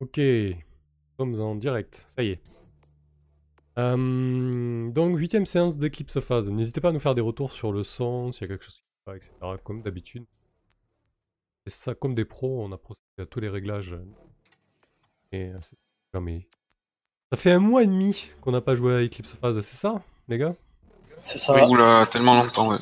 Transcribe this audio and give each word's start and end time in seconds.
Ok, 0.00 0.18
nous 0.18 0.54
sommes 1.18 1.40
en 1.40 1.54
direct, 1.54 2.04
ça 2.08 2.22
y 2.22 2.30
est. 2.30 2.40
Euh, 3.78 4.90
donc, 4.90 5.16
huitième 5.18 5.46
séance 5.46 5.78
d'Eclipse 5.78 6.20
Phase. 6.20 6.50
N'hésitez 6.50 6.80
pas 6.80 6.90
à 6.90 6.92
nous 6.92 7.00
faire 7.00 7.14
des 7.14 7.20
retours 7.22 7.52
sur 7.52 7.72
le 7.72 7.82
son, 7.82 8.32
s'il 8.32 8.42
y 8.42 8.44
a 8.44 8.48
quelque 8.48 8.64
chose 8.64 8.76
qui 8.76 8.82
va 9.06 9.12
pas, 9.12 9.16
etc. 9.16 9.32
Comme 9.64 9.82
d'habitude. 9.82 10.24
C'est 11.66 11.74
ça, 11.74 11.94
comme 11.94 12.14
des 12.14 12.24
pros, 12.24 12.62
on 12.62 12.72
a 12.72 12.78
procédé 12.78 13.06
à 13.20 13.26
tous 13.26 13.40
les 13.40 13.48
réglages. 13.48 13.96
Et 15.32 15.50
c'est 15.62 15.78
jamais. 16.14 16.46
Ça 17.32 17.38
fait 17.38 17.50
un 17.52 17.58
mois 17.58 17.82
et 17.82 17.86
demi 17.86 18.30
qu'on 18.40 18.52
n'a 18.52 18.60
pas 18.60 18.76
joué 18.76 18.94
à 18.94 19.02
Eclipse 19.02 19.34
Phase, 19.34 19.60
c'est 19.62 19.76
ça, 19.76 20.02
les 20.28 20.38
gars? 20.38 20.54
C'est 21.22 21.38
ça. 21.38 21.68
Oula, 21.68 22.06
tellement 22.10 22.42
longtemps, 22.42 22.68
ouais. 22.70 22.78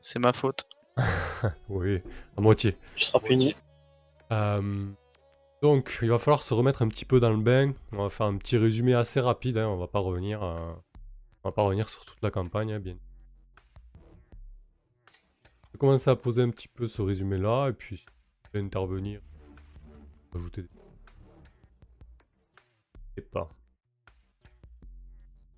C'est 0.00 0.18
ma 0.18 0.32
faute. 0.32 0.68
Oui, 1.68 2.02
à 2.36 2.40
moitié. 2.40 2.76
Tu 2.96 3.04
seras 3.04 3.20
puni. 3.20 3.54
Euh, 4.32 4.86
donc, 5.62 5.98
il 6.02 6.08
va 6.08 6.18
falloir 6.18 6.42
se 6.42 6.54
remettre 6.54 6.82
un 6.82 6.88
petit 6.88 7.04
peu 7.04 7.20
dans 7.20 7.30
le 7.30 7.38
bain. 7.38 7.72
On 7.92 8.02
va 8.02 8.10
faire 8.10 8.26
un 8.26 8.36
petit 8.36 8.56
résumé 8.56 8.94
assez 8.94 9.20
rapide. 9.20 9.58
hein, 9.58 9.66
On 9.66 9.76
va 9.76 9.84
euh, 9.84 10.72
va 11.44 11.52
pas 11.52 11.62
revenir 11.62 11.88
sur 11.88 12.04
toute 12.04 12.22
la 12.22 12.30
campagne, 12.30 12.72
hein, 12.72 12.80
bien. 12.80 12.96
Je 15.66 15.72
vais 15.72 15.78
commencer 15.78 16.10
à 16.10 16.16
poser 16.16 16.42
un 16.42 16.50
petit 16.50 16.68
peu 16.68 16.86
ce 16.86 17.02
résumé-là, 17.02 17.68
et 17.68 17.72
puis 17.72 17.98
si 17.98 18.06
vous 18.54 18.60
intervenir, 18.60 19.20
ajouter 20.34 20.62
des. 20.62 20.68
Et 23.16 23.20
pas. 23.20 23.48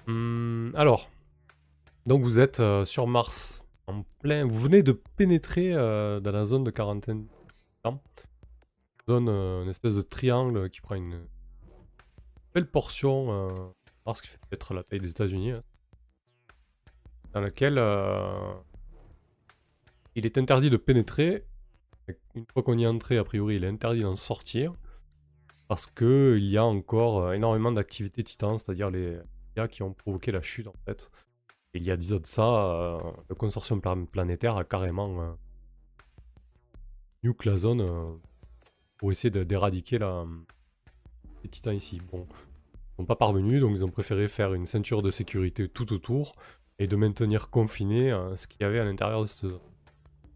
Hum, 0.09 0.73
alors, 0.77 1.11
donc 2.07 2.23
vous 2.23 2.41
êtes 2.41 2.61
euh, 2.61 2.85
sur 2.87 3.07
Mars, 3.07 3.67
en 3.87 4.03
plein. 4.21 4.47
Vous 4.47 4.59
venez 4.59 4.83
de 4.83 4.93
pénétrer 4.93 5.75
euh, 5.75 6.21
dans 6.21 6.33
la 6.33 6.45
zone 6.45 6.65
de 6.65 6.71
quarantaine 6.71 7.27
donne 9.07 9.29
euh, 9.29 9.63
une 9.63 9.69
espèce 9.69 9.97
de 9.97 10.03
triangle 10.03 10.69
qui 10.71 10.81
prend 10.81 10.95
une 10.95 11.27
belle 12.55 12.71
portion, 12.71 13.33
euh, 13.33 13.55
alors 14.05 14.17
ce 14.17 14.23
qui 14.23 14.29
fait 14.29 14.39
peut-être 14.49 14.75
la 14.75 14.83
taille 14.83 15.01
des 15.01 15.11
États-Unis, 15.11 15.53
hein, 15.53 15.63
dans 17.33 17.41
laquelle 17.41 17.79
euh, 17.79 18.53
il 20.15 20.27
est 20.27 20.37
interdit 20.39 20.71
de 20.71 20.77
pénétrer. 20.77 21.45
Une 22.35 22.45
fois 22.53 22.63
qu'on 22.63 22.77
y 22.77 22.83
est 22.83 22.89
entré, 22.89 23.19
a 23.19 23.25
priori, 23.25 23.57
il 23.57 23.65
est 23.65 23.69
interdit 23.69 24.01
d'en 24.01 24.17
sortir 24.17 24.73
parce 25.69 25.87
que 25.87 26.35
il 26.37 26.47
y 26.47 26.57
a 26.57 26.65
encore 26.65 27.33
énormément 27.33 27.71
d'activités 27.71 28.25
titans, 28.25 28.59
c'est-à-dire 28.59 28.91
les 28.91 29.21
gars 29.57 29.69
qui 29.69 29.85
ont 29.85 29.93
provoqué 29.93 30.33
la 30.33 30.43
chute 30.43 30.67
en 30.67 30.75
fait. 30.85 31.09
Et 31.73 31.79
il 31.79 31.85
y 31.85 31.93
a 31.93 31.97
10 31.97 32.15
ans 32.15 32.17
de 32.17 32.27
ça, 32.27 32.99
le 33.29 33.35
consortium 33.37 33.81
plan- 33.81 34.05
planétaire 34.05 34.57
a 34.57 34.65
carrément 34.65 35.23
euh, 35.23 35.31
nuke 37.23 37.45
la 37.45 37.57
zone 37.57 38.19
pour 39.01 39.11
essayer 39.11 39.31
d'éradiquer 39.31 39.99
les 39.99 41.49
titans 41.49 41.75
ici. 41.75 42.03
Bon, 42.13 42.27
ils 42.29 42.97
sont 42.99 43.07
pas 43.07 43.17
parvenus, 43.17 43.59
donc 43.63 43.71
ils 43.75 43.83
ont 43.83 43.89
préféré 43.89 44.29
faire 44.29 44.53
une 44.53 44.67
ceinture 44.67 45.01
de 45.01 45.11
sécurité 45.11 45.69
tout 45.69 45.95
autour 45.95 46.35
et 46.79 46.87
de 46.87 46.97
maintenir 46.97 47.49
confiné 47.49 48.13
euh, 48.13 48.37
ce 48.37 48.47
qu'il 48.47 48.61
y 48.61 48.65
avait 48.65 48.79
à 48.79 48.85
l'intérieur 48.85 49.23
de 49.23 49.27
cette 49.27 49.49
zone. 49.49 49.59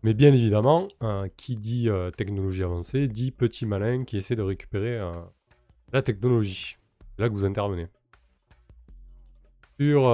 Mais 0.02 0.14
bien 0.14 0.32
évidemment, 0.32 0.88
euh, 1.02 1.28
qui 1.36 1.56
dit 1.56 1.90
euh, 1.90 2.10
technologie 2.10 2.62
avancée 2.62 3.06
dit 3.06 3.32
petit 3.32 3.66
malin 3.66 4.04
qui 4.04 4.16
essaie 4.16 4.34
de 4.34 4.40
récupérer 4.40 4.98
la 5.92 6.00
technologie. 6.00 6.78
C'est 7.16 7.22
là 7.22 7.28
que 7.28 7.34
vous 7.34 7.44
intervenez. 7.44 7.88
Sur, 9.78 10.04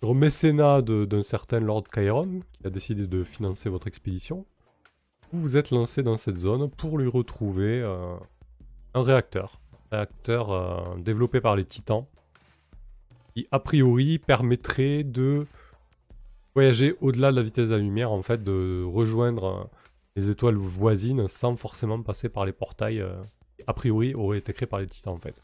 sur 0.00 0.14
mécénat 0.14 0.82
d'un 0.82 1.22
certain 1.22 1.60
Lord 1.60 1.84
Chiron, 1.94 2.40
qui 2.52 2.66
a 2.66 2.70
décidé 2.70 3.06
de 3.06 3.24
financer 3.24 3.70
votre 3.70 3.86
expédition, 3.86 4.44
vous 5.32 5.40
vous 5.40 5.56
êtes 5.56 5.70
lancé 5.70 6.02
dans 6.02 6.16
cette 6.16 6.36
zone 6.36 6.70
pour 6.70 6.98
lui 6.98 7.08
retrouver 7.08 7.80
euh, 7.82 8.14
un 8.94 9.02
réacteur. 9.02 9.60
Un 9.90 9.96
réacteur 9.96 10.50
euh, 10.50 10.96
développé 10.98 11.40
par 11.40 11.56
les 11.56 11.64
titans, 11.64 12.06
qui 13.34 13.46
a 13.50 13.58
priori 13.58 14.18
permettrait 14.18 15.04
de 15.04 15.46
voyager 16.54 16.96
au-delà 17.00 17.30
de 17.30 17.36
la 17.36 17.42
vitesse 17.42 17.68
de 17.68 17.74
la 17.74 17.80
lumière, 17.80 18.12
en 18.12 18.22
fait, 18.22 18.42
de 18.42 18.82
rejoindre 18.84 19.44
euh, 19.44 19.64
les 20.16 20.30
étoiles 20.30 20.56
voisines 20.56 21.28
sans 21.28 21.56
forcément 21.56 22.00
passer 22.02 22.28
par 22.28 22.46
les 22.46 22.52
portails 22.52 23.04
qui, 23.56 23.64
a 23.66 23.74
priori, 23.74 24.14
auraient 24.14 24.38
été 24.38 24.52
créés 24.52 24.66
par 24.66 24.80
les 24.80 24.86
titans, 24.86 25.14
en 25.14 25.18
fait. 25.18 25.40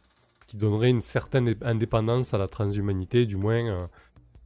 Qui 0.46 0.56
donnerait 0.56 0.90
une 0.90 1.02
certaine 1.02 1.54
indépendance 1.62 2.32
à 2.34 2.38
la 2.38 2.48
transhumanité, 2.48 3.26
du 3.26 3.36
moins, 3.36 3.88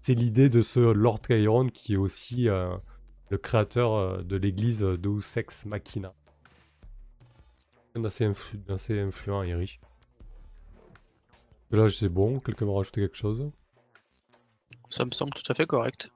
c'est 0.02 0.14
l'idée 0.14 0.48
de 0.48 0.62
ce 0.62 0.80
Lord 0.80 1.20
Chiron 1.28 1.66
qui 1.66 1.94
est 1.94 1.96
aussi 1.96 2.48
le 3.30 3.38
créateur 3.38 3.94
euh, 3.94 4.22
de 4.22 4.36
l'église 4.36 4.80
Deus 4.80 5.36
Ex 5.36 5.64
Machina. 5.64 6.12
D'assez 7.94 8.26
influ- 8.26 8.62
d'assez 8.64 9.00
influent 9.00 9.42
et 9.42 9.54
riche. 9.54 9.80
Là, 11.70 11.88
c'est 11.90 12.08
bon, 12.08 12.38
quelqu'un 12.38 12.66
va 12.66 12.74
rajouter 12.74 13.00
quelque 13.00 13.16
chose? 13.16 13.50
Ça 14.88 15.04
me 15.04 15.10
semble 15.10 15.32
tout 15.32 15.50
à 15.50 15.54
fait 15.54 15.66
correct. 15.66 16.12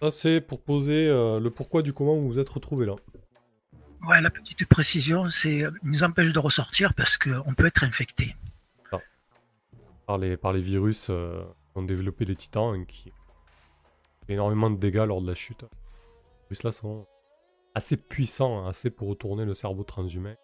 Ça, 0.00 0.10
c'est 0.10 0.40
pour 0.40 0.60
poser 0.60 1.08
euh, 1.08 1.40
le 1.40 1.50
pourquoi 1.50 1.82
du 1.82 1.92
comment 1.92 2.16
vous 2.16 2.28
vous 2.28 2.38
êtes 2.38 2.48
retrouvé 2.48 2.84
là. 2.86 2.96
Ouais, 4.06 4.20
la 4.20 4.30
petite 4.30 4.66
précision, 4.66 5.28
c'est 5.30 5.64
euh, 5.64 5.70
nous 5.82 6.02
empêche 6.04 6.32
de 6.32 6.38
ressortir 6.38 6.94
parce 6.94 7.16
qu'on 7.16 7.54
peut 7.54 7.66
être 7.66 7.84
infecté. 7.84 8.36
Par 10.06 10.16
les, 10.16 10.38
par 10.38 10.54
les 10.54 10.60
virus 10.60 11.08
euh, 11.10 11.44
qu'ont 11.74 11.82
développé 11.82 12.24
les 12.24 12.34
titans 12.34 12.74
et 12.74 12.86
qui 12.86 13.12
fait 14.26 14.32
énormément 14.32 14.70
de 14.70 14.78
dégâts 14.78 15.04
lors 15.06 15.20
de 15.20 15.26
la 15.26 15.34
chute. 15.34 15.64
Les 16.50 16.54
virus 16.54 16.62
là 16.62 16.72
sont 16.72 17.06
assez 17.74 17.96
puissants, 17.96 18.60
hein, 18.64 18.68
assez 18.68 18.90
pour 18.90 19.08
retourner 19.08 19.44
le 19.44 19.54
cerveau 19.54 19.84
transhumain. 19.84 20.36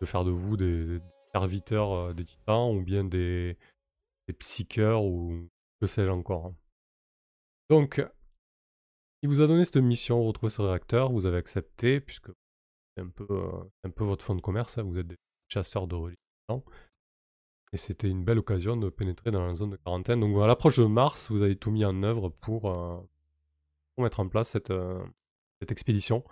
De 0.00 0.06
faire 0.06 0.24
de 0.24 0.30
vous 0.30 0.56
des, 0.56 1.00
serviteurs 1.34 1.92
euh, 1.92 2.12
des 2.14 2.24
titans 2.24 2.74
ou 2.74 2.82
bien 2.82 3.04
des, 3.04 3.58
des 4.28 4.34
psycheurs 4.34 5.04
ou 5.04 5.48
que 5.80 5.86
sais-je 5.86 6.10
encore. 6.10 6.46
hein. 6.46 6.56
Donc, 7.70 8.04
il 9.22 9.28
vous 9.28 9.40
a 9.40 9.46
donné 9.46 9.64
cette 9.64 9.78
mission, 9.78 10.22
retrouver 10.22 10.50
ce 10.50 10.62
réacteur, 10.62 11.10
vous 11.10 11.26
avez 11.26 11.38
accepté, 11.38 12.00
puisque 12.00 12.30
c'est 12.96 13.02
un 13.02 13.08
peu, 13.08 13.26
euh, 13.30 13.90
votre 13.98 14.24
fond 14.24 14.34
de 14.34 14.40
commerce, 14.40 14.78
hein, 14.78 14.82
vous 14.82 14.98
êtes 14.98 15.06
des 15.06 15.16
chasseurs 15.48 15.86
de 15.86 15.96
titans. 16.46 16.62
Et 17.72 17.76
c'était 17.76 18.08
une 18.08 18.24
belle 18.24 18.38
occasion 18.38 18.76
de 18.76 18.88
pénétrer 18.88 19.30
dans 19.30 19.44
la 19.44 19.54
zone 19.54 19.70
de 19.70 19.76
quarantaine. 19.76 20.20
Donc 20.20 20.40
à 20.40 20.46
l'approche 20.46 20.78
de 20.78 20.84
Mars, 20.84 21.30
vous 21.30 21.42
avez 21.42 21.56
tout 21.56 21.70
mis 21.72 21.84
en 21.84 22.02
œuvre 22.02 22.28
pour, 22.28 22.70
euh, 22.70 23.00
pour 23.94 24.04
mettre 24.04 24.20
en 24.20 24.28
place 24.28 24.50
cette, 24.50 24.70
euh, 24.70 25.02
cette 25.60 25.72
expédition. 25.72 26.24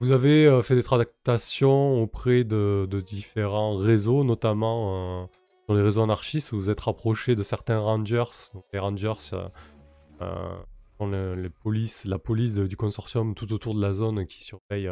Vous 0.00 0.12
avez 0.12 0.46
euh, 0.46 0.62
fait 0.62 0.74
des 0.74 0.82
tractations 0.82 2.02
auprès 2.02 2.44
de, 2.44 2.86
différents 3.06 3.76
réseaux, 3.76 4.24
notamment 4.24 5.22
euh, 5.22 5.26
dans 5.68 5.74
les 5.74 5.82
réseaux 5.82 6.02
anarchistes. 6.02 6.52
Vous 6.52 6.60
vous 6.60 6.70
êtes 6.70 6.80
rapproché 6.80 7.34
de 7.34 7.42
certains 7.42 7.78
rangers. 7.78 8.24
Donc 8.54 8.64
les 8.72 8.78
rangers 8.78 9.12
sont 9.18 9.50
le- 11.06 11.34
les 11.34 11.50
polices, 11.50 12.04
la 12.04 12.18
police 12.18 12.54
du 12.54 12.76
consortium 12.76 13.34
tout 13.34 13.52
autour 13.52 13.74
de 13.74 13.80
la 13.80 13.92
zone 13.92 14.26
qui 14.26 14.42
surveille 14.42 14.90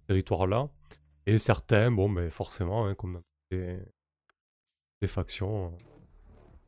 ce 0.00 0.06
territoire-là. 0.08 0.68
Et 1.26 1.38
certains, 1.38 1.90
bon, 1.90 2.08
ben 2.08 2.30
forcément, 2.30 2.86
hein, 2.86 2.94
comme 2.94 3.14
dans 3.14 3.22
les, 3.50 3.78
les 5.00 5.08
factions, 5.08 5.76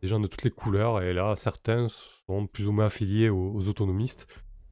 des 0.03 0.09
gens 0.09 0.21
de 0.21 0.27
toutes 0.27 0.45
les 0.45 0.51
couleurs, 0.51 1.03
et 1.03 1.13
là, 1.13 1.35
certains 1.37 1.89
sont 1.89 2.47
plus 2.47 2.69
ou 2.69 2.73
moins 2.73 2.87
affiliés 2.87 3.29
aux, 3.29 3.69
autonomistes. 3.69 4.27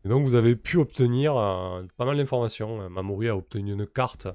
Et 0.05 0.09
donc, 0.09 0.25
vous 0.25 0.37
avez 0.37 0.55
pu 0.55 0.77
obtenir 0.77 1.37
euh, 1.37 1.83
pas 1.97 2.05
mal 2.05 2.17
d'informations. 2.17 2.81
Euh, 2.83 2.89
Mamoru 2.89 3.29
a 3.29 3.37
obtenu 3.37 3.73
une 3.73 3.87
carte 3.87 4.29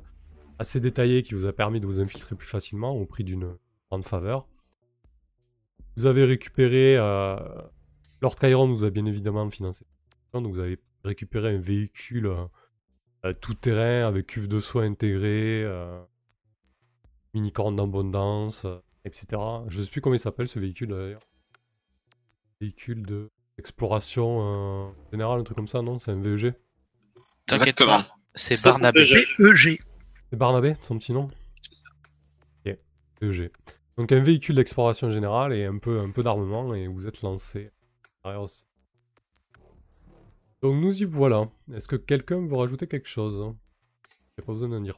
assez 0.60 0.82
détaillée 0.82 1.24
qui 1.24 1.34
vous 1.34 1.46
a 1.46 1.54
permis 1.54 1.80
de 1.80 1.88
vous 1.88 2.02
infiltrer 2.02 2.36
plus 2.36 2.48
facilement 2.48 2.92
au 2.92 3.06
prix 3.06 3.24
d'une 3.24 3.56
grande 3.90 4.04
faveur. 4.04 4.48
Vous 5.96 6.06
avez 6.06 6.26
récupéré. 6.26 6.98
euh, 6.98 7.38
Lord 8.22 8.36
Chiron 8.36 8.68
vous 8.68 8.84
a 8.84 8.90
bien 8.90 9.06
évidemment 9.06 9.50
financé. 9.50 9.86
Donc, 10.34 10.48
vous 10.48 10.60
avez 10.60 10.78
récupéré 11.06 11.56
un 11.56 11.60
véhicule. 11.60 12.30
tout 13.40 13.54
terrain 13.54 14.08
avec 14.08 14.28
cuve 14.28 14.48
de 14.48 14.60
soie 14.60 14.84
intégrée, 14.84 15.66
mini-corne 17.34 17.78
d'abondance, 17.78 18.68
etc. 19.06 19.26
Je 19.68 19.82
sais 19.82 19.90
plus 19.90 20.02
comment 20.02 20.16
il 20.16 20.20
s'appelle 20.20 20.48
ce 20.48 20.60
véhicule 20.60 20.90
d'ailleurs. 20.90 21.22
Véhicule 22.60 23.06
de 23.06 23.30
exploration 23.58 24.40
euh, 24.42 24.92
générale, 25.12 25.40
un 25.40 25.44
truc 25.44 25.56
comme 25.56 25.68
ça, 25.68 25.82
non? 25.82 26.00
C'est 26.00 26.12
un 26.12 26.20
VEG. 26.20 26.54
T'inquiète 27.46 27.80
Exactement. 27.80 28.04
pas, 28.04 28.16
c'est 28.34 28.62
Barnabé. 28.64 29.06
c'est 29.06 29.38
BEG. 29.38 29.80
C'est 30.30 30.36
Barnabé, 30.38 30.76
son 30.82 30.98
petit 30.98 31.14
nom? 31.14 31.30
Ok, 32.66 32.78
VEG. 33.22 33.52
Donc 33.98 34.12
un 34.12 34.20
véhicule 34.20 34.56
d'exploration 34.56 35.12
générale 35.12 35.54
et 35.54 35.66
un 35.66 35.78
peu, 35.78 36.00
un 36.00 36.12
peu 36.12 36.24
d'armement 36.24 36.74
et 36.74 36.88
vous 36.88 37.08
êtes 37.08 37.22
lancé. 37.22 37.72
Donc 40.62 40.76
nous 40.76 41.02
y 41.02 41.06
voilà. 41.06 41.50
Est-ce 41.74 41.88
que 41.88 41.96
quelqu'un 41.96 42.46
veut 42.46 42.56
rajouter 42.56 42.88
quelque 42.88 43.10
chose? 43.10 43.54
J'ai 44.38 44.46
pas 44.46 44.54
besoin 44.54 44.70
d'en 44.70 44.82
dire. 44.82 44.98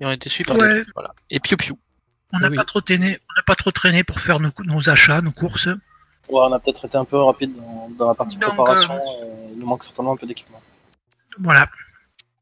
Et 0.00 0.06
on 0.06 0.10
était 0.10 0.28
super. 0.28 0.56
Ouais. 0.56 0.82
bien, 0.82 0.84
Voilà. 0.94 1.14
Et 1.30 1.40
piou 1.40 1.56
piou. 1.56 1.78
On 2.32 2.38
n'a 2.40 2.48
Oui. 2.48 2.56
pas 2.56 2.64
trop 2.64 2.80
traîné, 2.80 3.20
on 3.30 3.34
n'a 3.36 3.42
pas 3.42 3.54
trop 3.54 3.70
traîné 3.70 4.02
pour 4.02 4.18
faire 4.20 4.40
nos, 4.40 4.50
nos 4.64 4.88
achats, 4.90 5.20
nos 5.20 5.30
courses. 5.30 5.66
Ouais, 5.66 6.40
on 6.40 6.52
a 6.52 6.58
peut-être 6.58 6.84
été 6.86 6.96
un 6.96 7.04
peu 7.04 7.16
rapide 7.22 7.54
dans, 7.56 7.90
dans 7.96 8.08
la 8.08 8.14
partie 8.14 8.36
Donc, 8.36 8.48
préparation. 8.54 8.92
euh, 8.94 8.98
et 9.50 9.54
nous 9.54 9.60
nous 9.60 9.66
manque 9.66 9.84
certainement 9.84 10.12
un 10.14 10.16
peu 10.16 10.26
d'équipement. 10.26 10.60
Voilà. 11.38 11.68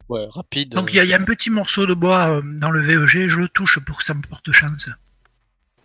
Ouais, 0.09 0.27
rapide. 0.31 0.71
Donc 0.75 0.93
il 0.93 0.97
y, 0.97 1.01
a- 1.01 1.05
il 1.05 1.11
y 1.11 1.15
a 1.15 1.19
un 1.21 1.25
petit 1.25 1.51
morceau 1.51 1.87
de 1.87 1.95
bois 1.95 2.29
euh, 2.29 2.43
dans 2.45 2.71
le 2.71 2.81
VEG, 2.81 3.29
je 3.29 3.39
le 3.39 3.49
touche 3.49 3.79
pour 3.81 3.99
que 3.99 4.05
ça 4.05 4.15
me 4.15 4.23
porte 4.23 4.51
chance. 4.53 4.89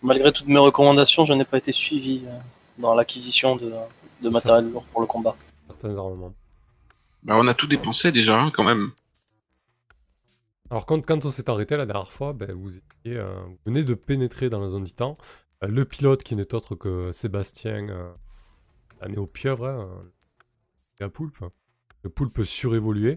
Malgré 0.02 0.32
toutes 0.32 0.48
mes 0.48 0.60
recommandations, 0.60 1.26
je 1.26 1.34
n'ai 1.34 1.46
pas 1.46 1.58
été 1.58 1.72
suivi 1.72 2.22
euh, 2.28 2.32
dans 2.78 2.94
l'acquisition 2.94 3.56
de, 3.56 3.74
de 4.22 4.30
matériel 4.30 4.70
lourd 4.72 4.84
pour 4.92 5.02
le 5.02 5.08
combat. 5.08 5.36
certains 5.68 5.90
armements. 5.98 6.34
Bah, 7.24 7.36
on 7.38 7.48
a 7.48 7.54
tout 7.54 7.68
dépensé 7.68 8.12
déjà, 8.12 8.38
hein, 8.40 8.52
quand 8.56 8.64
même. 8.64 8.92
Alors 10.70 10.86
quand, 10.86 11.06
quand 11.06 11.24
on 11.26 11.32
s'est 11.32 11.50
arrêté 11.50 11.78
la 11.78 11.86
dernière 11.86 12.12
fois, 12.12 12.34
ben, 12.34 12.52
vous, 12.54 12.78
étiez, 12.78 13.18
euh, 13.18 13.40
vous 13.48 13.58
venez 13.66 13.84
de 13.84 13.94
pénétrer 13.94 14.50
dans 14.50 14.60
la 14.60 14.70
zone 14.70 14.84
d'Itan. 14.84 15.18
Euh, 15.64 15.68
le 15.68 15.86
pilote 15.86 16.24
qui 16.24 16.36
n'est 16.36 16.54
autre 16.54 16.76
que 16.76 17.12
Sébastien, 17.12 17.90
euh, 17.90 18.10
la 19.02 19.08
néo-pieuvre, 19.08 19.66
hein, 19.68 19.90
un 21.00 21.10
poulpe. 21.10 21.38
Le 22.04 22.10
poulpe 22.10 22.44
surévolué. 22.44 23.16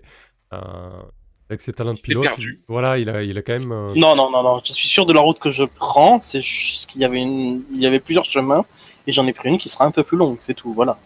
euh, 0.52 1.02
avec 1.48 1.60
ses 1.62 1.72
talents 1.72 1.94
de 1.94 2.00
pilote, 2.00 2.22
perdu. 2.24 2.60
il- 2.60 2.64
voilà, 2.72 2.96
il 2.98 3.10
a, 3.10 3.24
il 3.24 3.36
a 3.36 3.42
quand 3.42 3.58
même... 3.58 3.72
euh, 3.72 3.92
Non, 3.96 4.14
non, 4.14 4.30
non, 4.30 4.42
non, 4.44 4.60
je 4.64 4.72
suis 4.72 4.86
sûr 4.88 5.04
de 5.04 5.12
la 5.12 5.18
route 5.20 5.40
que 5.40 5.50
je 5.50 5.64
prends, 5.64 6.20
c'est 6.20 6.40
juste 6.40 6.86
qu'il 6.88 7.00
y 7.00 7.04
avait 7.04 7.20
une... 7.20 7.64
il 7.72 7.80
y 7.82 7.86
avait 7.86 7.98
plusieurs 7.98 8.24
chemins, 8.24 8.64
et 9.08 9.10
j'en 9.12 9.26
ai 9.26 9.32
pris 9.32 9.48
une 9.48 9.58
qui 9.58 9.68
sera 9.68 9.84
un 9.84 9.90
peu 9.90 10.04
plus 10.04 10.16
longue, 10.16 10.36
c'est 10.38 10.54
tout, 10.54 10.72
voilà. 10.72 10.96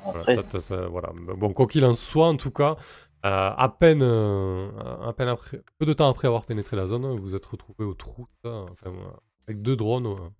Voilà. 0.91 1.13
Bon, 1.39 1.53
quoi 1.55 1.67
qu'il 1.67 1.83
en 1.87 1.95
soit, 1.95 2.27
en 2.29 2.37
tout 2.37 2.51
cas, 2.51 2.77
euh, 3.25 3.51
à 3.57 3.69
peine, 3.71 4.03
euh, 4.03 4.71
peu 5.79 5.87
de 5.87 5.93
temps 5.95 6.11
après 6.11 6.29
avoir 6.29 6.45
pénétré 6.45 6.77
la 6.77 6.87
zone, 6.87 7.19
vous 7.19 7.35
êtes 7.35 7.47
retrouvé 7.47 7.85
aux 7.85 7.95
trousses, 7.95 8.29
enfin, 8.45 8.91
euh, 8.91 9.11
avec 9.49 9.63
deux 9.63 9.77
drones 9.77 10.31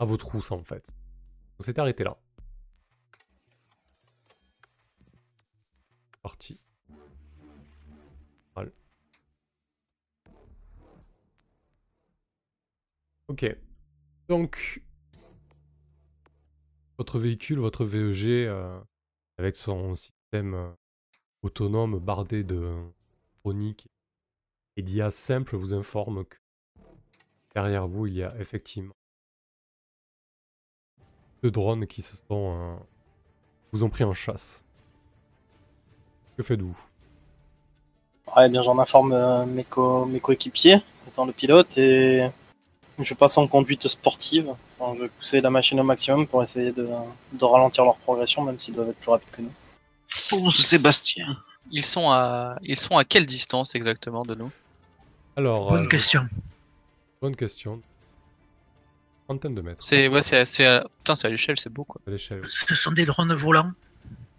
à 0.00 0.04
vos 0.04 0.16
trousses 0.16 0.50
en 0.50 0.64
fait. 0.64 0.92
On 1.60 1.62
s'est 1.62 1.78
arrêté 1.78 2.02
là. 2.02 2.16
Parti. 6.22 6.60
Ok. 13.28 13.46
Donc, 14.28 14.82
votre 16.98 17.20
véhicule, 17.20 17.60
votre 17.60 17.84
VEG, 17.84 18.50
avec 19.38 19.54
son 19.54 19.94
système 19.94 20.74
autonome 21.42 21.98
bardé 21.98 22.44
de 22.44 22.74
chronique 23.40 23.88
et 24.76 24.82
d'IA 24.82 25.10
simple, 25.10 25.56
vous 25.56 25.74
informe 25.74 26.24
que 26.24 26.36
derrière 27.54 27.88
vous, 27.88 28.06
il 28.06 28.14
y 28.14 28.22
a 28.22 28.34
effectivement 28.38 28.94
deux 31.42 31.50
drones 31.50 31.86
qui 31.86 32.02
se 32.02 32.16
sont, 32.28 32.54
euh, 32.54 32.76
vous 33.72 33.84
ont 33.84 33.88
pris 33.88 34.04
en 34.04 34.12
chasse. 34.12 34.62
Que 36.36 36.42
faites-vous? 36.42 36.78
Ouais, 38.36 38.48
bien, 38.48 38.62
j'en 38.62 38.78
informe 38.78 39.12
euh, 39.12 39.46
mes, 39.46 39.64
co... 39.64 40.04
mes 40.04 40.20
coéquipiers, 40.20 40.82
étant 41.08 41.24
le 41.24 41.32
pilote, 41.32 41.76
et 41.78 42.30
je 42.98 43.14
passe 43.14 43.38
en 43.38 43.48
conduite 43.48 43.88
sportive. 43.88 44.54
Je 44.78 45.02
vais 45.02 45.08
pousser 45.08 45.40
la 45.40 45.50
machine 45.50 45.80
au 45.80 45.84
maximum 45.84 46.26
pour 46.26 46.42
essayer 46.42 46.72
de 46.72 47.44
ralentir 47.44 47.84
leur 47.84 47.96
progression, 47.96 48.42
même 48.42 48.58
s'ils 48.58 48.74
doivent 48.74 48.90
être 48.90 48.98
plus 48.98 49.10
rapides 49.10 49.30
que 49.30 49.42
nous. 49.42 49.52
Fonce, 50.10 50.56
Sébastien. 50.56 51.36
Ils 51.70 51.84
sont 51.84 52.10
à 52.10 52.56
ils 52.62 52.78
sont 52.78 52.96
à 52.96 53.04
quelle 53.04 53.26
distance 53.26 53.74
exactement 53.74 54.22
de 54.22 54.34
nous? 54.34 54.50
Alors, 55.36 55.68
Bonne 55.70 55.84
euh, 55.84 55.88
question. 55.88 56.26
bonne 57.22 57.36
question. 57.36 57.80
Trentaine 59.26 59.54
de 59.54 59.60
mètres 59.62 59.82
C'est 59.82 60.08
ouais, 60.08 60.22
c'est 60.22 60.38
assez 60.38 60.66
à... 60.66 60.84
putain, 60.98 61.14
c'est 61.14 61.28
à 61.28 61.30
l'échelle, 61.30 61.58
c'est 61.58 61.72
beau 61.72 61.84
quoi. 61.84 62.00
à 62.06 62.10
l'échelle. 62.10 62.40
Ce 62.46 62.74
sont 62.74 62.90
des 62.92 63.06
drones 63.06 63.32
volants. 63.32 63.70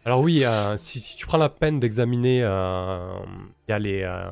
Alors 0.03 0.19
oui, 0.19 0.43
euh, 0.43 0.75
si, 0.77 0.99
si 0.99 1.15
tu 1.15 1.25
prends 1.25 1.37
la 1.37 1.47
peine 1.49 1.79
d'examiner, 1.79 2.43
euh, 2.43 3.19
il 3.67 3.71
y 3.71 3.73
a 3.73 3.79
les, 3.79 4.01
euh, 4.01 4.29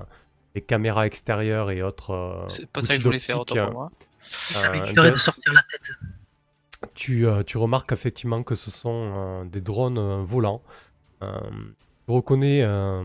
les 0.56 0.62
caméras 0.62 1.06
extérieures 1.06 1.72
et 1.72 1.82
autres. 1.82 2.12
euh, 2.12 2.46
C'est 2.50 2.68
pas 2.70 2.82
ça 2.82 2.96
que 2.96 3.00
je 3.00 3.06
voulais 3.06 3.20
faire 3.20 3.40
autant 3.40 3.56
pour 3.66 3.74
moi. 3.74 3.92
Euh, 4.58 4.72
m'éviterait 4.74 5.12
de 5.12 5.16
sortir 5.18 5.54
la 5.54 5.62
tête. 5.64 5.92
Tu, 6.96 7.26
euh, 7.26 7.44
tu 7.44 7.58
remarques 7.58 7.92
effectivement 7.92 8.42
que 8.44 8.56
ce 8.56 8.72
sont 8.72 9.14
euh, 9.16 9.46
des 9.46 9.62
drones 9.62 9.98
euh, 9.98 10.24
volants. 10.24 10.62
Tu 11.22 12.14
reconnais, 12.14 12.62
euh, 12.64 13.04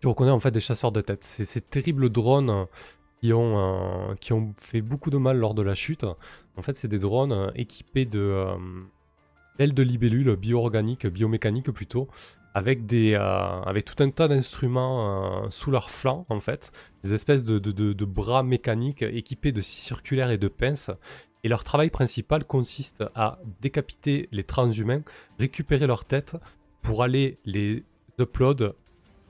tu 0.00 0.08
reconnais 0.08 0.30
en 0.30 0.40
fait 0.40 0.50
des 0.50 0.60
chasseurs 0.60 0.92
de 0.92 1.00
tête. 1.00 1.24
C'est 1.24 1.44
ces 1.44 1.60
terribles 1.60 2.08
drones 2.10 2.50
euh, 2.50 2.64
qui 3.20 3.32
ont, 3.32 4.10
euh, 4.10 4.14
qui 4.16 4.32
ont 4.32 4.54
fait 4.58 4.80
beaucoup 4.80 5.10
de 5.10 5.18
mal 5.18 5.38
lors 5.38 5.54
de 5.54 5.62
la 5.62 5.74
chute. 5.74 6.04
En 6.56 6.62
fait, 6.62 6.76
c'est 6.76 6.88
des 6.88 6.98
drones 6.98 7.52
équipés 7.54 8.04
de 8.06 8.20
euh, 8.20 8.56
d'ailes 9.58 9.74
de 9.74 9.82
libellules 9.82 10.34
bio-organiques, 10.36 11.06
biomécaniques 11.06 11.70
plutôt, 11.70 12.08
avec, 12.54 12.86
des, 12.86 13.14
avec 13.14 13.84
tout 13.84 14.02
un 14.02 14.10
tas 14.10 14.26
d'instruments 14.26 15.48
sous 15.48 15.70
leurs 15.70 15.90
flancs 15.90 16.26
en 16.28 16.40
fait, 16.40 16.72
des 17.04 17.14
espèces 17.14 17.44
de- 17.44 17.60
de 17.60 18.04
bras 18.04 18.42
mécaniques 18.42 19.02
équipés 19.02 19.52
de 19.52 19.60
scies 19.60 19.80
circulaires 19.80 20.32
et 20.32 20.38
de 20.38 20.48
pinces. 20.48 20.90
Et 21.44 21.48
leur 21.48 21.62
travail 21.62 21.90
principal 21.90 22.44
consiste 22.44 23.04
à 23.14 23.38
décapiter 23.60 24.28
les 24.32 24.42
transhumains, 24.42 25.02
récupérer 25.38 25.86
leurs 25.86 26.04
têtes 26.04 26.36
pour 26.84 27.02
aller 27.02 27.38
les 27.44 27.82
upload, 28.20 28.74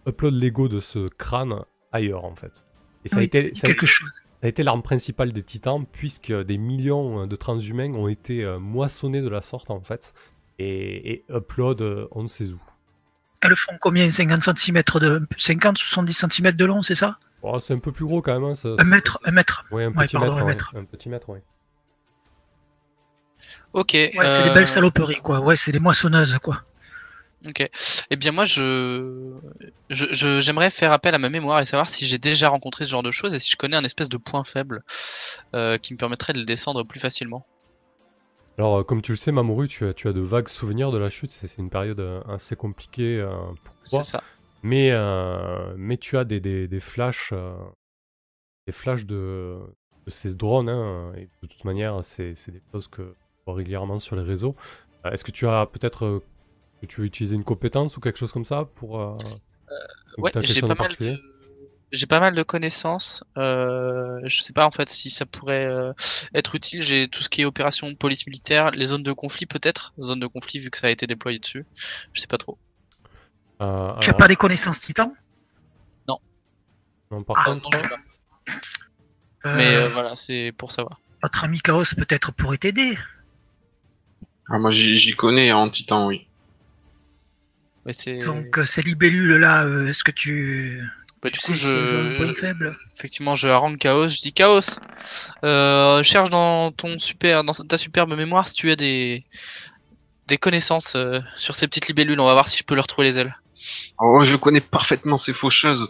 upload 0.07 0.35
l'ego 0.35 0.69
de 0.69 0.81
ce 0.81 1.09
crâne 1.09 1.55
ailleurs 1.93 2.25
en 2.27 2.35
fait. 2.35 2.67
Et 3.05 3.09
ça 3.09 3.17
a 3.17 3.19
Oui, 3.21 3.25
été, 3.27 3.39
a- 3.57 3.61
quelque 3.67 3.87
chose. 3.87 4.11
ça 4.13 4.23
a 4.43 4.49
été 4.49 4.63
l'arme 4.63 4.83
principale 4.83 5.33
des 5.33 5.43
titans, 5.43 5.87
puisque 5.91 6.33
des 6.33 6.59
millions 6.59 7.27
de 7.27 7.37
transhumains 7.37 7.93
ont 7.95 8.09
été 8.09 8.45
euh, 8.45 8.59
moissonnés 8.59 9.23
de 9.23 9.29
la 9.29 9.41
sorte 9.41 9.71
en 9.71 9.81
fait, 9.81 10.13
et, 10.59 11.13
et 11.13 11.25
upload 11.31 11.81
euh, 11.81 12.07
on 12.11 12.23
ne 12.25 12.29
sait 12.29 12.47
où. 12.51 12.61
Elles 13.43 13.57
font 13.57 13.77
combien? 13.81 14.11
50 14.11 14.43
cm 14.59 14.83
de 15.01 15.21
50 15.37 15.77
70 15.79 16.13
cm 16.31 16.53
de 16.53 16.65
long, 16.65 16.83
c'est 16.83 16.95
ça? 16.95 17.19
Oh, 17.43 17.59
c'est 17.61 17.75
un 17.75 17.79
peu 17.79 17.93
plus 17.93 18.07
gros 18.07 18.23
quand 18.23 18.33
même. 18.33 18.45
Hein, 18.51 18.55
ça- 18.55 18.71
Un 18.71 18.77
ça- 18.79 18.85
mètre, 18.85 19.19
un 19.25 19.33
mètre. 19.33 19.65
Ouais, 19.71 19.85
un 19.85 19.89
Ouais, 19.89 20.07
petit 20.07 20.17
pardon, 20.17 20.45
mètre, 20.47 20.73
un 20.75 20.79
ouais. 20.79 20.83
Un 20.83 20.85
petit 20.87 21.09
mètre, 21.11 21.29
ouais. 21.29 21.43
Ok. 23.75 23.91
Ouais, 23.93 24.13
c'est 24.29 24.43
des 24.45 24.51
euh, 24.51 24.55
belles 24.55 24.67
saloperies, 24.67 25.21
quoi. 25.23 25.41
Ouais, 25.41 25.57
c'est 25.57 25.73
des 25.73 25.79
moissonneuses, 25.79 26.39
quoi. 26.39 26.63
Ok. 27.47 27.69
Eh 28.11 28.17
bien 28.17 28.33
moi 28.33 28.45
je 28.45 29.33
j'aimerais 29.91 30.71
faire 30.71 30.93
appel 30.93 31.15
à 31.15 31.19
ma 31.19 31.29
mémoire 31.29 31.61
et 31.61 31.65
savoir 31.65 31.87
si 31.89 32.05
j'ai 32.07 32.19
déjà 32.19 32.49
rencontré 32.49 32.85
ce 32.85 32.91
genre 32.91 33.03
de 33.03 33.11
choses 33.11 33.35
et 33.35 33.39
si 33.39 33.51
je 33.51 33.57
connais 33.57 33.77
un 33.77 33.85
espèce 33.85 34.09
de 34.09 34.17
point 34.17 34.45
faible 34.45 34.83
euh, 35.55 35.77
qui 35.79 35.93
me 35.93 35.99
permettrait 35.99 36.33
de 36.33 36.39
le 36.39 36.45
descendre 36.45 36.83
plus 36.85 37.01
facilement. 37.01 37.47
Alors, 38.57 38.79
euh, 38.79 38.83
comme 38.85 39.03
tu 39.03 39.13
le 39.13 39.17
sais, 39.17 39.33
Mamoru, 39.33 39.67
tu 39.67 39.85
as, 39.85 39.95
tu 39.95 40.07
as 40.09 40.13
de 40.13 40.21
vagues 40.21 40.49
souvenirs 40.49 40.93
de 40.93 40.99
la 40.99 41.11
chute. 41.11 41.31
C'est 41.31 41.47
c'est 41.49 41.61
une 41.61 41.71
période 41.71 41.99
euh, 42.01 42.23
assez 42.29 42.55
compliquée 42.57 43.21
pour 43.65 43.75
C'est 43.85 43.91
toi. 43.97 44.03
ça. 44.03 44.23
Mais, 44.63 44.93
mais 45.77 45.97
tu 45.99 46.17
as 46.17 46.25
des, 46.25 46.41
des, 46.41 46.67
des 46.69 46.81
flashs, 46.81 47.35
des 48.67 48.73
flashs 48.73 49.05
de, 49.05 49.59
de 50.07 50.11
ces 50.11 50.35
drones. 50.37 50.69
hein, 50.71 51.13
et 51.17 51.29
de 51.43 51.47
toute 51.47 51.65
manière, 51.65 52.03
c'est 52.03 52.35
c'est 52.35 52.51
des 52.53 52.63
choses 52.73 52.89
que 52.89 53.03
tu 53.03 53.43
vois 53.47 53.55
régulièrement 53.57 53.99
sur 53.99 54.17
les 54.17 54.23
réseaux. 54.23 54.57
Est-ce 55.05 55.23
que 55.25 55.33
tu 55.33 55.47
as 55.47 55.67
peut-être 55.67 56.23
que 56.87 56.93
tu 56.93 57.01
veux 57.01 57.07
utiliser 57.07 57.37
une 57.37 57.45
compétence 57.45 57.97
ou 57.97 58.01
quelque 58.01 58.19
chose 58.19 58.33
comme 58.33 58.45
ça 58.45 58.65
pour 58.77 59.01
euh, 59.01 59.17
ou 60.19 60.23
Ouais, 60.23 60.33
j'ai 60.43 60.61
pas 60.61 60.67
en 60.67 60.69
mal 60.69 60.77
particulier 60.77 61.13
de... 61.13 61.35
J'ai 61.93 62.07
pas 62.07 62.19
mal 62.19 62.35
de 62.35 62.43
connaissances. 62.43 63.23
Euh, 63.37 64.21
je 64.25 64.43
sais 64.43 64.53
pas 64.53 64.67
en 64.67 64.73
fait 64.73 64.89
si 64.89 65.11
ça 65.11 65.27
pourrait 65.27 65.67
euh, 65.67 65.93
être 66.35 66.57
utile. 66.57 66.83
J'ai 66.83 67.09
tout 67.09 67.23
ce 67.23 67.29
qui 67.29 67.43
est 67.43 67.45
opération 67.45 67.95
police 67.95 68.27
militaire, 68.27 68.73
les 68.73 68.87
zones 68.87 69.05
de 69.05 69.13
conflit 69.13 69.47
peut-être, 69.47 69.95
zones 70.01 70.19
de 70.19 70.27
conflit 70.27 70.59
vu 70.59 70.71
que 70.71 70.79
ça 70.79 70.89
a 70.89 70.91
été 70.91 71.07
déployé 71.07 71.39
dessus. 71.39 71.65
Je 72.13 72.21
sais 72.21 72.27
pas 72.27 72.39
trop. 72.39 72.59
Euh, 73.61 73.93
Tu 74.01 74.11
as 74.11 74.15
pas 74.15 74.27
des 74.27 74.37
connaissances 74.37 74.81
titans 74.81 75.13
non, 77.11 77.23
par 77.23 77.37
Ah, 77.39 77.45
contre, 77.45 77.71
Non, 77.71 77.89
pas. 77.89 79.57
Mais 79.57 79.77
euh, 79.77 79.89
voilà, 79.91 80.17
c'est 80.17 80.53
pour 80.57 80.73
savoir. 80.73 81.01
Notre 81.23 81.45
ami 81.45 81.61
Chaos 81.61 81.85
peut-être 81.97 82.33
pourrait 82.33 82.57
t'aider. 82.59 82.97
Ah, 84.49 84.59
moi, 84.59 84.71
j'y 84.71 85.15
connais 85.15 85.53
en 85.53 85.69
titan, 85.71 86.09
oui. 86.09 86.27
C'est. 87.93 88.17
Donc, 88.25 88.59
euh, 88.59 88.65
ces 88.65 88.83
libellules-là, 88.83 89.65
euh, 89.65 89.89
est-ce 89.89 90.05
que 90.05 90.11
tu, 90.11 90.83
Bah, 91.23 91.31
tu 91.31 91.35
du 91.35 91.41
coup, 91.41 91.53
sais 91.55 91.97
un 91.97 92.11
je, 92.11 92.17
point 92.17 92.35
faible? 92.35 92.77
effectivement, 92.97 93.35
je 93.35 93.49
harangue 93.49 93.79
Chaos. 93.79 94.09
Je 94.09 94.21
dis 94.21 94.33
Chaos, 94.33 94.61
euh, 95.45 96.03
cherche 96.03 96.31
dans 96.31 96.73
ton 96.73 96.99
super, 96.99 97.45
dans 97.45 97.53
ta 97.53 97.79
superbe 97.79 98.15
mémoire 98.17 98.47
si 98.49 98.55
tu 98.55 98.71
as 98.71 98.77
des 98.77 99.25
des 100.27 100.39
connaissances 100.39 100.97
euh, 100.97 101.21
sur 101.37 101.55
ces 101.55 101.67
petites 101.69 101.89
libellules. 101.89 102.19
On 102.21 102.27
va 102.27 102.33
voir 102.33 102.49
si 102.49 102.57
je 102.59 102.65
peux 102.65 102.75
leur 102.75 102.87
trouver 102.87 103.07
les 103.09 103.19
ailes. 103.19 103.35
Oh, 104.01 104.21
je 104.23 104.37
connais 104.37 104.61
parfaitement 104.61 105.19
ces 105.19 105.33
faucheuses. 105.33 105.89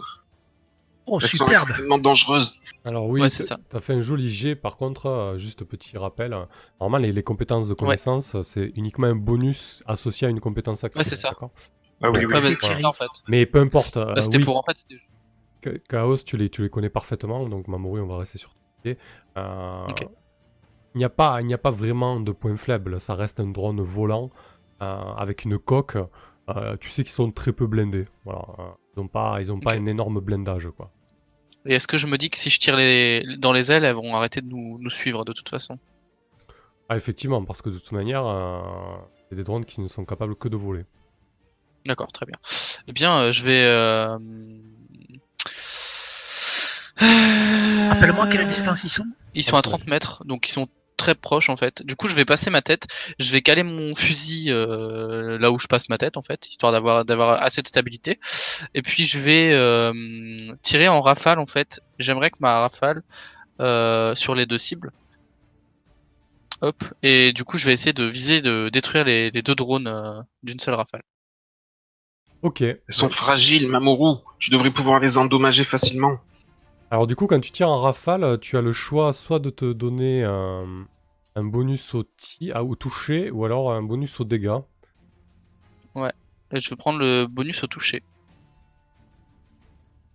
Oh, 1.07 1.19
Elles 1.21 1.29
sont 1.29 1.45
superbe 1.47 1.69
extrêmement 1.69 1.99
dangereuses. 1.99 2.59
Alors 2.85 3.07
oui, 3.09 3.23
Ouais, 3.23 3.29
t'as- 3.31 3.45
ça. 3.45 3.59
t'as 3.71 3.81
fait 3.81 3.95
un 3.95 4.01
joli 4.01 4.31
jet, 4.31 4.55
par 4.57 4.77
contre, 4.77 5.07
euh, 5.07 5.39
juste 5.39 5.65
petit 5.65 5.97
rappel, 5.97 6.33
euh, 6.33 6.45
normalement 6.81 7.07
les, 7.07 7.13
les 7.13 7.23
compétences 7.23 7.69
de 7.69 7.75
connaissance, 7.75 8.41
c'est 8.43 8.73
uniquement 8.77 9.07
un 9.07 9.15
bonus 9.15 9.83
associé 9.87 10.27
à 10.27 10.31
une 10.31 10.41
compétence 10.41 10.85
active. 10.85 10.99
Ouais, 10.99 11.05
c'est 11.05 11.17
ça. 11.17 11.35
Ah 12.03 12.11
oui, 12.11 12.25
oui. 12.27 12.85
En 12.85 12.93
fait. 12.93 13.07
Mais 13.29 13.47
peu 13.47 13.61
importe, 13.61 13.97
euh, 13.97 14.13
Bah, 14.15 14.21
c'était 14.21 14.39
oui, 14.39 14.45
pour 14.45 14.57
en 14.59 14.63
fait. 14.63 14.79
c'était- 14.79 15.01
Cha- 15.65 15.79
Chaos, 15.89 16.17
tu 16.19 16.37
les, 16.37 16.51
tu 16.51 16.63
les 16.63 16.69
connais 16.71 16.91
parfaitement, 16.91 17.49
donc 17.49 17.69
Mamoru, 17.69 18.01
on 18.03 18.07
va 18.07 18.19
rester 18.19 18.39
sur. 18.39 18.55
Euh, 18.87 19.87
Ok. 19.89 20.07
Il 20.95 20.99
n'y 20.99 21.05
a, 21.05 21.09
pas- 21.11 21.41
il 21.41 21.47
n'y 21.47 21.55
a 21.55 21.59
pas 21.59 21.71
vraiment 21.71 22.21
de 22.21 22.31
point 22.31 22.57
faible, 22.57 23.01
ça 23.01 23.15
reste 23.15 23.41
un 23.41 23.47
drone 23.49 23.81
volant 23.81 24.31
euh, 24.83 24.87
avec 25.17 25.45
une 25.45 25.59
coque 25.59 25.97
Euh, 26.51 26.77
tu 26.77 26.91
sais 26.91 27.03
qu'ils 27.05 27.11
sont 27.11 27.31
très 27.33 27.55
peu 27.55 27.67
blindés. 27.67 28.05
Voilà. 28.27 28.45
Ils 28.95 29.01
n'ont 29.01 29.09
pas, 29.09 29.39
ils 29.41 29.51
ont 29.51 29.59
pas 29.61 29.73
un 29.77 29.87
énorme 29.87 30.21
blindage, 30.21 30.69
quoi. 30.77 30.91
Et 31.65 31.73
est-ce 31.73 31.89
que 31.89 31.97
je 31.97 32.07
me 32.07 32.19
dis 32.19 32.29
que 32.29 32.37
si 32.37 32.51
je 32.51 32.61
tire 32.61 32.77
les... 32.77 33.25
dans 33.39 33.53
les 33.55 33.73
ailes, 33.73 33.83
elles 33.87 33.95
vont 33.95 34.15
arrêter 34.15 34.43
de 34.43 34.47
nous, 34.47 34.77
nous 34.79 34.91
suivre 34.91 35.25
de 35.25 35.33
toute 35.33 35.49
façon? 35.49 35.79
Ah, 36.91 36.97
effectivement, 36.97 37.43
parce 37.47 37.63
que 37.63 37.71
de 37.71 37.79
toute 37.79 37.93
manière, 37.93 38.27
euh, 38.27 38.61
c'est 39.31 39.37
des 39.37 39.43
drones 39.43 39.65
qui 39.65 39.81
ne 39.81 39.89
sont 39.89 40.05
capables 40.05 40.37
que 40.37 40.49
de 40.49 40.57
voler. 40.59 40.85
D'accord, 41.87 42.13
très 42.13 42.27
bien. 42.27 42.37
Eh 42.89 42.93
bien, 42.93 43.19
euh, 43.19 43.33
je 43.33 43.43
vais. 43.45 43.65
Euh... 43.65 44.17
Rappelle-moi 46.97 48.29
quelle 48.29 48.47
distance 48.47 48.85
ils 48.85 48.91
sont? 48.91 49.07
Ils 49.35 49.43
sont 49.43 49.57
à 49.57 49.63
30 49.63 49.87
mètres, 49.87 50.25
donc 50.25 50.49
ils 50.49 50.53
sont 50.53 50.69
très 50.97 51.15
proches 51.15 51.51
en 51.51 51.57
fait. 51.57 51.83
Du 51.85 51.97
coup, 51.97 52.09
je 52.09 52.15
vais 52.15 52.25
passer 52.25 52.51
ma 52.51 52.63
tête, 52.63 52.87
je 53.19 53.31
vais 53.33 53.43
caler 53.43 53.63
mon 53.63 53.95
fusil 53.95 54.51
euh, 54.51 55.39
là 55.39 55.51
où 55.51 55.59
je 55.59 55.67
passe 55.67 55.89
ma 55.89 55.99
tête 55.99 56.17
en 56.17 56.23
fait, 56.23 56.49
histoire 56.49 56.73
d'avoir 56.73 57.05
d'avoir 57.05 57.43
assez 57.43 57.63
de 57.63 57.67
stabilité. 57.67 58.21
Et 58.75 58.83
puis 58.83 59.05
je 59.05 59.19
vais 59.19 59.53
euh, 59.53 60.53
tirer 60.63 60.89
en 60.89 61.01
rafale 61.01 61.39
en 61.39 61.47
fait. 61.47 61.81
J'aimerais 61.99 62.31
que 62.31 62.37
ma 62.41 62.61
rafale 62.61 63.03
euh, 63.61 64.15
sur 64.15 64.35
les 64.35 64.47
deux 64.47 64.59
cibles. 64.59 64.93
Hop. 66.61 66.83
Et 67.03 67.33
du 67.33 67.45
coup, 67.45 67.59
je 67.59 67.67
vais 67.67 67.73
essayer 67.73 67.93
de 67.93 68.05
viser 68.05 68.41
de 68.41 68.71
détruire 68.73 69.05
les, 69.05 69.31
les 69.31 69.43
deux 69.43 69.55
drones 69.55 69.89
euh, 69.89 70.21
d'une 70.43 70.61
seule 70.61 70.75
rafale. 70.75 71.03
Ok. 72.45 72.61
Elles 72.61 72.79
sont 72.91 73.09
fragiles, 73.09 73.69
Mamoru. 73.69 74.19
Tu 74.39 74.51
devrais 74.51 74.71
pouvoir 74.71 75.01
les 75.01 75.17
endommager 75.17 75.65
facilement. 75.65 76.19
Alors 76.91 77.07
du 77.07 77.17
coup, 77.17 77.27
quand 77.27 77.41
tu 77.41 77.51
tires 77.51 77.71
en 77.71 77.81
rafale, 77.81 78.39
tu 78.39 78.59
as 78.59 78.61
le 78.61 78.73
choix 78.73 79.15
soit 79.15 79.39
de 79.39 79.49
te 79.49 79.73
donner 79.73 80.25
un, 80.25 80.87
un 81.35 81.45
bonus 81.45 81.95
au, 81.95 82.05
à- 82.53 82.63
au 82.63 82.77
toucher, 82.77 83.31
ou 83.31 83.47
alors 83.47 83.73
un 83.73 83.83
bonus 83.83 84.21
au 84.21 84.25
dégâts. 84.25 84.61
Et 86.55 86.61
je 86.61 86.71
vais 86.71 86.77
prendre 86.77 87.01
le 87.01 87.27
bonus 87.27 87.65
au 87.65 87.67
toucher. 87.67 88.01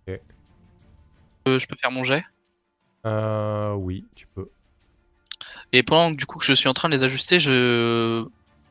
Ok. 0.08 0.20
Euh, 1.48 1.58
je 1.58 1.66
peux 1.66 1.76
faire 1.76 1.90
mon 1.90 2.04
jet? 2.04 2.24
Euh, 3.06 3.74
oui, 3.74 4.06
tu 4.14 4.26
peux. 4.34 4.48
Et 5.72 5.82
pendant 5.82 6.12
que, 6.12 6.16
du 6.16 6.26
coup 6.26 6.38
que 6.38 6.44
je 6.44 6.54
suis 6.54 6.68
en 6.68 6.74
train 6.74 6.88
de 6.88 6.94
les 6.94 7.02
ajuster, 7.02 7.38
je 7.38 8.24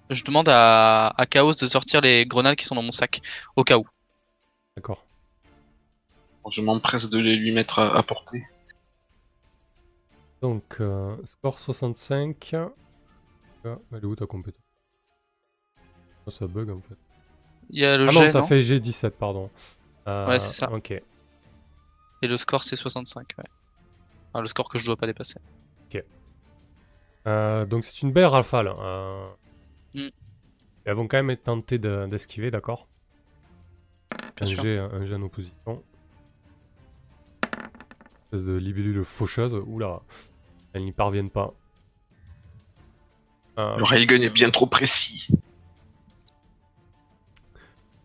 je 0.09 0.23
demande 0.23 0.49
à, 0.49 1.07
à 1.17 1.25
Chaos 1.25 1.51
de 1.51 1.67
sortir 1.67 2.01
les 2.01 2.25
grenades 2.25 2.55
qui 2.55 2.65
sont 2.65 2.75
dans 2.75 2.81
mon 2.83 2.91
sac 2.91 3.21
au 3.55 3.63
cas 3.63 3.77
où. 3.77 3.85
D'accord. 4.75 5.03
Je 6.49 6.61
m'empresse 6.61 7.09
de 7.09 7.19
les 7.19 7.35
lui 7.35 7.51
mettre 7.51 7.79
à, 7.79 7.95
à 7.95 8.01
portée. 8.01 8.43
Donc, 10.41 10.77
euh, 10.79 11.15
score 11.25 11.59
65. 11.59 12.55
Ah, 12.55 13.77
elle 13.91 13.99
est 13.99 14.05
où 14.05 14.15
ta 14.15 14.25
compétence? 14.25 14.63
Oh, 16.25 16.31
Ça 16.31 16.47
bug 16.47 16.69
en 16.71 16.81
fait. 16.81 16.95
Il 17.69 17.79
y 17.81 17.85
a 17.85 17.97
le 17.97 18.05
ah 18.09 18.11
non, 18.11 18.31
t'as 18.31 18.43
fait 18.47 18.61
G17, 18.61 19.11
pardon. 19.11 19.49
Euh, 20.07 20.27
Ouais, 20.27 20.39
c'est 20.39 20.53
ça. 20.53 20.71
Ok. 20.71 20.91
et 20.91 21.03
le 22.27 22.35
score 22.37 22.63
c'est 22.63 22.75
65. 22.75 23.27
Ouais. 23.37 23.43
Enfin, 24.33 24.41
le 24.41 24.47
score 24.47 24.69
que 24.69 24.79
je 24.79 24.85
dois 24.85 24.95
pas 24.97 25.05
dépasser. 25.07 25.39
Euh, 27.27 27.65
donc 27.65 27.83
c'est 27.83 28.01
une 28.01 28.13
belle 28.13 28.25
rafale. 28.27 28.69
Euh. 29.99 30.07
Mm. 30.07 30.11
Elles 30.85 30.93
vont 30.95 31.07
quand 31.07 31.17
même 31.17 31.29
être 31.29 31.43
tentées 31.43 31.77
de- 31.77 32.07
d'esquiver, 32.07 32.49
d'accord 32.51 32.87
Bien 34.11 34.21
un 34.41 34.45
sûr. 34.45 34.63
jet, 34.63 34.77
un 34.79 35.05
jet 35.05 35.15
en 35.15 35.21
opposition. 35.23 35.83
Espèce 38.25 38.45
de 38.45 38.53
libellule 38.53 39.03
faucheuse. 39.03 39.53
Oula, 39.67 39.99
elles 40.73 40.83
n'y 40.83 40.91
parviennent 40.91 41.29
pas. 41.31 41.53
Euh, 43.59 43.75
Le 43.77 43.83
railgun 43.83 44.21
est 44.21 44.29
bien 44.29 44.49
trop 44.51 44.65
précis. 44.67 45.27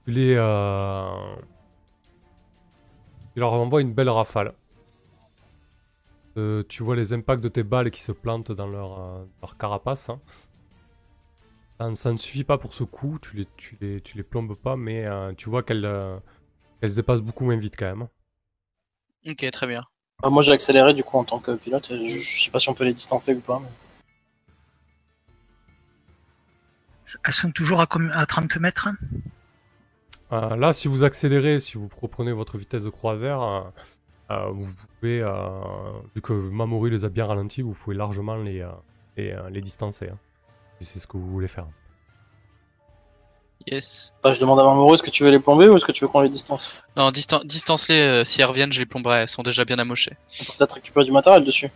tu 0.06 0.10
les, 0.12 0.34
euh, 0.36 1.36
tu 3.32 3.40
leur 3.40 3.52
envoies 3.54 3.80
une 3.80 3.94
belle 3.94 4.10
rafale. 4.10 4.52
Euh, 6.36 6.62
tu 6.68 6.82
vois 6.82 6.96
les 6.96 7.12
impacts 7.12 7.42
de 7.42 7.48
tes 7.48 7.62
balles 7.62 7.90
qui 7.90 8.02
se 8.02 8.12
plantent 8.12 8.50
dans 8.52 8.66
leur, 8.66 9.00
euh, 9.00 9.24
leur 9.40 9.56
carapace. 9.56 10.10
hein. 10.10 10.20
Ça, 11.80 11.88
ne- 11.88 11.94
ça 11.94 12.12
ne 12.12 12.16
suffit 12.18 12.44
pas 12.44 12.58
pour 12.58 12.72
ce 12.74 12.84
coup, 12.84 13.18
tu 13.20 13.36
les, 13.36 13.46
tu 13.56 13.76
les, 13.80 14.00
tu 14.00 14.16
les 14.16 14.22
plombes 14.22 14.54
pas, 14.54 14.76
mais 14.76 15.04
euh, 15.06 15.32
tu 15.34 15.48
vois 15.50 15.62
qu'elles 15.62 15.84
euh, 15.84 16.16
se 16.86 16.94
dépassent 16.94 17.20
beaucoup 17.22 17.44
moins 17.44 17.56
vite 17.56 17.74
quand 17.76 17.86
même. 17.86 18.08
Ok, 19.26 19.50
très 19.50 19.66
bien. 19.66 19.82
Bah, 20.22 20.30
moi 20.30 20.42
j'ai 20.42 20.52
accéléré 20.52 20.94
du 20.94 21.02
coup 21.02 21.18
en 21.18 21.24
tant 21.24 21.40
que 21.40 21.56
pilote. 21.56 21.88
Je, 21.90 22.18
je 22.18 22.42
sais 22.44 22.50
pas 22.50 22.60
si 22.60 22.68
on 22.68 22.74
peut 22.74 22.84
les 22.84 22.94
distancer 22.94 23.34
ou 23.34 23.40
pas. 23.40 23.58
mais- 23.60 23.68
Elles 27.24 27.32
sont 27.32 27.50
toujours 27.50 27.80
à, 27.80 27.86
combien- 27.86 28.10
à 28.12 28.24
30 28.26 28.56
mètres? 28.58 28.88
Euh, 30.32 30.56
là, 30.56 30.72
si 30.72 30.88
vous 30.88 31.02
accélérez, 31.04 31.58
si 31.60 31.76
vous 31.76 31.88
reprenez 32.00 32.32
votre 32.32 32.56
vitesse 32.56 32.84
de 32.84 32.90
croisière, 32.90 33.42
euh, 33.42 33.62
euh, 34.30 34.46
vous 34.50 34.66
pouvez, 35.00 35.20
euh, 35.20 35.30
vu 36.14 36.22
que 36.22 36.32
Mamoru 36.32 36.88
les 36.90 37.04
a 37.04 37.08
bien 37.08 37.26
ralentis, 37.26 37.62
vous 37.62 37.74
pouvez 37.74 37.94
largement 37.96 38.36
les, 38.36 38.60
euh, 38.60 38.70
les, 39.16 39.32
euh, 39.32 39.50
les 39.50 39.60
distancer. 39.60 40.08
hein, 40.08 40.18
si 40.84 40.92
c'est 40.92 40.98
ce 41.00 41.06
que 41.06 41.16
vous 41.16 41.30
voulez 41.30 41.48
faire. 41.48 41.66
Yes. 43.66 44.12
Bah, 44.22 44.32
je 44.34 44.40
demande 44.40 44.60
à 44.60 44.64
Mamoru 44.64 44.94
est-ce 44.94 45.02
que 45.02 45.10
tu 45.10 45.24
veux 45.24 45.30
les 45.30 45.38
plomber 45.38 45.68
ou 45.68 45.76
est-ce 45.76 45.84
que 45.86 45.92
tu 45.92 46.04
veux 46.04 46.08
qu'on 46.08 46.20
les 46.20 46.28
distance 46.28 46.82
Non, 46.96 47.10
distan 47.10 47.40
distance-les. 47.44 47.98
euh, 47.98 48.24
si 48.24 48.40
elles 48.42 48.46
reviennent, 48.46 48.72
je 48.72 48.78
les 48.78 48.86
plomberai. 48.86 49.20
Elles 49.22 49.28
sont 49.28 49.42
déjà 49.42 49.64
bien 49.64 49.78
amochées. 49.78 50.16
On 50.40 50.44
peut 50.44 50.52
peut-être 50.58 50.72
récupérer 50.74 51.06
du 51.06 51.12
matériel 51.12 51.44
dessus. 51.44 51.70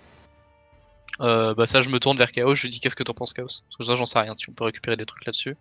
Euh, 1.20 1.54
bah 1.54 1.66
ça, 1.66 1.80
je 1.80 1.88
me 1.88 1.98
tourne 1.98 2.18
vers 2.18 2.30
Chaos. 2.30 2.54
Je 2.54 2.62
lui 2.62 2.68
dis 2.68 2.80
qu'est-ce 2.80 2.94
que 2.94 3.02
t'en 3.02 3.14
penses, 3.14 3.32
Chaos? 3.32 3.46
Parce 3.46 3.76
que 3.78 3.84
ça, 3.84 3.94
j'en 3.94 4.04
sais 4.04 4.18
rien. 4.18 4.34
Si 4.34 4.50
on 4.50 4.52
peut 4.52 4.64
récupérer 4.64 4.96
des 4.96 5.06
trucs 5.06 5.24
là-dessus. 5.24 5.56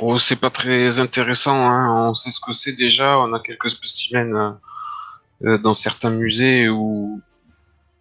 Oh, 0.00 0.18
c'est 0.18 0.36
pas 0.36 0.50
très 0.50 0.98
intéressant, 0.98 1.68
hein. 1.68 2.08
on 2.10 2.14
sait 2.14 2.32
ce 2.32 2.40
que 2.40 2.52
c'est 2.52 2.72
déjà, 2.72 3.16
on 3.18 3.32
a 3.32 3.38
quelques 3.38 3.70
spécimens 3.70 4.34
euh, 4.34 5.50
euh, 5.50 5.58
dans 5.58 5.74
certains 5.74 6.10
musées 6.10 6.68
ou, 6.68 7.20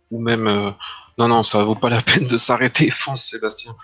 ou 0.10 0.20
même... 0.20 0.74
Non, 1.17 1.27
non, 1.27 1.43
ça 1.43 1.63
vaut 1.63 1.75
pas 1.75 1.89
la 1.89 2.01
peine 2.01 2.27
de 2.27 2.38
s'arrêter, 2.38 2.89
fonce 2.89 3.24
Sébastien. 3.24 3.75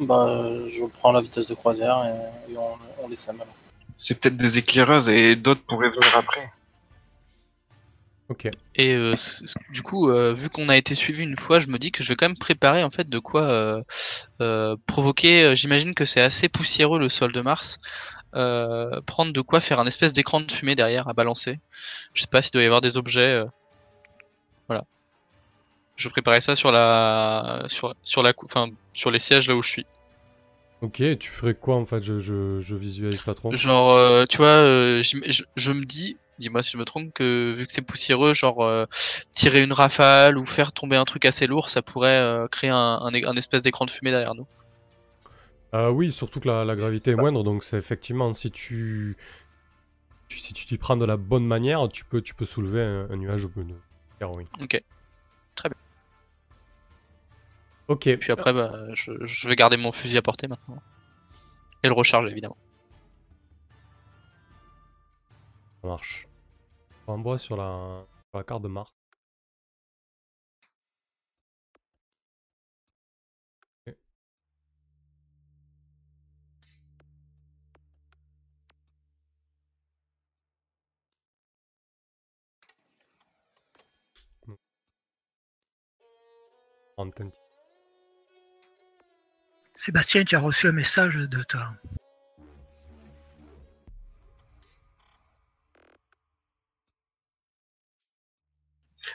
Bah, 0.00 0.26
euh, 0.28 0.68
je 0.68 0.84
prends 0.84 1.12
la 1.12 1.20
vitesse 1.22 1.48
de 1.48 1.54
croisière 1.54 2.04
et, 2.04 2.52
et 2.52 2.56
on, 2.58 2.76
on 3.02 3.08
les 3.08 3.16
sème 3.16 3.36
alors. 3.40 3.54
C'est 3.98 4.20
peut-être 4.20 4.36
des 4.36 4.58
éclaireuses 4.58 5.08
et 5.08 5.36
d'autres 5.36 5.62
pourraient 5.66 5.88
venir 5.88 6.14
après. 6.16 6.50
Ok. 8.28 8.48
Et 8.74 8.92
euh, 8.94 9.14
du 9.70 9.82
coup, 9.82 10.10
euh, 10.10 10.34
vu 10.34 10.50
qu'on 10.50 10.68
a 10.68 10.76
été 10.76 10.94
suivi 10.94 11.22
une 11.22 11.36
fois, 11.36 11.60
je 11.60 11.68
me 11.68 11.78
dis 11.78 11.92
que 11.92 12.02
je 12.02 12.08
vais 12.08 12.16
quand 12.16 12.26
même 12.28 12.36
préparer 12.36 12.82
en 12.82 12.90
fait 12.90 13.08
de 13.08 13.18
quoi 13.20 13.42
euh, 13.42 13.82
euh, 14.42 14.76
provoquer. 14.86 15.54
J'imagine 15.54 15.94
que 15.94 16.04
c'est 16.04 16.20
assez 16.20 16.48
poussiéreux 16.48 16.98
le 16.98 17.08
sol 17.08 17.32
de 17.32 17.40
Mars. 17.40 17.78
Euh, 18.34 19.00
prendre 19.06 19.32
de 19.32 19.40
quoi 19.40 19.60
faire 19.60 19.80
un 19.80 19.86
espèce 19.86 20.12
d'écran 20.12 20.40
de 20.40 20.50
fumée 20.52 20.74
derrière 20.74 21.08
à 21.08 21.14
balancer. 21.14 21.58
Je 22.12 22.20
sais 22.22 22.26
pas 22.28 22.42
s'il 22.42 22.50
doit 22.52 22.62
y 22.62 22.66
avoir 22.66 22.80
des 22.82 22.98
objets. 22.98 23.20
euh, 23.32 23.44
Voilà. 24.68 24.84
Je 25.96 26.08
préparais 26.08 26.40
ça 26.40 26.54
sur 26.54 26.72
la 26.72 27.64
sur 27.68 27.94
sur 28.02 28.22
la 28.22 28.32
enfin 28.44 28.68
sur 28.92 29.10
les 29.10 29.18
sièges 29.18 29.48
là 29.48 29.56
où 29.56 29.62
je 29.62 29.70
suis. 29.70 29.86
Ok, 30.82 31.02
tu 31.18 31.30
ferais 31.30 31.54
quoi 31.54 31.76
en 31.76 31.86
fait? 31.86 32.02
Je, 32.02 32.18
je, 32.18 32.60
je 32.60 32.76
visualise 32.76 33.22
pas 33.22 33.34
trop. 33.34 33.50
Genre, 33.50 33.92
euh, 33.92 34.26
tu 34.28 34.36
vois, 34.36 34.48
euh, 34.48 35.00
je, 35.02 35.42
je 35.56 35.72
me 35.72 35.86
dis, 35.86 36.18
dis-moi 36.38 36.62
si 36.62 36.72
je 36.72 36.76
me 36.76 36.84
trompe, 36.84 37.14
que 37.14 37.50
vu 37.52 37.66
que 37.66 37.72
c'est 37.72 37.80
poussiéreux, 37.80 38.34
genre 38.34 38.62
euh, 38.62 38.84
tirer 39.32 39.62
une 39.62 39.72
rafale 39.72 40.36
ou 40.36 40.44
faire 40.44 40.72
tomber 40.72 40.96
un 40.96 41.06
truc 41.06 41.24
assez 41.24 41.46
lourd, 41.46 41.70
ça 41.70 41.80
pourrait 41.80 42.46
créer 42.50 42.68
un, 42.68 43.00
un, 43.00 43.36
espèce 43.36 43.62
d'écran 43.62 43.86
de 43.86 43.90
fumée 43.90 44.10
derrière 44.10 44.34
nous. 44.34 44.46
Euh, 45.72 45.88
oui, 45.88 46.12
surtout 46.12 46.40
que 46.40 46.48
la, 46.48 46.64
la 46.64 46.76
gravité 46.76 47.12
est 47.12 47.16
moindre, 47.16 47.42
donc 47.42 47.64
c'est 47.64 47.78
effectivement 47.78 48.32
si 48.34 48.50
tu 48.50 49.16
si 50.28 50.52
tu 50.52 50.66
t'y 50.66 50.76
prends 50.76 50.96
de 50.96 51.04
la 51.04 51.16
bonne 51.16 51.46
manière, 51.46 51.88
tu 51.88 52.04
peux 52.04 52.20
tu 52.20 52.34
peux 52.34 52.44
soulever 52.44 52.82
un, 52.82 53.08
un 53.10 53.16
nuage 53.16 53.44
de 53.44 53.50
oui. 53.56 54.44
Ok. 54.60 54.82
Très 55.54 55.68
bien. 55.68 55.85
Ok. 57.88 58.16
Puis 58.16 58.32
après, 58.32 58.52
bah, 58.52 58.72
je, 58.94 59.12
je 59.24 59.48
vais 59.48 59.56
garder 59.56 59.76
mon 59.76 59.92
fusil 59.92 60.16
à 60.18 60.22
portée 60.22 60.48
maintenant. 60.48 60.82
Et 61.82 61.88
le 61.88 61.94
recharger 61.94 62.30
évidemment. 62.30 62.56
Ça 65.82 65.88
marche. 65.88 66.26
On 67.06 67.14
envoie 67.14 67.38
sur 67.38 67.56
la, 67.56 68.04
sur 68.30 68.38
la 68.38 68.44
carte 68.44 68.62
de 68.62 68.68
Mars. 68.68 68.92
Ok. 73.86 73.94
Antenne. 86.96 87.30
Sébastien, 89.78 90.24
tu 90.24 90.34
as 90.34 90.40
reçu 90.40 90.68
un 90.68 90.72
message 90.72 91.16
de 91.16 91.42
ta. 91.42 91.74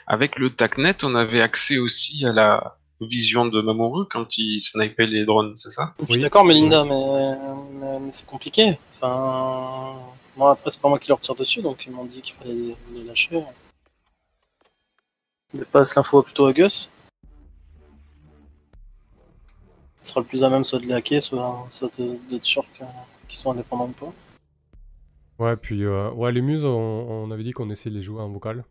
Avec 0.06 0.38
le 0.38 0.54
TACnet, 0.54 1.02
on 1.02 1.16
avait 1.16 1.40
accès 1.40 1.78
aussi 1.78 2.24
à 2.24 2.32
la 2.32 2.76
vision 3.00 3.44
de 3.46 3.60
Mamoru 3.60 4.06
quand 4.08 4.38
il 4.38 4.60
snipait 4.60 5.06
les 5.06 5.24
drones, 5.24 5.56
c'est 5.56 5.70
ça? 5.70 5.94
Je 5.98 6.04
suis 6.04 6.14
Oui. 6.14 6.20
d'accord, 6.20 6.44
Melinda, 6.44 6.84
mais, 6.84 7.36
mais, 7.72 7.98
mais 7.98 8.12
c'est 8.12 8.26
compliqué. 8.26 8.78
Ben, 9.00 9.96
moi 10.36 10.52
après 10.52 10.70
c'est 10.70 10.80
pas 10.80 10.88
moi 10.88 11.00
qui 11.00 11.08
leur 11.08 11.18
tire 11.18 11.34
dessus, 11.34 11.60
donc 11.60 11.84
ils 11.86 11.92
m'ont 11.92 12.04
dit 12.04 12.22
qu'il 12.22 12.34
fallait 12.34 12.54
les, 12.54 12.76
les 12.92 13.02
lâcher. 13.04 13.42
Ils 15.54 15.64
passent 15.64 15.96
l'info 15.96 16.22
plutôt 16.22 16.46
à 16.46 16.52
Gus. 16.52 16.90
Ce 20.02 20.10
sera 20.10 20.20
le 20.20 20.26
plus 20.26 20.42
à 20.44 20.50
même 20.50 20.64
soit 20.64 20.80
de 20.80 20.86
les 20.86 20.94
hacker, 20.94 21.22
soit, 21.22 21.68
d'être 22.28 22.44
sûr 22.44 22.64
qu'ils 23.28 23.38
sont 23.38 23.52
indépendants 23.52 23.88
ou 23.88 24.06
pas. 24.06 24.12
Ouais, 25.38 25.56
puis 25.56 25.84
euh, 25.84 26.10
ouais, 26.10 26.32
les 26.32 26.42
muses, 26.42 26.64
on, 26.64 26.68
on 26.68 27.30
avait 27.30 27.44
dit 27.44 27.52
qu'on 27.52 27.70
essayait 27.70 27.90
de 27.90 27.96
les 27.96 28.02
jouer 28.02 28.20
en 28.20 28.28
vocal. 28.28 28.64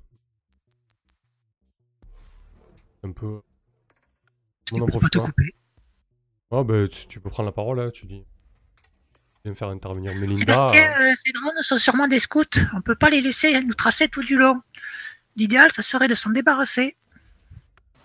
Un 3.03 3.11
peu. 3.11 3.41
On 4.73 4.81
en 4.81 4.85
profite 4.85 5.11
te 5.11 5.17
pas. 5.17 5.25
couper. 5.25 5.55
Oh, 6.51 6.63
bah, 6.63 6.87
tu, 6.87 7.07
tu 7.07 7.19
peux 7.19 7.29
prendre 7.29 7.47
la 7.47 7.53
parole 7.53 7.79
là, 7.79 7.91
tu 7.91 8.05
dis. 8.05 8.23
Viens 9.43 9.51
me 9.51 9.55
faire 9.55 9.69
intervenir 9.69 10.13
Melinda. 10.13 10.35
Sébastien, 10.35 10.83
euh, 10.83 11.11
euh, 11.11 11.13
ces 11.15 11.31
drones 11.31 11.61
sont 11.61 11.77
sûrement 11.77 12.07
des 12.07 12.19
scouts. 12.19 12.43
On 12.75 12.81
peut 12.81 12.95
pas 12.95 13.09
les 13.09 13.21
laisser 13.21 13.59
nous 13.63 13.73
tracer 13.73 14.07
tout 14.07 14.21
du 14.21 14.37
long. 14.37 14.61
L'idéal, 15.35 15.71
ça 15.71 15.81
serait 15.81 16.07
de 16.07 16.15
s'en 16.15 16.29
débarrasser. 16.29 16.95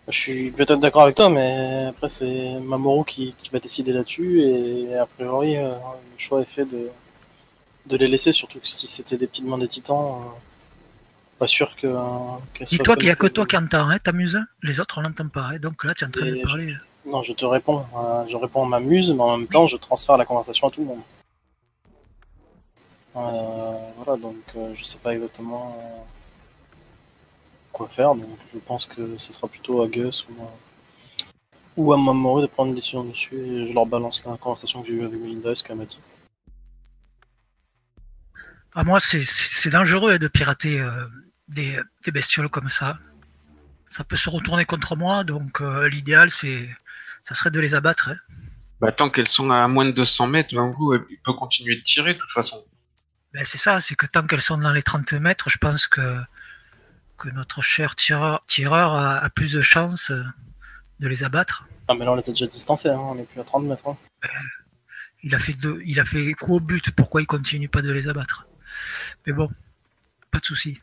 Je 0.09 0.17
suis 0.17 0.51
peut-être 0.53 0.79
d'accord 0.79 1.03
avec 1.03 1.17
toi, 1.17 1.29
mais 1.29 1.87
après 1.89 2.09
c'est 2.09 2.61
Mamoru 2.61 3.05
qui, 3.05 3.35
qui 3.37 3.51
va 3.51 3.59
décider 3.59 3.93
là-dessus 3.93 4.41
et 4.43 4.95
a 4.97 5.05
priori 5.07 5.57
euh, 5.57 5.71
le 5.71 6.19
choix 6.19 6.41
est 6.43 6.45
fait 6.45 6.65
de, 6.65 6.91
de 7.87 7.97
les 7.97 8.07
laisser, 8.07 8.31
surtout 8.33 8.61
que 8.61 8.69
si 8.69 8.87
c'était 8.87 9.17
des 9.17 9.27
pigments 9.27 9.59
des 9.59 9.67
titans, 9.67 10.23
euh, 10.23 10.31
pas 11.41 11.49
sûr 11.49 11.75
que. 11.75 11.89
soient 11.93 12.41
Dis-toi 12.67 12.97
qu'il 12.97 13.09
y 13.09 13.11
a 13.11 13.17
que 13.17 13.27
toi 13.27 13.47
qui 13.47 13.57
entends, 13.57 13.89
hein, 13.91 13.99
t'amuses. 13.99 14.41
Les 14.63 14.79
autres, 14.81 14.99
on 14.99 15.03
l'entend 15.03 15.29
pas. 15.29 15.49
hein. 15.53 15.59
Donc 15.59 15.83
là, 15.85 15.93
tu 15.93 16.05
es 16.05 16.07
en 16.07 16.11
train 16.11 16.25
de 16.27 16.41
parler. 16.41 16.75
Non, 17.05 17.23
je 17.23 17.33
te 17.33 17.45
réponds. 17.45 17.85
euh, 17.97 18.25
je 18.29 18.37
réponds 18.37 18.63
à 18.63 18.67
ma 18.69 18.81
muse, 18.81 19.13
mais 19.13 19.21
en 19.23 19.37
même 19.37 19.49
temps, 19.49 19.67
je 19.67 19.77
transfère 19.77 20.17
la 20.17 20.25
conversation 20.25 20.69
à 20.69 20.71
tout 20.71 20.81
le 20.83 20.87
monde. 20.87 21.01
Euh, 23.17 23.77
voilà, 23.99 24.21
donc 24.21 24.37
euh, 24.57 24.73
je 24.77 24.85
sais 24.85 24.99
pas 24.99 25.13
exactement 25.13 25.77
quoi 27.77 27.89
faire, 27.89 28.15
donc 28.15 28.39
je 28.53 28.59
pense 28.59 28.87
que 28.87 29.19
ce 29.19 29.33
sera 29.35 29.49
plutôt 29.49 29.83
à 29.83 29.87
Gus 29.89 30.25
ou 30.31 30.43
à, 30.45 30.51
ou 31.77 31.93
à 31.93 31.99
Mamoru 31.99 32.41
de 32.43 32.47
prendre 32.47 32.71
une 32.71 32.75
décision 32.75 33.05
dessus 33.05 33.37
et 33.37 33.67
je 33.69 33.73
leur 33.75 33.85
balance 33.85 34.23
la 34.25 34.39
conversation 34.39 34.81
que 34.81 34.89
j'ai 34.89 34.95
eue 34.95 35.05
avec 35.05 35.21
Melinda 35.21 35.51
et 35.53 35.55
ce 35.57 35.63
qu'elle 35.63 35.77
m'a 35.77 35.85
dit. 35.85 35.99
À 38.75 38.83
moi, 38.85 38.99
c'est- 39.01 39.25
dangereux 39.71 40.19
de 40.19 40.29
pirater 40.29 40.81
euh, 40.81 41.07
des, 41.49 41.79
des 42.05 42.11
bestioles 42.13 42.49
comme 42.49 42.69
ça. 42.69 42.99
Ça 43.89 44.05
peut 44.05 44.17
se 44.17 44.29
retourner 44.31 44.65
contre 44.65 44.97
moi, 44.97 45.23
donc 45.25 45.61
euh, 45.61 45.89
l'idéal, 45.89 46.31
c'est, 46.31 46.69
ça 47.23 47.35
serait 47.35 47.51
de 47.51 47.61
les 47.61 47.75
abattre. 47.75 48.11
hein. 48.11 48.17
Bah, 48.81 48.93
tant 48.93 49.09
qu'elles 49.11 49.29
sont 49.29 49.51
à 49.51 49.67
moins 49.69 49.85
de 49.87 49.93
200 49.93 50.27
mètres, 50.29 50.55
coup, 50.75 50.95
il 50.95 51.19
peut 51.25 51.33
continuer 51.33 51.77
de 51.77 51.83
tirer 51.83 52.15
de 52.15 52.19
toute 52.19 52.31
façon. 52.31 52.65
Ben, 53.33 53.45
c'est 53.45 53.59
ça, 53.59 53.81
c'est 53.81 53.95
que 53.97 54.07
tant 54.07 54.27
qu'elles 54.27 54.43
sont 54.43 54.59
dans 54.59 54.73
les 54.73 54.83
30 54.83 55.13
mètres, 55.15 55.49
je 55.51 55.59
pense 55.59 55.87
que, 55.87 56.01
que 57.17 57.29
notre 57.31 57.63
cher 57.63 57.97
tireur, 57.97 58.45
tireur 58.47 58.93
a, 58.95 59.19
a 59.19 59.31
plus 59.31 59.53
de 59.53 59.61
chances 59.61 60.11
de 61.01 61.09
les 61.09 61.25
abattre. 61.25 61.67
Ah, 61.89 61.95
mais 61.95 62.05
là, 62.05 62.13
on 62.13 62.17
les 62.17 62.29
a 62.29 62.33
déjà 62.33 62.47
distancés, 62.47 62.89
hein, 62.89 62.99
on 62.99 63.19
est 63.19 63.25
plus 63.25 63.41
à 63.41 63.45
30 63.45 63.65
mètres. 63.65 63.87
hein. 63.89 63.97
Il 65.23 65.35
a 65.35 65.39
fait 65.39 65.53
deux, 65.55 65.81
il 65.85 65.99
a 66.01 66.05
fait 66.05 66.33
coup 66.35 66.57
au 66.57 66.61
but, 66.61 66.91
pourquoi 66.93 67.21
il 67.23 67.27
continue 67.27 67.69
pas 67.69 67.83
de 67.83 67.91
les 67.91 68.09
abattre? 68.09 68.47
Mais 69.27 69.33
bon, 69.33 69.49
pas 70.31 70.39
de 70.39 70.45
souci. 70.45 70.81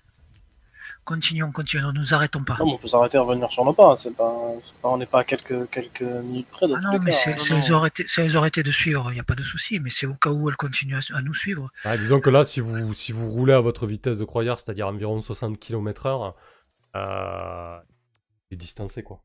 Continuons, 1.05 1.51
continuons, 1.51 1.91
ne 1.91 1.99
nous 1.99 2.13
arrêtons 2.13 2.43
pas. 2.45 2.55
Non, 2.59 2.65
mais 2.65 2.71
on 2.73 2.77
peut 2.77 2.87
s'arrêter 2.87 3.17
et 3.17 3.19
revenir 3.19 3.51
sur 3.51 3.65
nos 3.65 3.73
pas, 3.73 3.97
c'est 3.97 4.11
pas, 4.15 4.33
c'est 4.63 4.73
pas- 4.75 4.87
on 4.87 4.97
n'est 4.97 5.05
pas 5.05 5.19
à 5.19 5.23
quelques, 5.25 5.69
quelques 5.69 6.01
minutes 6.01 6.47
près 6.49 6.65
de 6.67 6.75
Ah 6.77 6.79
non, 6.79 6.91
les 6.93 6.99
mais 6.99 7.11
c'est 7.11 7.31
hein. 7.31 7.35
c'est 7.37 7.53
non, 7.53 7.59
elles 7.61 7.71
non. 7.71 7.77
auraient 7.77 7.87
été- 7.89 8.07
c'est 8.07 8.23
elles 8.25 8.37
auraient 8.37 8.47
été 8.47 8.63
de 8.63 8.71
suivre, 8.71 9.11
il 9.11 9.15
n'y 9.15 9.19
a 9.19 9.23
pas 9.25 9.35
de 9.35 9.43
souci, 9.43 9.81
mais 9.81 9.89
c'est 9.89 10.05
au 10.05 10.13
cas 10.15 10.29
où 10.29 10.49
elles 10.49 10.55
continuent 10.55 10.95
à, 10.95 11.17
à 11.17 11.21
nous 11.21 11.33
suivre. 11.33 11.69
ah, 11.83 11.97
disons 11.97 12.21
que 12.21 12.29
là, 12.29 12.45
si 12.45 12.61
vous, 12.61 12.93
si 12.93 13.11
vous 13.11 13.29
roulez 13.29 13.51
à 13.51 13.59
votre 13.59 13.85
vitesse 13.85 14.17
de 14.19 14.23
croisière, 14.23 14.57
c'est-à-dire 14.57 14.87
environ 14.87 15.19
60 15.19 15.59
km/h, 15.59 16.33
euh, 16.95 17.79
c'est 18.49 18.55
distancé 18.57 19.03
quoi. 19.03 19.21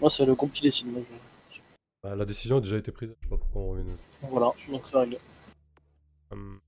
Moi, 0.00 0.10
c'est 0.10 0.24
le 0.26 0.34
groupe 0.34 0.52
qui 0.52 0.62
décide. 0.62 0.88
moi, 0.92 1.02
je- 1.52 1.58
Bah, 2.02 2.14
la 2.16 2.24
décision 2.24 2.58
a 2.58 2.60
déjà 2.60 2.76
été 2.76 2.92
prise, 2.92 3.10
je 3.20 3.24
sais 3.24 3.30
pas 3.30 3.36
pourquoi 3.36 3.62
on 3.62 3.70
revient. 3.70 3.84
Voilà, 4.22 4.50
donc 4.68 4.82
c'est 4.84 4.96
réglé. 4.96 5.18
Hum. 6.30 6.58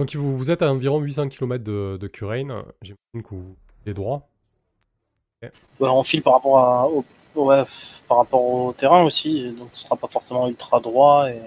Donc 0.00 0.14
vous, 0.16 0.34
vous 0.38 0.50
êtes 0.50 0.62
à 0.62 0.72
environ 0.72 0.98
800 1.00 1.28
km 1.28 1.62
de, 1.62 1.98
de 2.00 2.06
Curaine, 2.08 2.54
j'imagine 2.80 3.22
que 3.22 3.34
vous 3.34 3.54
êtes 3.86 3.94
droit. 3.94 4.28
Bah, 5.78 5.92
on 5.92 6.02
file 6.02 6.22
par 6.22 6.32
rapport 6.34 6.58
à, 6.58 6.88
au, 6.88 7.04
ouais, 7.34 7.64
par 8.08 8.16
rapport 8.16 8.42
au 8.42 8.72
terrain 8.72 9.02
aussi, 9.02 9.50
donc 9.50 9.68
ce 9.74 9.84
sera 9.84 9.96
pas 9.96 10.08
forcément 10.08 10.48
ultra 10.48 10.80
droit. 10.80 11.28
Et, 11.30 11.42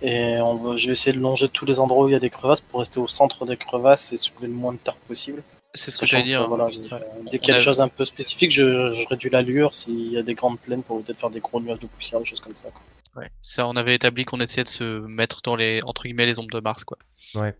et 0.00 0.40
on 0.40 0.54
va, 0.54 0.76
je 0.76 0.86
vais 0.86 0.92
essayer 0.94 1.14
de 1.14 1.20
longer 1.20 1.50
tous 1.50 1.66
les 1.66 1.80
endroits 1.80 2.06
où 2.06 2.08
il 2.08 2.12
y 2.12 2.16
a 2.16 2.18
des 2.20 2.30
crevasses 2.30 2.62
pour 2.62 2.80
rester 2.80 2.98
au 2.98 3.08
centre 3.08 3.44
des 3.44 3.58
crevasses 3.58 4.14
et 4.14 4.16
soulever 4.16 4.46
le 4.46 4.54
moins 4.54 4.72
de 4.72 4.78
terre 4.78 4.96
possible. 4.96 5.42
C'est 5.74 5.90
ce 5.90 5.98
que 5.98 6.06
j'allais 6.06 6.24
dire. 6.24 6.48
voilà, 6.48 6.66
euh, 6.68 6.98
dès 7.30 7.36
y 7.42 7.50
a 7.50 7.54
a- 7.54 7.58
des 7.58 7.62
choses 7.62 7.80
un 7.82 7.88
peu 7.88 8.06
spécifiques, 8.06 8.52
je, 8.52 8.92
je 8.92 9.06
réduis 9.08 9.28
l'allure 9.28 9.74
s'il 9.74 10.12
y 10.12 10.16
a 10.16 10.22
des 10.22 10.34
grandes 10.34 10.58
plaines 10.60 10.82
pour 10.82 11.02
peut-être 11.02 11.18
faire 11.18 11.30
des 11.30 11.40
gros 11.40 11.60
nuages 11.60 11.80
de 11.80 11.88
poussière, 11.88 12.20
des 12.20 12.26
choses 12.26 12.40
comme 12.40 12.56
ça. 12.56 12.70
quoi. 12.70 12.80
Ouais. 13.16 13.30
Ça, 13.40 13.66
on 13.68 13.76
avait 13.76 13.94
établi 13.94 14.24
qu'on 14.24 14.40
essayait 14.40 14.64
de 14.64 14.68
se 14.68 15.00
mettre 15.06 15.40
dans 15.42 15.56
les 15.56 15.80
entre 15.84 16.02
guillemets 16.04 16.26
les 16.26 16.38
ombres 16.38 16.50
de 16.50 16.60
Mars, 16.60 16.84
quoi. 16.84 16.98
Ouais. 17.34 17.56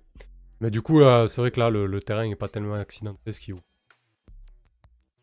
Mais 0.61 0.71
du 0.71 0.83
coup, 0.83 1.01
euh, 1.03 1.27
c'est 1.27 1.41
vrai 1.41 1.51
que 1.51 1.61
là, 1.61 1.71
le, 1.71 1.87
le 1.87 2.01
terrain 2.01 2.27
n'est 2.27 2.37
pas 2.37 2.49
tellement 2.49 2.75
accidenté, 2.75 3.33
ce 3.33 3.41
qui 3.41 3.53
vous. 3.53 3.61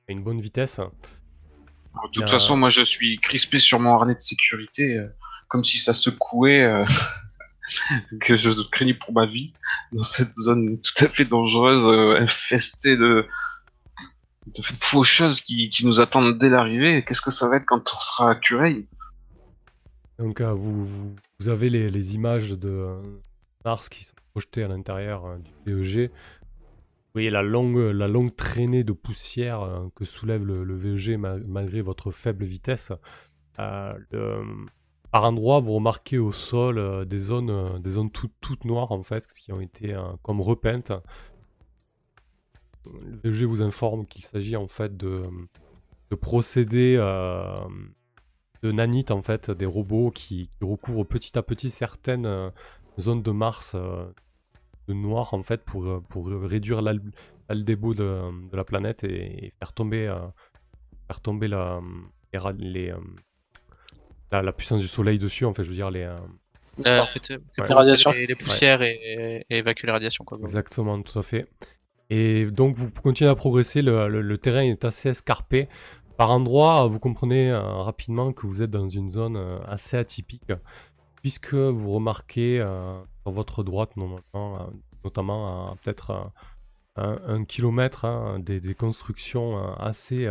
a 0.08 0.12
une 0.12 0.24
bonne 0.24 0.42
vitesse. 0.42 0.78
De 0.80 2.10
toute 2.14 2.24
Euh, 2.24 2.28
façon, 2.28 2.56
moi, 2.58 2.70
je 2.70 2.84
suis 2.84 3.20
crispé 3.20 3.60
sur 3.60 3.80
mon 3.80 3.94
harnais 3.94 4.16
de 4.16 4.22
sécurité, 4.22 4.96
euh, 4.98 5.08
comme 5.48 5.64
si 5.64 5.78
ça 5.78 5.94
secouait, 5.94 6.64
euh, 6.64 6.86
que 8.22 8.36
je 8.36 8.50
craignais 8.70 8.94
pour 8.94 9.14
ma 9.14 9.26
vie, 9.26 9.54
dans 9.92 10.04
cette 10.04 10.34
zone 10.36 10.80
tout 10.82 11.04
à 11.06 11.10
fait 11.10 11.26
dangereuse, 11.26 11.86
euh, 11.86 12.20
infestée 12.22 12.98
de, 12.98 13.28
de 14.48 14.62
faucheuses 14.62 15.42
qui, 15.42 15.70
qui 15.70 15.86
nous 15.86 16.00
attendent 16.00 16.38
dès 16.40 16.50
l'arrivée. 16.50 17.04
Qu'est-ce 17.06 17.22
que 17.22 17.32
ça 17.32 17.48
va 17.50 17.58
être 17.58 17.66
quand 17.66 17.94
on 17.96 18.00
sera 18.00 18.32
à 18.32 18.36
Cureil? 18.36 18.88
Donc 20.22 20.40
euh, 20.40 20.54
vous, 20.54 21.16
avez 21.48 21.72
les, 21.72 22.14
images 22.14 22.52
de 22.52 22.70
euh, 22.70 23.02
Mars 23.66 23.90
qui 23.90 24.04
sont 24.04 24.14
projetées 24.30 24.64
à 24.64 24.68
l'intérieur 24.68 25.26
euh, 25.26 25.38
du 25.66 25.82
VEG. 25.82 26.12
Vous 26.12 27.14
voyez 27.16 27.32
la 27.32 27.42
longue, 27.42 28.36
traînée 28.36 28.84
de 28.84 28.94
poussière 28.94 29.62
euh, 29.62 29.88
que 29.96 30.06
soulève 30.06 30.46
le, 30.46 30.76
VEG 30.76 31.18
ma- 31.18 31.38
malgré 31.38 31.82
votre 31.82 32.12
faible 32.12 32.46
vitesse. 32.46 32.92
Euh, 33.60 34.44
par 35.12 35.24
endroits, 35.24 35.60
vous 35.60 35.74
remarquez 35.74 36.20
au 36.20 36.32
sol 36.32 36.78
euh, 36.78 37.04
des 37.04 37.18
zones, 37.18 37.50
euh, 37.50 38.08
toutes, 38.42 38.64
noires 38.64 38.92
en 38.92 39.02
fait, 39.02 39.26
qui 39.26 39.52
ont 39.52 39.60
été 39.60 39.96
euh, 39.96 40.04
comme 40.22 40.40
repeintes. 40.40 40.92
Le 42.86 43.32
VEG 43.32 43.46
vous 43.46 43.64
informe 43.64 44.06
qu'il 44.06 44.24
s'agit 44.24 44.56
en 44.56 44.68
fait 44.68 44.96
de, 44.96 45.24
de 46.12 46.16
procédés 46.16 46.96
euh, 47.00 47.66
de 48.64 48.72
nanites 48.72 49.12
en 49.12 49.22
fait, 49.22 49.50
des 49.52 49.66
robots 49.66 50.12
qui, 50.12 50.50
qui 50.60 50.66
recouvrent 50.66 51.04
petit 51.04 51.38
à 51.38 51.42
petit 51.44 51.70
certaines 51.70 52.26
euh, 52.26 52.50
zones 53.00 53.24
de 53.24 53.32
Mars 53.32 53.74
euh, 53.76 54.06
de 54.88 54.94
noir 54.94 55.34
en 55.34 55.44
fait 55.44 55.64
pour, 55.64 55.86
euh, 55.88 56.00
pour 56.10 56.28
réduire 56.28 56.82
l'al- 56.82 57.02
l'aldébo 57.50 57.94
de, 57.94 58.50
de 58.52 58.56
la 58.58 58.64
planète 58.64 59.04
et, 59.04 59.46
et 59.46 59.54
faire 59.60 59.74
tomber, 59.74 60.08
euh, 60.08 60.20
faire 61.08 61.22
tomber 61.22 61.48
la, 61.48 61.82
les, 62.34 62.40
ra- 62.40 62.54
les, 62.58 62.94
la, 64.32 64.42
la 64.42 64.52
puissance 64.54 64.82
du 64.82 64.88
soleil 64.88 65.18
dessus 65.20 65.46
en 65.46 65.54
fait, 65.54 65.64
je 65.64 65.70
veux 65.70 65.76
dire 65.76 65.92
les... 65.92 66.04
euh, 66.04 66.18
Euh, 66.88 67.00
en 67.02 67.06
fait, 67.08 67.34
c'est 67.48 67.62
pour 67.68 67.76
les, 68.14 68.28
les 68.28 68.36
poussières 68.36 68.82
et, 68.82 69.46
et 69.50 69.58
évacuer 69.58 69.88
les 69.88 69.92
radiations, 69.94 70.24
quoi. 70.24 70.38
Exactement, 70.42 71.02
tout 71.02 71.20
à 71.20 71.22
fait. 71.22 71.46
Et 72.10 72.46
donc 72.46 72.76
vous 72.76 72.90
continuez 72.92 73.30
à 73.30 73.36
progresser, 73.36 73.82
le, 73.82 74.08
le- 74.08 74.22
le 74.22 74.38
terrain 74.38 74.62
est 74.64 74.84
assez 74.86 75.10
escarpé. 75.10 75.68
Par 76.18 76.32
endroits, 76.32 76.88
vous 76.88 77.00
comprenez 77.00 77.50
euh, 77.50 77.62
rapidement 77.62 78.34
que 78.34 78.46
vous 78.46 78.62
êtes 78.62 78.72
dans 78.72 78.88
une 78.88 79.10
zone 79.10 79.36
euh, 79.38 79.60
assez 79.66 79.98
atypique, 79.98 80.52
puisque 81.22 81.54
vous 81.54 81.92
remarquez 81.92 82.60
euh, 82.60 83.00
sur 83.24 83.32
votre 83.32 83.64
droite, 83.64 83.92
notamment 85.04 85.72
à 85.72 85.76
peut-être 85.78 86.32
un, 86.96 87.46
kilomètre, 87.46 88.06
hein, 88.06 88.40
des, 88.40 88.76
constructions 88.76 89.58
assez, 89.76 90.28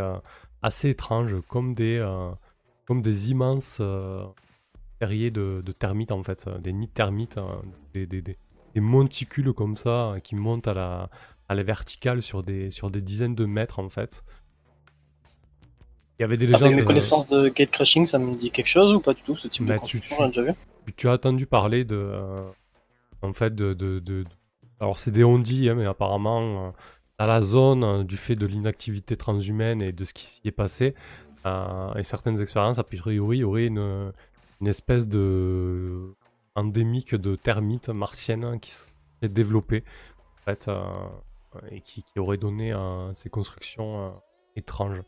étranges, 0.83 1.35
comme 1.47 1.73
des, 1.73 1.99
immenses 3.29 3.81
terriers 4.99 5.31
de, 5.31 5.61
termites, 5.77 6.11
en 6.11 6.23
fait, 6.23 6.47
des 6.59 6.73
nids 6.73 6.87
de 6.87 6.93
termites, 6.93 7.37
hein, 7.37 7.61
des, 7.93 8.37
monticules 8.75 9.53
comme 9.53 9.75
ça 9.75 10.15
qui 10.23 10.35
montent 10.35 10.67
à 10.67 10.73
la, 10.73 11.09
à 11.51 11.53
la 11.53 11.63
verticale 11.63 12.21
sur 12.21 12.43
des, 12.43 12.71
sur 12.71 12.89
des 12.89 13.01
dizaines 13.01 13.35
de 13.35 13.45
mètres 13.45 13.79
en 13.79 13.89
fait. 13.89 14.23
Il 16.21 16.25
y 16.25 16.25
avait 16.25 16.37
des 16.37 16.45
Avec 16.53 16.61
légendes. 16.61 16.75
mes 16.75 16.81
euh, 16.83 16.85
connaissances 16.85 17.27
de 17.29 17.49
gate 17.49 17.71
crashing, 17.71 18.05
ça 18.05 18.19
me 18.19 18.35
dit 18.35 18.51
quelque 18.51 18.67
chose 18.67 18.93
ou 18.93 18.99
pas 18.99 19.15
du 19.15 19.23
tout 19.23 19.35
ce 19.35 19.47
type 19.47 19.65
Bah, 19.65 19.73
de 19.73 19.79
construction 19.79 20.17
tu- 20.17 20.27
déjà 20.27 20.43
vu. 20.43 20.53
tu- 20.95 21.09
as 21.09 21.13
entendu 21.13 21.47
parler 21.47 21.83
de. 21.83 21.95
euh, 21.95 22.43
en 23.23 23.33
fait, 23.33 23.55
de. 23.55 23.73
de, 23.73 23.97
de- 23.97 24.21
de- 24.21 24.25
alors, 24.79 24.99
c'est 24.99 25.09
des 25.09 25.23
on-dit, 25.23 25.67
hein, 25.67 25.73
mais 25.73 25.87
apparemment, 25.87 26.67
euh, 26.67 26.71
dans 27.17 27.25
la 27.25 27.41
zone, 27.41 27.83
euh, 27.83 28.03
du 28.03 28.17
fait 28.17 28.35
de 28.35 28.45
l'inactivité 28.45 29.15
transhumaine 29.15 29.81
et 29.81 29.91
de 29.93 30.03
ce 30.03 30.13
qui 30.13 30.25
s'y 30.25 30.41
est 30.45 30.51
passé, 30.51 30.93
euh, 31.47 31.91
et 31.95 32.03
certaines 32.03 32.39
expériences, 32.39 32.77
a 32.77 32.83
priori, 32.83 33.37
il 33.37 33.39
y 33.39 33.43
aurait 33.43 33.65
une, 33.65 34.11
une 34.61 34.67
espèce 34.67 35.07
de 35.07 36.13
endémique 36.53 37.15
de 37.15 37.35
termites 37.35 37.89
martiennes 37.89 38.59
qui 38.59 38.69
s'est 38.73 38.91
développée 39.23 39.83
en 40.37 40.45
fait, 40.51 40.67
euh, 40.67 40.83
et 41.71 41.81
qui, 41.81 42.03
qui 42.03 42.19
aurait 42.19 42.37
donné 42.37 42.73
à 42.73 43.09
ces 43.13 43.31
constructions 43.31 44.05
euh, 44.05 44.09
étranges. 44.55 45.01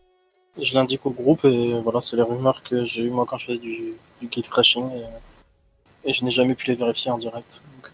Je 0.59 0.73
l'indique 0.73 1.05
au 1.05 1.11
groupe 1.11 1.45
et 1.45 1.79
voilà, 1.81 2.01
c'est 2.01 2.15
les 2.15 2.21
rumeurs 2.23 2.63
que 2.63 2.85
j'ai 2.85 3.03
eues 3.03 3.09
moi 3.09 3.25
quand 3.27 3.37
je 3.37 3.45
faisais 3.47 3.57
du, 3.59 3.93
du 4.21 4.27
gate 4.27 4.49
crashing 4.49 4.89
et, 4.91 5.05
et 6.09 6.13
je 6.13 6.23
n'ai 6.25 6.31
jamais 6.31 6.55
pu 6.55 6.67
les 6.67 6.75
vérifier 6.75 7.11
en 7.11 7.17
direct. 7.17 7.61
Donc, 7.75 7.91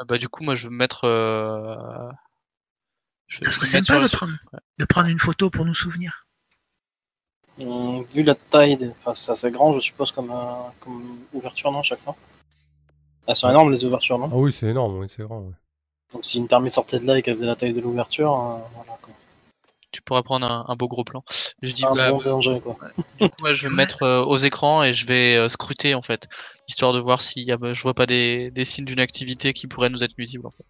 Euh, 0.00 0.04
Bah 0.04 0.18
du 0.18 0.28
coup, 0.28 0.42
moi 0.44 0.54
je 0.54 0.64
veux 0.64 0.70
me 0.70 0.76
mettre. 0.76 1.04
euh, 1.04 2.10
je 3.26 3.40
vais- 3.40 3.44
Ça 3.46 3.50
serait 3.50 3.66
vais 3.66 3.82
sympa 3.82 4.00
de 4.00 4.08
prendre, 4.14 4.32
de 4.78 4.84
prendre 4.84 5.08
une 5.08 5.18
photo 5.18 5.50
pour 5.50 5.64
nous 5.64 5.74
souvenir. 5.74 6.20
hum, 7.58 8.04
vu 8.14 8.22
la 8.22 8.34
taille, 8.34 8.76
des... 8.76 8.90
enfin 8.90 9.14
c'est 9.14 9.32
assez 9.32 9.50
grand, 9.50 9.72
je 9.72 9.80
suppose 9.80 10.12
comme, 10.12 10.30
euh, 10.30 10.68
comme 10.80 11.18
ouverture 11.32 11.72
non 11.72 11.80
à 11.80 11.82
chaque 11.82 12.00
fois? 12.00 12.14
Elles 13.26 13.34
sont 13.34 13.50
énormes 13.50 13.72
les 13.72 13.84
ouvertures 13.84 14.16
non? 14.16 14.30
Ah 14.32 14.36
oui, 14.36 14.52
c'est 14.52 14.66
énorme, 14.68 14.96
oui, 14.98 15.08
c'est 15.08 15.22
grand. 15.24 15.40
ouais. 15.40 15.54
Donc 16.12 16.24
si 16.24 16.38
une 16.38 16.48
thermie 16.48 16.70
sortait 16.70 16.98
de 16.98 17.06
là 17.06 17.18
et 17.18 17.22
qu'elle 17.22 17.34
faisait 17.34 17.46
la 17.46 17.56
taille 17.56 17.72
de 17.72 17.80
l'ouverture, 17.80 18.32
euh, 18.32 18.58
voilà 18.74 18.98
quoi. 19.00 19.12
Tu 19.92 20.00
pourrais 20.02 20.22
prendre 20.22 20.46
un, 20.50 20.64
un 20.68 20.76
beau 20.76 20.88
gros 20.88 21.04
plan. 21.04 21.22
Je 21.60 21.74
dis 21.74 21.84
un 21.84 21.94
bah, 21.94 22.10
bon 22.12 22.22
danger 22.22 22.60
quoi. 22.60 22.76
du 23.20 23.28
coup, 23.28 23.36
moi, 23.40 23.52
je 23.52 23.62
vais 23.64 23.70
me 23.70 23.76
mettre 23.76 24.02
euh, 24.02 24.22
aux 24.24 24.38
écrans 24.38 24.82
et 24.82 24.92
je 24.92 25.06
vais 25.06 25.36
euh, 25.36 25.48
scruter 25.48 25.94
en 25.94 26.02
fait, 26.02 26.28
histoire 26.68 26.92
de 26.92 26.98
voir 26.98 27.20
s'il 27.20 27.44
y 27.44 27.52
a, 27.52 27.56
bah, 27.58 27.72
je 27.72 27.82
vois 27.82 27.94
pas 27.94 28.06
des, 28.06 28.50
des 28.50 28.64
signes 28.64 28.84
d'une 28.86 29.00
activité 29.00 29.52
qui 29.52 29.66
pourrait 29.66 29.90
nous 29.90 30.02
être 30.02 30.16
nuisible. 30.18 30.46
En 30.46 30.50
fait. 30.50 30.64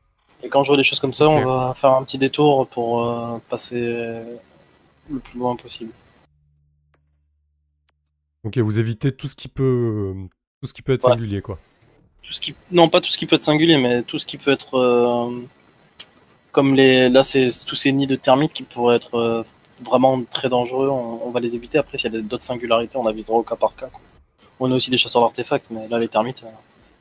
Et 0.45 0.49
quand 0.49 0.65
je 0.65 0.69
vois 0.69 0.77
des 0.77 0.83
choses 0.83 0.99
comme 1.01 1.13
ça, 1.13 1.29
on 1.29 1.45
va 1.45 1.73
faire 1.75 1.91
un 1.91 2.03
petit 2.03 2.19
détour 2.19 2.67
pour 2.69 3.07
euh, 3.07 3.39
passer 3.49 3.81
le 3.81 5.19
plus 5.21 5.39
loin 5.39 5.55
possible. 5.55 5.93
Ok, 8.45 8.59
vous 8.59 8.79
évitez 8.81 9.13
tout 9.13 9.29
ce 9.29 9.37
qui 9.37 9.47
peut, 9.47 10.15
tout 10.61 10.67
ce 10.67 10.73
qui 10.73 10.83
peut 10.83 10.95
être 10.95 11.05
Ouais. 11.05 11.13
singulier, 11.13 11.43
quoi. 11.43 11.61
Tout 12.23 12.33
ce 12.33 12.41
qui... 12.41 12.55
Non, 12.71 12.89
pas 12.89 13.01
tout 13.01 13.11
ce 13.11 13.19
qui 13.19 13.27
peut 13.27 13.37
être 13.37 13.43
singulier, 13.45 13.77
mais 13.79 14.03
tout 14.03 14.19
ce 14.19 14.27
qui 14.27 14.39
peut 14.39 14.53
être 14.53 14.75
euh, 14.79 15.31
comme 16.53 16.75
les. 16.75 17.09
Là, 17.09 17.23
c'est 17.23 17.49
tous 17.67 17.77
ces 17.77 17.93
nids 17.93 18.07
de 18.07 18.17
termites 18.17 18.53
qui 18.53 18.63
pourraient 18.63 18.97
être 18.97 19.15
euh, 19.17 19.43
vraiment 19.83 20.23
très 20.25 20.49
dangereux. 20.49 20.89
On, 20.89 21.21
on 21.27 21.31
va 21.31 21.41
les 21.41 21.55
éviter. 21.57 21.79
Après, 21.79 21.99
s'il 21.99 22.13
y 22.13 22.17
a 22.17 22.21
d'autres 22.21 22.43
singularités, 22.45 22.97
on 22.97 23.07
avisera 23.07 23.35
au 23.35 23.43
cas 23.43 23.57
par 23.57 23.75
cas. 23.75 23.87
quoi. 23.89 24.01
On 24.61 24.71
a 24.71 24.75
aussi 24.77 24.91
des 24.91 24.99
chasseurs 24.99 25.23
d'artefacts, 25.23 25.71
mais 25.71 25.89
là, 25.89 25.99
les 25.99 26.09
termites, 26.09 26.43
euh, 26.45 26.51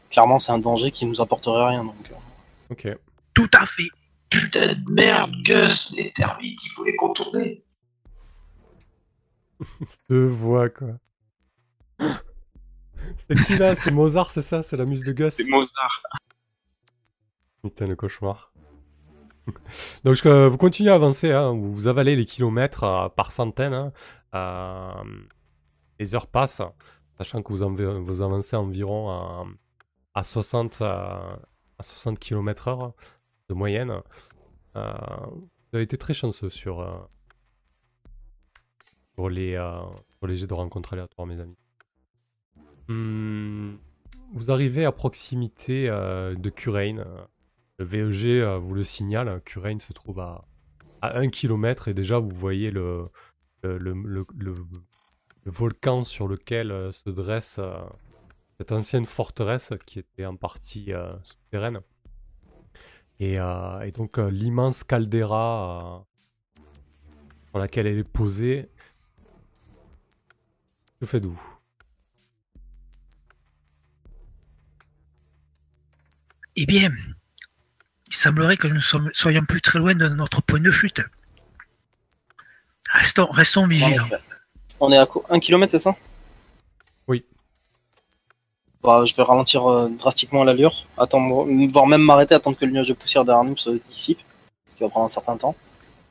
clairement, 0.10 0.40
c'est 0.40 0.52
un 0.52 0.58
danger 0.60 0.90
qui 0.92 1.06
nous 1.06 1.22
apporterait 1.22 1.70
rien. 1.70 1.84
Donc, 1.84 2.12
euh, 2.12 2.16
Ok. 2.72 2.88
Tout 3.34 3.50
à 3.54 3.66
fait. 3.66 3.90
Putain 4.30 4.68
de 4.74 4.92
merde, 4.92 5.32
Gus, 5.44 5.94
les 5.98 6.10
termites, 6.12 6.64
il 6.64 6.70
faut 6.70 6.86
les 6.86 6.96
contourner. 6.96 7.62
Deux 10.10 10.26
voix, 10.26 10.70
quoi. 10.70 10.88
C'est 13.18 13.36
qui 13.46 13.58
là 13.58 13.76
C'est 13.76 13.92
Mozart, 13.92 14.32
c'est 14.32 14.42
ça? 14.42 14.64
C'est 14.64 14.78
la 14.78 14.86
muse 14.86 15.04
de 15.04 15.12
Gus 15.14 15.36
C'est 15.36 15.48
Mozart. 15.50 16.04
Putain, 17.64 17.88
le 17.88 17.96
cauchemar. 17.96 18.52
Donc, 20.04 20.26
euh, 20.26 20.50
vous 20.50 20.58
continuez 20.58 20.92
à 20.92 20.96
avancer, 20.96 21.32
hein, 21.32 21.52
vous 21.52 21.72
vous 21.74 21.88
avalez 21.88 22.16
les 22.16 22.26
kilomètres 22.26 22.84
euh, 22.84 23.10
par 23.10 23.32
centaines. 23.32 23.74
hein, 23.74 23.92
euh, 24.34 25.04
les 26.00 26.16
heures 26.16 26.28
passent, 26.28 26.62
sachant 27.18 27.44
que 27.44 27.54
vous, 27.54 27.62
avancez 28.22 28.56
environ 28.56 29.10
à, 29.12 29.46
à 30.16 30.24
60, 30.24 30.82
euh, 30.82 30.86
à 30.86 31.84
60 31.84 32.18
km 32.18 32.68
heure 32.70 32.94
de 33.50 33.54
moyenne. 33.54 34.02
Vous 34.74 34.82
avez 35.74 35.84
été 35.84 35.98
très 35.98 36.14
chanceux 36.14 36.50
sur, 36.50 37.10
sur, 39.16 39.30
les, 39.30 39.54
sur 40.18 40.28
les 40.28 40.38
jets 40.38 40.48
de 40.48 40.54
rencontres 40.54 40.94
aléatoires, 40.94 41.28
mes 41.28 41.40
amis. 41.40 41.58
Hmm, 42.88 43.76
vous 44.34 44.50
arrivez 44.50 44.86
à 44.86 44.91
proximité 44.91 45.89
euh, 45.89 46.36
de 46.36 46.50
Curaine. 46.50 47.06
Le 47.78 47.86
VEG 47.86 48.28
euh, 48.28 48.58
vous 48.58 48.74
le 48.74 48.84
signale, 48.84 49.41
Curaine 49.44 49.80
se 49.80 49.91
trouve 49.94 50.20
à, 50.20 50.46
à 51.02 51.17
1 51.20 51.30
km 51.30 51.88
et 51.88 51.94
déjà 51.94 52.20
vous 52.20 52.30
voyez 52.30 52.72
le, 52.72 53.06
volcan 55.46 56.04
sur 56.04 56.28
lequel 56.28 56.72
euh, 56.72 56.91
se 56.91 57.10
dresse 57.10 57.60
cette 58.58 58.72
ancienne 58.72 59.06
forteresse 59.06 59.74
qui 59.86 60.00
était 60.00 60.26
en 60.26 60.36
partie 60.36 60.91
souterraine. 61.24 61.82
Et, 63.20 63.38
donc 63.96 64.17
l'immense 64.17 64.84
caldeira 64.84 66.06
sur 67.50 67.60
laquelle 67.60 67.88
elle 67.88 68.00
est 68.00 68.04
posée. 68.04 68.70
Que 71.00 71.06
faites-vous? 71.06 71.61
Eh 76.56 76.66
bien, 76.66 76.92
il 78.10 78.16
semblerait 78.16 78.58
que 78.58 78.68
nous 78.68 78.82
sommes- 78.82 79.10
soyons 79.14 79.46
plus 79.46 79.62
très 79.62 79.80
loin 79.80 79.96
de 79.96 80.08
notre 80.08 80.42
point 80.42 80.60
de 80.60 80.72
chute. 80.72 81.02
Restons, 82.92 83.28
restons 83.32 83.68
vigilants. 83.68 84.08
on 84.80 84.92
est 84.92 84.98
à 84.98 85.06
co- 85.06 85.24
1 85.30 85.40
km, 85.40 85.72
c'est 85.72 85.80
ça? 85.80 85.96
Oui. 87.08 87.24
Bah, 88.84 89.06
je 89.06 89.16
vais 89.16 89.24
ralentir 89.24 89.66
euh, 89.70 89.88
drastiquement 89.90 90.44
l'allure, 90.44 90.88
attendre, 90.98 91.46
voire 91.72 91.88
même 91.88 92.02
m'arrêter, 92.02 92.34
attendre 92.36 92.58
que 92.58 92.66
le 92.66 92.72
nuage 92.72 92.88
de 92.90 92.94
poussière 92.94 93.24
derrière 93.24 93.44
nous 93.44 93.56
se 93.58 93.70
dissipe, 93.70 94.20
ce 94.68 94.76
qui 94.76 94.84
va 94.84 94.90
prendre 94.90 95.06
un 95.06 95.10
certain 95.10 95.38
temps. 95.38 95.56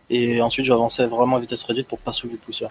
Et 0.09 0.41
ensuite, 0.41 0.65
je 0.65 0.71
vais 0.71 0.75
avancer 0.75 1.05
vraiment 1.07 1.37
à 1.37 1.41
vitesse 1.41 1.63
réduite 1.65 1.87
pour 1.89 1.99
pas 1.99 2.13
soulever 2.13 2.37
de 2.39 2.43
poussière. 2.43 2.71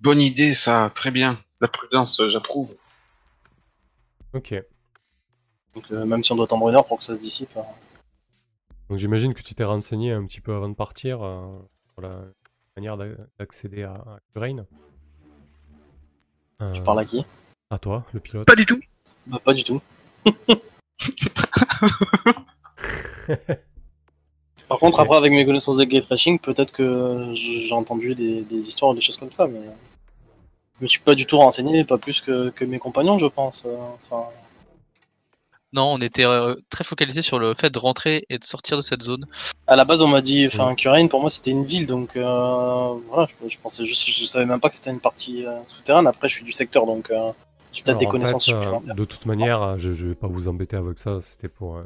Bonne 0.00 0.20
idée, 0.20 0.52
ça, 0.54 0.90
très 0.94 1.10
bien. 1.10 1.38
La 1.60 1.68
prudence, 1.68 2.18
euh, 2.20 2.28
j'approuve. 2.28 2.74
Ok. 4.34 4.54
Donc, 5.76 5.84
euh, 5.92 6.04
même 6.06 6.24
si 6.24 6.32
on 6.32 6.36
doit 6.36 6.46
attendre 6.46 6.68
une 6.68 6.74
heure 6.74 6.86
pour 6.86 6.98
que 6.98 7.04
ça 7.04 7.14
se 7.14 7.20
dissipe. 7.20 7.54
euh, 7.56 7.60
Donc 8.88 8.98
j'imagine 8.98 9.32
que 9.34 9.42
tu 9.42 9.54
t'es 9.54 9.62
renseigné 9.64 10.10
un 10.12 10.24
petit 10.26 10.40
peu 10.40 10.54
avant 10.54 10.68
de 10.70 10.74
partir 10.74 11.22
euh, 11.22 11.46
sur 11.92 12.00
la 12.00 12.22
manière 12.76 12.96
d'a- 12.96 13.06
d'accéder 13.38 13.82
à, 13.84 13.92
à 13.94 14.18
Curaine. 14.32 14.64
Euh, 16.62 16.72
Tu 16.72 16.82
parles 16.82 17.00
à 17.00 17.04
qui? 17.04 17.24
À 17.70 17.78
toi, 17.78 18.04
le 18.14 18.20
pilote. 18.20 18.46
Pas 18.46 18.56
du 18.56 18.64
tout. 18.66 18.80
Bah, 19.26 19.38
pas 19.44 19.52
du 19.52 19.62
tout. 19.64 19.80
Par 24.68 24.78
contre, 24.80 24.98
après, 24.98 25.16
avec 25.16 25.32
mes 25.32 25.44
connaissances 25.44 25.76
de 25.76 25.84
gate 25.84 26.06
crashing, 26.06 26.38
peut-être 26.40 26.72
que 26.72 27.32
j'ai 27.34 27.72
entendu 27.72 28.14
des, 28.16 28.42
des 28.42 28.66
histoires 28.68 28.90
ou 28.90 28.94
des 28.94 29.00
choses 29.00 29.16
comme 29.16 29.30
ça, 29.30 29.46
mais 29.46 29.60
je 30.78 30.82
me 30.84 30.88
suis 30.88 31.00
pas 31.00 31.14
du 31.14 31.24
tout 31.26 31.38
renseigné, 31.38 31.84
pas 31.84 31.98
plus 31.98 32.20
que, 32.20 32.50
que 32.50 32.64
mes 32.64 32.78
compagnons, 32.80 33.18
je 33.18 33.26
pense. 33.26 33.62
euh, 33.64 33.76
Enfin, 34.10 34.28
Non, 35.72 35.92
on 35.92 36.00
était 36.00 36.24
euh, 36.24 36.54
très 36.70 36.84
focalisé 36.84 37.22
sur 37.22 37.38
le 37.38 37.54
fait 37.54 37.70
de 37.70 37.78
rentrer 37.78 38.24
et 38.30 38.38
de 38.38 38.44
sortir 38.44 38.76
de 38.76 38.82
cette 38.82 39.02
zone. 39.02 39.26
à 39.66 39.76
la 39.76 39.84
base, 39.84 40.00
on 40.00 40.08
m'a 40.08 40.22
dit, 40.22 40.46
enfin, 40.46 40.74
Curaine, 40.74 41.08
pour 41.08 41.20
moi, 41.20 41.28
c'était 41.28 41.50
une 41.50 41.64
ville, 41.64 41.86
donc 41.86 42.16
euh, 42.16 42.94
voilà, 43.08 43.28
je, 43.42 43.48
je 43.48 43.58
pensais 43.62 43.84
juste, 43.84 44.08
je 44.08 44.24
savais 44.24 44.46
même 44.46 44.60
pas 44.60 44.70
que 44.70 44.76
c'était 44.76 44.90
une 44.90 45.00
partie 45.00 45.44
euh, 45.44 45.58
souterraine. 45.66 46.06
Après, 46.06 46.28
je 46.28 46.34
suis 46.36 46.44
du 46.44 46.52
secteur, 46.52 46.86
donc 46.86 47.10
euh, 47.10 47.32
j'ai 47.72 47.82
peut-être 47.82 47.98
des 47.98 48.06
connaissances 48.06 48.46
fait, 48.46 48.52
euh, 48.52 48.60
supplémentaires. 48.60 48.94
de 48.94 49.04
toute 49.04 49.26
manière, 49.26 49.76
je, 49.76 49.92
je 49.92 50.06
vais 50.06 50.14
pas 50.14 50.28
vous 50.28 50.48
embêter 50.48 50.76
avec 50.76 50.98
ça, 50.98 51.20
c'était 51.20 51.48
pour... 51.48 51.76
euh, 51.76 51.84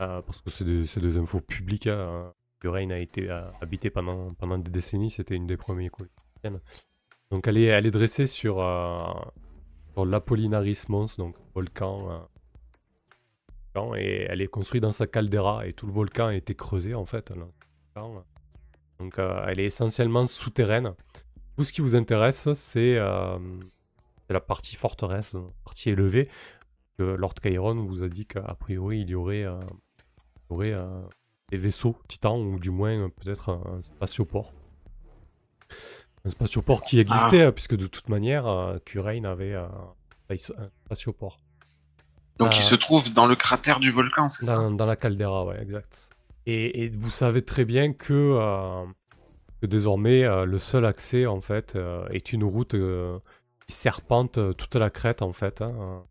euh, 0.00 0.20
parce 0.22 0.40
que 0.40 0.50
c'est 0.50 0.64
des, 0.64 1.16
infos 1.16 1.40
publiques. 1.40 1.86
Hein. 1.86 2.32
Curaine 2.60 2.92
a 2.92 2.98
été 2.98 3.30
euh, 3.30 3.42
habité 3.60 3.90
pendant, 3.90 4.34
pendant 4.34 4.58
des 4.58 4.70
décennies, 4.70 5.10
c'était 5.10 5.34
une 5.36 5.46
des 5.46 5.56
premières 5.56 5.90
colonies. 5.90 6.58
Donc 7.30 7.46
elle 7.46 7.58
est, 7.58 7.64
elle 7.66 7.86
est 7.86 7.90
dressée 7.90 8.26
sur, 8.26 8.60
euh, 8.60 8.98
sur 9.92 10.06
l'Apollinaris 10.06 10.84
Mons, 10.88 11.16
donc 11.16 11.36
volcan. 11.54 12.10
euh, 12.10 12.18
volcan, 13.74 13.94
et 13.94 14.26
elle 14.28 14.40
est 14.40 14.48
construite 14.48 14.82
dans 14.82 14.92
sa 14.92 15.06
caldeira, 15.06 15.66
et 15.66 15.72
tout 15.72 15.86
le 15.86 15.92
volcan 15.92 16.26
a 16.26 16.34
été 16.34 16.54
creusé 16.54 16.94
en 16.94 17.06
fait. 17.06 17.32
Donc 18.98 19.18
euh, 19.18 19.44
elle 19.46 19.60
est 19.60 19.66
essentiellement 19.66 20.26
souterraine. 20.26 20.94
Tout 21.56 21.64
ce 21.64 21.72
qui 21.72 21.80
vous 21.80 21.96
intéresse, 21.96 22.52
c'est 22.54 22.96
euh, 22.96 23.38
la 24.30 24.40
partie 24.40 24.76
forteresse, 24.76 25.34
la 25.34 25.42
partie 25.64 25.90
élevée. 25.90 26.28
Que 26.98 27.02
Lord 27.02 27.34
Chiron 27.42 27.74
vous 27.86 28.02
a 28.02 28.08
dit 28.08 28.26
qu'a 28.26 28.54
priori 28.54 29.00
il 29.00 29.10
y 29.10 29.14
aurait, 29.14 29.46
des 30.50 31.56
vaisseaux 31.56 31.96
titans, 32.06 32.38
ou 32.38 32.58
du 32.58 32.70
moins 32.70 33.08
peut-être 33.08 33.48
un, 33.50 33.78
un 33.78 33.82
spatioport. 33.82 34.52
Un 36.24 36.30
spatioport 36.30 36.82
qui 36.82 37.00
existait, 37.00 37.42
hein, 37.42 37.52
puisque 37.52 37.76
de 37.76 37.86
toute 37.86 38.08
manière, 38.08 38.46
euh, 38.46 38.78
Curaine 38.84 39.26
avait 39.26 39.54
euh, 39.54 39.66
un 40.30 40.36
spatioport. 40.86 41.36
Donc 42.38 42.50
Ah. 42.52 42.56
il 42.56 42.62
se 42.62 42.74
trouve 42.74 43.12
dans 43.12 43.26
le 43.26 43.36
cratère 43.36 43.80
du 43.80 43.90
volcan, 43.90 44.28
c'est 44.28 44.46
ça? 44.46 44.68
Dans, 44.70 44.86
la 44.86 44.96
caldeira, 44.96 45.44
ouais, 45.44 45.60
exact. 45.60 46.10
Et, 46.46 46.84
et 46.84 46.88
vous 46.90 47.10
savez 47.10 47.42
très 47.42 47.64
bien 47.64 47.92
que, 47.92 48.12
euh, 48.40 48.84
que 49.60 49.66
désormais, 49.66 50.24
euh, 50.24 50.44
le 50.44 50.58
seul 50.58 50.86
accès, 50.86 51.26
en 51.26 51.40
fait, 51.40 51.76
euh, 51.76 52.06
est 52.08 52.32
une 52.32 52.44
route 52.44 52.74
euh, 52.74 53.18
qui 53.66 53.74
serpente 53.74 54.38
euh, 54.38 54.52
toute 54.52 54.74
la 54.76 54.90
crête, 54.90 55.22
en 55.22 55.32
fait. 55.32 55.60
hein. 55.60 56.04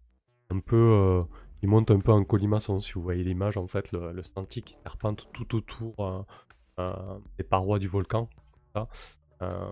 un 0.49 0.59
peu... 0.59 0.75
euh, 0.75 1.19
il 1.63 1.69
monte 1.69 1.91
un 1.91 1.99
peu 1.99 2.11
en 2.11 2.23
colimaçon, 2.23 2.79
si 2.81 2.93
vous 2.93 3.01
voyez 3.03 3.23
l'image, 3.23 3.55
en 3.55 3.67
fait, 3.67 3.91
le, 3.91 4.11
le 4.11 4.23
sentier 4.23 4.61
qui 4.63 4.75
serpente 4.83 5.27
tout 5.31 5.55
autour 5.55 5.93
euh, 5.99 6.23
euh, 6.79 7.19
des 7.37 7.43
parois 7.43 7.77
du 7.79 7.87
volcan. 7.87 8.29
ça. 8.75 8.87
Euh, 9.41 9.71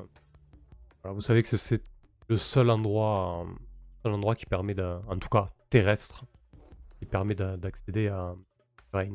Vous 1.03 1.21
savez 1.21 1.41
que 1.43 1.55
c'est 1.57 1.83
le 2.27 2.37
seul 2.37 2.69
endroit, 2.69 3.43
euh, 3.45 3.51
seul 4.03 4.13
endroit 4.13 4.35
qui 4.35 4.45
permet, 4.45 4.73
de, 4.73 4.99
en 5.07 5.17
tout 5.17 5.29
cas 5.29 5.49
terrestre, 5.69 6.25
qui 6.99 7.05
permet 7.05 7.35
d'a- 7.35 7.57
d'accéder 7.57 8.07
à 8.09 8.35
Rain. 8.93 9.13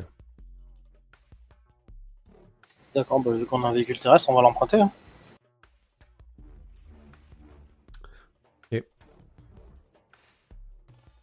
D'accord, 2.94 3.20
bah, 3.20 3.32
vu 3.32 3.44
qu'on 3.46 3.62
a 3.64 3.68
un 3.68 3.72
véhicule 3.72 3.98
terrestre, 3.98 4.30
on 4.30 4.34
va 4.34 4.42
l'emprunter. 4.42 4.80
hein. 4.80 4.90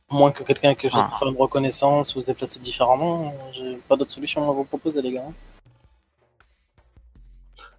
Moins 0.09 0.31
que 0.33 0.43
quelqu'un 0.43 0.71
ait 0.71 0.75
quelque 0.75 0.91
chose 0.91 1.01
Ah. 1.05 1.07
pour 1.09 1.19
faire 1.19 1.29
une 1.29 1.37
reconnaissance 1.37 2.15
ou 2.15 2.21
se 2.21 2.25
déplacer 2.25 2.59
différemment, 2.59 3.27
euh, 3.33 3.51
j'ai 3.53 3.75
pas 3.77 3.95
d'autre 3.95 4.11
solution 4.11 4.49
à 4.49 4.53
vous 4.53 4.65
proposer, 4.65 5.01
les 5.01 5.13
gars. 5.13 5.23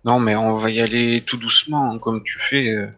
Non, 0.04 0.18
mais 0.18 0.34
on 0.36 0.54
va 0.54 0.70
y 0.70 0.80
aller 0.80 1.22
tout 1.24 1.36
doucement, 1.36 1.98
comme 1.98 2.22
tu 2.24 2.38
fais. 2.38 2.68
euh, 2.68 2.88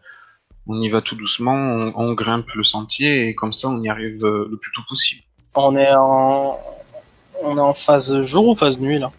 On 0.66 0.80
y 0.80 0.88
va 0.88 1.00
tout 1.02 1.16
doucement, 1.16 1.52
on, 1.54 1.92
on 1.96 2.14
grimpe 2.14 2.50
le 2.52 2.62
sentier 2.64 3.28
et 3.28 3.34
comme 3.34 3.52
ça 3.52 3.68
on 3.68 3.82
y 3.82 3.88
arrive 3.90 4.24
euh, 4.24 4.48
le 4.50 4.56
plus 4.56 4.72
tôt 4.72 4.82
possible. 4.88 5.22
On 5.54 5.76
est 5.76 5.94
en. 5.94 6.58
On 7.42 7.56
est 7.58 7.60
en 7.60 7.74
phase 7.74 8.22
jour 8.22 8.48
ou 8.48 8.54
phase 8.56 8.80
nuit 8.80 8.98
là? 8.98 9.12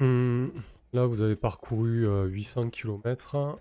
Hum, 0.00 0.50
là, 0.92 1.06
vous 1.06 1.22
avez 1.22 1.36
parcouru 1.36 2.06
euh, 2.06 2.24
800 2.26 2.70
km. 2.70 3.56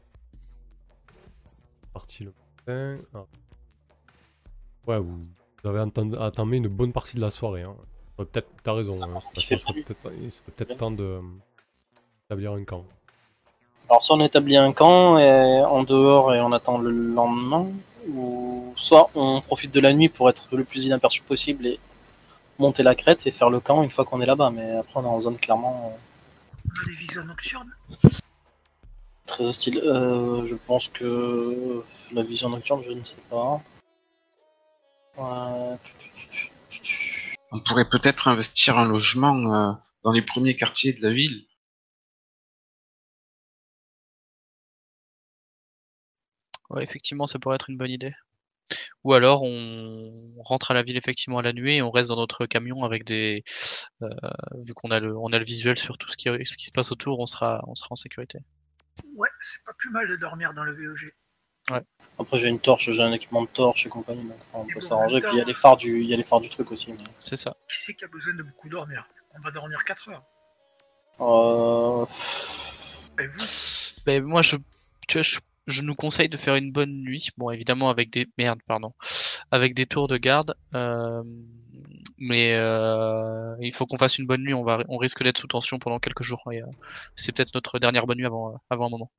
Parti 1.94 2.24
le 2.26 2.34
matin. 2.68 3.02
Ah. 3.14 3.26
Ouais, 4.88 5.00
vous, 5.00 5.26
vous 5.64 5.70
avez 5.70 5.80
entamé 5.80 6.58
une 6.58 6.68
bonne 6.68 6.92
partie 6.94 7.16
de 7.16 7.22
la 7.22 7.30
soirée. 7.30 7.64
Hein. 7.64 7.76
Peut-être, 8.18 8.50
t'as 8.64 8.74
raison. 8.74 9.02
hein, 9.02 9.20
Il 9.36 9.42
serait 9.42 9.58
peut-être 9.84 10.12
il 10.22 10.32
serait 10.32 10.52
peut-être 10.56 10.78
temps 10.78 10.92
de 10.92 11.20
d'établir 12.30 12.54
un 12.54 12.64
camp. 12.64 12.86
Alors 13.90 14.04
soit 14.04 14.16
on 14.16 14.22
établit 14.22 14.56
un 14.56 14.72
camp 14.72 15.18
et 15.18 15.64
en 15.66 15.84
dehors 15.84 16.34
et 16.36 16.40
on 16.40 16.52
attend 16.52 16.78
le 16.78 16.92
lendemain, 16.92 17.68
ou 18.08 18.74
soit 18.78 19.10
on 19.16 19.42
profite 19.42 19.72
de 19.72 19.80
la 19.80 19.94
nuit 19.94 20.10
pour 20.10 20.30
être 20.30 20.56
le 20.56 20.64
plus 20.64 20.86
inaperçu 20.86 21.24
possible 21.24 21.66
et 21.66 21.80
monter 22.60 22.84
la 22.84 22.94
crête 22.94 23.26
et 23.26 23.32
faire 23.32 23.50
le 23.50 23.60
camp 23.60 23.82
une 23.82 23.90
fois 23.90 24.06
qu'on 24.06 24.22
est 24.22 24.28
là-bas. 24.28 24.52
Mais 24.52 24.78
après 24.78 25.00
on 25.00 25.04
est 25.04 25.08
en 25.08 25.20
zone 25.20 25.38
clairement 25.38 25.92
euh, 25.92 26.68
On 26.68 26.84
a 26.84 26.86
des 26.86 26.96
visions 26.98 27.24
nocturnes. 27.24 27.74
très 29.26 29.44
hostile. 29.46 29.80
Euh, 29.84 30.46
je 30.46 30.56
pense 30.56 30.88
que 30.90 31.84
la 32.12 32.22
vision 32.22 32.50
nocturne, 32.50 32.84
je 32.86 32.92
ne 32.92 33.04
sais 33.04 33.16
pas. 33.30 33.60
Ouais. 35.18 35.78
On 37.52 37.60
pourrait 37.62 37.90
peut-être 37.90 38.28
investir 38.28 38.78
un 38.78 38.88
logement 38.88 39.36
euh, 39.36 39.72
dans 40.04 40.12
les 40.12 40.22
premiers 40.22 40.56
quartiers 40.56 40.94
de 40.94 41.02
la 41.02 41.10
ville. 41.10 41.46
Ouais, 46.70 46.84
effectivement, 46.84 47.28
ça 47.28 47.40
pourrait 47.40 47.56
être 47.56 47.70
une 47.70 47.78
bonne 47.78 47.92
idée. 47.92 48.14
Ou 49.04 49.14
alors 49.14 49.42
on 49.44 50.34
rentre 50.44 50.70
à 50.72 50.74
la 50.76 50.84
ville 50.84 50.98
effectivement 50.98 51.40
à 51.40 51.42
la 51.42 51.54
nuit 51.54 51.76
et 51.76 51.82
on 51.82 51.90
reste 51.90 52.10
dans 52.10 52.18
notre 52.18 52.46
camion 52.46 52.84
avec 52.84 53.04
des 53.04 53.44
euh, 54.04 54.10
vu 54.64 54.74
qu'on 54.76 54.92
a 54.92 55.00
le 55.00 55.18
on 55.18 55.34
a 55.34 55.40
le 55.40 55.46
visuel 55.46 55.78
sur 55.78 55.98
tout 55.98 56.08
ce 56.08 56.16
qui 56.18 56.30
ce 56.46 56.58
qui 56.58 56.66
se 56.66 56.72
passe 56.72 56.92
autour, 56.92 57.20
on 57.20 57.26
sera 57.26 57.64
on 57.68 57.74
sera 57.74 57.88
en 57.92 57.96
sécurité. 57.96 58.40
Ouais, 59.16 59.30
c'est 59.40 59.64
pas 59.66 59.74
plus 59.78 59.90
mal 59.90 60.08
de 60.08 60.16
dormir 60.18 60.54
dans 60.54 60.64
le 60.64 60.74
VOG. 60.74 61.12
Après 62.18 62.38
j'ai 62.38 62.50
une 62.50 62.60
torche, 62.60 62.90
j'ai 62.92 63.02
un 63.02 63.14
équipement 63.14 63.44
de 63.44 63.48
torche 63.48 63.86
et 63.86 63.90
compagnie, 63.90 64.24
donc 64.24 64.38
enfin, 64.52 64.66
on 64.66 64.70
Et 64.70 64.74
peut 64.74 64.82
s'arranger. 64.82 65.20
Puis 65.20 65.30
il 65.34 65.38
y 65.38 65.42
a 65.42 65.46
les 65.46 65.54
phares 65.54 65.78
du, 65.78 66.02
il 66.02 66.08
y 66.08 66.14
a 66.14 66.18
les 66.18 66.24
phares 66.24 66.42
du 66.42 66.50
truc 66.50 66.72
aussi. 66.72 66.92
mais- 66.92 66.98
C'est 67.20 67.36
ça. 67.38 67.56
Qui 67.70 67.78
c'est 67.82 67.94
qui 67.96 68.04
a 68.04 68.08
besoin 68.08 68.34
de 68.34 68.44
beaucoup 68.44 68.70
dormir? 68.70 69.08
On 69.36 69.40
va 69.40 69.52
dormir 69.52 69.84
4 69.86 70.10
heures. 70.10 70.24
Euh... 71.22 72.06
Et 73.22 73.28
vous? 73.28 73.44
Ben, 74.06 74.24
moi 74.24 74.42
je 74.42 74.58
tu 75.08 75.18
vois, 75.18 75.22
je, 75.22 75.40
je 75.72 75.82
nous 75.84 75.96
conseille 75.96 76.30
de 76.30 76.38
faire 76.38 76.56
une 76.56 76.72
bonne 76.72 77.04
nuit. 77.04 77.30
Bon, 77.38 77.50
évidemment 77.52 77.90
avec 77.90 78.10
des 78.12 78.28
merde, 78.38 78.60
pardon, 78.68 78.94
avec 79.52 79.74
des 79.76 79.86
tours 79.86 80.08
de 80.08 80.18
garde. 80.18 80.56
euh, 80.76 81.24
mais 82.18 82.54
euh, 82.56 83.56
il 83.62 83.74
faut 83.74 83.86
qu'on 83.86 83.98
fasse 83.98 84.18
une 84.20 84.28
bonne 84.28 84.42
nuit. 84.44 84.54
On 84.54 84.64
va 84.64 84.84
on 84.90 84.98
risque 84.98 85.24
d'être 85.24 85.38
sous 85.40 85.48
tension 85.48 85.80
pendant 85.80 86.00
quelques 86.00 86.24
jours. 86.24 86.44
Euh, 86.48 86.62
c'est 87.16 87.32
peut-être 87.34 87.54
notre 87.56 87.80
dernière 87.80 88.06
bonne 88.08 88.18
nuit 88.18 88.26
avant 88.26 88.56
avant 88.70 88.88
un 88.88 88.90
moment. 88.90 89.12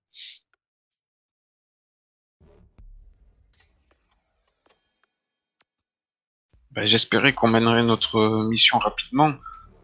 Ben, 6.72 6.86
J'espérais 6.86 7.34
qu'on 7.34 7.48
mènerait 7.48 7.82
notre 7.82 8.44
mission 8.48 8.78
rapidement. 8.78 9.34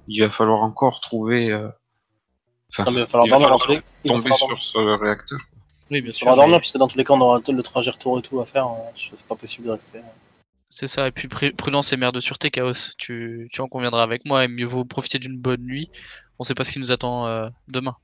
Il 0.09 0.21
va 0.23 0.31
falloir 0.31 0.63
encore 0.63 1.01
trouver. 1.01 1.51
euh, 1.51 1.69
Enfin, 2.73 2.85
Non, 2.85 2.93
mais 2.93 2.99
il 2.99 3.01
va 3.03 3.07
falloir 3.07 3.27
il 3.27 3.31
va 3.31 3.39
falloir 3.39 3.61
tomber 3.61 3.83
falloir 4.05 4.23
dormir. 4.23 4.37
sur 4.37 4.63
ce 4.63 4.79
réacteur. 4.79 5.39
Oui, 5.91 6.01
bien 6.01 6.13
sûr. 6.13 6.27
mais- 6.29 6.37
dormir 6.37 6.59
puisque 6.61 6.79
dans 6.79 6.89
tous 6.89 6.99
les 6.99 7.05
cas 7.05 7.15
on 7.15 7.21
aura 7.21 7.41
le 7.47 7.63
trajet 7.63 7.91
retour 7.91 8.19
et 8.19 8.23
tout 8.23 8.41
à 8.41 8.45
faire. 8.45 8.67
hein. 8.67 8.77
C'est 8.97 9.23
pas 9.27 9.37
possible 9.37 9.67
de 9.67 9.73
rester. 9.73 10.01
C'est 10.69 10.89
ça, 10.89 11.07
et 11.07 11.13
puis 11.13 11.29
prudence 11.29 11.93
et 11.93 11.97
mère 11.97 12.13
de 12.13 12.19
sûreté, 12.21 12.51
Chaos. 12.51 12.73
Tu, 12.99 13.49
tu 13.53 13.61
en 13.61 13.69
conviendras 13.69 14.03
avec 14.03 14.25
moi, 14.25 14.45
et 14.45 14.49
mieux 14.49 14.67
vaut 14.67 14.85
profiter 14.85 15.19
d'une 15.21 15.39
bonne 15.39 15.63
nuit. 15.63 15.91
On 16.39 16.43
sait 16.43 16.55
pas 16.55 16.65
ce 16.65 16.73
qui 16.73 16.81
nous 16.81 16.91
attend 16.91 17.27
euh, 17.27 17.49
demain. 17.69 17.97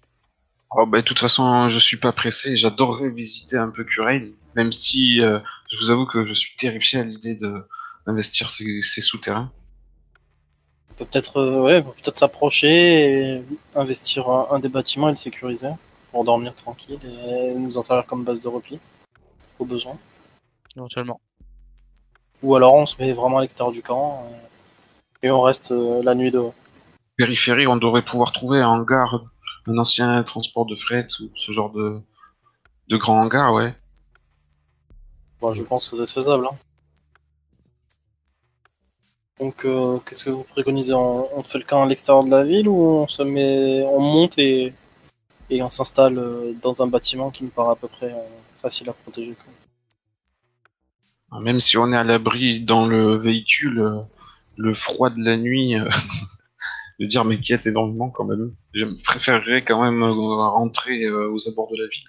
Oh, 0.71 0.87
ben, 0.87 1.01
de 1.01 1.05
toute 1.05 1.19
façon, 1.19 1.69
je 1.69 1.79
suis 1.79 1.97
pas 1.99 2.13
pressé. 2.13 2.55
J'adorerais 2.55 3.11
visiter 3.11 3.57
un 3.59 3.69
peu 3.69 3.85
Curail, 3.85 4.33
même 4.55 4.71
si 4.73 5.21
euh, 5.21 5.41
je 5.71 5.79
vous 5.79 5.91
avoue 5.91 6.07
que 6.07 6.25
je 6.25 6.33
suis 6.33 6.57
terrifié 6.57 7.01
à 7.01 7.05
l'idée 7.05 7.35
de 7.35 7.67
d'investir 8.07 8.49
ces, 8.51 8.81
ces 8.81 9.01
souterrains. 9.01 9.53
On 10.91 10.95
peut 10.95 11.05
peut-être 11.05 11.37
euh, 11.39 11.61
ouais, 11.61 11.79
on 11.79 11.83
peut 11.91 11.97
peut-être 12.03 12.19
s'approcher 12.19 13.37
et 13.37 13.43
investir 13.75 14.29
un, 14.29 14.49
un 14.51 14.59
des 14.61 14.69
bâtiments 14.69 15.09
et 15.09 15.13
le 15.13 15.17
sécuriser 15.17 15.69
pour 16.13 16.23
dormir 16.25 16.55
tranquille 16.55 17.01
et 17.05 17.55
nous 17.55 17.77
en 17.77 17.83
servir 17.83 18.07
comme 18.07 18.23
base 18.23 18.41
de 18.41 18.49
repli 18.49 18.79
au 19.59 19.65
besoin. 19.65 19.99
Éventuellement. 20.77 21.21
Ou 22.43 22.55
alors 22.55 22.75
on 22.75 22.87
se 22.87 22.97
met 23.01 23.13
vraiment 23.13 23.39
à 23.39 23.41
l'extérieur 23.41 23.73
du 23.73 23.83
camp 23.83 24.25
euh, 24.25 25.27
et 25.27 25.31
on 25.31 25.41
reste 25.41 25.73
euh, 25.73 26.03
la 26.05 26.15
nuit 26.15 26.31
dehors. 26.31 26.55
Périphérie, 27.17 27.67
on 27.67 27.77
devrait 27.77 28.05
pouvoir 28.05 28.33
trouver 28.33 28.61
un 28.61 28.69
hangar, 28.69 29.25
un 29.67 29.79
ancien 29.79 30.23
transport 30.23 30.67
de 30.67 30.75
fret 30.75 31.09
ou 31.21 31.31
ce 31.35 31.53
genre 31.53 31.73
de 31.73 32.01
de 32.89 32.97
grand 32.97 33.21
hangar, 33.21 33.53
ouais. 33.55 33.75
Bon, 35.41 35.55
je 35.55 35.63
pense 35.63 35.85
que 35.85 35.91
ça 35.91 35.97
doit 35.97 36.05
être 36.05 36.13
faisable. 36.13 36.47
hein. 36.47 36.57
Donc, 39.41 39.65
euh, 39.65 39.99
qu'est-ce 40.05 40.25
que 40.25 40.31
vous 40.31 40.45
préconisez? 40.45 40.93
On, 40.95 41.29
on 41.37 41.43
fait 41.43 41.59
le 41.59 41.65
camp 41.65 41.83
à 41.83 41.87
l'extérieur 41.87 42.23
de 42.25 42.31
la 42.31 42.45
ville 42.45 42.69
ou 42.69 42.77
on 42.77 43.09
se 43.09 43.23
met, 43.23 43.83
on 43.85 44.01
monte 44.01 44.39
et, 44.39 44.73
et 45.53 45.63
on 45.63 45.71
s'installe 45.71 46.19
euh, 46.19 46.53
dans 46.63 46.83
un 46.83 46.87
bâtiment 46.89 47.31
qui 47.31 47.45
nous 47.45 47.51
paraît 47.51 47.73
à 47.73 47.77
peu 47.77 47.89
près 47.89 48.13
euh, 48.13 48.19
facile 48.61 48.89
à 48.89 48.93
protéger 48.95 49.35
quoi. 49.35 49.53
Même 51.41 51.59
si 51.61 51.77
on 51.79 51.93
est 51.93 51.97
à 51.97 52.05
l'abri 52.05 52.61
dans 52.65 52.87
le 52.87 53.17
véhicule, 53.17 53.81
euh, 53.81 54.01
le 54.57 54.73
froid 54.73 55.11
de 55.11 55.23
la 55.25 55.37
nuit, 55.37 55.75
je 56.99 57.05
veux 57.05 57.09
dire, 57.09 57.25
m'inquiète 57.25 57.67
énormément 57.67 58.11
quand 58.11 58.25
même. 58.25 58.55
Je 58.75 58.87
préférerais 59.05 59.65
quand 59.65 59.83
même 59.83 60.03
rentrer 60.03 61.09
aux 61.11 61.49
abords 61.49 61.71
de 61.73 61.77
la 61.83 61.89
ville. 61.89 62.05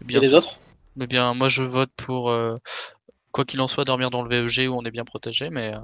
Eh 0.00 0.04
Et 0.14 0.18
Bien, 0.18 0.20
les 0.20 0.28
ce- 0.30 0.34
autres? 0.34 0.58
Eh 1.00 1.06
bien, 1.06 1.34
moi 1.34 1.48
je 1.48 1.62
vote 1.62 1.90
pour, 1.96 2.30
euh, 2.30 2.56
quoi 3.32 3.44
qu'il 3.44 3.60
en 3.60 3.68
soit, 3.68 3.84
dormir 3.84 4.10
dans 4.10 4.22
le 4.22 4.28
VEG 4.30 4.68
où 4.68 4.74
on 4.74 4.84
est 4.84 4.90
bien 4.92 5.04
protégé, 5.04 5.50
mais 5.50 5.74
euh, 5.74 5.80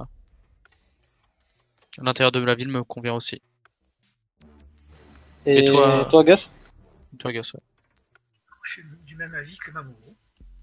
l'intérieur 1.96 2.32
de 2.32 2.40
la 2.40 2.54
ville 2.54 2.68
me 2.68 2.84
convient 2.84 3.14
aussi. 3.14 3.40
Et, 5.46 5.58
Et 5.60 5.64
toi- 5.64 6.04
toi, 6.10 6.24
Gus 6.24 6.50
Toi, 7.18 7.32
Gus, 7.32 7.54
ouais. 7.54 7.60
Je 8.64 8.70
suis 8.72 8.82
du 9.06 9.16
même 9.16 9.34
avis 9.34 9.56
que 9.58 9.70
Mamoru. 9.72 9.96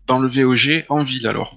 Dans 0.07 0.19
le 0.19 0.27
VOG, 0.27 0.85
en 0.89 1.03
ville 1.03 1.27
alors. 1.27 1.55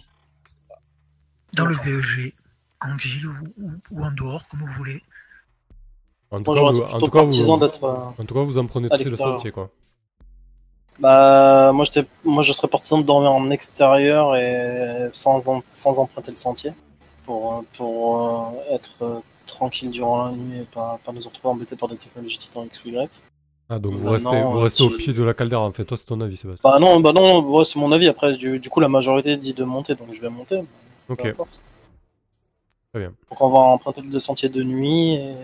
Dans 1.55 1.67
le 1.67 1.75
VEG, 1.75 2.33
en 2.81 2.97
ville 2.97 3.27
ou, 3.27 3.33
ou- 3.59 3.73
ou 3.91 4.03
en 4.05 4.11
dehors, 4.13 4.47
comme 4.49 4.61
vous 4.61 4.73
voulez. 4.73 5.01
En 6.31 6.43
tout 6.43 6.53
Moi, 6.55 6.61
cas, 6.73 6.77
été 6.77 6.83
en 6.83 6.85
plutôt 6.87 6.99
tout 7.07 7.11
cas, 7.13 7.19
partisan 7.21 7.55
vous, 7.59 7.61
d'être. 7.67 7.85
euh, 7.85 8.23
en 8.23 8.25
tout 8.25 8.35
cas, 8.35 8.41
vous 8.43 8.59
en 8.59 8.67
prenez 8.67 8.89
tous 8.89 9.05
le 9.11 9.17
sentier, 9.17 9.53
quoi. 9.53 9.71
Bah, 10.99 11.73
moi, 11.75 11.85
j'étais, 11.85 12.07
moi, 12.25 12.43
je 12.43 12.53
serais 12.53 12.69
partisan 12.69 12.99
de 12.99 13.03
dormir 13.05 13.33
en 13.33 13.51
extérieur 13.51 14.37
et 14.37 15.11
sans, 15.13 15.49
en- 15.49 15.63
sans 15.73 15.99
emprunter 15.99 16.31
le 16.31 16.37
sentier 16.37 16.73
pour, 17.25 17.59
euh, 17.59 17.63
pour 17.77 18.27
euh, 18.59 18.75
être 18.75 18.93
euh, 19.03 19.21
tranquille 19.47 19.91
durant 19.91 20.27
la 20.27 20.33
nuit 20.33 20.61
et 20.61 20.65
pas, 20.65 20.99
pas 21.05 21.13
nous 21.13 21.21
retrouver 21.21 21.53
embêtés 21.55 21.77
par 21.77 21.89
des 21.89 21.97
technologies 21.97 22.39
Titan 22.39 22.65
X 22.65 22.85
ou 22.85 22.89
Y. 22.89 23.11
Ah, 23.69 23.79
donc 23.79 23.95
vous 23.95 24.11
restez, 24.11 24.29
vous 24.29 24.59
euh, 24.59 24.63
restez 24.63 24.83
au 24.83 24.91
pied 24.91 25.13
de 25.13 25.23
la 25.23 25.35
caldaire, 25.35 25.63
en 25.63 25.73
fait. 25.73 25.85
Toi, 25.85 25.97
c'est 25.97 26.05
ton 26.05 26.21
avis, 26.21 26.37
Sébastien. 26.37 26.69
Bah 26.69 26.79
non, 26.79 27.01
bah 27.01 27.13
non, 27.13 27.41
ouais, 27.41 27.65
c'est 27.65 27.79
mon 27.79 27.91
avis. 27.93 28.09
Après, 28.09 28.35
du, 28.37 28.59
du 28.59 28.69
coup, 28.69 28.81
la 28.81 28.89
majorité 28.89 29.37
dit 29.37 29.55
de 29.55 29.65
monter, 29.65 29.95
donc 29.95 30.13
je 30.13 30.21
vais 30.21 30.29
monter. 30.29 30.63
ok, 31.09 31.35
très 32.93 33.01
bien. 33.01 33.15
Donc 33.31 33.41
on 33.41 33.49
va 33.49 33.59
emprunter 33.59 34.03
le 34.03 34.21
sentier 34.21 34.51
de 34.51 34.63
nuit 34.63 35.15
et 35.15 35.35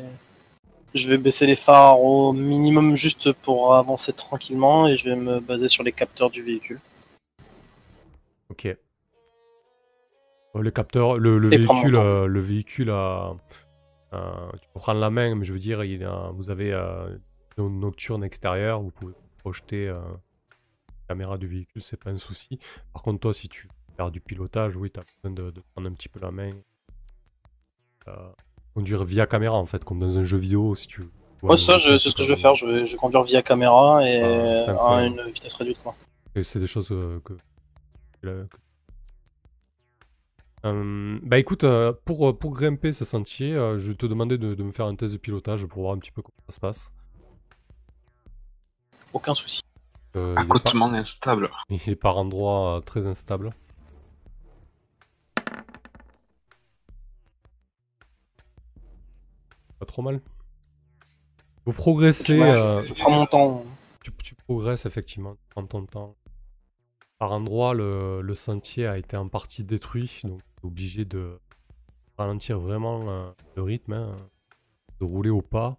je 0.95 1.09
vais 1.09 1.17
baisser 1.17 1.47
les 1.47 1.57
phares 1.57 2.01
au 2.03 2.35
minimum 2.35 2.95
juste 2.95 3.33
pour 3.33 3.75
avancer 3.75 4.13
tranquillement 4.13 4.87
et 4.87 4.97
je 4.99 5.09
vais 5.09 5.17
me 5.17 5.41
baser 5.41 5.69
sur 5.69 5.83
les 5.83 5.93
capteurs 5.93 6.29
du 6.29 6.43
véhicule. 6.43 6.81
Ok. 8.51 8.67
Euh, 10.57 10.63
les 10.63 10.73
capteurs, 10.73 11.19
le, 11.19 11.39
le 11.39 11.49
véhicule, 11.49 11.97
euh, 11.97 12.27
le 12.27 12.41
véhicule 12.41 12.91
a, 12.91 13.35
tu 14.13 14.69
peux 14.73 14.81
prendre 14.81 15.01
la 15.01 15.11
main, 15.11 15.35
mais 15.35 15.45
je 15.45 15.53
veux 15.53 15.59
dire, 15.59 15.85
il 15.85 16.03
a, 16.05 16.31
vous 16.33 16.51
avez 16.51 16.73
euh, 16.73 17.17
une 17.59 17.81
nocturne 17.81 18.25
extérieure, 18.25 18.81
vous 18.81 18.91
pouvez 18.91 19.15
projeter 19.39 19.89
euh, 19.89 19.99
la 19.99 21.15
caméra 21.15 21.39
du 21.39 21.47
véhicule, 21.47 21.83
c'est 21.83 21.97
pas 22.03 22.11
un 22.11 22.17
souci. 22.17 22.59
Par 22.93 23.03
contre, 23.03 23.21
toi, 23.21 23.35
si 23.35 23.49
tu 23.49 23.69
faire 23.97 24.11
du 24.11 24.21
pilotage, 24.21 24.77
oui, 24.77 24.91
tu 24.91 25.01
as 25.01 25.05
besoin 25.23 25.35
de, 25.45 25.51
de 25.51 25.61
prendre 25.75 25.89
un 25.89 25.93
petit 25.93 26.09
peu 26.09 26.21
la 26.21 26.31
main. 26.31 26.53
Euh, 28.07 28.13
conduire 28.75 29.05
via 29.05 29.27
caméra, 29.27 29.57
en 29.57 29.67
fait, 29.67 29.85
comme 29.85 29.99
dans 29.99 30.19
un 30.19 30.25
jeu 30.25 30.39
vidéo, 30.39 30.75
si 30.75 30.87
tu 30.87 31.01
veux. 31.03 31.11
Ouais, 31.43 31.57
ça, 31.57 31.79
c'est 31.79 31.99
ce 31.99 32.15
que 32.15 32.23
je 32.23 32.33
vais 32.33 32.41
faire. 32.41 32.55
Je 32.55 32.67
vais, 32.67 32.85
je 32.85 32.97
conduire 32.97 33.23
via 33.23 33.43
caméra 33.43 34.09
et 34.09 34.21
à 34.23 35.05
une 35.05 35.21
vitesse 35.31 35.55
réduite, 35.57 35.79
quoi. 35.83 35.95
Et 36.35 36.43
c'est 36.43 36.59
des 36.61 36.67
choses 36.67 36.89
euh, 36.93 37.21
que. 37.25 37.33
que- 38.23 38.45
que- 38.47 38.57
Euh, 40.65 41.19
bah 41.23 41.39
écoute, 41.39 41.65
euh, 41.65 41.93
pour, 42.05 42.37
pour 42.39 42.53
grimper 42.53 42.93
ce 42.93 43.05
sentier, 43.05 43.55
euh, 43.55 43.79
je 43.79 43.91
vais 43.91 43.97
te 43.97 44.07
demander 44.07 44.39
de, 44.39 44.55
de 44.55 44.63
me 44.63 44.73
faire 44.73 44.87
un 44.87 44.97
test 44.97 45.13
de 45.13 45.19
pilotage 45.19 45.65
pour 45.67 45.83
voir 45.83 45.95
un 45.95 45.99
petit 45.99 46.11
peu 46.11 46.23
comment 46.23 46.35
ça 46.49 46.55
se 46.55 46.61
passe. 46.61 46.91
Aucun 49.13 49.35
souci. 49.35 49.63
Euh, 50.17 50.35
il, 50.39 50.43
est 50.43 50.47
par, 50.47 50.57
Accotement 50.57 50.93
instable. 50.93 51.51
il 51.71 51.89
est 51.89 51.97
par 51.97 52.17
endroits 52.17 52.77
euh, 52.77 52.81
très 52.81 53.07
instable. 53.07 53.55
Pas 59.79 59.87
trop 59.87 60.03
mal. 60.03 60.21
Vous 61.65 61.73
progressez. 61.73 62.37
je, 62.39 62.43
euh, 62.43 62.83
je 62.83 62.95
prends 62.95 63.11
mon 63.11 63.27
temps. 63.27 63.65
tu, 64.03 64.11
tu 64.13 64.35
progresses 64.35 64.87
effectivement, 64.87 65.35
tu 65.35 65.49
prends 65.51 65.67
ton 65.67 65.87
temps. 65.87 66.17
Par 67.19 67.33
endroit, 67.33 67.75
le, 67.75 68.35
sentier 68.35 68.87
a 68.87 68.99
été 68.99 69.17
en 69.17 69.29
partie 69.29 69.65
détruit, 69.65 70.21
donc 70.25 70.41
obligé 70.63 71.05
de 71.05 71.39
ralentir 72.17 72.61
vraiment 72.61 73.09
euh, 73.09 73.31
le 73.57 73.63
rythme, 73.63 73.93
hein, 73.95 74.17
de 75.01 75.05
rouler 75.05 75.31
au 75.31 75.43
pas. 75.43 75.79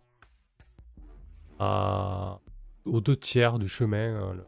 À, 1.60 2.39
aux 2.86 3.02
deux 3.02 3.15
tiers 3.15 3.60
du 3.60 3.67
chemin, 3.67 4.34
le- 4.34 4.41
vous 4.41 4.45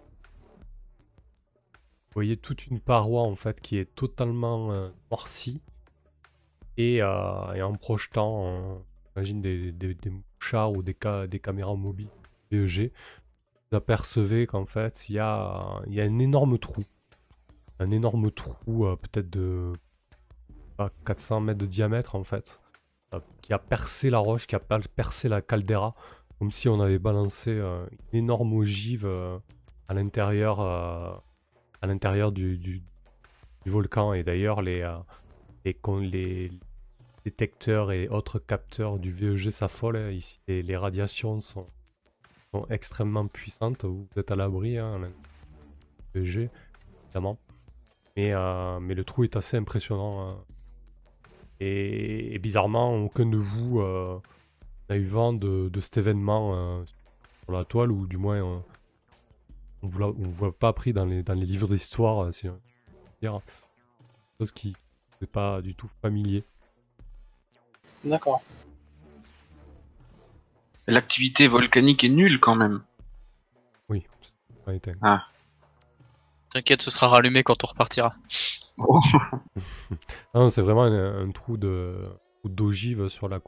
voyez 2.16 2.38
toute 2.38 2.68
une 2.68 2.80
paroi 2.80 3.22
en 3.24 3.36
fait 3.36 3.60
qui 3.62 3.78
est 3.78 3.94
totalement 3.96 4.72
euh, 4.72 4.90
noircie. 5.12 5.62
Et, 6.78 7.02
euh, 7.02 7.66
en 7.66 7.74
projetant, 7.76 8.46
euh, 8.46 8.76
j'imagine 9.16 9.42
des, 9.42 9.72
des, 9.72 9.96
mouchards 10.10 10.72
ou 10.74 10.82
des, 10.84 10.96
ca- 11.02 11.28
des 11.28 11.40
caméras 11.40 11.76
mobiles 11.76 12.10
VEG, 12.52 12.92
vous 13.72 13.78
apercevez 13.78 14.48
qu'en 14.48 14.66
fait, 14.66 15.08
il 15.10 15.16
y 15.16 15.20
a, 15.20 15.82
un 15.88 16.20
énorme 16.20 16.58
trou. 16.60 16.82
Un 17.80 17.90
énorme 17.92 18.30
trou, 18.32 18.86
euh, 18.86 18.96
peut-être 18.96 19.30
de 19.30 19.74
pas 20.78 20.92
400 21.06 21.40
mètres 21.42 21.60
de 21.60 21.66
diamètre, 21.66 22.16
en 22.16 22.24
fait, 22.24 22.60
euh, 23.14 23.20
qui 23.42 23.54
a 23.54 23.60
percé 23.60 24.10
la 24.10 24.20
roche, 24.20 24.46
qui 24.46 24.56
a 24.56 24.60
per- 24.60 24.88
percé 24.96 25.30
la 25.30 25.42
caldeira, 25.42 25.94
comme 26.38 26.52
si 26.52 26.68
on 26.68 26.82
avait 26.82 27.00
balancé 27.00 27.52
euh, 27.52 27.86
une 28.12 28.20
énorme 28.20 28.54
ogive 28.54 29.08
à 29.88 29.94
l'intérieur 29.94 30.60
à 30.60 31.88
l'intérieur 31.88 32.32
du, 32.32 32.84
volcan. 33.66 34.14
Et 34.14 34.24
d'ailleurs, 34.24 34.62
les, 34.62 34.86
les, 35.66 36.52
détecteurs 37.24 37.92
et 37.92 38.08
autres 38.10 38.40
capteurs 38.40 39.00
du 39.00 39.12
VEG 39.12 39.50
s'affolent. 39.50 39.96
hein, 39.98 40.10
Ici, 40.12 40.40
les 40.48 40.78
radiations 40.78 41.40
sont 41.40 41.68
extrêmement 42.70 43.28
puissantes. 43.28 43.86
Vous 43.86 44.08
êtes 44.18 44.32
à 44.32 44.36
l'abri, 44.36 44.78
hein, 44.78 45.10
évidemment. 46.16 47.38
Mais, 48.18 48.34
euh, 48.34 48.80
mais 48.80 48.94
le 48.94 49.04
trou 49.04 49.24
est 49.24 49.36
assez 49.36 49.58
impressionnant. 49.58 50.30
hein. 50.30 50.38
Et, 51.60 52.38
bizarrement, 52.40 52.96
aucun 52.96 53.26
de 53.26 53.38
vous 53.38 53.80
euh, 53.80 54.20
n'a 54.90 54.98
eu 54.98 55.06
vent 55.06 55.32
de, 55.32 55.70
cet 55.80 55.98
événement 55.98 56.56
euh, 56.56 56.84
sur 57.44 57.54
la 57.54 57.66
toile, 57.66 57.92
ou 57.92 58.08
du 58.08 58.18
moins, 58.18 58.42
on 58.42 59.88
ne 59.88 59.92
vous 59.92 60.46
l'a 60.46 60.52
pas 60.52 60.70
appris 60.70 60.92
dans 60.92 61.06
les, 61.06 61.24
dans 61.24 61.36
les 61.36 61.46
livres 61.46 61.68
d'histoire, 61.68 62.28
peut 62.28 62.50
dire. 63.22 63.40
Chose 64.40 64.52
qui 64.52 64.76
n'est 65.22 65.28
pas 65.28 65.62
du 65.62 65.76
tout 65.76 65.90
familier. 66.02 66.44
D'accord. 68.04 68.42
L'activité 70.88 71.48
volcanique 71.48 72.04
est 72.04 72.10
nulle 72.10 72.40
quand 72.40 72.56
même. 72.56 72.82
Oui, 73.90 74.06
pas 74.66 74.74
éteint. 74.74 74.96
T'inquiète, 76.50 76.82
ce 76.82 76.92
sera 76.92 77.08
rallumé 77.08 77.44
quand 77.44 77.64
on 77.64 77.68
repartira. 77.68 78.14
Oh. 78.78 79.00
Ah 80.34 80.40
non, 80.40 80.50
c'est 80.50 80.62
vraiment 80.62 80.84
un, 80.84 81.28
un 81.28 81.32
trou 81.32 81.58
de 81.58 82.10
d'ogive 82.46 83.08
sur 83.10 83.28
la 83.28 83.40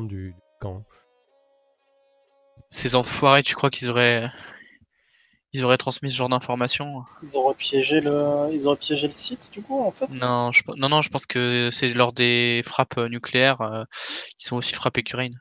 du, 0.00 0.08
du 0.08 0.34
camp. 0.60 0.84
Ces 2.70 2.94
enfoirés, 2.94 3.42
tu 3.42 3.54
crois 3.54 3.70
qu'ils 3.70 3.90
auraient. 3.90 4.30
Ils 5.52 5.64
auraient 5.64 5.78
transmis 5.78 6.12
ce 6.12 6.16
genre 6.16 6.28
d'informations? 6.28 7.02
Ils 7.24 7.36
auraient 7.36 7.56
piégé 7.56 8.00
le, 8.00 8.50
ils 8.52 8.68
auraient 8.68 8.76
piégé 8.76 9.08
le 9.08 9.12
site, 9.12 9.50
du 9.52 9.62
coup, 9.62 9.80
en 9.82 9.90
fait? 9.90 10.08
non, 10.10 10.52
je... 10.52 10.62
non, 10.76 10.88
non, 10.88 11.02
je 11.02 11.08
pense 11.08 11.26
que 11.26 11.70
c'est 11.72 11.92
lors 11.92 12.12
des 12.12 12.62
frappes 12.64 12.98
nucléaires 12.98 13.60
euh, 13.60 13.82
qu'ils 14.38 14.46
sont 14.46 14.56
aussi 14.56 14.74
frappés 14.74 15.02
Kurain. 15.02 15.32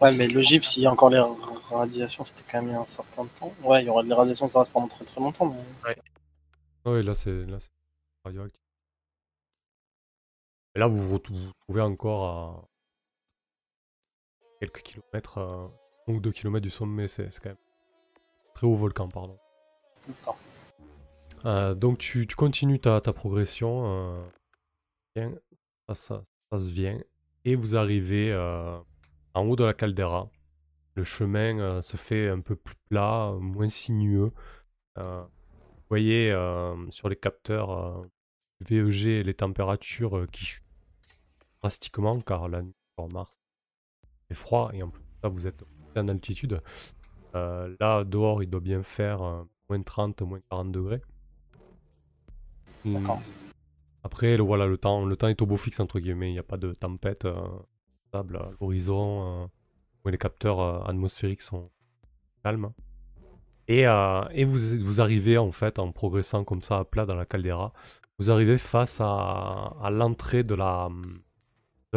Ouais, 0.00 0.14
mais 0.18 0.26
le 0.26 0.40
GIF, 0.42 0.64
s'il 0.64 0.82
y 0.82 0.86
a 0.86 0.92
encore 0.92 1.10
les 1.10 1.22
radiations, 1.70 2.24
c'était 2.24 2.44
quand 2.50 2.58
même 2.60 2.68
il 2.68 2.72
y 2.72 2.76
a 2.76 2.80
un 2.80 2.86
certain 2.86 3.24
temps. 3.26 3.52
Ouais, 3.62 3.82
il 3.82 3.86
y 3.86 3.88
aura 3.88 4.02
des 4.02 4.12
radiations, 4.12 4.46
ça 4.46 4.60
reste 4.60 4.72
pendant 4.72 4.88
très 4.88 5.04
très 5.04 5.20
longtemps. 5.20 5.54
Mais... 5.84 5.96
Ah 6.84 6.90
oui, 6.92 7.02
là 7.02 7.14
c'est 7.14 7.44
là 7.46 7.58
c'est 7.58 7.70
radioactif. 8.24 8.62
Et 10.74 10.78
là 10.78 10.86
vous 10.86 11.08
vous 11.08 11.16
retou- 11.16 11.34
vous 11.34 11.52
trouvez 11.66 11.80
encore 11.80 12.24
à 12.26 12.68
quelques 14.60 14.82
kilomètres, 14.82 15.38
euh, 15.38 15.66
un 16.08 16.12
ou 16.12 16.20
deux 16.20 16.32
kilomètres 16.32 16.62
du 16.64 16.70
sommet, 16.70 17.08
c'est 17.08 17.28
quand 17.40 17.50
même 17.50 17.56
très 18.54 18.66
haut 18.66 18.74
volcan, 18.74 19.08
pardon. 19.08 19.38
D'accord. 20.06 20.38
Euh, 21.46 21.74
donc 21.74 21.98
tu, 21.98 22.26
tu 22.26 22.36
continues 22.36 22.80
ta, 22.80 23.00
ta 23.00 23.12
progression, 23.12 23.84
euh, 23.86 24.26
bien, 25.14 25.32
ça, 25.88 25.94
ça, 25.94 26.24
ça 26.50 26.58
se 26.58 26.68
vient, 26.68 27.00
et 27.44 27.54
vous 27.54 27.76
arrivez 27.76 28.30
euh, 28.32 28.78
en 29.36 29.46
haut 29.46 29.56
de 29.56 29.64
la 29.64 29.74
caldeira. 29.74 30.30
Le 30.94 31.04
chemin 31.04 31.58
euh, 31.58 31.82
se 31.82 31.96
fait 31.96 32.28
un 32.28 32.40
peu 32.40 32.56
plus 32.56 32.76
plat, 32.88 33.32
moins 33.38 33.68
sinueux. 33.68 34.32
Euh, 34.98 35.22
vous 35.22 35.88
voyez 35.90 36.32
euh, 36.32 36.74
sur 36.90 37.08
les 37.08 37.16
capteurs 37.16 38.04
VEG 38.60 39.24
les 39.24 39.34
températures 39.34 40.26
qui 40.32 40.44
chutent 40.46 40.64
drastiquement 41.60 42.20
car 42.20 42.48
la 42.48 42.62
nuit 42.62 42.74
sur 42.98 43.08
Mars 43.12 43.38
est 44.30 44.34
froid 44.34 44.70
et 44.72 44.82
en 44.82 44.88
plus 44.88 45.04
ça 45.22 45.28
vous 45.28 45.46
êtes 45.46 45.62
en 45.94 46.08
altitude. 46.08 46.60
Là 47.34 48.02
dehors 48.04 48.42
il 48.42 48.48
doit 48.48 48.60
bien 48.60 48.82
faire 48.82 49.44
moins 49.68 49.82
30, 49.82 50.22
moins 50.22 50.40
40 50.50 50.72
degrés. 50.72 51.02
D'accord. 52.86 53.20
Après 54.02 54.36
le, 54.36 54.44
voilà 54.44 54.66
le 54.66 54.78
temps, 54.78 55.04
le 55.04 55.16
temps 55.16 55.26
est 55.26 55.42
au 55.42 55.46
beau 55.46 55.56
fixe 55.56 55.80
entre 55.80 55.98
guillemets, 55.98 56.30
il 56.30 56.34
n'y 56.34 56.38
a 56.38 56.44
pas 56.44 56.56
de 56.56 56.72
tempête 56.72 57.24
euh, 57.24 57.34
à 58.20 58.24
l'horizon. 58.60 59.44
euh, 59.44 59.46
où 60.06 60.08
les 60.08 60.18
capteurs 60.18 60.60
euh, 60.60 60.80
atmosphériques 60.84 61.42
sont 61.42 61.70
calmes. 62.44 62.70
Et, 63.68 63.86
euh, 63.86 64.22
vous, 64.46 65.00
arrivez 65.00 65.36
en 65.36 65.50
fait 65.50 65.78
en 65.78 65.90
progressant 65.90 66.44
comme 66.44 66.62
ça 66.62 66.78
à 66.78 66.84
plat 66.84 67.04
dans 67.04 67.16
la 67.16 67.26
caldeira, 67.26 67.72
vous 68.18 68.30
arrivez 68.30 68.56
face 68.56 69.00
à, 69.00 69.88
l'entrée 69.90 70.44
de 70.44 70.54
la, 70.54 70.88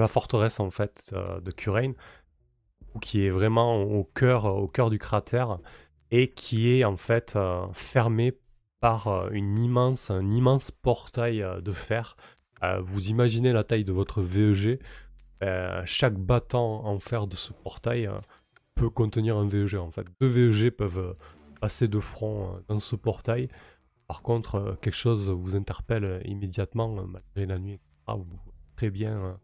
forteresse 0.08 0.60
en 0.60 0.72
fait 0.72 1.12
euh, 1.14 1.40
de 1.42 1.52
Kurain, 1.52 1.94
qui 3.02 3.26
est 3.26 3.30
vraiment 3.30 3.84
au 3.84 4.04
cœur, 4.04 4.46
au 4.46 4.68
cœur 4.68 4.90
du 4.90 4.98
cratère 4.98 5.60
et 6.10 6.30
qui 6.30 6.72
est 6.72 6.84
en 6.84 6.98
fait 6.98 7.36
euh, 7.36 7.68
fermée 7.74 8.34
par 8.80 9.08
euh, 9.08 9.30
une 9.32 9.60
immense, 9.64 10.10
un 10.10 10.32
immense 10.32 10.72
portail 10.72 11.44
euh, 11.44 11.62
de 11.62 11.72
fer. 11.72 12.18
Euh, 12.64 12.80
vous 12.82 13.10
imaginez 13.10 13.54
la 13.54 13.64
taille 13.64 13.84
de 13.84 13.94
votre 13.94 14.22
VEG. 14.22 14.80
Euh, 15.44 15.82
chaque 15.86 16.16
battant 16.18 16.86
en 16.86 17.00
fer 17.00 17.28
de 17.28 17.36
ce 17.36 17.54
portail 17.54 18.08
euh, 18.08 18.20
peut 18.76 18.90
contenir 18.90 19.38
un 19.38 19.48
VEG 19.48 19.76
en 19.76 19.92
fait. 19.92 20.06
Deux 20.20 20.28
VEG 20.28 20.70
peuvent 20.72 21.16
passer 21.62 21.88
de 21.88 22.00
front 22.00 22.56
euh, 22.56 22.60
dans 22.68 22.80
ce 22.80 22.96
portail. 22.96 23.48
Par 24.08 24.22
contre, 24.22 24.78
quelque 24.82 24.96
chose 24.96 25.30
vous 25.30 25.56
interpelle 25.56 26.22
immédiatement, 26.26 26.90
malgré 27.06 27.46
la 27.46 27.60
nuit. 27.60 27.80
Vous 28.08 28.24
voyez 28.24 28.40
très 28.76 28.90
bien 28.90 29.38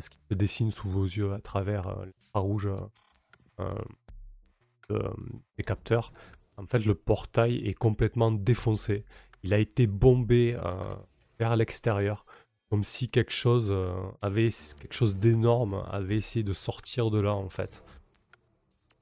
ce 0.00 0.10
qui 0.10 0.18
se 0.30 0.34
dessine 0.34 0.70
sous 0.72 0.88
vos 0.88 1.04
yeux 1.04 1.32
à 1.32 1.40
travers 1.40 1.86
euh, 1.88 2.04
l'infrarouge 2.06 2.68
euh, 3.60 3.74
de- 4.90 5.12
des 5.56 5.62
capteurs. 5.64 6.12
En 6.56 6.66
fait, 6.66 6.80
le 6.80 6.94
portail 6.94 7.56
est 7.66 7.74
complètement 7.74 8.32
défoncé. 8.32 9.04
Il 9.44 9.54
a 9.54 9.58
été 9.58 9.86
bombé 9.86 10.56
vers 11.38 11.54
l'extérieur, 11.54 12.25
comme 12.70 12.84
si 12.84 13.08
quelque 13.08 13.32
chose 13.32 13.68
euh, 13.70 13.94
avait 14.22 14.48
quelque 14.80 14.94
chose 14.94 15.18
d'énorme 15.18 15.84
avait 15.90 16.16
essayé 16.16 16.42
de 16.42 16.52
sortir 16.52 17.10
de 17.10 17.20
là 17.20 17.34
en 17.34 17.48
fait. 17.48 17.84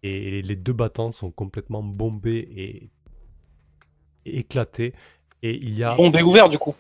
Et 0.03 0.43
les 0.43 0.57
deux 0.57 0.75
battants 0.75 1.11
sont 1.13 1.31
complètement 1.31 1.83
bombés 1.83 2.47
et, 2.57 2.91
et 4.27 4.39
éclatés. 4.41 4.93
Et 5.43 5.57
il 5.57 5.77
y 5.79 5.83
a 5.83 5.95
Bombé 5.95 6.23
ouvert, 6.23 6.49
du 6.49 6.59
coup. 6.59 6.75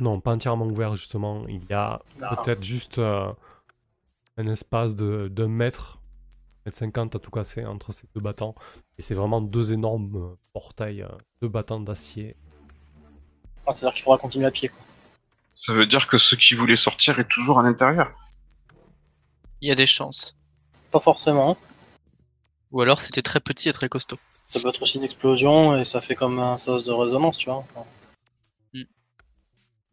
non, 0.00 0.20
pas 0.20 0.32
entièrement 0.32 0.66
ouvert 0.66 0.96
justement. 0.96 1.46
Il 1.48 1.64
y 1.70 1.72
a 1.72 2.02
peut-être 2.18 2.62
juste 2.64 2.98
euh, 2.98 3.32
un 4.36 4.48
espace 4.48 4.96
de 4.96 5.28
d'un 5.28 5.48
mètre 5.48 6.00
50 6.70 7.16
à 7.16 7.18
tout 7.18 7.30
casser 7.30 7.64
entre 7.64 7.92
ces 7.92 8.08
deux 8.14 8.20
battants. 8.20 8.54
Et 8.98 9.02
c'est 9.02 9.14
vraiment 9.14 9.40
deux 9.40 9.72
énormes 9.72 10.16
euh, 10.16 10.36
portails, 10.52 11.06
deux 11.40 11.48
battants 11.48 11.80
d'acier. 11.80 12.36
Ah, 13.66 13.74
C'est-à-dire 13.74 13.94
qu'il 13.94 14.02
faudra 14.02 14.18
continuer 14.18 14.46
à 14.46 14.50
pied. 14.50 14.68
Quoi. 14.68 14.78
Ça 15.54 15.72
veut 15.72 15.86
dire 15.86 16.06
que 16.08 16.18
ceux 16.18 16.36
qui 16.36 16.54
voulaient 16.54 16.76
sortir 16.76 17.18
est 17.18 17.28
toujours 17.28 17.60
à 17.60 17.62
l'intérieur. 17.62 18.12
Il 19.60 19.68
y 19.68 19.72
a 19.72 19.74
des 19.74 19.86
chances. 19.86 20.36
Pas 20.90 21.00
forcément. 21.00 21.56
Ou 22.72 22.80
alors 22.80 23.00
c'était 23.00 23.22
très 23.22 23.40
petit 23.40 23.68
et 23.68 23.72
très 23.72 23.88
costaud. 23.88 24.18
Ça 24.50 24.60
peut 24.60 24.68
être 24.68 24.82
aussi 24.82 24.98
une 24.98 25.04
explosion 25.04 25.78
et 25.78 25.84
ça 25.84 26.00
fait 26.00 26.14
comme 26.14 26.38
un 26.38 26.56
sas 26.56 26.84
de 26.84 26.92
résonance, 26.92 27.38
tu 27.38 27.48
vois. 27.48 27.64
Enfin, 27.74 27.86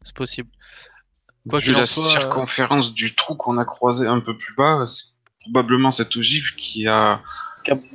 C'est 0.02 0.16
possible. 0.16 0.50
Quoi 1.48 1.60
Vu 1.60 1.72
la 1.72 1.86
soit, 1.86 2.06
euh, 2.06 2.10
circonférence 2.10 2.94
du 2.94 3.16
trou 3.16 3.36
qu'on 3.36 3.58
a 3.58 3.66
croisé 3.66 4.08
un 4.08 4.20
peu 4.20 4.38
plus 4.38 4.56
bas, 4.56 4.86
c'est 4.86 5.06
probablement 5.42 5.92
cette 5.92 6.16
ogive 6.16 6.56
qui 6.56 6.88
a 6.88 7.22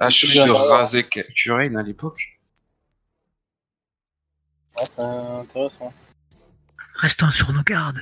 achevé 0.00 0.40
à 0.40 0.46
de 0.46 0.50
raser 0.52 1.04
Curaine 1.04 1.76
à 1.76 1.82
l'époque. 1.82 2.40
Ouais, 4.78 4.84
c'est 4.86 5.04
intéressant. 5.04 5.92
Restons 6.94 7.30
sur 7.30 7.52
nos 7.52 7.62
gardes. 7.62 8.00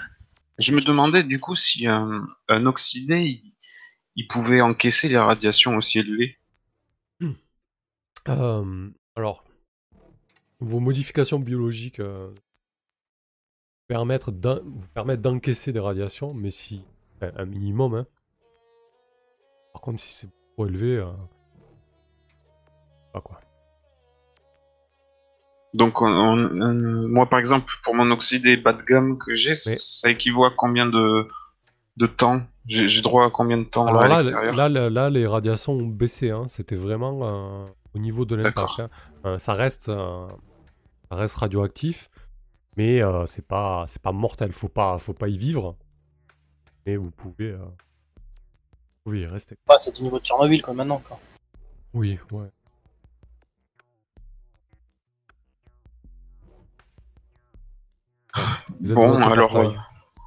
Je 0.58 0.72
me 0.72 0.80
demandais 0.80 1.22
du 1.24 1.40
coup 1.40 1.56
si 1.56 1.86
un, 1.86 2.26
un 2.48 2.66
oxydé, 2.66 3.20
il, 3.22 3.54
il 4.16 4.28
pouvait 4.28 4.60
encaisser 4.60 5.08
les 5.08 5.18
radiations 5.18 5.76
aussi 5.76 5.98
élevées. 5.98 6.38
Euh, 8.28 8.90
alors, 9.16 9.44
vos 10.60 10.78
modifications 10.78 11.40
biologiques 11.40 12.00
euh, 12.00 12.32
permettre 13.88 14.30
d'en- 14.30 14.60
vous 14.64 14.88
permettent 14.88 15.22
d'encaisser 15.22 15.72
des 15.72 15.80
radiations, 15.80 16.34
mais 16.34 16.50
si 16.50 16.84
enfin, 17.16 17.32
un 17.36 17.46
minimum. 17.46 17.94
Hein. 17.94 18.06
Par 19.72 19.82
contre, 19.82 20.00
si 20.00 20.12
c'est 20.14 20.30
trop 20.54 20.66
élevé, 20.66 20.98
euh, 20.98 21.10
pas 23.12 23.20
quoi. 23.22 23.40
Donc, 25.74 26.02
on- 26.02 26.06
on- 26.06 26.36
euh, 26.60 27.08
moi 27.08 27.26
par 27.26 27.38
exemple, 27.38 27.72
pour 27.82 27.94
mon 27.94 28.10
oxydé 28.10 28.56
bas 28.56 28.72
de 28.74 28.82
gamme 28.82 29.16
que 29.18 29.34
j'ai, 29.34 29.50
Oui. 29.52 29.74
ça 29.76 30.10
équivaut 30.10 30.44
à 30.44 30.50
combien 30.50 30.86
de, 30.86 31.26
de 31.96 32.06
temps? 32.06 32.42
J'ai 32.66 33.00
droit 33.02 33.26
à 33.26 33.30
combien 33.30 33.58
de 33.58 33.64
temps 33.64 33.86
Alors 33.86 34.02
à 34.02 34.08
là, 34.08 34.22
là, 34.52 34.68
là, 34.68 34.90
là, 34.90 35.10
les 35.10 35.26
radiations 35.26 35.72
ont 35.72 35.86
baissé. 35.86 36.30
Hein. 36.30 36.44
C'était 36.46 36.76
vraiment 36.76 37.20
euh, 37.22 37.64
au 37.94 37.98
niveau 37.98 38.24
de 38.24 38.36
l'impact. 38.36 38.78
Hein. 38.80 38.88
Euh, 39.24 39.38
ça 39.38 39.54
reste, 39.54 39.88
euh, 39.88 40.28
ça 41.10 41.16
reste 41.16 41.34
radioactif, 41.36 42.08
mais 42.76 43.02
euh, 43.02 43.26
c'est 43.26 43.44
pas, 43.46 43.84
c'est 43.88 44.00
pas 44.02 44.12
mortel. 44.12 44.52
Faut 44.52 44.68
pas, 44.68 44.98
faut 44.98 45.12
pas 45.14 45.28
y 45.28 45.36
vivre. 45.36 45.74
Mais 46.86 46.96
vous 46.96 47.10
pouvez, 47.10 47.50
euh, 47.50 47.56
vous 47.56 49.00
pouvez 49.04 49.20
y 49.22 49.26
rester. 49.26 49.56
Ah, 49.68 49.76
c'est 49.80 49.96
du 49.96 50.02
niveau 50.02 50.18
de 50.20 50.24
Tchernobyl, 50.24 50.62
quoi, 50.62 50.74
maintenant. 50.74 51.02
Quoi. 51.08 51.18
Oui, 51.94 52.18
ouais. 52.30 52.46
Vous 58.80 58.90
êtes 58.90 58.94
Bon, 58.94 59.16
alors, 59.16 59.50
portail. 59.50 59.74
euh, 59.74 59.78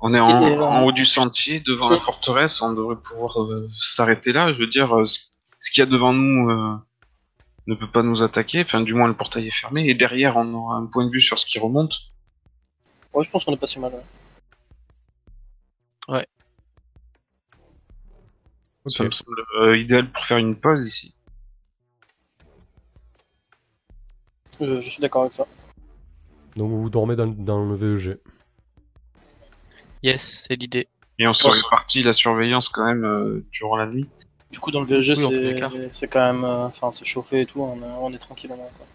on 0.01 0.13
est 0.13 0.19
en, 0.19 0.47
Et, 0.47 0.57
en 0.57 0.83
haut 0.85 0.91
du 0.91 1.05
sentier, 1.05 1.59
devant 1.61 1.89
la 1.89 1.99
forteresse, 1.99 2.61
on 2.61 2.73
devrait 2.73 2.95
pouvoir 2.97 3.41
euh, 3.41 3.67
s'arrêter 3.73 4.31
là. 4.33 4.53
Je 4.53 4.59
veux 4.59 4.67
dire, 4.67 4.95
euh, 4.95 5.05
ce, 5.05 5.19
ce 5.59 5.71
qu'il 5.71 5.81
y 5.81 5.87
a 5.87 5.89
devant 5.89 6.13
nous 6.13 6.49
euh, 6.51 6.75
ne 7.67 7.75
peut 7.75 7.89
pas 7.89 8.03
nous 8.03 8.21
attaquer, 8.21 8.61
enfin 8.61 8.81
du 8.81 8.93
moins 8.93 9.07
le 9.07 9.15
portail 9.15 9.47
est 9.47 9.51
fermé, 9.51 9.87
et 9.89 9.95
derrière 9.95 10.37
on 10.37 10.53
aura 10.53 10.75
un 10.75 10.85
point 10.85 11.05
de 11.05 11.11
vue 11.11 11.21
sur 11.21 11.39
ce 11.39 11.45
qui 11.47 11.57
remonte. 11.57 11.97
Ouais, 13.13 13.23
je 13.23 13.29
pense 13.31 13.43
qu'on 13.45 13.53
est 13.53 13.57
pas 13.57 13.65
si 13.67 13.79
mal. 13.79 13.93
ouais. 16.09 16.27
Ok. 18.85 18.91
Ça 18.91 19.03
me 19.03 19.09
semble 19.09 19.43
euh, 19.61 19.77
idéal 19.79 20.11
pour 20.11 20.23
faire 20.25 20.37
une 20.37 20.55
pause 20.55 20.85
ici. 20.87 21.15
Je, 24.61 24.79
je 24.79 24.89
suis 24.89 25.01
d'accord 25.01 25.23
avec 25.23 25.33
ça. 25.33 25.47
Donc 26.55 26.71
vous 26.71 26.89
dormez 26.89 27.15
dans, 27.15 27.27
dans 27.27 27.65
le 27.65 27.75
VEG. 27.75 28.17
Yes, 30.03 30.45
c'est 30.47 30.55
l'idée. 30.55 30.87
Et 31.19 31.27
on 31.27 31.33
se 31.33 31.47
répartit 31.49 32.03
la 32.03 32.13
surveillance 32.13 32.69
quand 32.69 32.85
même 32.85 33.05
euh, 33.05 33.43
durant 33.51 33.77
la 33.77 33.87
nuit. 33.87 34.07
Du 34.51 34.59
coup, 34.59 34.71
dans 34.71 34.81
le 34.81 34.85
Oui, 34.85 34.95
fait 34.95 35.89
c'est 35.91 36.07
quand 36.07 36.33
même. 36.33 36.43
euh, 36.43 36.65
Enfin, 36.67 36.91
c'est 36.91 37.05
chauffé 37.05 37.41
et 37.41 37.45
tout, 37.45 37.61
on 37.61 37.77
est, 37.81 37.95
on 37.99 38.13
est 38.13 38.17
tranquillement. 38.19 38.69
Quoi. 38.77 38.87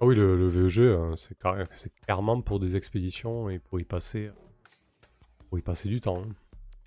Ah 0.00 0.06
oui, 0.06 0.14
le, 0.14 0.36
le 0.36 0.48
VEG, 0.48 0.78
euh, 0.80 1.16
c'est 1.16 1.36
carré- 1.38 1.66
c'est 1.72 1.92
clairement 2.04 2.40
pour 2.40 2.60
des 2.60 2.76
expéditions 2.76 3.50
et 3.50 3.58
pour 3.58 3.80
y 3.80 3.84
passer, 3.84 4.30
pour 5.48 5.58
y 5.58 5.62
passer 5.62 5.88
du 5.88 6.00
temps. 6.00 6.22
hein. 6.22 6.32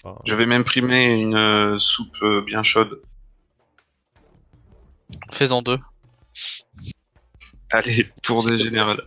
Pas- 0.03 0.21
J'avais 0.25 0.45
même 0.45 0.63
primé 0.63 1.19
une 1.19 1.35
euh, 1.35 1.77
soupe 1.79 2.15
euh, 2.23 2.41
bien 2.41 2.63
chaude. 2.63 3.01
Fais-en 5.31 5.61
deux. 5.61 5.79
Allez, 7.73 8.11
tour 8.21 8.45
des 8.45 8.57
générales. 8.57 9.01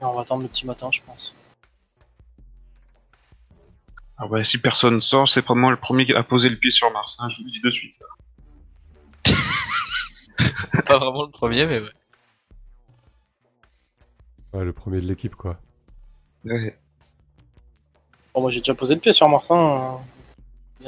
Et 0.00 0.04
on 0.04 0.14
va 0.14 0.22
attendre 0.22 0.42
le 0.42 0.48
petit 0.48 0.66
matin, 0.66 0.90
je 0.90 1.00
pense. 1.02 1.34
Ah 4.18 4.26
ouais, 4.26 4.44
si 4.44 4.58
personne 4.58 5.02
sort, 5.02 5.28
c'est 5.28 5.42
pas 5.42 5.54
moi 5.54 5.70
le 5.70 5.76
premier 5.76 6.10
à 6.14 6.22
poser 6.22 6.48
le 6.48 6.56
pied 6.56 6.70
sur 6.70 6.90
Mars, 6.90 7.18
hein, 7.20 7.28
je 7.28 7.38
vous 7.38 7.44
le 7.44 7.50
dis 7.50 7.60
de 7.60 7.70
suite. 7.70 8.02
Pas 10.86 10.98
vraiment 10.98 11.24
le 11.24 11.30
premier, 11.30 11.66
mais 11.66 11.80
ouais. 11.80 11.92
Ouais, 14.54 14.64
le 14.64 14.72
premier 14.72 15.02
de 15.02 15.06
l'équipe, 15.06 15.34
quoi. 15.34 15.60
Ouais. 16.46 16.78
Bon, 18.32 18.40
moi 18.40 18.50
j'ai 18.50 18.60
déjà 18.60 18.74
posé 18.74 18.94
le 18.94 19.00
pied 19.00 19.12
sur 19.12 19.28
Martin. 19.28 20.00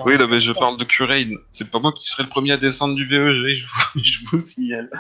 Oui, 0.04 0.18
non, 0.18 0.28
mais 0.28 0.40
je 0.40 0.52
parle 0.52 0.78
de 0.78 0.84
Curaine. 0.84 1.36
C'est 1.50 1.70
pas 1.70 1.78
moi 1.78 1.92
qui 1.92 2.06
serai 2.06 2.22
le 2.22 2.28
premier 2.28 2.52
à 2.52 2.56
descendre 2.56 2.94
du 2.94 3.04
VEG, 3.04 3.54
je 3.54 3.66
vous, 3.66 4.02
je 4.02 4.18
vous 4.26 4.36
le 4.36 4.42
signale. 4.42 4.90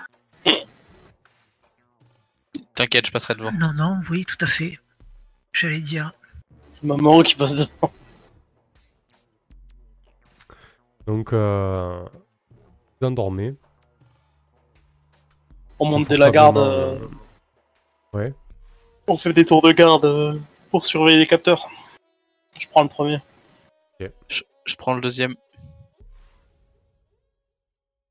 T'inquiète, 2.74 3.06
je 3.06 3.12
passerai 3.12 3.34
devant. 3.34 3.52
Non, 3.52 3.72
non, 3.74 3.96
oui, 4.10 4.24
tout 4.24 4.36
à 4.40 4.46
fait. 4.46 4.78
J'allais 5.52 5.80
dire. 5.80 6.12
C'est 6.72 6.84
Mamoru 6.84 7.24
qui 7.24 7.34
passe 7.34 7.56
devant. 7.56 7.92
Donc, 11.06 11.32
euh, 11.32 12.04
vous 13.00 13.06
endormez. 13.06 13.54
On 15.78 15.86
monte 15.86 16.08
dès 16.08 16.16
la 16.16 16.30
garde. 16.30 16.58
Euh, 16.58 16.98
euh, 17.00 17.08
Ouais. 18.14 18.32
On 19.06 19.18
fait 19.18 19.32
des 19.32 19.44
tours 19.44 19.62
de 19.62 19.72
garde 19.72 20.04
euh, 20.04 20.38
pour 20.70 20.86
surveiller 20.86 21.18
les 21.18 21.26
capteurs. 21.26 21.68
Je 22.58 22.66
prends 22.68 22.82
le 22.82 22.88
premier. 22.88 23.20
Je 24.00 24.42
prends 24.76 24.94
le 24.94 25.00
deuxième. 25.00 25.34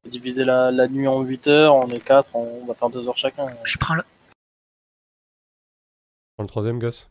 Diviser 0.06 0.46
la, 0.46 0.72
la 0.72 0.88
nuit 0.88 1.08
en 1.08 1.22
8 1.22 1.48
heures, 1.48 1.76
on 1.76 1.90
est 1.90 2.00
4, 2.04 2.36
on 2.36 2.66
va 2.66 2.74
faire 2.74 2.90
2 2.90 3.08
heures 3.10 3.18
chacun. 3.18 3.46
Je 3.66 3.78
prends 3.78 3.96
le, 3.96 4.04
Prends 6.38 6.44
le 6.44 6.50
troisième, 6.50 6.78
Gus. 6.78 7.10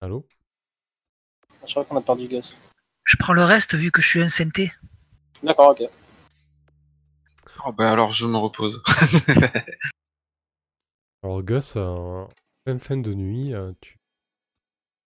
Allô? 0.00 0.24
Je 1.66 1.72
crois 1.72 1.84
qu'on 1.84 1.96
a 1.96 2.00
perdu 2.00 2.28
Gus. 2.28 2.56
je 3.04 3.16
prends 3.18 3.32
le 3.32 3.42
reste 3.42 3.74
vu 3.74 3.90
que 3.90 4.00
je 4.00 4.08
suis 4.08 4.22
un 4.22 4.28
synthé. 4.28 4.72
D'accord, 5.42 5.70
ok. 5.70 5.82
Oh, 7.66 7.72
bah 7.72 7.90
alors 7.90 8.12
je 8.12 8.26
me 8.26 8.38
repose. 8.38 8.82
Alors, 11.22 11.42
Gus, 11.42 11.76
euh, 11.76 11.82
en 11.82 12.28
fin, 12.64 12.78
fin 12.78 12.96
de 12.96 13.12
nuit, 13.12 13.52
euh, 13.52 13.72
tu 13.80 13.98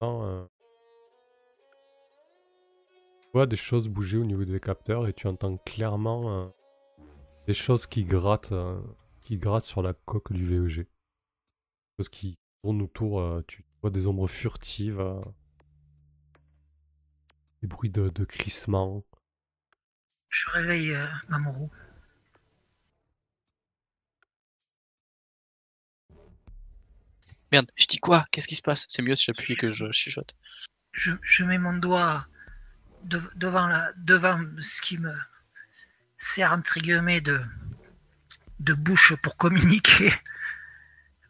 sens, 0.03 0.23
euh, 0.27 0.45
tu 0.59 0.62
vois 3.33 3.47
des 3.47 3.57
choses 3.57 3.89
bouger 3.89 4.19
au 4.19 4.25
niveau 4.25 4.45
des 4.45 4.61
capteurs 4.61 5.07
et 5.09 5.13
tu 5.13 5.27
entends 5.27 5.57
clairement 5.59 6.43
euh, 6.43 6.49
des 7.47 7.55
choses 7.55 7.87
qui 7.87 8.05
grattent, 8.05 8.53
euh, 8.53 8.81
qui 9.23 9.39
grattent 9.39 9.65
sur 9.65 9.83
la 9.83 9.95
coque 9.95 10.33
du 10.33 10.45
VEG. 10.45 10.85
Des 10.85 10.87
choses 11.99 12.09
qui 12.09 12.39
tournent 12.63 12.83
autour, 12.83 13.21
euh, 13.21 13.43
tu 13.49 13.65
vois 13.81 13.91
des 13.91 14.07
ombres 14.07 14.29
furtives, 14.29 15.01
euh, 15.01 15.21
des 17.63 17.69
bruits 17.69 17.91
de, 17.91 18.09
de 18.09 18.25
crissement. 18.25 19.03
Je 20.29 20.51
réveille 20.51 20.95
euh, 20.95 21.07
Mamoru. 21.29 21.69
Merde, 27.51 27.71
je 27.77 27.87
dis 27.87 27.99
quoi? 27.99 28.27
Qu'est-ce 28.31 28.49
qui 28.49 28.57
se 28.57 28.63
passe? 28.63 28.87
C'est 28.89 29.03
mieux 29.03 29.15
si 29.15 29.25
j'appuie 29.27 29.57
que 29.57 29.71
je 29.71 29.91
chuchote. 29.93 30.35
Je, 30.93 31.13
je 31.23 31.45
mets 31.45 31.59
mon 31.59 31.75
doigt 31.75 32.27
de- 33.05 33.31
devant, 33.35 33.67
la, 33.67 33.93
devant 33.97 34.41
ce 34.59 34.81
qui 34.81 34.99
me 34.99 35.13
sert 36.17 36.53
entre 36.53 36.79
guillemets 36.81 37.21
de, 37.21 37.41
bouche 38.75 39.15
pour 39.23 39.37
communiquer, 39.37 40.13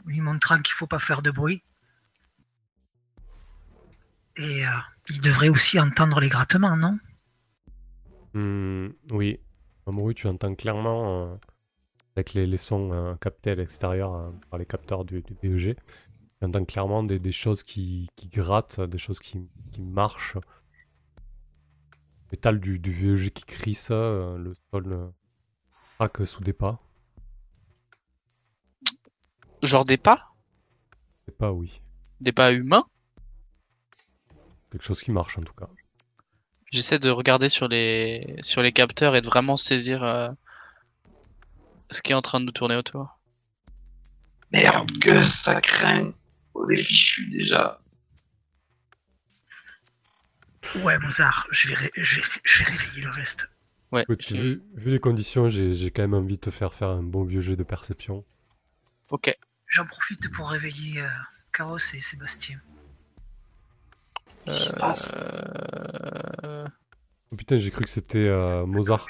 lui 0.07 0.21
montrant 0.21 0.61
qu'il 0.61 0.75
faut 0.75 0.87
pas 0.87 0.99
faire 0.99 1.23
de 1.23 1.31
bruit. 1.31 1.63
Et 4.37 4.67
euh, 4.67 4.71
il 5.09 5.21
devrait 5.21 5.49
aussi 5.49 5.79
entendre 5.81 6.21
les 6.21 6.29
grattements, 6.29 6.77
non? 6.77 6.99
Hmm, 8.35 8.89
oui, 9.11 9.41
Mamoru, 9.87 10.15
tu 10.15 10.27
entends 10.27 10.55
clairement 10.55 11.33
euh, 11.33 11.37
avec 12.17 12.35
les, 12.35 12.47
les 12.47 12.57
sons 12.57 12.93
euh, 12.93 13.15
captés 13.17 13.51
à 13.51 13.55
l'extérieur 13.55 14.33
par 14.51 14.59
les 14.59 14.67
capteurs 14.67 15.05
du, 15.05 15.23
du 15.23 15.35
VEG. 15.43 15.77
Tu 16.39 16.47
entends 16.47 16.65
clairement 16.65 17.03
des, 17.03 17.33
choses 17.33 17.63
qui, 17.63 18.09
qui 18.17 18.29
grattent, 18.29 18.81
des 18.81 18.99
choses 18.99 19.21
qui 19.21 19.49
marchent. 19.79 20.37
Métal 22.33 22.61
du, 22.61 22.79
du 22.79 22.93
VEG 22.93 23.31
qui 23.31 23.45
crisse, 23.45 23.89
euh, 23.91 24.39
le 24.39 24.55
sol 24.73 24.91
euh, 24.91 25.07
craque 25.99 26.27
sous 26.27 26.43
des 26.43 26.55
pas. 26.55 26.81
Genre 29.63 29.85
des 29.85 29.99
pas? 29.99 30.33
Des 31.29 31.35
pas, 31.35 31.53
oui. 31.53 31.83
Des 32.23 32.33
pas 32.33 32.53
humains? 32.53 32.87
Quelque 34.71 34.83
chose 34.83 35.03
qui 35.03 35.13
marche 35.13 35.37
en 35.37 35.43
tout 35.43 35.53
cas. 35.53 35.69
J'essaie 36.71 36.99
de 36.99 37.11
regarder 37.11 37.51
sur 37.51 37.69
les 37.69 38.39
sur 38.41 38.63
les 38.63 38.73
capteurs 38.73 39.15
et 39.15 39.21
de 39.21 39.27
vraiment 39.27 39.59
saisir 39.59 40.03
euh, 40.03 40.31
ce 41.91 42.01
qui 42.01 42.13
est 42.13 42.15
en 42.15 42.23
train 42.23 42.41
de 42.41 42.47
nous 42.47 42.53
tourner 42.53 42.77
autour. 42.77 43.21
Merde, 44.51 44.91
que 45.01 45.23
ça 45.23 45.61
craint. 45.61 46.15
On 46.55 46.67
est 46.71 46.77
fichu 46.77 47.29
déjà. 47.29 47.79
Ouais, 50.77 50.99
Mozart, 50.99 51.47
je 51.51 51.69
vais, 51.69 51.75
ré- 51.75 51.91
je 51.97 52.17
vais, 52.21 52.27
je 52.45 52.65
vais 52.65 52.71
réveiller 52.77 53.03
le 53.03 53.11
reste. 53.11 53.49
Ouais. 53.93 54.03
Écoute, 54.03 54.27
je- 54.27 54.35
vu, 54.37 54.63
vu 54.75 54.91
les 54.91 54.99
conditions, 55.01 55.49
j'ai 55.49 55.91
quand 55.91 56.03
même 56.03 56.15
envie 56.15 56.37
de 56.37 56.41
te 56.41 56.51
faire 56.51 56.73
faire 56.73 56.89
un 56.89 57.03
bon 57.03 57.25
vieux 57.25 57.41
jeu 57.43 57.57
de 57.57 57.63
perception. 57.63 58.25
Ok. 59.11 59.37
J'en 59.67 59.85
profite 59.87 60.31
pour 60.33 60.51
réveiller 60.51 61.01
euh, 61.03 61.09
Caros 61.53 61.77
et 61.79 62.01
Sébastien. 62.01 62.59
Qu'est-ce 64.47 64.59
qui 64.59 64.65
se 64.69 64.73
passe? 64.73 65.13
Euh... 65.15 66.67
Oh 67.31 67.37
putain, 67.37 67.59
j'ai 67.59 67.71
cru 67.71 67.85
que 67.85 67.91
c'était 67.91 68.27
euh, 68.29 68.67
Mozart. 68.67 69.07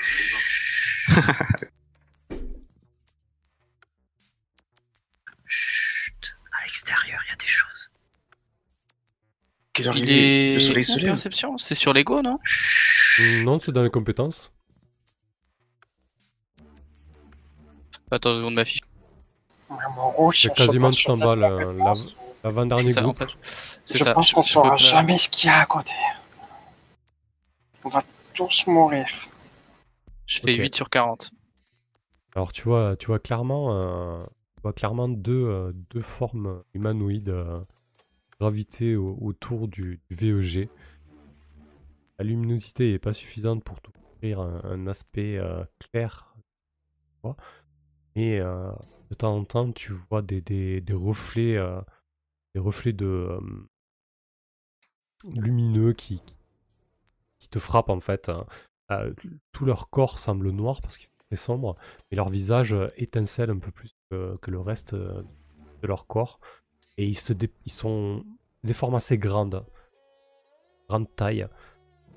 Quelle 9.73 9.89
heure 9.89 9.97
Il 9.97 10.05
il 10.05 10.11
est 10.11 10.51
est 10.51 10.55
Le 10.55 10.61
soleil 10.61 10.85
se 10.85 10.93
en 10.93 10.97
lève. 10.99 11.07
perception 11.07 11.57
C'est 11.59 11.75
sur 11.75 11.93
l'ego, 11.93 12.23
non? 12.23 12.39
Non, 13.45 13.59
c'est 13.61 13.73
dans 13.73 13.83
les 13.83 13.91
compétences. 13.91 14.53
Attends, 18.11 18.31
une 18.31 18.37
seconde, 18.37 18.55
ma 18.55 18.64
fiche. 18.64 18.81
C'est 20.35 20.55
quasiment 20.55 20.91
tout 20.91 21.11
en 21.11 21.16
bas. 21.16 21.37
L'avant-dernier 22.45 22.93
C'est 22.93 22.93
ça, 22.93 23.01
en 23.01 23.05
groupe. 23.05 23.18
fait. 23.18 23.99
Je 23.99 24.05
ça. 24.05 24.12
pense 24.14 24.33
qu'on 24.33 24.43
saura 24.43 24.77
jamais 24.77 25.16
ce 25.18 25.29
qu'il 25.29 25.47
y 25.49 25.51
a 25.53 25.61
à 25.61 25.66
côté. 25.66 25.93
On 27.85 27.89
va 27.89 28.03
tous 28.35 28.66
mourir. 28.66 29.07
Je 30.27 30.41
fais 30.41 30.55
Ok. 30.55 30.61
8 30.61 30.75
sur 30.75 30.91
40. 30.91 31.31
Alors 32.35 32.53
tu 32.53 32.62
vois, 32.64 32.97
tu 32.99 33.07
vois 33.07 33.18
clairement, 33.18 33.75
euh, 33.75 34.25
tu 34.57 34.62
vois 34.62 34.73
clairement 34.73 35.09
deux, 35.09 35.45
euh, 35.47 35.73
deux 35.91 36.01
formes 36.03 36.62
humanoïdes 36.75 37.29
euh, 37.29 37.61
graviter 38.43 38.97
au- 38.97 39.16
autour 39.20 39.68
du, 39.68 40.01
VEG. 40.11 40.68
La 42.18 42.24
luminosité 42.24 42.90
n'est 42.90 42.99
pas 42.99 43.12
suffisante 43.12 43.62
pour 43.62 43.80
t'offrir 43.80 44.40
un, 44.40 44.61
un 44.64 44.86
aspect 44.88 45.38
euh, 45.38 45.64
clair. 45.78 46.34
Et 48.16 48.40
euh, 48.40 48.72
de 49.11 49.14
temps 49.14 49.36
en 49.36 49.45
temps, 49.45 49.70
tu 49.70 49.93
vois 50.11 50.22
des, 50.22 50.82
reflets, 50.90 51.57
euh, 51.57 51.80
des 52.55 52.61
reflets 52.61 52.93
de 52.93 53.38
lumineux 55.24 55.93
qui, 55.93 56.20
te 57.49 57.61
frappent 57.61 57.90
en 57.90 58.01
fait. 58.01 58.28
hein. 58.28 58.47
Tout 59.53 59.64
leur 59.64 59.88
corps 59.88 60.18
semble 60.18 60.51
noir 60.51 60.80
parce 60.80 60.99
qu'il 60.99 61.11
très 61.28 61.36
sombre 61.36 61.76
mais 62.11 62.16
leur 62.16 62.28
visage 62.28 62.74
étincelle 62.97 63.51
un 63.51 63.59
peu 63.59 63.70
plus 63.70 63.95
que, 64.11 64.51
le 64.51 64.61
reste 64.61 64.95
de 64.95 65.86
leur 65.86 66.07
corps. 66.07 66.40
Et 66.99 67.07
ils, 67.07 67.18
se 67.18 67.32
dé- 67.32 67.51
ils 67.64 67.72
sont 67.72 68.24
des 68.64 68.72
formes 68.72 68.95
assez 68.95 69.18
grandes, 69.18 69.64
grande 70.88 71.14
taille, 71.16 71.47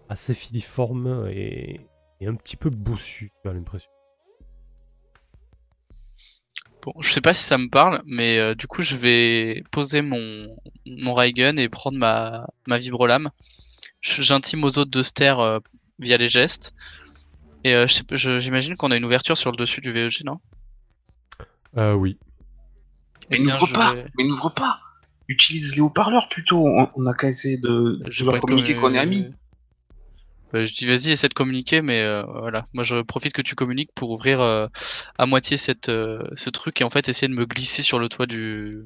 assez 0.09 0.33
filiformes 0.33 1.27
et, 1.29 1.81
et 2.19 2.27
un 2.27 2.35
petit 2.35 2.57
peu 2.57 2.69
boussus, 2.69 3.31
tu 3.41 3.49
as 3.49 3.53
l'impression. 3.53 3.89
Bon, 6.81 6.93
je 7.01 7.09
sais 7.09 7.21
pas 7.21 7.33
si 7.33 7.41
ça 7.43 7.57
me 7.57 7.67
parle, 7.67 8.03
mais 8.05 8.37
euh, 8.37 8.53
du 8.53 8.67
coup, 8.67 8.83
je 8.83 8.95
vais 8.95 9.63
poser 9.71 10.03
mon, 10.03 10.55
mon 10.85 11.13
ray 11.13 11.33
gun 11.33 11.57
et 11.57 11.67
prendre 11.67 11.97
ma, 11.97 12.47
ma 12.67 12.77
vibrolame. 12.77 13.31
J'intime 14.01 14.63
aux 14.63 14.77
autres 14.77 14.91
de 14.91 15.01
se 15.01 15.11
taire 15.11 15.39
euh, 15.39 15.59
via 15.97 16.17
les 16.17 16.27
gestes. 16.27 16.75
Et 17.63 17.73
euh, 17.73 17.87
je 17.87 17.93
sais 17.93 18.03
pas- 18.03 18.15
je- 18.15 18.37
j'imagine 18.37 18.75
qu'on 18.75 18.91
a 18.91 18.97
une 18.97 19.05
ouverture 19.05 19.37
sur 19.37 19.49
le 19.51 19.57
dessus 19.57 19.81
du 19.81 19.91
VEG, 19.91 20.23
non? 20.25 20.35
Euh, 21.77 21.93
oui. 21.93 22.17
Mais 23.29 23.37
Eh 23.39 23.43
n'ouvre 23.43 23.67
pas, 23.73 23.93
vais- 23.93 24.05
mais 24.17 24.23
n'ouvre 24.25 24.49
pas. 24.49 24.79
Utilise 25.27 25.75
les 25.75 25.81
haut-parleurs 25.81 26.29
plutôt. 26.29 26.65
On, 26.67 26.89
on 26.95 27.05
a 27.07 27.13
qu'à 27.13 27.29
essayer 27.29 27.57
de, 27.57 27.99
Je 28.07 28.23
de 28.23 28.29
leur 28.31 28.39
communiquer 28.39 28.73
commu- 28.75 28.79
qu'on 28.81 28.93
est 28.93 28.99
amis. 28.99 29.25
Euh, 30.53 30.63
je 30.63 30.73
dis 30.75 30.85
vas-y, 30.85 31.09
essaie 31.11 31.27
de 31.27 31.33
communiquer, 31.33 31.81
mais 31.81 32.01
euh, 32.01 32.21
voilà. 32.23 32.67
Moi, 32.73 32.83
je 32.83 33.01
profite 33.01 33.33
que 33.33 33.41
tu 33.41 33.55
communiques 33.55 33.89
pour 33.95 34.11
ouvrir 34.11 34.41
euh, 34.41 34.67
à 35.17 35.25
moitié 35.25 35.57
cette, 35.57 35.89
euh, 35.89 36.21
ce 36.35 36.49
truc 36.51 36.79
et 36.79 36.83
en 36.83 36.89
fait 36.91 37.09
essayer 37.09 37.27
de 37.27 37.33
me 37.33 37.45
glisser 37.45 37.81
sur 37.81 37.97
le 37.99 38.07
toit 38.09 38.27
du 38.27 38.83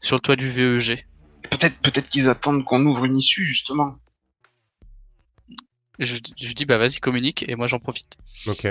sur 0.00 0.16
le 0.16 0.20
toit 0.20 0.36
du 0.36 0.50
VEG. 0.50 1.06
Peut-être, 1.50 1.76
peut-être 1.78 2.08
qu'ils 2.08 2.28
attendent 2.28 2.64
qu'on 2.64 2.84
ouvre 2.86 3.04
une 3.04 3.16
issue 3.18 3.44
justement. 3.44 3.96
Je, 6.00 6.16
je 6.36 6.52
dis 6.54 6.64
bah 6.64 6.76
vas-y 6.76 6.98
communique 6.98 7.44
et 7.48 7.54
moi 7.54 7.68
j'en 7.68 7.78
profite. 7.78 8.16
Ok. 8.48 8.66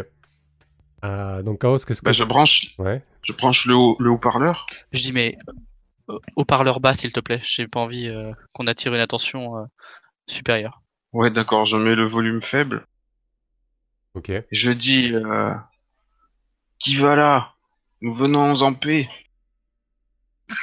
Euh, 1.04 1.42
donc 1.44 1.62
Chaos, 1.62 1.80
qu'est-ce 1.80 2.02
que... 2.02 2.06
Bah, 2.06 2.12
je 2.14 2.24
branche, 2.24 2.76
Ouais. 2.78 3.04
je 3.24 3.34
branche 3.34 3.66
le, 3.66 3.76
haut- 3.76 3.98
le 4.00 4.10
haut-parleur. 4.12 4.66
Je 4.92 5.02
dis 5.02 5.12
mais 5.14 5.38
euh, 6.10 6.18
au 6.36 6.46
parleur 6.46 6.80
bas 6.80 6.94
s'il 6.94 7.12
te 7.12 7.20
plaît. 7.20 7.42
J'ai 7.44 7.68
pas 7.68 7.80
envie 7.82 8.08
euh, 8.08 8.32
qu'on 8.54 8.68
attire 8.68 8.94
une 8.94 9.02
attention 9.02 9.58
euh, 9.58 9.64
supérieure. 10.28 10.82
Ouais, 11.12 11.30
d'accord. 11.30 11.66
Je 11.66 11.78
mets 11.78 11.96
le 11.96 12.08
volume 12.08 12.42
faible. 12.42 12.88
Ok. 14.16 14.32
Je 14.52 14.72
dis, 14.72 15.12
euh, 15.14 15.54
qui 16.80 16.96
va 16.96 17.16
là? 17.16 17.54
Nous 18.02 18.14
venons 18.14 18.62
en 18.62 18.74
paix. 18.74 19.08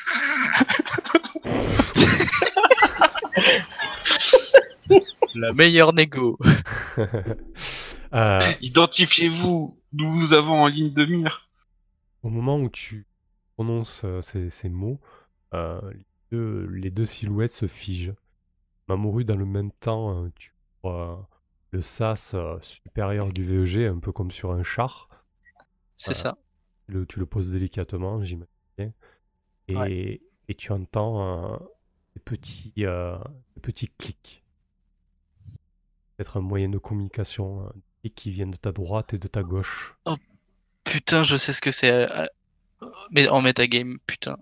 La 5.35 5.53
meilleure 5.53 5.93
négo. 5.93 6.39
Euh, 8.13 8.41
Identifiez-vous. 8.61 9.80
Nous 9.93 10.11
vous 10.13 10.33
avons 10.33 10.63
en 10.63 10.67
ligne 10.67 10.93
de 10.93 11.05
mire. 11.05 11.49
au 12.23 12.29
moment 12.31 12.59
où 12.59 12.69
tu 12.69 13.07
prononces 13.57 14.03
euh, 14.05 14.23
ces, 14.23 14.51
ces 14.51 14.69
mots, 14.69 15.01
euh, 15.55 15.81
les, 15.93 16.07
deux, 16.31 16.67
les 16.67 16.91
deux 16.91 17.05
silhouettes 17.05 17.53
se 17.53 17.67
figent. 17.67 18.15
Mamoru, 18.89 19.25
dans 19.25 19.37
le 19.37 19.47
même 19.47 19.73
temps, 19.73 20.25
euh, 20.25 20.29
tu 20.37 20.53
vois 20.83 21.29
le 21.73 21.83
sas 21.83 22.35
euh, 22.35 22.59
supérieur 22.63 23.29
du 23.29 23.43
VEG, 23.45 23.87
un 23.89 23.99
peu 23.99 24.13
comme 24.13 24.31
sur 24.31 24.53
un 24.53 24.63
char. 24.63 25.07
C'est 25.97 26.15
ça. 26.15 26.37
le- 26.87 27.07
tu 27.07 27.19
le 27.21 27.27
poses 27.27 27.51
délicatement, 27.53 28.23
j'imagine. 28.25 28.49
Et, 29.69 29.77
Ouais. 29.77 30.21
et 30.49 30.55
tu 30.55 30.73
entends 30.73 31.53
euh, 31.55 31.57
des, 32.15 32.21
petits, 32.21 32.73
euh, 32.79 33.17
des 33.55 33.61
petits 33.61 33.89
clics. 33.89 34.43
Peut-être 36.17 36.37
un 36.39 36.41
moyen 36.41 36.69
de 36.69 36.79
communication, 36.79 37.73
clics 38.01 38.15
qui 38.15 38.31
viennent 38.31 38.51
de 38.51 38.57
ta 38.57 38.73
droite 38.73 39.15
et 39.15 39.19
de 39.19 39.29
ta 39.29 39.43
gauche. 39.43 39.95
Putain, 40.85 41.23
je 41.23 41.37
sais 41.37 41.53
ce 41.53 41.61
que 41.61 41.71
c'est. 41.71 41.91
euh, 41.93 42.27
euh, 42.83 42.87
Mais 43.11 43.29
en 43.29 43.41
metagame, 43.41 43.99
putain. 44.07 44.37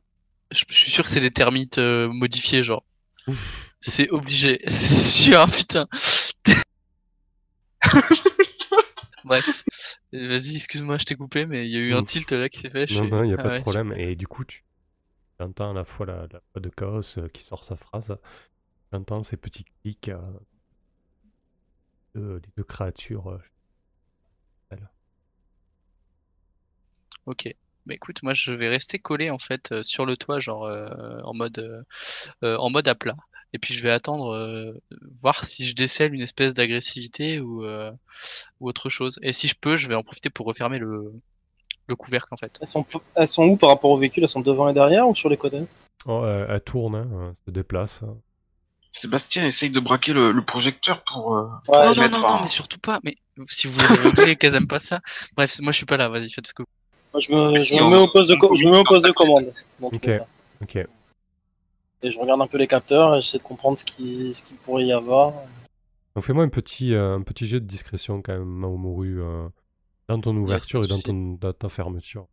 Je 0.50 0.64
je 0.68 0.74
suis 0.74 0.90
sûr 0.90 1.04
que 1.04 1.10
c'est 1.10 1.20
des 1.20 1.30
termites 1.30 1.78
euh, 1.78 2.08
modifiés, 2.08 2.62
genre. 2.62 2.84
C'est 3.80 4.08
obligé. 4.10 4.60
C'est 4.68 4.94
sûr, 4.94 5.46
putain. 5.50 5.86
Bref. 9.24 9.64
Vas-y, 10.12 10.56
excuse-moi, 10.56 10.98
je 10.98 11.04
t'ai 11.04 11.16
coupé, 11.16 11.46
mais 11.46 11.66
il 11.66 11.72
y 11.72 11.76
a 11.76 11.80
eu 11.80 11.94
un 11.94 12.02
Ouf. 12.02 12.04
tilt 12.04 12.30
là 12.32 12.48
qui 12.48 12.60
s'est 12.60 12.70
fait. 12.70 12.86
je 12.86 13.02
Non, 13.02 13.04
non, 13.04 13.22
il 13.24 13.28
n'y 13.28 13.34
a 13.34 13.38
Ah 13.38 13.42
pas 13.42 13.48
ouais, 13.48 13.58
de 13.58 13.62
problème. 13.62 13.92
Et 13.96 14.16
du 14.16 14.26
coup, 14.26 14.44
tu 14.44 14.64
entends 15.40 15.70
à 15.70 15.74
la 15.74 15.84
fois 15.84 16.06
la, 16.06 16.26
la 16.32 16.40
voix 16.52 16.60
de 16.62 16.68
Chaos 16.70 17.18
euh, 17.18 17.28
qui 17.28 17.42
sort 17.42 17.64
sa 17.64 17.76
phrase, 17.76 18.16
tu 18.90 18.96
entends 18.96 19.22
ces 19.22 19.36
petits 19.36 19.64
clics 19.82 20.10
les 22.18 22.50
deux 22.56 22.64
créatures. 22.64 23.28
euh, 23.30 23.38
Ok. 27.26 27.54
Bah 27.86 27.94
écoute, 27.94 28.22
moi 28.22 28.34
je 28.34 28.52
vais 28.52 28.68
rester 28.68 28.98
collé 28.98 29.30
en 29.30 29.38
fait 29.38 29.72
euh, 29.72 29.82
sur 29.82 30.04
le 30.06 30.16
toit, 30.16 30.40
genre 30.40 30.64
euh, 30.64 31.20
en 31.24 31.34
mode 31.34 31.58
euh, 32.42 32.56
en 32.56 32.70
mode 32.70 32.88
à 32.88 32.94
plat. 32.94 33.16
Et 33.54 33.58
puis 33.58 33.72
je 33.72 33.82
vais 33.82 33.90
attendre 33.90 34.34
euh, 34.34 34.72
voir 35.22 35.44
si 35.44 35.64
je 35.66 35.74
décèle 35.74 36.14
une 36.14 36.20
espèce 36.20 36.52
d'agressivité 36.54 37.40
ou 37.40 37.64
euh, 37.64 37.90
ou 38.60 38.68
autre 38.68 38.88
chose. 38.88 39.18
Et 39.22 39.32
si 39.32 39.48
je 39.48 39.54
peux, 39.58 39.76
je 39.76 39.88
vais 39.88 39.94
en 39.94 40.02
profiter 40.02 40.30
pour 40.30 40.46
refermer 40.46 40.78
le 40.78 41.12
le 41.86 41.96
couvercle 41.96 42.32
en 42.32 42.36
fait. 42.36 42.58
Elles 42.60 42.66
sont, 42.66 42.84
elles 43.14 43.28
sont 43.28 43.44
où 43.44 43.56
par 43.56 43.70
rapport 43.70 43.90
au 43.90 43.98
véhicule? 43.98 44.22
Elles 44.22 44.28
sont 44.28 44.40
devant 44.42 44.68
et 44.68 44.74
derrière 44.74 45.08
ou 45.08 45.14
sur 45.14 45.30
les 45.30 45.38
côtés 45.38 45.62
Oh, 46.06 46.24
elle, 46.26 46.46
elle 46.50 46.60
tourne, 46.60 46.94
hein, 46.94 47.08
euh, 47.12 47.32
se 47.34 47.50
déplace. 47.50 48.04
Sébastien 48.90 49.46
essaye 49.46 49.70
de 49.70 49.80
braquer 49.80 50.12
le, 50.12 50.32
le 50.32 50.44
projecteur 50.44 51.02
pour. 51.04 51.36
euh, 51.36 51.44
Ouais, 51.68 51.94
non, 51.94 51.94
non, 51.94 52.08
non, 52.08 52.20
non, 52.20 52.40
mais 52.42 52.48
surtout 52.48 52.78
pas. 52.78 53.00
Mais 53.04 53.16
si 53.46 53.66
vous 53.66 53.78
voulez 54.16 54.36
qu'elles 54.36 54.54
aiment 54.54 54.66
pas 54.66 54.78
ça. 54.78 55.00
Bref, 55.36 55.58
moi 55.60 55.72
je 55.72 55.76
suis 55.76 55.86
pas 55.86 55.96
là. 55.96 56.08
Vas-y, 56.08 56.30
faites 56.30 56.46
ce 56.46 56.54
que 56.54 56.62
vous 56.62 56.68
Moi, 57.12 57.20
je 57.20 57.32
me, 57.32 57.58
je 57.58 57.64
Si, 57.64 57.76
me 57.76 57.84
on- 57.84 57.90
mets 57.90 57.96
au 57.98 58.08
poste 58.08 58.30
de, 58.30 58.34
co- 58.36 58.48
on- 58.50 58.54
je 58.54 58.64
me 58.64 58.70
mets 58.70 58.78
au 58.78 58.84
poste 58.84 59.06
de 59.06 59.12
commande. 59.12 59.52
Ok. 59.82 60.10
Ok. 60.62 60.76
Et 62.02 62.10
je 62.10 62.18
regarde 62.18 62.40
un 62.40 62.46
peu 62.46 62.58
les 62.58 62.66
capteurs 62.68 63.16
et 63.16 63.20
j'essaie 63.20 63.38
de 63.38 63.42
comprendre 63.42 63.78
ce 63.78 63.84
qui, 63.84 64.32
ce 64.32 64.42
qu'il 64.42 64.56
pourrait 64.56 64.84
y 64.86 64.92
avoir. 64.92 65.32
Donc 66.14 66.24
fais-moi 66.24 66.44
un 66.44 66.48
petit, 66.48 66.94
euh, 66.94 67.16
un 67.16 67.22
petit 67.22 67.46
jet 67.46 67.60
de 67.60 67.66
discrétion 67.66 68.22
quand 68.22 68.32
même, 68.32 68.44
Maomoru, 68.44 69.20
euh, 69.20 69.48
dans 70.08 70.20
ton 70.20 70.36
ouverture 70.36 70.84
et 70.84 70.88
dans, 70.88 70.98
ton, 70.98 71.36
dans 71.40 71.52
ta 71.52 71.68
fermeture. 71.68 72.26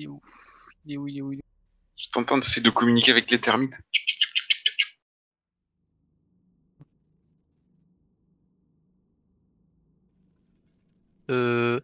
Il 0.00 0.04
est 0.04 0.06
où 0.06 0.20
Il 0.86 0.92
est 0.94 0.96
où 0.96 1.08
Il 1.08 1.18
est 1.18 1.20
où, 1.20 1.32
il 1.32 1.38
est 1.40 1.42
où 1.42 1.48
Je 1.98 2.08
t'entends 2.08 2.38
d'essayer 2.38 2.62
de 2.62 2.70
communiquer 2.70 3.10
avec 3.10 3.30
les 3.30 3.38
termites. 3.38 3.74
Euh... 11.30 11.80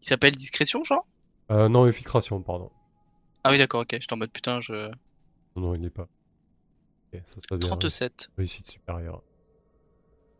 Il 0.00 0.06
s'appelle 0.06 0.32
discrétion, 0.34 0.82
genre? 0.82 1.06
Euh, 1.50 1.68
non, 1.68 1.84
infiltration, 1.84 2.40
pardon. 2.42 2.70
Ah 3.44 3.50
oui, 3.50 3.58
d'accord, 3.58 3.82
ok. 3.82 3.90
J'étais 4.00 4.12
en 4.14 4.16
mode 4.16 4.32
putain, 4.32 4.60
je. 4.60 4.88
Non, 5.54 5.62
non, 5.62 5.74
il 5.74 5.80
n'est 5.82 5.90
pas. 5.90 6.08
Ok, 7.12 7.20
ça 7.24 7.34
se 7.40 7.46
passe 7.48 7.58
bien. 7.58 7.68
37. 7.68 8.30
Réussite 8.38 8.70
supérieure. 8.70 9.22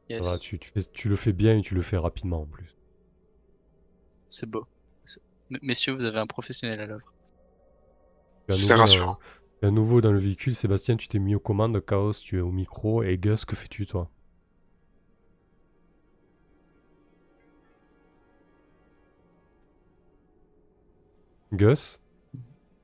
Yes. 0.08 0.22
va, 0.22 0.38
tu, 0.38 0.58
tu, 0.58 0.70
fais- 0.70 0.90
tu 0.92 1.08
le 1.08 1.16
fais 1.16 1.32
bien 1.32 1.58
et 1.58 1.62
tu 1.62 1.74
le 1.74 1.82
fais 1.82 1.98
rapidement 1.98 2.40
en 2.42 2.46
plus. 2.46 2.74
C'est 4.30 4.48
beau. 4.48 4.66
Messieurs, 5.60 5.92
vous 5.92 6.04
avez 6.04 6.18
un 6.18 6.26
professionnel 6.26 6.80
à 6.80 6.86
l'œuvre. 6.86 7.12
C'est 8.48 8.68
nouveau 8.70 8.80
rassurant. 8.80 9.18
à 9.62 9.70
nouveau 9.70 10.00
dans 10.00 10.12
le 10.12 10.18
véhicule. 10.18 10.54
Sébastien, 10.54 10.96
tu 10.96 11.08
t'es 11.08 11.18
mis 11.18 11.34
aux 11.34 11.40
commandes. 11.40 11.84
Chaos, 11.84 12.12
tu 12.14 12.38
es 12.38 12.40
au 12.40 12.50
micro. 12.50 13.02
Et 13.02 13.18
Gus, 13.18 13.44
que 13.44 13.54
fais-tu 13.56 13.86
toi? 13.86 14.10
Gus? 21.52 21.98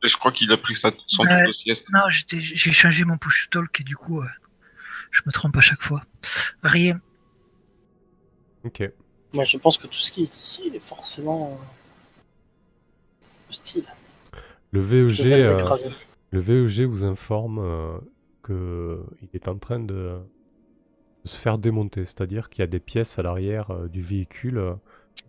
Et 0.04 0.08
je 0.08 0.16
crois 0.16 0.30
qu'il 0.30 0.50
a 0.52 0.56
pris 0.56 0.76
sa, 0.76 0.92
son 1.06 1.22
Ouais. 1.24 1.28
tour 1.40 1.48
de 1.48 1.52
sieste. 1.52 1.88
Non, 1.92 2.08
j'ai 2.08 2.72
changé 2.72 3.04
mon 3.04 3.16
push 3.18 3.50
talk 3.50 3.80
et 3.80 3.84
du 3.84 3.96
coup, 3.96 4.20
euh, 4.22 4.26
je 5.10 5.22
me 5.26 5.32
trompe 5.32 5.56
à 5.56 5.60
chaque 5.60 5.82
fois. 5.82 6.04
Rien. 6.62 7.00
Ok. 8.64 8.82
Moi, 9.32 9.44
je 9.44 9.56
pense 9.56 9.76
que 9.78 9.86
tout 9.86 9.98
ce 9.98 10.12
qui 10.12 10.22
est 10.22 10.36
ici 10.36 10.70
est 10.72 10.78
forcément 10.78 11.58
euh, 11.60 11.64
hostile. 13.50 13.84
Le 14.72 14.80
VEG, 14.80 15.20
euh, 15.32 15.66
le 16.30 16.40
VEG 16.40 16.82
vous 16.86 17.04
informe 17.04 17.58
euh, 17.58 17.98
que 18.42 19.02
il 19.22 19.28
est 19.34 19.48
en 19.48 19.56
train 19.58 19.80
de, 19.80 20.18
se 21.24 21.36
faire 21.36 21.58
démonter. 21.58 22.04
C'est-à-dire 22.04 22.48
qu'il 22.50 22.60
y 22.60 22.64
a 22.64 22.66
des 22.68 22.80
pièces 22.80 23.18
à 23.18 23.22
l'arrière 23.22 23.70
euh, 23.70 23.88
du 23.88 24.00
véhicule 24.02 24.62
qui 25.14 25.24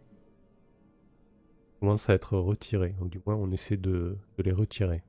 commencent 1.80 2.09
à 2.09 2.13
être 2.13 2.38
retirées. 2.38 2.93
Ou 3.01 3.07
du 3.07 3.20
moins, 3.26 3.36
on 3.36 3.51
essaie 3.51 3.78
de, 3.78 4.17
de 4.38 4.43
les 4.43 4.51
retirer. 4.51 5.01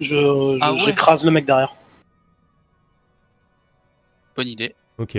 Je, 0.00 0.14
je- 0.16 0.58
Ah 0.60 0.72
ouais. 0.72 0.78
j'écrase 0.78 1.24
le 1.24 1.30
mec 1.30 1.44
derrière. 1.44 1.74
Bonne 4.36 4.48
idée. 4.48 4.74
Ok. 4.98 5.18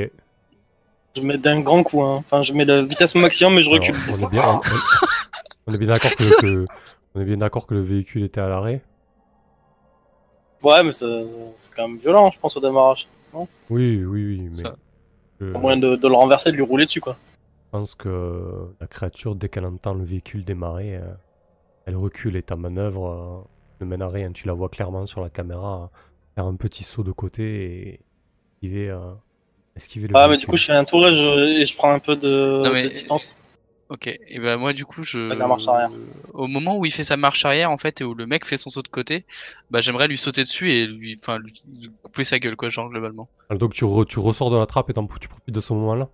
Je 1.16 1.22
mets 1.22 1.38
d'un 1.38 1.60
grand 1.62 1.84
coup. 1.84 2.02
hein. 2.02 2.16
Enfin, 2.18 2.42
je 2.42 2.54
mets 2.54 2.66
la 2.66 2.82
vitesse 2.82 3.14
maximum, 3.16 3.56
mais 3.56 3.64
je 3.64 3.70
Alors, 3.70 3.82
recule. 3.86 3.96
on 4.10 4.18
est 4.18 4.30
bien, 4.30 4.44
on, 4.48 4.56
on- 4.56 4.62
on 5.68 5.74
est 5.74 5.78
bien 5.78 5.88
d'accord 5.90 6.12
que, 6.18 6.42
que- 6.42 6.66
on 7.16 7.22
est 7.22 7.26
bien 7.26 7.38
d'accord 7.38 7.68
que 7.68 7.74
le 7.74 7.82
véhicule 7.82 8.24
était 8.24 8.42
à 8.42 8.48
l'arrêt. 8.48 8.82
Ouais, 10.64 10.84
mais 10.84 10.92
c'est 10.92 11.08
quand 11.76 11.88
même 11.88 11.98
violent, 11.98 12.30
je 12.32 12.40
pense, 12.40 12.56
au 12.56 12.60
démarrage. 12.60 13.08
Oui, 13.34 13.48
oui, 13.70 14.06
oui, 14.06 14.42
mais 14.44 14.52
Ça. 14.52 14.76
je 15.40 15.54
Au 15.54 15.60
moyen 15.60 15.78
de, 15.78 15.96
de 15.96 16.08
le 16.08 16.14
renverser, 16.14 16.52
de 16.52 16.56
lui 16.58 16.64
rouler 16.64 16.86
dessus, 16.86 17.02
quoi. 17.02 17.18
pense 17.72 17.96
que 17.96 18.68
la 18.80 18.88
créature, 18.88 19.36
dès 19.36 19.50
qu'elle 19.50 19.66
entend 19.66 19.94
le 19.94 20.04
véhicule 20.04 20.44
démarrer, 20.46 20.98
euh, 20.98 21.14
elle 21.86 21.96
recule 21.96 22.36
et 22.36 22.44
ta 22.44 22.56
manœuvre 22.58 23.08
euh, 23.08 23.84
ne 23.86 23.90
mène 23.90 24.02
à 24.04 24.10
rien. 24.10 24.32
Tu 24.32 24.46
la 24.48 24.54
vois 24.54 24.70
clairement 24.70 25.06
sur 25.06 25.22
la 25.22 25.30
caméra 25.30 25.84
euh, 25.92 25.98
faire 26.36 26.46
un 26.46 26.56
petit 26.56 26.84
saut 26.84 27.04
de 27.04 27.12
côté 27.12 27.44
et 27.94 28.00
esquiver, 28.62 28.90
euh, 28.90 29.14
esquiver 29.76 30.08
le 30.10 30.16
Ah, 30.18 30.28
mais 30.28 30.38
du 30.38 30.46
coup, 30.46 30.58
je 30.58 30.66
fais 30.66 30.74
un 30.74 30.84
tour 30.84 31.08
et 31.08 31.14
je, 31.16 31.60
et 31.62 31.66
je 31.66 31.76
prends 31.76 31.92
un 31.94 32.00
peu 32.00 32.16
de, 32.16 32.62
Non, 32.64 32.72
mais- 32.72 32.84
de 32.84 32.90
distance. 32.90 33.36
Ok, 33.92 34.08
et 34.08 34.40
ben 34.40 34.56
moi 34.56 34.72
du 34.72 34.86
coup 34.86 35.04
je. 35.04 35.20
La 35.20 35.48
marche 35.48 35.68
arrière. 35.68 35.90
Au 36.34 36.48
moment 36.48 36.78
où 36.78 36.86
il 36.86 36.92
fait 36.94 37.04
sa 37.04 37.18
marche 37.18 37.44
arrière 37.44 37.70
en 37.72 37.78
fait 37.78 38.00
et 38.00 38.06
où 38.06 38.14
le 38.14 38.26
mec 38.26 38.46
fait 38.46 38.56
son 38.56 38.70
saut 38.70 38.82
de 38.82 38.88
côté, 38.88 39.26
bah 39.70 39.82
j'aimerais 39.82 40.08
lui 40.08 40.18
sauter 40.18 40.44
dessus 40.44 40.72
et 40.72 40.88
lui, 40.88 41.18
enfin 41.22 41.40
lui 41.40 41.52
couper 42.02 42.24
sa 42.24 42.40
gueule 42.40 42.56
quoi, 42.56 42.70
genre 42.70 42.90
globalement. 42.90 43.28
Alors, 43.50 43.60
donc 43.60 43.74
tu, 43.74 43.84
re- 43.84 44.06
tu 44.06 44.20
ressors 44.20 44.50
de 44.50 44.58
la 44.58 44.66
trappe 44.66 44.90
et 44.90 44.94
t'en- 44.94 45.06
tu 45.20 45.28
profites 45.28 45.54
de 45.54 45.60
ce 45.60 45.74
moment-là? 45.74 46.08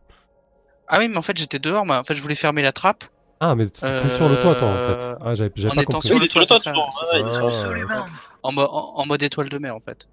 Ah 0.88 0.98
oui, 0.98 1.08
mais 1.08 1.18
en 1.18 1.22
fait 1.22 1.38
j'étais 1.38 1.60
dehors, 1.60 1.86
moi. 1.86 2.00
En 2.00 2.04
fait 2.04 2.16
je 2.16 2.22
voulais 2.24 2.34
fermer 2.34 2.64
la 2.64 2.72
trappe. 2.72 3.04
Ah, 3.40 3.54
mais 3.54 3.68
t'es 3.68 4.10
sur 4.10 4.28
le 4.28 4.42
toit, 4.42 4.56
toi, 4.56 4.70
en 4.70 4.80
fait. 4.82 5.16
Ah, 5.22 5.36
j'avais 5.36 5.52
j'avais 5.56 5.72
en 5.74 5.76
pas 5.76 5.82
étant 5.84 5.92
compris. 5.94 6.08
sur 6.08 6.16
Oui, 6.16 6.22
le 6.22 6.26
il 6.36 6.42
est 6.42 6.46
sur 6.48 6.72
le 6.72 6.74
toit, 6.74 6.88
est- 7.20 7.46
Absolument. 7.46 8.06
En, 8.42 8.52
mo- 8.52 8.62
en, 8.68 8.94
en 9.02 9.06
mode 9.06 9.22
étoile 9.22 9.50
de 9.50 9.58
mer 9.60 9.76
en 9.76 9.82
fait. 9.82 10.08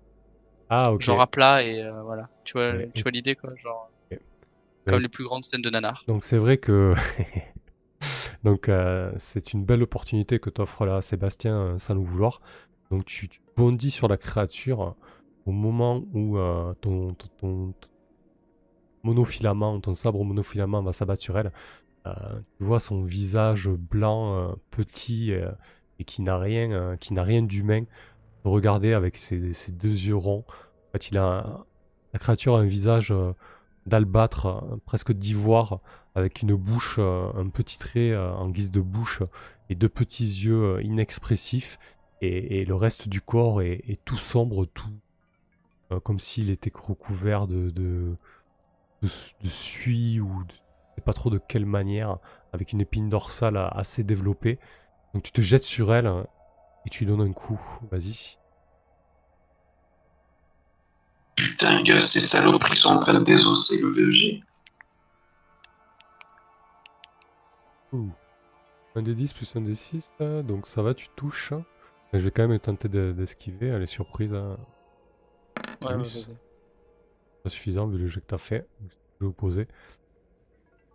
Ah, 0.69 0.93
ok. 0.93 1.01
Genre 1.01 1.21
à 1.23 1.27
plat 1.27 1.63
et 1.65 1.83
euh, 1.83 2.03
voilà. 2.03 2.25
Tu 2.45 2.53
vois, 2.53 2.73
Ouais. 2.73 2.91
tu 2.95 3.03
vois 3.03 3.13
l'idée 3.13 3.37
quoi, 3.37 3.51
genre. 3.57 3.89
Comme 4.87 4.97
Ouais. 4.97 5.01
les 5.03 5.09
plus 5.09 5.25
grandes 5.25 5.45
scènes 5.45 5.63
de 5.63 5.71
nanar. 5.71 6.05
Donc 6.09 6.25
c'est 6.25 6.37
vrai 6.37 6.59
que 6.59 6.95
donc 8.45 8.69
euh, 8.69 9.13
c'est 9.17 9.53
une 9.53 9.65
belle 9.65 9.83
opportunité 9.83 10.39
que 10.39 10.51
t'offre 10.51 10.85
là 10.85 11.01
Sébastien 11.03 11.55
euh, 11.57 11.79
sans 11.79 11.95
le 11.95 12.01
vouloir. 12.01 12.41
Donc 12.91 13.05
tu, 13.07 13.29
tu 13.29 13.41
bondis 13.57 13.91
sur 13.91 14.09
la 14.09 14.17
créature 14.19 14.95
au 15.47 15.53
moment 15.53 16.05
où 16.13 16.37
euh, 16.39 16.75
ton, 16.81 17.15
ton, 17.15 17.29
ton- 17.39 17.73
ton 17.73 17.89
monofilament, 19.03 19.81
ton 19.81 19.95
sabre 19.95 20.23
monofilament 20.25 20.83
va 20.83 20.93
s'abattre 20.93 21.23
sur 21.23 21.39
elle. 21.39 21.53
Euh, 22.07 22.13
tu 22.59 22.65
vois 22.65 22.81
son 22.81 23.03
visage 23.03 23.69
blanc, 23.69 24.37
euh, 24.37 24.53
petit 24.71 25.33
euh, 25.33 25.51
et 25.99 26.05
qui 26.05 26.23
n'a 26.23 26.39
rien, 26.39 26.71
euh, 26.73 26.97
qui 26.97 27.15
n'a 27.15 27.23
rien 27.23 27.43
d'humain. 27.43 27.85
Regarder 28.45 28.93
avec 28.93 29.17
ses, 29.17 29.53
ses 29.55 29.73
deux 29.73 29.89
yeux 29.89 30.17
ronds. 30.17 30.45
En 30.49 30.93
fait, 30.93 31.09
il 31.09 31.17
a 31.19 31.65
la 32.13 32.19
créature 32.19 32.57
a 32.57 32.61
un 32.61 32.65
visage 32.67 33.11
euh, 33.11 33.33
d'albâtre, 33.87 34.47
euh, 34.47 34.77
presque 34.85 35.13
d'ivoire, 35.13 35.79
avec 36.15 36.43
une 36.43 36.55
bouche, 36.55 36.97
euh, 36.99 37.31
un 37.35 37.49
petit 37.49 37.79
trait 37.79 38.11
euh, 38.11 38.33
en 38.35 38.49
guise 38.49 38.71
de 38.71 38.81
bouche 38.81 39.23
et 39.69 39.75
deux 39.75 39.89
petits 39.89 40.25
yeux 40.25 40.83
inexpressifs. 40.83 41.79
Et, 42.21 42.65
le 42.65 42.75
reste 42.75 43.09
du 43.09 43.21
corps 43.21 43.61
est, 43.61 43.99
tout 44.07 44.17
sombre, 44.17 44.65
tout 44.65 44.89
comme 46.05 46.19
s'il 46.19 46.51
était 46.51 46.73
recouvert 46.75 47.47
de, 47.47 47.69
de, 47.71 48.17
suie 49.47 50.21
ou 50.21 50.43
de, 50.45 50.53
sais 50.97 51.03
pas 51.05 51.13
trop 51.13 51.29
de 51.29 51.39
quelle 51.39 51.67
manière, 51.67 52.19
avec 52.55 52.73
une 52.73 52.81
épine 52.81 53.11
dorsale 53.11 53.59
assez 53.73 54.05
développée. 54.05 54.59
Donc 55.13 55.23
tu 55.23 55.33
te 55.33 55.43
jettes 55.43 55.65
sur 55.65 55.95
elle 55.95 56.11
et 56.87 56.89
tu 56.89 57.05
lui 57.05 57.13
donnes 57.13 57.29
un 57.29 57.33
coup. 57.33 57.61
Vas-y. 57.91 58.39
Putain, 61.37 61.83
Gus, 61.83 62.05
ces 62.07 62.21
saloperies 62.21 62.77
sont 62.77 62.91
en 62.91 62.99
train 62.99 63.15
de 63.15 63.25
désosser 63.25 63.79
le 63.81 63.91
VEG. 63.91 64.43
Un 68.97 69.03
des 69.03 69.15
10 69.15 69.33
plus 69.33 69.57
un 69.57 69.61
des 69.61 69.75
6, 69.75 70.13
là, 70.21 70.43
donc 70.43 70.67
ça 70.67 70.83
va, 70.83 70.95
tu 70.95 71.09
touches. 71.17 71.53
Mais 72.13 72.21
je 72.21 72.25
vais 72.25 72.31
quand 72.31 72.47
même 72.47 72.59
tenter 72.61 72.89
de- 72.89 73.13
d'esquiver, 73.17 73.69
elle 73.69 73.83
est 73.83 73.87
surprise. 73.87 74.35
hein. 74.35 74.57
Ouais, 75.83 75.97
vas-y. 75.97 76.27
Pas 77.43 77.51
suffisant 77.51 77.87
vu 77.89 77.99
le 77.99 78.09
jeu 78.09 78.21
que 78.21 78.27
t'as 78.27 78.39
fait. 78.39 78.67
Je 79.21 79.25
vais 79.25 79.27
opposer. 79.29 79.67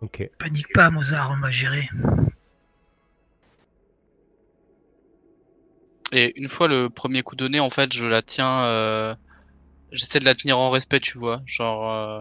Ok. 0.00 0.26
Panique 0.38 0.72
pas, 0.72 0.90
Mozart, 0.90 1.32
on 1.36 1.40
va 1.40 1.50
gérer. 1.50 1.88
Et 6.12 6.38
une 6.40 6.48
fois 6.48 6.66
le 6.68 6.88
premier 6.90 7.22
coup 7.22 7.36
donné, 7.36 7.60
en 7.60 7.70
fait, 7.70 7.92
je 7.92 8.06
la 8.06 8.22
tiens. 8.22 8.64
euh, 8.64 9.14
J'essaie 9.92 10.20
de 10.20 10.24
la 10.24 10.34
tenir 10.34 10.58
en 10.58 10.70
respect, 10.70 11.00
tu 11.00 11.18
vois. 11.18 11.40
Genre, 11.46 11.90
euh, 11.90 12.20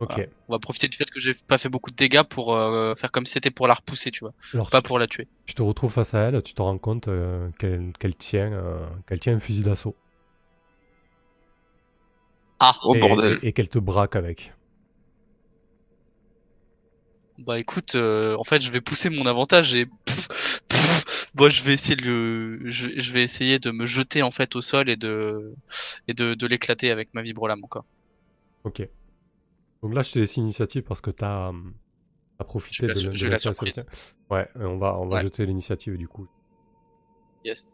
Ok. 0.00 0.10
Voilà. 0.10 0.26
on 0.48 0.52
va 0.54 0.58
profiter 0.58 0.88
du 0.88 0.96
fait 0.96 1.08
que 1.10 1.20
j'ai 1.20 1.32
pas 1.46 1.56
fait 1.56 1.68
beaucoup 1.68 1.90
de 1.90 1.96
dégâts 1.96 2.22
pour 2.22 2.54
euh, 2.54 2.94
faire 2.96 3.10
comme 3.10 3.24
si 3.26 3.32
c'était 3.34 3.50
pour 3.50 3.68
la 3.68 3.74
repousser, 3.74 4.10
tu 4.10 4.20
vois. 4.20 4.32
Alors 4.52 4.68
Pas 4.70 4.82
tu, 4.82 4.88
pour 4.88 4.98
la 4.98 5.06
tuer. 5.06 5.28
tu 5.46 5.54
te 5.54 5.62
retrouves 5.62 5.92
face 5.92 6.14
à 6.14 6.20
elle, 6.20 6.42
tu 6.42 6.52
te 6.52 6.60
rends 6.62 6.78
compte 6.78 7.08
euh, 7.08 7.48
qu'elle 7.58 7.92
qu'elle 7.98 8.14
tient, 8.16 8.52
euh, 8.52 8.86
qu'elle 9.06 9.20
tient 9.20 9.34
un 9.34 9.40
fusil 9.40 9.62
d'assaut. 9.62 9.94
Ah, 12.60 12.74
Oh 12.84 12.94
et, 12.94 13.00
bordel. 13.00 13.38
et- 13.42 13.48
et 13.48 13.52
qu'elle 13.52 13.68
te 13.68 13.78
braque 13.78 14.16
avec. 14.16 14.52
bah 17.38 17.58
écoute, 17.58 17.94
euh, 17.96 18.36
en 18.38 18.44
fait, 18.44 18.62
je 18.62 18.70
vais 18.70 18.80
pousser 18.80 19.10
mon 19.10 19.26
avantage 19.26 19.74
et 19.74 19.86
moi 21.34 21.48
je 21.48 21.62
vais 21.62 21.72
essayer 21.72 21.96
de 21.96 22.04
le, 22.04 23.18
essayer 23.18 23.58
de 23.58 23.70
me 23.70 23.86
jeter 23.86 24.22
en 24.22 24.30
fait 24.30 24.56
au 24.56 24.60
sol 24.60 24.88
et 24.88 24.96
de 24.96 26.46
l'éclater 26.46 26.90
avec 26.90 27.12
ma 27.14 27.22
vibrolame 27.22 27.62
encore. 27.64 27.84
Ok. 28.64 28.86
Donc 29.82 29.94
là 29.94 30.02
je 30.02 30.12
te 30.12 30.18
laisse 30.18 30.36
initiative 30.36 30.82
parce 30.82 31.00
que 31.00 31.10
t'as 31.10 31.48
hum, 31.48 31.74
as 32.38 32.44
profité 32.44 32.86
de, 32.86 32.92
de, 32.92 33.28
la, 33.28 33.36
surprise. 33.36 33.84
Ouais, 34.30 34.48
on 34.56 34.78
va 34.78 35.20
jeter 35.20 35.44
l'initiative 35.46 35.98
du 35.98 36.08
coup. 36.08 36.26
Yes. 37.44 37.70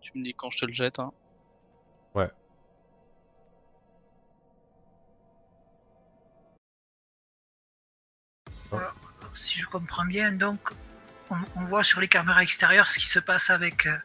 Tu 0.00 0.18
me 0.18 0.24
dis 0.24 0.34
quand 0.34 0.50
je 0.50 0.58
te 0.58 0.66
le 0.66 0.72
jette. 0.72 0.98
Hein. 0.98 1.12
Si 9.32 9.58
je 9.58 9.66
comprends 9.66 10.04
bien, 10.04 10.32
donc 10.32 10.58
on, 11.30 11.36
on 11.56 11.64
voit 11.64 11.82
sur 11.82 12.00
les 12.00 12.08
caméras 12.08 12.42
extérieures 12.42 12.86
ce 12.88 12.98
qui 12.98 13.08
se 13.08 13.18
passe 13.18 13.48
avec 13.50 13.86
euh, 13.86 13.96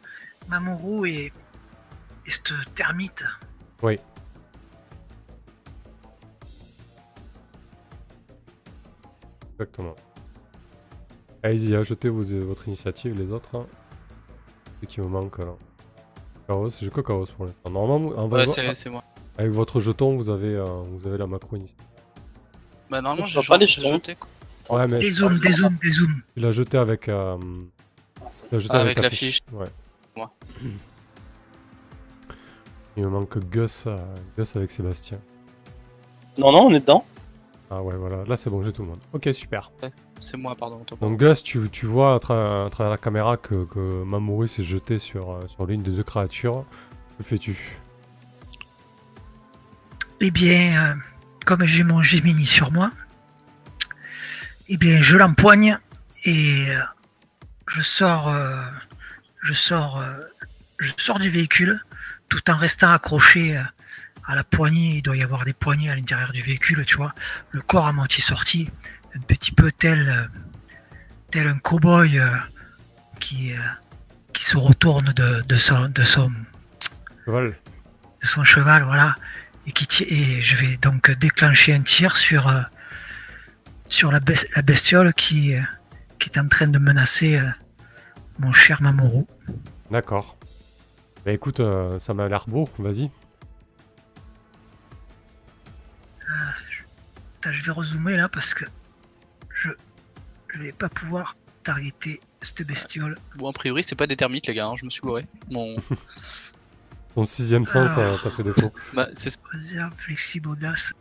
Mamoru 0.48 1.10
et, 1.10 1.34
et 2.26 2.32
cette 2.32 2.54
termite. 2.76 3.26
Oui. 3.84 4.00
Exactement. 9.54 9.96
Allez-y, 11.44 11.76
ajoutez 11.76 12.10
vos- 12.10 12.24
votre 12.46 12.68
initiative, 12.68 13.18
les 13.20 13.32
autres. 13.32 13.50
Hein. 13.56 13.66
Ce 14.82 14.86
qui 14.88 15.02
me 15.02 15.08
manque 15.08 15.40
là. 15.40 15.54
Chaos, 16.48 16.70
j'ai 16.70 16.90
que 16.90 17.02
Chaos 17.02 17.26
pour 17.36 17.46
l'instant. 17.46 17.70
Normalement, 17.70 18.18
en 18.18 18.28
vrai, 18.28 18.42
Ouais, 18.48 18.54
c'est 18.54 18.74
c'est 18.74 18.90
moi. 18.90 19.04
avec 19.38 19.52
votre 19.52 19.80
jeton, 19.80 20.16
vous 20.16 20.30
avez, 20.30 20.56
euh, 20.56 20.64
vous 20.66 21.08
avez 21.08 21.18
la 21.18 21.28
macro 21.28 21.56
initiative. 21.56 21.84
Bah 22.90 23.02
normalement 23.02 23.28
j'ai 23.28 23.42
vois 23.42 23.56
pas 23.56 23.58
les 23.58 23.68
j'ai 23.68 23.82
jetons 23.82 23.96
jeté 23.96 24.16
quoi. 24.16 24.30
Ouais, 24.70 24.88
mais 24.88 25.00
Des 25.00 25.12
zooms, 25.12 25.40
des 25.40 25.52
zooms, 25.52 25.78
des 25.82 25.92
zooms. 25.92 26.22
tu 26.36 26.40
l'as 26.42 26.52
jeté 26.52 26.78
avec. 26.78 27.08
euh, 27.10 27.38
tu 28.32 28.42
l'as 28.52 28.60
jeté 28.60 28.74
Ah, 28.76 28.82
avec, 28.82 28.98
avec 28.98 28.98
la 28.98 29.04
la 29.04 29.10
fiche. 29.10 29.20
fiche. 29.20 29.42
Ouais. 29.54 29.66
Moi. 30.16 30.34
Il 32.98 33.04
me 33.04 33.10
manque 33.10 33.38
Gus, 33.50 33.84
euh, 33.88 33.98
Gus 34.38 34.56
avec 34.56 34.72
Sébastien. 34.72 35.20
Non, 36.38 36.52
non, 36.52 36.66
on 36.68 36.74
est 36.74 36.80
dedans. 36.80 37.06
Ah 37.70 37.82
ouais, 37.82 37.96
voilà. 37.96 38.24
Là, 38.26 38.36
c'est 38.36 38.50
bon, 38.50 38.64
j'ai 38.64 38.72
tout 38.72 38.82
le 38.84 38.88
monde. 38.90 39.00
Ok, 39.14 39.30
super. 39.34 39.72
C'est 40.20 40.38
moi, 40.38 40.56
pardon. 40.56 40.82
Donc 41.02 41.20
Gus, 41.20 41.44
tu, 41.44 41.70
tu 41.70 41.86
vois 41.86 42.16
à, 42.16 42.18
tra- 42.18 42.66
à 42.66 42.70
travers 42.70 42.90
la 42.92 42.98
caméra 42.98 43.38
que, 43.38 43.66
que 43.66 44.04
Mamoru 44.04 44.48
s'est 44.48 44.64
jeté 44.64 44.98
sur, 44.98 45.32
euh, 45.32 45.40
sur 45.48 45.66
l'une 45.66 45.84
des 45.84 45.92
deux 45.92 46.04
créatures. 46.04 46.66
Que 47.18 47.24
fais-tu? 47.24 47.78
Eh 50.20 50.32
bien, 50.32 50.92
euh, 50.92 50.96
comme 51.46 51.64
j'ai 51.66 51.84
mon 51.84 52.02
Gemini 52.02 52.46
sur 52.46 52.72
moi, 52.72 52.92
eh 54.70 54.78
bien, 54.78 55.02
je 55.02 55.18
l'empoigne 55.18 55.78
et 56.26 56.70
euh, 56.70 56.82
je 57.68 57.82
sors, 57.82 58.28
euh, 58.30 58.62
je 59.42 59.54
sors, 59.54 60.02
euh, 60.02 60.14
je 60.80 60.92
sors 60.98 61.20
du 61.20 61.30
véhicule 61.30 61.82
tout 62.30 62.50
en 62.50 62.56
restant 62.56 62.92
accroché 62.92 63.58
à 64.26 64.36
la 64.36 64.44
poignée. 64.44 64.98
Il 64.98 65.02
doit 65.02 65.16
y 65.16 65.24
avoir 65.24 65.46
des 65.46 65.54
poignées 65.54 65.90
à 65.90 65.96
l'intérieur 65.96 66.34
du 66.34 66.42
véhicule, 66.42 66.86
tu 66.86 66.98
vois. 66.98 67.14
Le 67.52 67.62
corps 67.62 67.88
à 67.88 67.94
moitié 67.94 68.22
sorti, 68.22 68.70
un 69.16 69.20
petit 69.22 69.54
peu 69.54 69.72
tel, 69.72 70.30
tel 71.32 71.48
un 71.48 71.58
cow-boy 71.58 72.22
qui, 73.22 73.54
qui 74.34 74.44
se 74.44 74.58
retourne 74.58 75.14
de, 75.14 75.42
de 75.48 75.56
son, 75.56 75.88
de 75.88 76.04
son, 76.04 76.34
Cheval 77.26 77.56
de 78.22 78.28
son 78.28 78.44
cheval, 78.44 78.84
voilà, 78.84 79.16
et 79.66 79.72
qui 79.72 80.04
et 80.04 80.42
je 80.42 80.56
vais 80.58 80.76
donc 80.78 81.12
déclencher 81.12 81.74
un 81.74 81.82
tir 81.82 82.18
sur 82.18 82.52
sur 83.90 84.12
la, 84.12 84.20
bes- 84.20 84.48
la 84.56 84.62
bestiole 84.62 85.14
qui 85.14 85.56
euh, 85.56 85.62
qui 86.20 86.30
est 86.30 86.40
en 86.40 86.48
train 86.48 86.68
de 86.68 86.80
menacer 86.80 87.38
euh, 87.40 87.44
mon 88.40 88.52
cher 88.52 88.82
Mamoru. 88.82 89.24
D'accord. 89.92 90.36
Bah 91.26 91.32
écoute, 91.32 91.60
euh, 91.60 92.00
ça 92.00 92.14
m'a 92.14 92.28
l'air 92.28 92.46
beau, 92.48 92.70
vas-y. 92.80 93.10
Attends, 97.40 97.52
je 97.52 97.64
vais 97.64 97.72
rezoomer 97.72 98.18
là 98.18 98.30
parce 98.30 98.54
que 98.54 98.66
je 99.54 99.70
je 100.54 100.60
vais 100.60 100.72
pas 100.72 100.90
pouvoir 100.90 101.36
targeter 101.64 102.20
cette 102.42 102.66
bestiole. 102.66 103.18
Bon, 103.36 103.50
a 103.50 103.54
priori, 103.54 103.84
c'est 103.84 103.96
pas 103.96 104.08
des 104.08 104.16
termites, 104.16 104.48
les 104.48 104.54
gars. 104.54 104.68
hein, 104.68 104.76
Je 104.78 104.86
me 104.86 104.90
suis 104.90 105.02
gouré. 105.02 105.26
Mon... 105.52 105.76
Sixième 107.26 107.66
sens, 107.66 107.98
Alors. 107.98 108.16
ça, 108.18 108.24
ça 108.24 108.32
fait 108.32 108.44
défaut. 108.44 108.72
bah, 108.94 109.08
c'est 109.14 109.36
Réserve 109.52 109.92
flexible 109.98 110.50
audace. 110.50 110.94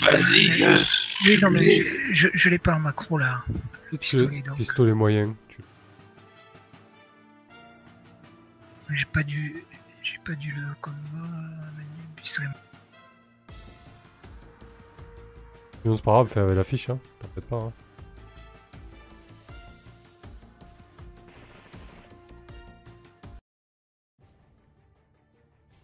Vas-y, 0.00 0.58
Gus. 0.58 1.16
Oui, 1.24 1.38
non 1.40 1.50
mais 1.50 1.70
je, 2.12 2.28
je, 2.32 2.48
l'ai 2.50 2.58
pas 2.58 2.74
en 2.74 2.80
macro 2.80 3.16
là. 3.18 3.44
Le 3.92 3.98
pistolet 3.98 4.42
donc. 4.42 4.56
Pistolet 4.56 4.92
moyen. 4.92 5.34
Tu... 5.48 5.62
J'ai 8.92 9.06
pas 9.06 9.22
dû 9.22 9.64
j'ai 10.02 10.18
pas 10.18 10.34
dû 10.34 10.50
le 10.50 10.74
combat. 10.82 10.96
menu, 11.76 11.86
pistolet 12.16 12.48
Sinon, 15.82 15.96
c'est 15.96 16.04
pas 16.04 16.12
grave, 16.12 16.28
fais 16.28 16.40
avec 16.40 16.56
la 16.56 16.64
fiche, 16.64 16.88
hein. 16.88 16.98
T'inquiète 17.20 17.44
pas. 17.44 17.56
Hein. 17.56 17.72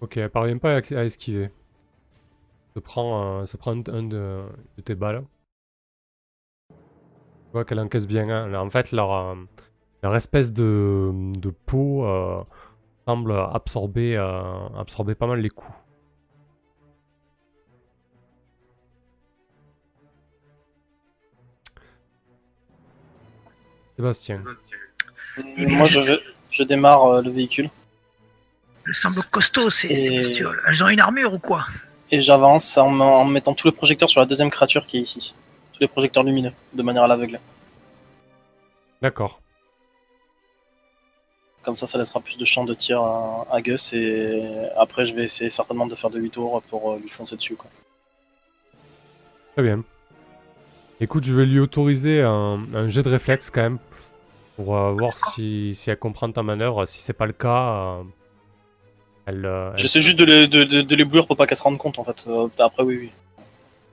Ok, 0.00 0.16
elle 0.16 0.30
parvient 0.30 0.56
pas 0.56 0.76
à, 0.76 0.78
à 0.78 1.04
esquiver. 1.04 1.50
Se 2.74 2.78
prend, 2.80 3.40
euh, 3.40 3.46
se 3.46 3.56
prend 3.56 3.72
un, 3.72 3.82
un 3.92 4.02
de, 4.04 4.42
de 4.76 4.82
tes 4.82 4.94
balles. 4.94 5.24
Tu 6.70 6.76
vois 7.52 7.64
qu'elle 7.64 7.80
encaisse 7.80 8.06
bien. 8.06 8.28
hein. 8.28 8.54
En 8.54 8.70
fait, 8.70 8.92
leur, 8.92 9.12
euh, 9.12 9.34
leur 10.02 10.14
espèce 10.14 10.52
de, 10.52 11.10
de 11.36 11.50
peau 11.50 12.04
euh, 12.06 12.38
semble 13.06 13.32
absorber, 13.32 14.16
euh, 14.16 14.68
absorber 14.78 15.14
pas 15.16 15.26
mal 15.26 15.40
les 15.40 15.48
coups. 15.50 15.72
Sébastien. 23.96 24.42
Moi, 25.56 25.84
je- 25.86 26.00
je, 26.00 26.12
je 26.50 26.62
démarre 26.62 27.04
euh, 27.04 27.22
le 27.22 27.30
véhicule 27.30 27.70
Elles 28.86 28.94
semblent 28.94 29.22
costauds 29.30 29.70
ces, 29.70 29.94
ces 29.94 30.16
bestioles. 30.16 30.60
Elles 30.66 30.82
ont 30.82 30.88
une 30.88 31.00
armure 31.00 31.34
ou 31.34 31.38
quoi? 31.38 31.64
Et 32.10 32.20
j'avance 32.20 32.76
en, 32.78 32.90
me- 32.90 33.04
en 33.04 33.24
mettant 33.24 33.54
tous 33.54 33.66
les 33.68 33.72
projecteurs 33.72 34.10
sur 34.10 34.20
la 34.20 34.26
deuxième 34.26 34.50
créature 34.50 34.86
qui 34.86 34.98
est 34.98 35.00
ici. 35.00 35.34
Tous 35.72 35.80
les 35.80 35.88
projecteurs 35.88 36.22
lumineux, 36.22 36.52
de 36.72 36.82
manière 36.82 37.04
à 37.04 37.08
l'aveugle. 37.08 37.40
D'accord. 39.02 39.40
Comme 41.62 41.76
ça, 41.76 41.86
ça 41.86 41.98
laissera 41.98 42.20
plus 42.20 42.36
de 42.38 42.44
champ 42.44 42.64
de 42.64 42.74
tir 42.74 43.00
à, 43.02 43.46
à 43.50 43.60
Gus 43.60 43.92
et 43.92 44.42
après, 44.76 45.06
je 45.06 45.14
vais 45.14 45.24
essayer 45.24 45.50
certainement 45.50 45.86
de 45.86 45.94
faire 45.94 46.10
demi-tour 46.10 46.62
pour 46.68 46.92
euh, 46.92 46.98
lui 46.98 47.08
foncer 47.08 47.36
dessus. 47.36 47.56
Quoi. 47.56 47.70
Très 49.54 49.62
bien. 49.62 49.82
Écoute, 51.00 51.24
je 51.24 51.34
vais 51.34 51.46
lui 51.46 51.60
autoriser 51.60 52.22
un, 52.22 52.66
un 52.74 52.88
jet 52.88 53.02
de 53.02 53.10
réflexe 53.10 53.50
quand 53.50 53.62
même. 53.62 53.78
Pour 54.56 54.76
euh, 54.76 54.92
voir 54.92 55.16
si, 55.16 55.74
si 55.74 55.88
elle 55.90 55.98
comprend 55.98 56.30
ta 56.30 56.42
manœuvre. 56.42 56.84
Si 56.84 57.00
c'est 57.00 57.14
pas 57.14 57.24
le 57.24 57.32
cas, 57.32 57.72
euh, 57.72 58.02
elle, 59.30 59.46
euh, 59.46 59.70
elle- 59.72 59.78
J'essaie 59.78 60.00
juste 60.00 60.18
de 60.18 60.24
les, 60.24 60.46
de, 60.48 60.64
de- 60.64 60.82
de 60.82 60.94
les 60.96 61.04
bouillir 61.04 61.26
pour 61.26 61.36
pas 61.36 61.46
qu'elle 61.46 61.56
se 61.56 61.62
rende 61.62 61.78
compte 61.78 61.98
en 61.98 62.04
fait. 62.04 62.24
Euh, 62.26 62.48
après, 62.58 62.82
oui, 62.82 62.96
oui. 62.98 63.12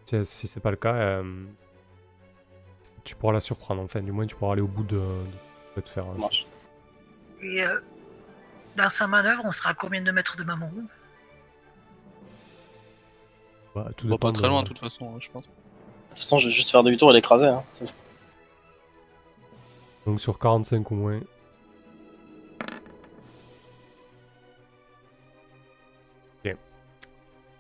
si, 0.05 0.25
si 0.25 0.47
c'est 0.47 0.59
pas 0.59 0.71
le 0.71 0.77
cas, 0.77 0.93
euh, 0.93 1.23
tu 3.03 3.15
pourras 3.15 3.33
la 3.33 3.39
surprendre. 3.39 3.81
Enfin, 3.81 4.01
du 4.01 4.11
moins, 4.11 4.25
tu 4.27 4.35
pourras 4.35 4.53
aller 4.53 4.61
au 4.61 4.67
bout 4.67 4.83
de, 4.83 4.97
de 4.97 5.01
ce 5.01 5.75
que 5.75 5.75
tu 5.75 5.75
veux 5.77 5.81
te 5.83 5.89
faire. 5.89 6.05
Marche. 6.17 6.45
Et 7.41 7.63
euh, 7.63 7.79
dans 8.75 8.89
sa 8.89 9.07
manœuvre, 9.07 9.43
on 9.45 9.51
sera 9.51 9.69
à 9.69 9.73
combien 9.73 10.01
de 10.01 10.11
mètres 10.11 10.37
de 10.37 10.43
Mamoru? 10.43 10.83
Bah, 13.75 13.87
tout 13.95 14.07
on 14.07 14.09
va 14.09 14.17
pas 14.17 14.31
très 14.31 14.47
loin, 14.47 14.63
de 14.63 14.67
toute 14.67 14.79
façon, 14.79 15.13
hein, 15.15 15.17
je 15.19 15.29
pense. 15.29 15.47
De 15.47 15.51
toute 16.09 16.17
façon, 16.19 16.37
je 16.37 16.47
vais 16.47 16.53
juste 16.53 16.71
faire 16.71 16.83
demi-tour 16.83 17.11
et 17.11 17.13
l'écraser. 17.13 17.45
Hein. 17.47 17.63
Donc 20.05 20.19
sur 20.21 20.39
45 20.39 20.91
au 20.91 20.95
moins. 20.95 21.19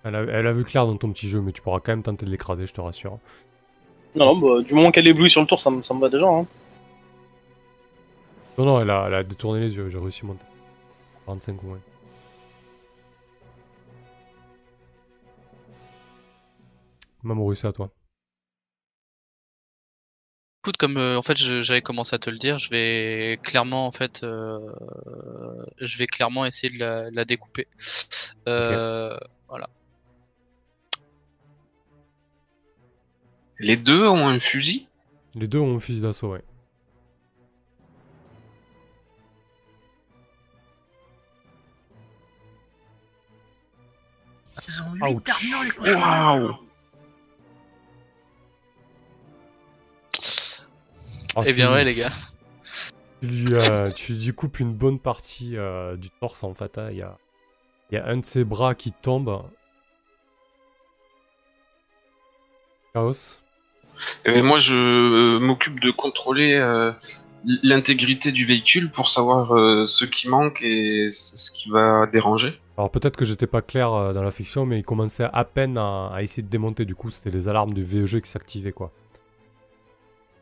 Elle 0.03 0.15
a, 0.15 0.21
elle 0.21 0.47
a 0.47 0.53
vu 0.53 0.63
clair 0.63 0.85
dans 0.87 0.95
ton 0.97 1.11
petit 1.11 1.27
jeu, 1.27 1.41
mais 1.41 1.51
tu 1.51 1.61
pourras 1.61 1.79
quand 1.79 1.91
même 1.91 2.03
tenter 2.03 2.25
de 2.25 2.31
l'écraser, 2.31 2.65
je 2.65 2.73
te 2.73 2.81
rassure. 2.81 3.19
Non, 4.15 4.33
non, 4.35 4.37
bah, 4.57 4.61
du 4.63 4.73
moment 4.73 4.91
qu'elle 4.91 5.07
éblouit 5.07 5.29
sur 5.29 5.41
le 5.41 5.47
tour, 5.47 5.59
ça, 5.59 5.69
me- 5.69 5.81
ça 5.83 5.93
me 5.93 5.99
va 5.99 6.09
déjà. 6.09 6.27
Hein. 6.27 6.45
Non, 8.57 8.65
non, 8.65 8.81
elle 8.81 8.89
a, 8.89 9.05
elle 9.07 9.13
a 9.15 9.23
détourné 9.23 9.59
les 9.59 9.75
yeux, 9.75 9.89
j'ai 9.89 9.99
réussi 9.99 10.21
à 10.23 10.27
monter. 10.27 10.45
45 11.25 11.63
au 11.63 11.67
moins. 11.67 11.79
Mamoru, 17.23 17.55
c'est 17.55 17.67
à 17.67 17.71
toi. 17.71 17.91
Écoute, 20.63 20.77
comme 20.77 20.97
euh, 20.97 21.17
en 21.17 21.21
fait 21.21 21.37
j'avais 21.37 21.81
commencé 21.81 22.13
à 22.13 22.19
te 22.19 22.29
le 22.29 22.37
dire, 22.37 22.57
je 22.57 22.69
vais 22.69 23.39
clairement 23.41 23.87
en 23.87 23.91
fait, 23.91 24.21
euh, 24.23 24.59
je 25.79 25.97
vais 25.97 26.07
clairement 26.07 26.45
essayer 26.45 26.73
de 26.73 26.79
la, 26.79 27.09
la 27.09 27.23
découper. 27.25 27.67
Euh, 28.49 29.17
Les 33.59 33.77
deux 33.77 34.07
ont 34.07 34.27
un 34.27 34.39
fusil 34.39 34.87
Les 35.35 35.47
deux 35.47 35.59
ont 35.59 35.75
un 35.75 35.79
fusil 35.79 36.01
d'assaut, 36.01 36.31
ouais. 36.33 36.43
Ils 44.67 44.81
ont 44.81 44.93
8 44.93 45.15
Ouch. 45.15 45.29
armures 45.29 45.63
les 45.63 45.71
cochons. 45.71 45.99
Waouh 45.99 46.55
Oh, 51.35 51.43
eh 51.45 51.53
bien 51.53 51.71
ouais 51.71 51.83
les 51.83 51.93
gars. 51.93 52.09
tu, 53.21 53.27
lui, 53.27 53.53
euh, 53.53 53.91
tu 53.91 54.13
lui 54.13 54.33
coupes 54.33 54.59
une 54.59 54.73
bonne 54.73 54.97
partie 54.99 55.55
euh, 55.55 55.95
du 55.95 56.09
torse 56.09 56.43
en 56.43 56.55
fait. 56.55 56.77
hein. 56.79 56.89
Il 56.91 56.97
y, 56.97 57.01
a, 57.03 57.15
il 57.91 57.95
y 57.95 57.97
a 57.99 58.07
un 58.07 58.17
de 58.17 58.25
ses 58.25 58.43
bras 58.43 58.73
qui 58.73 58.91
tombe. 58.91 59.43
Chaos. 62.93 63.37
Eh 64.25 64.31
ben, 64.31 64.43
moi, 64.43 64.57
je 64.57 64.75
euh, 64.75 65.39
m'occupe 65.39 65.79
de 65.79 65.91
contrôler 65.91 66.55
euh, 66.55 66.91
l'intégrité 67.63 68.31
du 68.31 68.45
véhicule 68.45 68.91
pour 68.91 69.09
savoir 69.09 69.53
euh, 69.55 69.85
ce 69.85 70.05
qui 70.05 70.27
manque 70.27 70.59
et 70.61 71.07
ce 71.09 71.51
qui 71.51 71.69
va 71.69 72.07
déranger. 72.07 72.59
Alors 72.77 72.91
peut-être 72.91 73.15
que 73.15 73.25
j'étais 73.25 73.47
pas 73.47 73.61
clair 73.61 73.91
euh, 73.93 74.13
dans 74.13 74.21
la 74.21 74.31
fiction, 74.31 74.65
mais 74.65 74.79
il 74.79 74.83
commençait 74.83 75.27
à 75.31 75.43
peine 75.45 75.77
à, 75.77 76.11
à 76.13 76.21
essayer 76.21 76.43
de 76.43 76.49
démonter. 76.49 76.85
Du 76.85 76.93
coup, 76.93 77.09
c'était 77.09 77.31
les 77.35 77.47
alarmes 77.47 77.73
du 77.73 77.83
VEG 77.83 78.21
qui 78.21 78.29
s'activaient 78.29 78.71
quoi. 78.71 78.91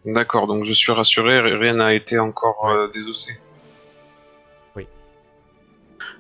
D'accord, 0.05 0.45
donc 0.45 0.65
je 0.65 0.73
suis 0.73 0.91
rassuré, 0.91 1.39
rien 1.39 1.75
n'a 1.75 1.93
été 1.93 2.19
encore 2.19 2.69
euh, 2.69 2.89
désossé. 2.93 3.37
Oui. 4.75 4.85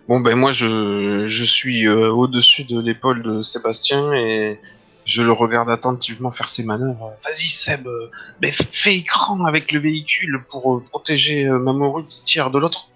Bon 0.07 0.21
ben 0.21 0.35
moi 0.35 0.51
je, 0.51 1.25
je 1.27 1.43
suis 1.43 1.87
au-dessus 1.87 2.63
de 2.63 2.79
l'épaule 2.79 3.21
de 3.21 3.41
Sébastien 3.41 4.13
et 4.13 4.59
je 5.05 5.21
le 5.21 5.31
regarde 5.31 5.69
attentivement 5.69 6.31
faire 6.31 6.49
ses 6.49 6.63
manœuvres. 6.63 7.13
Vas-y 7.23 7.49
Seb, 7.49 7.87
euh, 7.87 8.09
mais 8.41 8.51
fais 8.51 8.95
écran 8.95 9.45
avec 9.45 9.71
le 9.71 9.79
véhicule 9.79 10.43
pour 10.49 10.75
euh, 10.75 10.79
protéger 10.83 11.45
euh, 11.45 11.59
Mamoru 11.59 12.05
qui 12.07 12.23
tire 12.23 12.49
de 12.51 12.59
l'autre. 12.59 12.89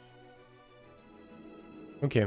Ok. 2.01 2.18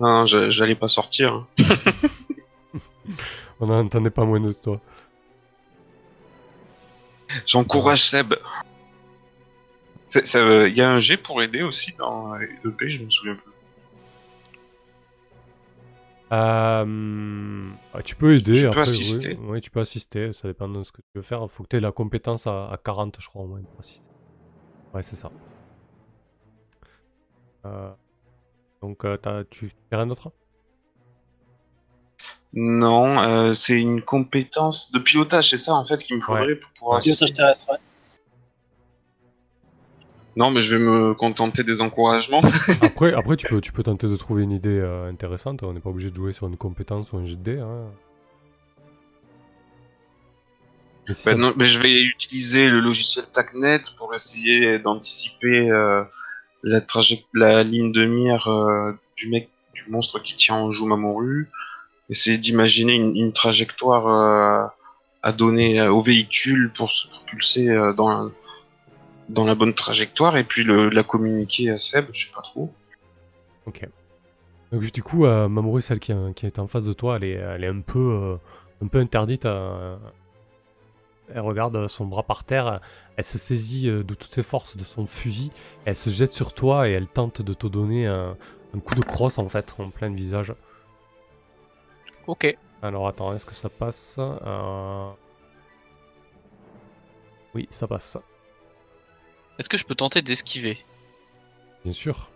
Non, 0.00 0.26
je- 0.26 0.50
j'allais 0.50 0.74
pas 0.74 0.88
sortir. 0.88 1.34
hein. 1.34 1.46
On 3.60 3.66
n'entendait 3.66 4.10
pas 4.10 4.24
moins 4.24 4.40
de 4.40 4.52
toi. 4.52 4.80
J'encourage 7.46 8.04
Seb. 8.10 8.34
C'est- 10.06 10.26
ça, 10.26 10.38
euh, 10.38 10.68
Il 10.68 10.76
y 10.76 10.82
a 10.82 10.90
un 10.90 11.00
G 11.00 11.16
pour 11.16 11.42
aider 11.42 11.62
aussi 11.62 11.92
dans 11.98 12.36
EP, 12.38 12.88
je 12.88 13.02
me 13.02 13.10
souviens 13.10 13.34
plus. 13.36 13.52
Euh, 16.32 17.70
ah, 17.92 18.02
tu 18.02 18.16
peux 18.16 18.34
aider. 18.34 18.56
Je 18.56 18.68
peux 18.68 18.80
assister. 18.80 19.36
Oui, 19.40 19.60
tu 19.60 19.70
peux 19.70 19.80
assister. 19.80 20.32
Ça 20.32 20.48
dépend 20.48 20.68
de 20.68 20.82
ce 20.82 20.90
que 20.92 21.00
tu 21.00 21.08
veux 21.16 21.22
faire. 21.22 21.42
Il 21.42 21.48
faut 21.48 21.62
que 21.62 21.68
tu 21.68 21.76
aies 21.76 21.80
la 21.80 21.92
compétence 21.92 22.46
à, 22.46 22.70
à 22.70 22.76
40, 22.76 23.16
je 23.20 23.28
crois, 23.28 23.42
au 23.42 23.46
moins, 23.46 23.60
pour 23.60 23.80
assister. 23.80 24.08
Ouais, 24.94 25.02
c'est 25.02 25.16
ça. 25.16 25.30
Euh, 27.66 27.90
donc, 28.82 29.04
euh, 29.04 29.16
t'as- 29.16 29.44
tu 29.44 29.68
fais 29.68 29.96
rien 29.96 30.06
d'autre 30.06 30.32
Non, 32.52 33.18
euh, 33.20 33.54
c'est 33.54 33.80
une 33.80 34.00
compétence 34.02 34.92
de 34.92 34.98
pilotage, 35.00 35.50
c'est 35.50 35.56
ça 35.56 35.74
en 35.74 35.84
fait 35.84 35.96
qu'il 36.04 36.16
me 36.16 36.20
faudrait 36.20 36.54
pour 36.54 36.70
pouvoir. 36.72 36.92
Ouais. 36.96 36.98
assister. 36.98 37.26
Pilotage 37.26 37.36
terrestre, 37.36 37.72
ouais. 37.72 37.78
Non, 40.36 40.50
mais 40.50 40.60
je 40.60 40.76
vais 40.76 40.82
me 40.84 41.14
contenter 41.14 41.62
des 41.62 41.80
encouragements. 41.80 42.42
après, 42.82 43.12
après 43.14 43.36
tu, 43.36 43.46
peux, 43.46 43.60
tu 43.60 43.72
peux 43.72 43.84
tenter 43.84 44.08
de 44.08 44.16
trouver 44.16 44.42
une 44.42 44.50
idée 44.50 44.80
euh, 44.80 45.08
intéressante. 45.08 45.62
On 45.62 45.72
n'est 45.72 45.80
pas 45.80 45.90
obligé 45.90 46.10
de 46.10 46.16
jouer 46.16 46.32
sur 46.32 46.48
une 46.48 46.56
compétence 46.56 47.12
ou 47.12 47.18
un 47.18 47.24
jet 47.24 47.36
de 47.36 47.42
dés, 47.42 47.58
hein. 47.60 47.86
Mais 51.06 51.14
si 51.14 51.26
Ben 51.26 51.32
ça- 51.32 51.36
non, 51.38 51.52
mais 51.56 51.66
je 51.66 51.78
vais 51.80 52.00
utiliser 52.00 52.68
le 52.68 52.80
logiciel 52.80 53.24
TACnet 53.30 53.82
pour 53.98 54.14
essayer 54.14 54.78
d'anticiper 54.78 55.70
euh, 55.70 56.02
la, 56.62 56.80
la 57.34 57.62
ligne 57.62 57.92
de 57.92 58.06
mire 58.06 58.48
euh, 58.48 58.92
du 59.16 59.28
mec, 59.28 59.50
du 59.74 59.84
monstre 59.90 60.18
qui 60.18 60.34
tient 60.34 60.56
en 60.56 60.70
joue 60.72 60.86
Mamoru. 60.86 61.48
Essayer 62.10 62.38
d'imaginer 62.38 62.94
une, 62.94 63.16
une 63.16 63.32
trajectoire 63.32 64.72
à 65.22 65.32
donner 65.32 65.80
au 65.88 66.00
véhicule 66.02 66.70
pour 66.76 66.92
se 66.92 67.08
propulser 67.08 67.66
dans, 67.96 68.30
dans 69.28 69.44
la 69.44 69.54
bonne 69.54 69.74
trajectoire 69.74 70.36
et 70.36 70.44
puis 70.44 70.64
le, 70.64 70.88
la 70.90 71.02
communiquer 71.02 71.70
à 71.70 71.78
Seb, 71.78 72.06
je 72.12 72.26
sais 72.26 72.32
pas 72.32 72.42
trop. 72.42 72.72
Ok. 73.66 73.88
Donc 74.72 74.82
du 74.92 75.02
coup, 75.02 75.24
euh, 75.24 75.48
Mamoru, 75.48 75.80
celle 75.82 76.00
qui, 76.00 76.12
est- 76.12 76.34
qui 76.34 76.46
est 76.46 76.58
en 76.58 76.66
face 76.66 76.84
de 76.84 76.92
toi, 76.92 77.16
elle 77.16 77.24
est, 77.24 77.30
elle 77.32 77.64
est 77.64 77.68
un 77.68 77.80
peu, 77.80 77.98
euh, 77.98 78.36
un 78.84 78.88
peu 78.88 78.98
interdite. 78.98 79.46
à- 79.46 79.98
Elle 81.32 81.40
regarde 81.40 81.86
son 81.88 82.04
bras 82.06 82.22
par 82.22 82.44
terre, 82.44 82.80
elle 83.16 83.24
se 83.24 83.38
saisit 83.38 83.88
euh, 83.88 84.02
de 84.02 84.14
toutes 84.14 84.32
ses 84.34 84.42
forces 84.42 84.76
de 84.76 84.84
son 84.84 85.06
fusil, 85.06 85.50
elle 85.86 85.96
se 85.96 86.10
jette 86.10 86.34
sur 86.34 86.52
toi 86.52 86.86
et 86.88 86.92
elle 86.92 87.08
tente 87.08 87.40
de 87.40 87.54
te 87.54 87.66
donner 87.66 88.06
un, 88.06 88.36
un 88.74 88.78
coup 88.80 88.94
de 88.94 89.00
crosse 89.00 89.38
en 89.38 89.48
fait, 89.48 89.74
en 89.78 89.88
plein 89.90 90.10
visage. 90.12 90.52
Ok. 92.26 92.54
Alors 92.82 93.08
attends, 93.08 93.32
est-ce 93.34 93.46
que 93.46 93.54
ça 93.54 93.70
passe 93.70 94.16
Euh, 94.18 95.08
Oui, 97.54 97.66
ça 97.70 97.86
passe. 97.86 98.18
Est-ce 99.58 99.68
que 99.68 99.76
je 99.76 99.84
peux 99.84 99.94
tenter 99.94 100.22
d'esquiver? 100.22 100.78
Bien 101.84 101.92
sûr. 101.92 102.30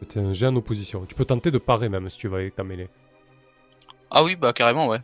C'était 0.00 0.20
un 0.20 0.32
jet 0.32 0.46
en 0.46 0.56
opposition. 0.56 1.06
Tu 1.06 1.14
peux 1.14 1.24
tenter 1.24 1.50
de 1.50 1.58
parer 1.58 1.88
même 1.88 2.10
si 2.10 2.18
tu 2.18 2.28
vas 2.28 2.38
avec 2.38 2.56
ta 2.56 2.64
mêlée. 2.64 2.88
Ah 4.10 4.22
oui, 4.22 4.36
bah 4.36 4.52
carrément, 4.52 4.88
ouais. 4.88 5.00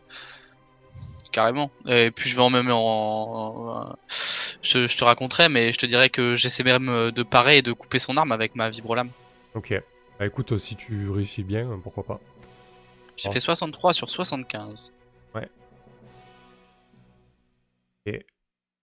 Carrément. 1.31 1.71
Et 1.87 2.11
puis 2.11 2.29
je 2.29 2.35
vais 2.35 2.41
en 2.41 2.49
même 2.49 2.69
en... 2.71 3.95
Je, 4.61 4.85
je 4.85 4.97
te 4.97 5.03
raconterai, 5.03 5.49
mais 5.49 5.71
je 5.71 5.77
te 5.77 5.85
dirais 5.85 6.09
que 6.09 6.35
j'essaie 6.35 6.63
même 6.63 7.11
de 7.11 7.23
parer 7.23 7.57
et 7.57 7.61
de 7.61 7.73
couper 7.73 7.99
son 7.99 8.17
arme 8.17 8.31
avec 8.31 8.55
ma 8.55 8.69
vibrolame. 8.69 9.09
Ok. 9.55 9.73
Bah 10.19 10.27
écoute, 10.27 10.57
si 10.57 10.75
tu 10.75 11.09
réussis 11.09 11.43
bien, 11.43 11.79
pourquoi 11.81 12.03
pas. 12.03 12.19
J'ai 13.17 13.31
fait 13.31 13.39
63 13.39 13.93
sur 13.93 14.09
75. 14.09 14.93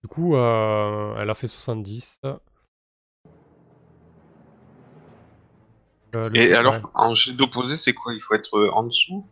Du 0.03 0.09
coup, 0.09 0.37
euh, 0.37 1.15
elle 1.19 1.29
a 1.31 1.35
fait 1.35 1.47
70. 1.49 2.21
Euh, 6.15 6.31
Et 6.35 6.55
alors, 6.55 6.77
en 6.95 7.15
jet 7.15 7.33
d'opposé, 7.33 7.77
c'est 7.77 7.93
quoi? 7.93 8.15
Il 8.15 8.21
faut 8.21 8.35
être 8.35 8.57
euh, 8.59 8.71
en 8.73 8.85
dessous? 8.85 9.27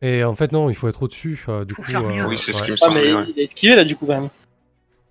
Et 0.00 0.24
en 0.24 0.34
fait, 0.34 0.52
non, 0.52 0.68
il 0.70 0.74
faut 0.74 0.88
être 0.88 1.02
au-dessus. 1.02 1.44
euh, 1.48 1.64
du 1.64 1.74
Faut 1.74 1.82
coup. 1.82 1.90
Oui, 2.28 2.38
c'est 2.38 2.52
ce 2.52 2.62
qui 2.62 2.70
me 2.70 2.76
Ah, 2.82 2.88
mais 2.88 2.94
semblait. 2.94 3.14
ouais. 3.14 3.24
il 3.34 3.40
a 3.40 3.42
esquivé 3.44 3.76
là 3.76 3.84
du 3.84 3.96
coup 3.96 4.06
quand 4.06 4.20
même. 4.20 4.30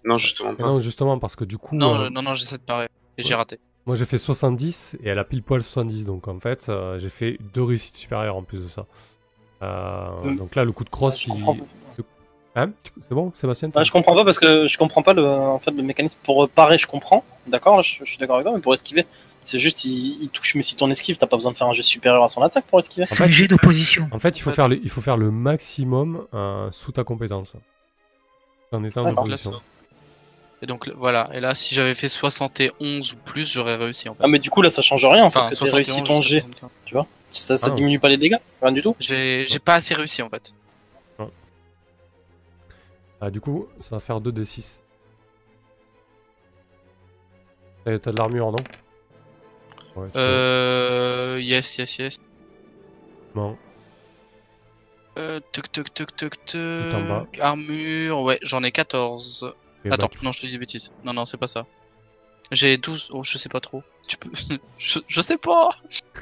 Non, 0.05 0.17
justement 0.17 0.55
pas. 0.55 0.63
non, 0.63 0.79
justement, 0.79 1.17
parce 1.19 1.35
que 1.35 1.43
du 1.45 1.57
coup, 1.57 1.75
Non, 1.75 2.09
non, 2.09 2.21
non, 2.21 2.33
j'essaie 2.33 2.57
de 2.57 2.63
parer. 2.63 2.87
Et 3.17 3.23
j'ai 3.23 3.35
raté. 3.35 3.59
moi 3.85 3.95
j'ai 3.95 4.05
fait 4.05 4.17
70 4.17 4.97
et 5.03 5.09
elle 5.09 5.19
a 5.19 5.23
pile 5.23 5.43
poil 5.43 5.61
70. 5.61 6.05
Donc 6.05 6.27
en 6.27 6.39
fait, 6.39 6.67
euh, 6.69 6.97
j'ai 6.99 7.09
fait 7.09 7.37
deux 7.53 7.63
réussites 7.63 7.95
supérieures 7.95 8.35
en 8.35 8.43
plus 8.43 8.59
de 8.59 8.67
ça. 8.67 8.83
Euh, 9.61 10.07
Mm. 10.23 10.37
Donc 10.37 10.55
là, 10.55 10.63
le 10.65 10.71
coup 10.71 10.83
de 10.83 10.89
cross, 10.89 11.19
je 11.21 11.29
il. 11.31 11.43
Hein 12.55 12.71
Tu- 12.83 12.91
C'est 13.01 13.13
bon, 13.15 13.31
Sébastien 13.33 13.71
Ouais, 13.75 13.85
je 13.85 13.91
comprends 13.91 14.15
pas 14.15 14.25
parce 14.25 14.37
que 14.37 14.67
je 14.67 14.77
comprends 14.77 15.01
pas 15.03 15.13
le, 15.13 15.25
en 15.25 15.59
fait, 15.59 15.71
le 15.71 15.83
mécanisme 15.83 16.19
pour 16.23 16.49
parer, 16.49 16.77
je 16.77 16.85
comprends. 16.87 17.23
D'accord, 17.47 17.81
je, 17.81 17.99
je 18.03 18.09
suis 18.09 18.17
d'accord 18.17 18.35
avec 18.37 18.45
toi, 18.45 18.53
mais 18.55 18.61
pour 18.61 18.73
esquiver, 18.73 19.05
c'est 19.43 19.57
juste 19.57 19.85
il, 19.85 20.21
il 20.21 20.29
touche. 20.29 20.55
Mais 20.55 20.61
si 20.61 20.75
ton 20.75 20.89
esquive, 20.89 21.17
t'as 21.17 21.27
pas 21.27 21.37
besoin 21.37 21.53
de 21.53 21.57
faire 21.57 21.67
un 21.67 21.73
jet 21.73 21.81
supérieur 21.83 22.23
à 22.23 22.29
son 22.29 22.41
attaque 22.41 22.65
pour 22.65 22.79
esquiver. 22.79 23.05
C'est 23.05 23.23
le 23.25 23.29
jet 23.31 23.47
d'opposition. 23.47 24.09
En 24.11 24.19
fait, 24.19 24.37
il 24.37 24.41
faut, 24.41 24.49
En 24.49 24.53
fait- 24.53 24.55
faire 24.57 24.67
le, 24.69 24.79
il 24.83 24.89
faut 24.89 24.99
faire 25.01 25.15
le 25.17 25.31
maximum 25.31 26.25
euh, 26.33 26.69
sous 26.71 26.91
ta 26.91 27.03
compétence. 27.05 27.55
En 28.73 28.83
étant 28.83 29.05
en 29.05 29.11
opposition. 29.11 29.51
Et 30.61 30.65
donc 30.67 30.87
voilà. 30.95 31.29
Et 31.33 31.39
là, 31.39 31.55
si 31.55 31.73
j'avais 31.73 31.93
fait 31.95 32.07
71 32.07 33.13
ou 33.13 33.15
plus, 33.17 33.51
j'aurais 33.51 33.77
réussi 33.77 34.09
en 34.09 34.13
fait. 34.13 34.23
Ah, 34.23 34.27
mais 34.27 34.39
du 34.39 34.49
coup, 34.49 34.61
là, 34.61 34.69
ça 34.69 34.81
change 34.81 35.05
rien 35.05 35.23
en 35.23 35.29
fait 35.31 35.39
Enfin, 35.39 35.49
que 35.49 35.55
t'aies 35.55 35.71
réussi 35.71 35.91
71 35.91 36.07
ton 36.17 36.21
jet. 36.21 36.41
75. 36.41 37.05
Ça, 37.31 37.57
ça 37.57 37.67
Ah. 37.67 37.69
diminue 37.71 37.97
pas 37.99 38.09
les 38.09 38.17
dégâts, 38.17 38.37
rien 38.61 38.71
du 38.73 38.81
tout? 38.81 38.95
J'ai 38.99 39.45
j'ai 39.45 39.59
pas 39.59 39.75
assez 39.75 39.93
réussi 39.95 40.21
en 40.21 40.29
fait. 40.29 40.53
Ah, 43.21 43.29
du 43.29 43.39
coup, 43.39 43.67
ça 43.79 43.95
va 43.95 43.99
faire 43.99 44.19
2d6. 44.19 44.81
T'as 47.85 47.97
t'as 47.99 48.11
de 48.11 48.17
l'armure, 48.17 48.51
non? 48.51 48.57
Ouais, 49.95 50.07
Euh. 50.15 51.39
Yes, 51.41 51.77
yes, 51.77 51.97
yes. 51.99 52.17
non. 53.35 53.57
Euh. 55.17 55.39
Tuc, 55.51 55.71
tuc, 55.71 55.93
tuc, 55.93 56.15
tuc, 56.15 56.45
tuc. 56.45 57.39
Armure. 57.39 58.21
Ouais, 58.21 58.39
j'en 58.41 58.63
ai 58.63 58.71
14. 58.71 59.43
Ok, 59.43 59.53
bah, 59.85 59.95
Attends, 59.95 60.07
tu- 60.07 60.23
non, 60.23 60.31
je 60.31 60.41
te 60.41 60.45
dis 60.45 60.53
des 60.53 60.57
bêtises. 60.59 60.91
Non, 61.03 61.13
non, 61.13 61.25
c'est 61.25 61.37
pas 61.37 61.47
ça. 61.47 61.65
J'ai 62.51 62.77
12. 62.77 63.09
Oh, 63.13 63.23
je 63.23 63.37
sais 63.37 63.49
pas 63.49 63.59
trop. 63.59 63.83
Tu 64.07 64.17
peux. 64.17 64.29
je, 64.77 64.99
je 65.07 65.21
sais 65.21 65.37
pas. 65.37 65.69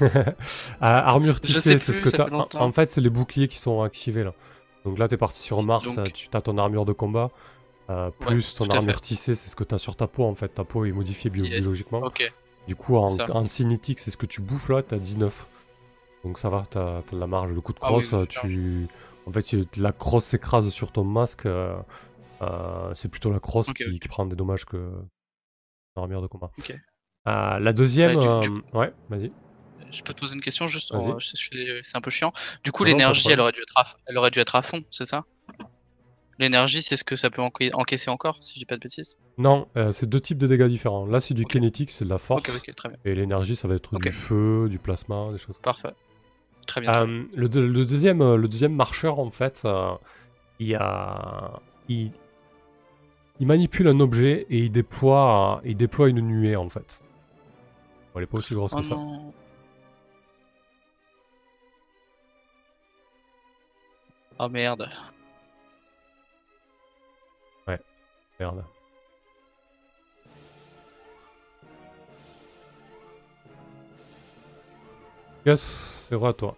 Ah, 0.80 1.08
armure 1.10 1.40
tissée, 1.40 1.78
c'est 1.78 1.92
ce 1.92 2.00
que 2.02 2.08
t'as. 2.10 2.28
en 2.58 2.72
fait, 2.72 2.90
c'est 2.90 3.00
les 3.00 3.10
boucliers 3.10 3.48
qui 3.48 3.58
sont 3.58 3.82
activés 3.82 4.24
là. 4.24 4.32
Donc 4.84 4.98
là, 4.98 5.08
t'es 5.08 5.16
parti 5.16 5.40
sur 5.40 5.62
Mars, 5.62 5.84
Donc- 5.84 5.98
euh, 5.98 6.10
tu 6.10 6.28
as 6.32 6.40
ton 6.40 6.56
armure 6.58 6.84
de 6.84 6.92
combat. 6.92 7.30
euh, 7.90 8.10
plus 8.20 8.54
ton 8.54 8.66
armure 8.76 9.00
tissée, 9.00 9.34
c'est 9.34 9.48
ce 9.50 9.56
que 9.56 9.64
t'as 9.64 9.76
sur 9.78 9.96
ta 9.96 10.06
peau 10.06 10.24
en 10.24 10.34
fait. 10.36 10.48
Ta 10.48 10.62
peau 10.64 10.84
est 10.84 10.92
modifiée 10.92 11.28
bio- 11.28 11.44
Yes. 11.44 11.60
biologiquement. 11.60 12.00
Du 12.68 12.76
coup, 12.76 12.96
en, 12.96 13.08
en 13.30 13.44
cinétique, 13.44 13.98
c'est 13.98 14.12
ce 14.12 14.16
que 14.16 14.26
tu 14.26 14.40
bouffes 14.42 14.68
là, 14.68 14.82
t'as 14.82 14.98
19. 14.98 15.46
Donc 16.24 16.38
ça 16.38 16.48
va, 16.48 16.62
t'as 16.70 17.02
de 17.10 17.18
la 17.18 17.26
marge. 17.26 17.50
Le 17.52 17.60
coup 17.60 17.72
de 17.72 17.78
Ah 17.82 17.86
oui, 17.92 18.04
crosse, 18.06 18.12
euh, 18.12 18.26
tu. 18.26 18.86
En 19.26 19.32
fait, 19.32 19.40
si 19.42 19.68
la 19.76 19.90
crosse 19.92 20.24
s'écrase 20.26 20.68
sur 20.68 20.92
ton 20.92 21.02
masque. 21.04 21.46
euh, 21.46 21.76
euh, 22.42 22.92
c'est 22.94 23.08
plutôt 23.08 23.30
la 23.32 23.40
crosse 23.40 23.72
qui, 23.72 23.98
qui 23.98 24.08
prend 24.08 24.24
des 24.24 24.36
dommages 24.36 24.64
que 24.66 24.92
l'armure 25.96 26.22
de 26.22 26.26
combat. 26.28 26.50
La 27.26 27.72
deuxième. 27.72 28.18
Euh, 28.18 28.40
Ouais, 28.72 28.92
vas-y. 29.08 29.28
Je 29.92 30.02
peux 30.02 30.12
te 30.14 30.20
poser 30.20 30.34
une 30.34 30.40
question 30.40 30.66
juste. 30.66 30.92
Oh, 30.94 31.16
je- 31.18 31.24
je 31.26 31.36
suis- 31.36 31.80
C'est 31.82 31.96
un 31.96 32.00
peu 32.00 32.10
chiant. 32.10 32.32
Du 32.64 32.72
coup, 32.72 32.84
l'énergie, 32.84 33.30
elle 33.30 33.40
aurait 33.40 33.52
dû 33.52 33.60
être 33.60 33.72
à, 33.76 33.84
elle 34.06 34.18
aurait 34.18 34.30
dû 34.30 34.38
être 34.38 34.54
à 34.56 34.62
fond, 34.62 34.82
c'est 34.90 35.06
ça? 35.06 35.24
L'énergie, 36.38 36.80
c'est 36.82 36.96
ce 36.96 37.04
que 37.04 37.16
ça 37.16 37.28
peut 37.28 37.42
enca- 37.42 37.70
encaisser 37.74 38.08
encore, 38.10 38.38
si 38.42 38.58
j'ai 38.58 38.64
pas 38.64 38.76
de 38.76 38.80
bêtises? 38.80 39.16
Non, 39.36 39.68
euh, 39.76 39.90
c'est 39.90 40.08
deux 40.08 40.20
types 40.20 40.38
de 40.38 40.46
dégâts 40.46 40.68
différents. 40.68 41.04
Là, 41.04 41.20
c'est 41.20 41.34
du 41.34 41.44
kinétique, 41.44 41.90
c'est 41.90 42.06
de 42.06 42.10
la 42.10 42.16
force. 42.18 42.48
Ok, 42.48 42.54
ok, 42.68 42.74
très 42.74 42.88
bien. 42.88 42.98
Et 43.04 43.14
l'énergie, 43.14 43.56
ça 43.56 43.68
va 43.68 43.74
être 43.74 43.94
du 43.98 44.10
feu, 44.10 44.66
du 44.70 44.78
plasma, 44.78 45.28
des 45.32 45.38
choses 45.38 45.56
comme 45.56 45.62
Parfait. 45.62 45.92
Très 46.66 46.80
bien. 46.80 46.92
ça. 46.94 47.00
Euh, 47.02 47.24
le, 47.36 47.48
deux- 47.48 47.66
le 47.66 47.84
deuxième, 47.84 48.22
euh, 48.22 48.36
le 48.36 48.48
deuxième 48.48 48.74
marcheur, 48.74 49.18
en 49.18 49.30
fait, 49.30 49.62
euh, 49.66 49.92
il, 50.60 50.74
a, 50.76 51.60
il, 51.88 52.10
il 53.38 53.46
manipule 53.46 53.88
un 53.88 54.00
objet 54.00 54.46
et 54.48 54.58
il 54.60 54.72
déploie, 54.72 55.60
il 55.64 55.76
déploie 55.76 56.08
une 56.08 56.20
nuée, 56.20 56.56
en 56.56 56.68
fait. 56.70 57.02
Bon, 58.14 58.18
elle 58.20 58.22
est 58.22 58.26
pas 58.26 58.38
aussi 58.38 58.54
grosse 58.54 58.72
oh 58.74 58.78
que 58.80 58.82
ça. 58.82 58.94
Oh 64.42 64.48
merde. 64.48 64.88
Merde. 68.38 68.64
Gus, 75.44 75.60
c'est 75.60 76.14
vrai 76.14 76.30
à 76.30 76.32
toi. 76.32 76.56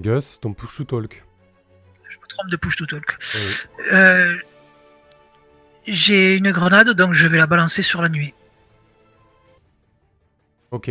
Gus, 0.00 0.38
ton 0.38 0.54
push 0.54 0.76
to 0.76 0.84
talk. 0.84 1.24
Je 2.08 2.18
me 2.18 2.26
trompe 2.28 2.48
de 2.48 2.56
push 2.56 2.76
to 2.76 2.86
talk. 2.86 3.18
Oui. 3.34 3.86
Euh, 3.92 4.38
J'ai 5.86 6.36
une 6.36 6.50
grenade, 6.50 6.90
donc 6.90 7.12
je 7.12 7.26
vais 7.28 7.36
la 7.38 7.46
balancer 7.46 7.82
sur 7.82 8.00
la 8.02 8.08
nuit. 8.08 8.32
Ok. 10.70 10.90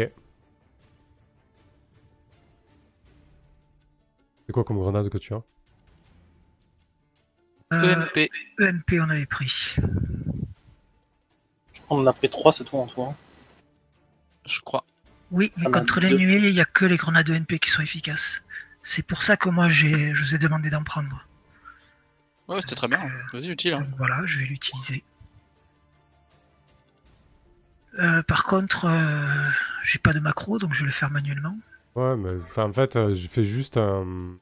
C'est 4.46 4.52
quoi 4.54 4.64
comme 4.64 4.78
grenade 4.80 5.10
que 5.10 5.18
tu 5.18 5.34
as? 5.34 5.42
Euh, 7.74 8.06
EMP. 8.16 8.30
EMP, 8.60 9.00
on 9.02 9.10
avait 9.10 9.26
pris. 9.26 9.76
On 11.90 11.98
en 12.00 12.08
a 12.08 12.14
pris 12.14 12.30
3, 12.30 12.54
c'est 12.54 12.64
tout 12.64 12.78
en 12.78 12.86
tout. 12.88 13.02
hein. 13.02 13.16
Je 14.46 14.62
crois. 14.62 14.86
Oui, 15.32 15.52
mais 15.58 15.64
Ah 15.68 15.72
contre 15.72 16.00
les 16.00 16.10
deux. 16.10 16.18
nuées, 16.18 16.36
il 16.48 16.54
n'y 16.54 16.62
a 16.62 16.66
que 16.66 16.86
les 16.86 16.98
grenades 16.98 17.30
EMP 17.30 17.58
qui 17.60 17.70
sont 17.72 17.82
efficaces. 17.82 18.44
C'est 18.84 19.02
pour 19.06 19.24
ça 19.24 19.38
que 19.38 19.50
moi, 19.50 19.70
j'ai, 19.70 20.14
je 20.14 20.22
vous 20.24 20.36
ai 20.36 20.38
demandé 20.38 20.70
d'en 20.70 20.84
prendre. 20.84 21.26
Ouais, 22.48 22.60
c'était 22.62 22.76
très 22.76 22.88
bien. 22.88 23.02
Euh, 23.04 23.10
Vas-y, 23.38 23.50
utile. 23.50 23.74
Hein. 23.74 23.82
Donc 23.82 23.98
voilà, 23.98 24.22
je 24.26 24.40
vais 24.40 24.46
l'utiliser. 24.46 25.04
Euh, 28.00 28.24
par 28.24 28.46
contre, 28.46 28.86
euh, 28.86 29.50
j'ai 29.84 30.00
pas 30.00 30.14
de 30.14 30.20
macro, 30.20 30.58
donc 30.60 30.74
je 30.74 30.80
vais 30.82 30.88
le 30.88 30.92
faire 30.92 31.12
manuellement. 31.12 31.56
Ouais, 31.96 32.16
mais 32.18 32.32
en 32.58 32.74
fait, 32.74 32.96
euh, 32.96 33.14
je 33.14 33.28
fais 33.28 33.44
juste 33.44 33.78
un, 33.78 34.36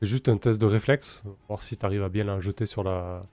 juste 0.00 0.28
un 0.28 0.38
test 0.38 0.60
de 0.60 0.66
réflexe, 0.66 1.22
voir 1.48 1.62
si 1.62 1.76
tu 1.76 1.84
arrives 1.84 2.02
à 2.02 2.08
bien 2.08 2.24
la 2.24 2.40
jeter 2.40 2.64
sur 2.64 2.82
la, 2.82 3.26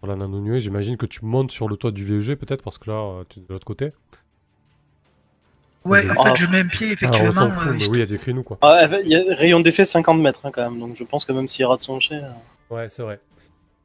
sur 0.00 0.06
la 0.06 0.16
nano-nuée. 0.16 0.60
J'imagine 0.60 0.98
que 0.98 1.06
tu 1.06 1.24
montes 1.24 1.50
sur 1.50 1.68
le 1.68 1.76
toit 1.76 1.92
du 1.92 2.04
VEG 2.04 2.36
peut-être, 2.36 2.62
parce 2.62 2.76
que 2.76 2.90
là, 2.90 2.98
euh, 2.98 3.24
tu 3.28 3.38
es 3.38 3.42
de 3.42 3.46
l'autre 3.48 3.66
côté. 3.66 3.90
Ouais, 5.84 6.04
en 6.10 6.22
fait, 6.24 6.30
Ah. 6.30 6.34
je 6.34 6.46
mets 6.46 6.58
un 6.60 6.66
pied, 6.66 6.88
Ah, 6.90 6.92
effectivement. 6.92 7.50
fout, 7.50 7.66
euh, 7.68 7.72
mais 7.72 7.84
oui, 7.88 7.90
il 7.94 7.98
y 7.98 8.02
a 8.02 8.18
des 8.18 8.32
nous 8.32 8.42
quoi. 8.42 8.58
Ah, 8.62 8.80
il 9.04 9.08
y 9.10 9.14
a 9.16 9.34
rayon 9.36 9.60
d'effet 9.60 9.84
50 9.84 10.20
mètres 10.20 10.40
hein, 10.44 10.50
quand 10.52 10.62
même, 10.62 10.78
donc 10.78 10.96
je 10.96 11.04
pense 11.04 11.24
que 11.24 11.32
même 11.32 11.48
s'il 11.48 11.64
rate 11.66 11.80
son 11.80 11.98
jet. 12.00 12.16
euh, 12.16 12.74
Ouais, 12.74 12.88
c'est 12.88 13.02
vrai. 13.02 13.20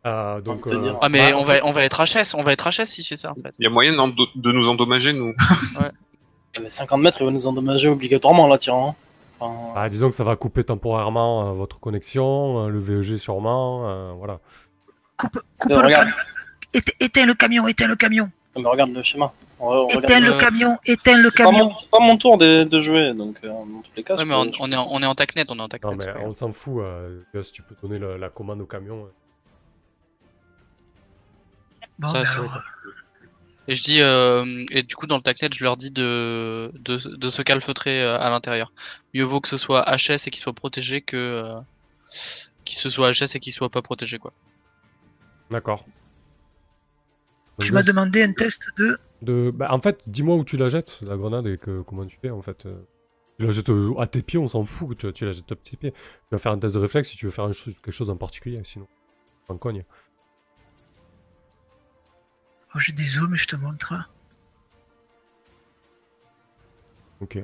Euh, 0.05 0.41
donc, 0.41 0.67
dire. 0.67 0.97
Ah, 1.01 1.07
mais 1.07 1.31
bah, 1.31 1.37
on, 1.37 1.43
va, 1.43 1.65
on 1.65 1.71
va 1.71 1.83
être 1.85 2.03
HS. 2.03 2.35
On 2.35 2.43
va 2.43 2.51
être 2.51 2.67
HS 2.69 2.83
s'il 2.85 3.05
fait 3.05 3.15
ça, 3.15 3.29
en 3.31 3.35
fait. 3.35 3.51
Il 3.59 3.63
y 3.63 3.67
a 3.67 3.69
moyen 3.69 3.93
de 3.93 4.51
nous 4.51 4.67
endommager, 4.67 5.13
nous. 5.13 5.33
mais 6.61 6.69
50 6.69 7.01
mètres, 7.01 7.19
il 7.21 7.25
va 7.25 7.31
nous 7.31 7.47
endommager 7.47 7.87
obligatoirement 7.87 8.47
là, 8.47 8.57
tirant. 8.57 8.95
Enfin, 9.39 9.55
Ah, 9.75 9.87
disons 9.89 10.09
que 10.09 10.15
ça 10.15 10.23
va 10.25 10.35
couper 10.35 10.63
temporairement 10.65 11.49
euh, 11.49 11.53
votre 11.53 11.79
connexion, 11.79 12.65
euh, 12.65 12.69
le 12.69 12.79
VEG 12.79 13.15
sûrement, 13.17 13.87
euh, 13.89 14.11
voilà. 14.17 14.39
Coupe, 15.17 15.39
coupe 15.57 15.71
Euh, 15.71 15.75
le 15.81 15.85
regarde. 15.85 16.03
camion. 16.09 16.15
Éte- 16.73 16.95
éteins 16.99 17.25
le 17.25 17.33
camion, 17.35 17.67
éteins 17.67 17.87
le 17.87 17.95
camion. 17.95 18.29
mais 18.57 18.65
regarde 18.65 18.91
le 18.91 19.03
schéma. 19.03 19.31
On 19.65 19.87
Éteins 19.87 20.19
le- 20.19 20.25
le 20.27 20.33
Euh, 20.33 20.37
camion, 20.37 20.77
éteins 20.85 21.21
le 21.21 21.31
camion. 21.31 21.73
c'est 21.73 21.89
pas 21.89 21.99
mon 21.99 22.17
tour 22.17 22.37
de, 22.37 22.63
de 22.65 22.81
jouer, 22.81 23.13
donc 23.13 23.37
euh, 23.43 23.47
dans 23.47 23.81
tous 23.81 23.91
les 23.95 24.03
cas. 24.03 24.15
Ouais, 24.17 24.25
mais 24.25 24.33
on, 24.35 24.51
on 24.59 24.71
est 24.71 24.75
en, 24.75 24.87
on 24.91 25.01
est 25.01 25.05
en 25.05 25.15
tacnet, 25.15 25.45
on 25.49 25.57
est 25.57 25.61
en 25.61 25.69
tacnet. 25.69 25.89
Non, 25.91 25.95
mais 25.97 26.11
on 26.25 26.33
s'en 26.35 26.51
fout, 26.51 26.81
euh, 26.83 27.21
Gus, 27.33 27.51
tu 27.51 27.61
peux 27.61 27.75
donner 27.81 27.99
la 28.17 28.29
commande 28.29 28.59
au 28.61 28.65
camion. 28.65 29.07
Bon, 31.99 32.07
Ça, 32.09 32.19
ben 32.19 32.25
c'est 32.25 32.39
alors, 32.39 32.49
vrai. 32.49 32.59
Et 33.69 33.75
je 33.75 33.83
dis, 33.83 34.01
euh, 34.01 34.65
et 34.71 34.83
du 34.83 34.95
coup, 34.97 35.07
dans 35.07 35.15
le 35.15 35.21
tacnet, 35.21 35.47
je 35.53 35.63
leur 35.63 35.77
dis 35.77 35.91
de, 35.91 36.69
de, 36.73 36.97
de 37.15 37.29
se 37.29 37.41
calfeutrer 37.41 38.03
euh, 38.03 38.19
à 38.19 38.29
l'intérieur. 38.29 38.73
Mieux 39.13 39.23
vaut 39.23 39.39
que 39.39 39.47
ce 39.47 39.55
soit 39.55 39.85
HS 39.95 40.27
et 40.27 40.31
qu'il 40.31 40.41
soit 40.41 40.51
protégé 40.51 41.01
que 41.01 41.15
euh, 41.15 41.55
qu'il 42.65 42.77
se 42.77 42.89
soit 42.89 43.11
HS 43.11 43.35
et 43.35 43.39
qu'il 43.39 43.53
soit 43.53 43.69
pas 43.69 43.81
protégé, 43.81 44.17
quoi. 44.19 44.33
D'accord. 45.49 45.85
Tu 47.59 47.73
m'as 47.73 47.83
demandé 47.83 48.23
un 48.23 48.33
test 48.33 48.63
de. 48.77 48.97
de... 49.21 49.51
bah, 49.51 49.67
en 49.71 49.79
fait, 49.81 50.01
dis-moi 50.07 50.35
où 50.35 50.43
tu 50.43 50.57
la 50.57 50.69
jettes, 50.69 51.01
la 51.01 51.15
grenade, 51.17 51.47
et 51.47 51.57
que, 51.57 51.81
comment 51.81 52.05
tu 52.05 52.17
fais, 52.21 52.29
en 52.29 52.41
fait. 52.41 52.65
euh. 52.65 52.75
Tu 53.39 53.45
la 53.45 53.51
jettes 53.51 53.69
euh, 53.69 53.93
à 53.99 54.05
tes 54.07 54.21
pieds, 54.21 54.37
on 54.39 54.47
s'en 54.47 54.63
fout, 54.65 54.97
tu, 54.97 55.11
tu 55.11 55.25
la 55.25 55.31
jettes 55.31 55.51
à 55.51 55.55
tes 55.55 55.75
pieds. 55.77 55.91
Tu 55.91 55.97
vas 56.31 56.37
faire 56.37 56.51
un 56.51 56.59
test 56.59 56.75
de 56.75 56.79
réflexe 56.79 57.09
si 57.09 57.17
tu 57.17 57.25
veux 57.25 57.31
faire 57.31 57.45
un 57.45 57.51
quelque 57.51 57.91
chose 57.91 58.09
en 58.09 58.17
particulier, 58.17 58.61
sinon. 58.63 58.87
En 59.49 59.57
cogne. 59.57 59.83
Oh, 62.75 62.79
J'ai 62.79 62.93
des 62.93 63.03
zooms, 63.05 63.35
je 63.35 63.47
te 63.47 63.55
montre. 63.55 63.93
Ok. 67.21 67.39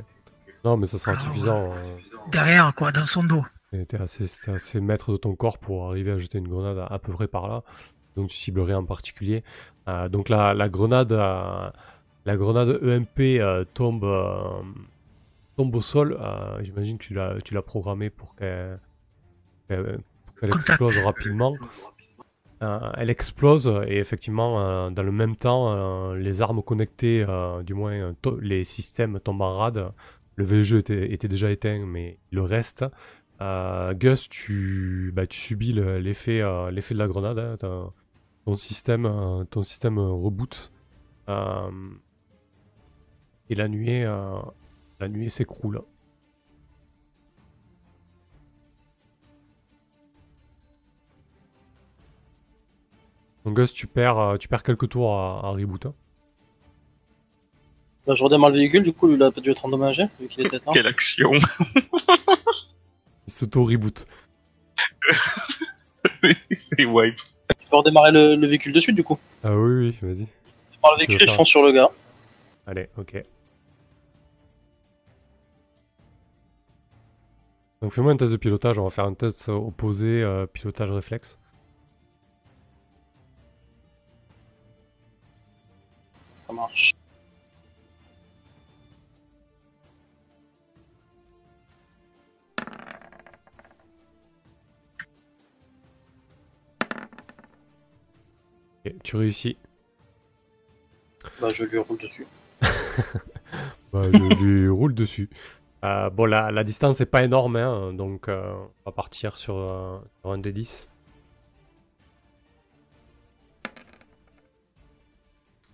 Non, 0.66 0.78
mais 0.78 0.86
ça 0.86 0.98
sera 0.98 1.18
suffisant. 1.20 1.72
euh. 1.74 1.98
Derrière, 2.32 2.74
quoi, 2.76 2.92
dans 2.92 3.06
son 3.06 3.24
dos. 3.24 3.44
T'es 3.88 4.02
assez, 4.02 4.26
assez 4.52 4.82
maître 4.82 5.12
de 5.12 5.18
ton 5.18 5.36
corps 5.36 5.60
pour 5.60 5.88
arriver 5.90 6.12
à 6.12 6.18
jeter 6.18 6.40
une 6.40 6.48
grenade 6.48 6.78
à, 6.80 6.88
à 6.88 7.00
peu 7.00 7.14
près 7.14 7.28
par 7.28 7.48
là. 7.48 7.64
Donc 8.20 8.30
tu 8.30 8.36
cibles 8.38 8.62
rien 8.62 8.78
en 8.80 8.86
particulier. 8.86 9.44
Euh, 9.88 10.10
donc 10.10 10.30
la, 10.30 10.54
la 10.54 10.70
grenade, 10.70 11.12
la 11.14 12.38
grenade 12.38 12.80
EMP 12.84 13.40
euh, 13.40 13.64
tombe, 13.74 14.04
euh, 14.04 14.62
tombe 15.58 15.76
au 15.76 15.82
sol. 15.82 16.18
J'imagine 16.62 16.98
que 16.98 17.04
tu 17.06 17.14
l'as, 17.14 17.36
tu 17.44 17.54
l'as 17.54 17.62
programmée 17.62 18.10
pour 18.10 18.36
qu'elle, 18.36 18.80
qu'elle- 19.68 20.00
qu'elle 20.40 20.50
Contact. 20.52 20.70
explose 20.70 20.98
rapidement. 21.00 21.58
Euh, 22.62 22.92
elle 22.98 23.10
explose 23.10 23.68
et 23.88 23.98
effectivement, 24.00 24.60
euh, 24.60 24.90
dans 24.90 25.04
le 25.04 25.14
même 25.14 25.38
temps, 25.38 25.74
euh, 25.74 26.18
les 26.18 26.42
armes 26.42 26.62
connectées, 26.62 27.26
du 27.66 27.74
moins 27.74 28.14
to- 28.22 28.40
les 28.42 28.64
systèmes 28.66 29.20
tombent 29.22 29.42
en 29.44 29.54
rade. 29.54 29.92
Le 30.36 30.44
VG 30.44 30.78
était, 30.78 31.14
était 31.14 31.28
déjà 31.30 31.52
éteint, 31.52 31.86
mais 31.86 32.18
le 32.32 32.42
reste. 32.42 32.86
Gus, 33.94 34.28
tu, 34.30 35.12
bah, 35.16 35.26
tu 35.26 35.40
subis 35.40 35.72
le- 35.72 36.00
l'effet 36.00 36.42
l'effet 36.72 36.94
de 36.94 37.00
la 37.00 37.08
grenade. 37.08 37.40
hein, 37.40 37.92
ton 38.50 38.56
système, 38.56 39.06
euh, 39.06 39.44
ton 39.44 39.62
système 39.62 40.00
euh, 40.00 40.10
reboot. 40.12 40.72
Euh, 41.30 41.70
et 43.52 43.54
la 43.54 43.68
nuée, 43.68 44.04
euh, 44.04 44.40
la 45.00 45.08
nuée 45.08 45.30
s'écroule. 45.30 45.82
Donc 53.46 53.56
Gus, 53.56 53.72
tu 53.74 53.86
perds, 53.88 54.38
tu 54.40 54.48
perds 54.48 54.64
quelques 54.64 54.90
tours 54.90 55.14
à, 55.14 55.46
à 55.46 55.50
reboot. 55.52 55.86
hein. 55.86 55.94
Bah, 58.08 58.16
je 58.16 58.24
redémarre 58.24 58.50
le 58.50 58.56
véhicule, 58.58 58.82
du 58.84 58.94
coup, 58.94 59.08
lui, 59.08 59.16
il 59.16 59.24
a 59.24 59.32
pas 59.32 59.42
dû 59.42 59.52
être 59.52 59.66
endommagé, 59.66 60.06
vu 60.20 60.28
qu'il 60.28 60.46
était. 60.46 60.60
Quelle 60.74 60.88
action 60.88 61.32
Il 63.28 63.32
s'auto-reboot. 63.32 64.08
C'est 66.52 66.86
wipe. 66.86 67.20
Tu 67.58 67.68
peux 67.68 67.78
redémarrer 67.78 68.12
le, 68.12 68.36
le 68.36 68.48
véhicule 68.48 68.74
de 68.74 68.80
suite, 68.80 68.96
du 68.96 69.04
coup. 69.04 69.18
Ah 69.44 69.56
oui, 69.56 69.90
oui, 69.90 69.98
vas-y. 70.02 70.14
Je 70.14 70.76
démarre 70.76 70.94
le 70.94 70.98
véhicule 70.98 71.24
et 71.24 71.28
je 71.28 71.34
fonce 71.34 71.48
sur 71.48 71.64
le 71.64 71.72
gars. 71.72 71.90
Allez, 72.68 72.90
ok. 72.98 73.24
Donc 77.82 77.94
fais-moi 77.94 78.12
un 78.12 78.18
test 78.18 78.34
de 78.34 78.38
pilotage, 78.38 78.78
on 78.78 78.84
va 78.84 78.90
faire 78.90 79.06
un 79.06 79.14
test 79.14 79.48
opposé, 79.48 80.22
euh, 80.22 80.46
pilotage 80.46 80.92
réflexe. 80.92 81.40
Ça 86.46 86.52
marche. 86.52 86.92
Ok, 98.86 98.94
tu 99.04 99.16
réussis. 99.18 99.58
Bah, 101.42 101.50
je 101.50 101.64
lui 101.64 101.78
roule 101.78 101.98
dessus. 101.98 102.28
Bah, 103.92 104.02
je 104.04 104.44
lui 104.44 104.70
roule 104.70 104.94
dessus. 104.94 105.30
Euh, 105.84 106.12
bon, 106.12 106.26
la, 106.26 106.52
la 106.52 106.64
distance 106.64 107.02
est 107.02 107.08
pas 107.08 107.24
énorme, 107.24 107.56
hein, 107.56 107.92
donc 107.94 108.28
euh, 108.30 108.54
on 108.54 108.90
va 108.90 108.92
partir 108.92 109.36
sur, 109.38 109.56
euh, 109.58 109.98
sur 110.22 110.32
un 110.32 110.38
des 110.38 110.52
10. 110.52 110.88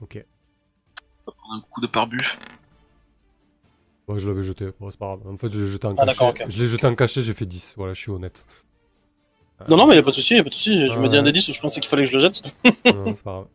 Ok. 0.02 0.24
On 1.28 1.32
va 1.32 1.36
prendre 1.38 1.54
un 1.56 1.62
coup 1.70 1.82
de 1.82 1.88
pare-buff. 1.88 2.40
Ouais, 4.08 4.20
je 4.20 4.28
l'avais 4.30 4.44
jeté, 4.44 4.70
bon, 4.80 4.92
c'est 4.92 5.00
pas 5.00 5.08
grave. 5.18 5.28
En 5.28 5.36
fait, 5.36 5.50
je 5.50 5.60
l'ai 5.62 5.68
jeté 5.70 5.88
en 5.88 5.96
Ah, 5.98 6.06
d'accord, 6.06 6.34
cachet. 6.34 6.46
ok. 6.46 6.52
Je 6.52 6.60
l'ai 6.60 6.68
jeté 6.68 6.88
en 6.88 6.96
cachet, 6.96 7.22
j'ai 7.24 7.34
fait 7.34 7.46
10. 7.48 7.74
Voilà, 7.76 7.94
je 7.94 8.00
suis 8.00 8.12
honnête. 8.12 8.46
Non, 9.70 9.78
non, 9.78 9.88
mais 9.88 9.96
y 9.96 10.00
a 10.00 10.02
pas 10.02 10.10
de 10.12 10.16
souci, 10.16 10.36
y 10.36 10.40
a 10.40 10.44
pas 10.44 10.50
de 10.50 10.54
souci. 10.56 10.88
Je 10.90 10.98
me 10.98 11.08
dis 11.08 11.18
un 11.18 11.24
des 11.24 11.32
10, 11.32 11.52
je 11.54 11.60
pensais 11.62 11.80
qu'il 11.80 11.90
fallait 11.90 12.04
que 12.06 12.12
je 12.12 12.18
le 12.18 12.22
jette. 12.24 12.42
non, 12.44 12.52
c'est 13.16 13.24
pas 13.24 13.32
grave. 13.32 13.46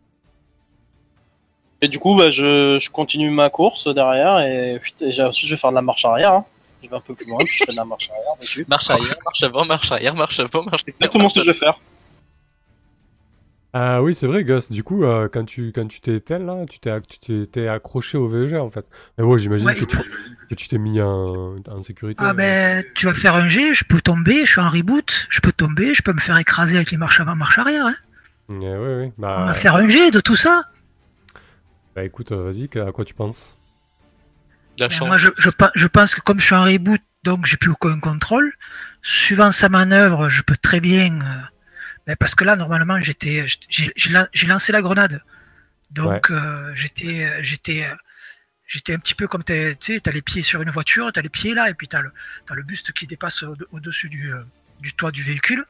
Et 1.83 1.89
du 1.89 1.99
coup, 1.99 2.15
bah, 2.17 2.31
je, 2.31 2.79
je 2.79 2.91
continue 2.91 3.31
ma 3.31 3.49
course 3.51 3.87
derrière 3.95 4.41
et, 4.41 4.79
putain, 4.83 5.07
et 5.07 5.13
j'ai- 5.13 5.23
ensuite 5.23 5.49
je 5.49 5.55
vais 5.55 5.59
faire 5.61 5.71
de 5.71 5.77
la 5.77 5.83
marche 5.83 6.05
arrière. 6.05 6.33
hein. 6.33 6.45
Je 6.83 6.89
vais 6.89 6.97
un 6.97 7.01
peu 7.01 7.15
plus 7.15 7.29
loin, 7.29 7.39
puis 7.45 7.55
je 7.59 7.65
fais 7.65 7.73
de 7.73 7.77
la 7.77 7.85
marche 7.85 8.09
arrière 8.11 8.37
dessus. 8.41 8.65
Marche 8.69 8.89
arrière, 8.91 9.17
marche 9.25 9.43
avant, 9.43 9.65
marche 9.67 9.93
arrière, 9.93 10.15
marche 10.15 10.41
avant, 10.41 10.63
marche 10.63 10.83
arrière. 10.83 10.95
Exactement 10.97 11.29
ce 11.29 11.35
que 11.35 11.41
je 11.43 11.51
vais 11.51 11.57
faire. 11.57 11.79
Ah 13.73 14.03
oui, 14.03 14.15
c'est 14.17 14.27
vrai, 14.27 14.43
Gus. 14.43 14.71
Du 14.73 14.83
coup, 14.83 15.05
euh, 15.05 15.29
quand 15.33 15.45
tu 15.45 15.71
quand 15.73 15.87
tu 15.87 16.01
t'es 16.01 16.17
éteint 16.17 16.41
là, 16.41 16.65
tu 16.69 16.81
t'es 16.81 16.91
tu 17.03 17.19
t'es- 17.21 17.47
t'es 17.47 17.69
accroché 17.69 18.19
au 18.19 18.27
VEG 18.27 18.55
en 18.55 18.69
fait. 18.71 18.85
Mais 19.17 19.23
ouais, 19.25 19.39
j'imagine 19.39 19.67
Ouais. 19.69 19.77
que 19.77 19.85
tu 19.85 19.97
que 19.97 20.55
tu 20.57 20.67
t'es 20.67 20.79
mis 20.79 21.01
en, 21.01 21.57
en 21.69 21.83
sécurité. 21.83 22.21
Ah 22.27 22.35
ben, 22.35 22.83
tu 22.97 23.07
vas 23.07 23.15
faire 23.15 23.37
un 23.37 23.47
jet, 23.47 23.73
je 23.73 23.85
peux 23.85 24.01
tomber, 24.01 24.45
je 24.45 24.51
suis 24.51 24.61
en 24.61 24.69
reboot, 24.69 25.27
je 25.31 25.41
peux 25.41 25.53
tomber, 25.53 25.95
je 25.95 26.03
peux 26.03 26.13
me 26.13 26.19
faire 26.19 26.37
écraser 26.39 26.77
avec 26.77 26.91
les 26.91 26.97
marches 26.97 27.21
avant, 27.21 27.37
marches 27.37 27.59
arrière. 27.61 27.87
Hein. 27.87 27.95
Ouais, 28.49 28.59
ouais, 28.59 28.77
ouais. 28.97 29.13
On 29.19 29.23
Bah, 29.23 29.45
va 29.47 29.55
faire 29.55 29.77
un 29.77 29.89
jet 29.89 30.11
de 30.11 30.19
tout 30.19 30.35
ça. 30.35 30.65
bah 31.95 32.03
écoute, 32.05 32.33
euh, 32.33 32.51
vas-y, 32.51 32.69
à 32.81 32.91
quoi 32.91 33.05
tu 33.05 33.15
penses? 33.15 33.57
La 34.79 34.89
Ben, 34.89 34.93
chance. 34.95 35.07
moi, 35.07 35.17
je, 35.17 35.29
je, 35.39 35.51
pe- 35.51 35.71
je 35.77 35.87
pense 35.87 36.17
que 36.17 36.21
comme 36.23 36.41
je 36.41 36.47
suis 36.47 36.55
en 36.57 36.65
reboot, 36.65 37.01
donc 37.23 37.47
j'ai 37.47 37.57
plus 37.57 37.71
aucun 37.71 38.01
contrôle. 38.01 38.53
Suivant 39.03 39.53
sa 39.53 39.69
manœuvre, 39.69 40.29
je 40.29 40.43
peux 40.43 40.57
très 40.57 40.81
bien. 40.81 41.21
euh, 41.21 41.27
ben, 42.11 42.17
parce 42.17 42.35
que 42.35 42.43
là, 42.45 42.57
normalement, 42.57 43.01
j'étais, 43.01 43.47
j'ai 43.69 43.93
j'ai 43.95 44.11
lan- 44.11 44.27
j'ai 44.33 44.47
lancé 44.49 44.73
la 44.73 44.83
grenade. 44.83 45.23
Donc, 45.93 46.31
euh, 46.33 46.75
j'étais, 46.75 47.43
j'étais, 47.43 47.85
j'étais 48.67 48.95
un 48.95 48.99
petit 48.99 49.15
peu 49.15 49.29
comme 49.29 49.45
tu 49.45 49.55
sais, 49.79 50.01
t'as 50.01 50.11
les 50.11 50.23
pieds 50.23 50.43
sur 50.43 50.61
une 50.61 50.71
voiture, 50.71 51.13
t'as 51.13 51.23
les 51.23 51.29
pieds 51.29 51.55
là, 51.55 51.71
et 51.71 51.75
puis 51.75 51.87
t'as 51.87 52.01
le, 52.01 52.13
t'as 52.47 52.55
le 52.57 52.65
buste 52.65 52.93
qui 52.93 53.07
dépasse 53.07 53.45
au- 53.45 53.57
au-dessus 53.71 54.09
du, 54.09 54.33
euh, 54.33 54.43
du 54.81 54.93
toit 54.95 55.13
du 55.13 55.23
véhicule. 55.23 55.65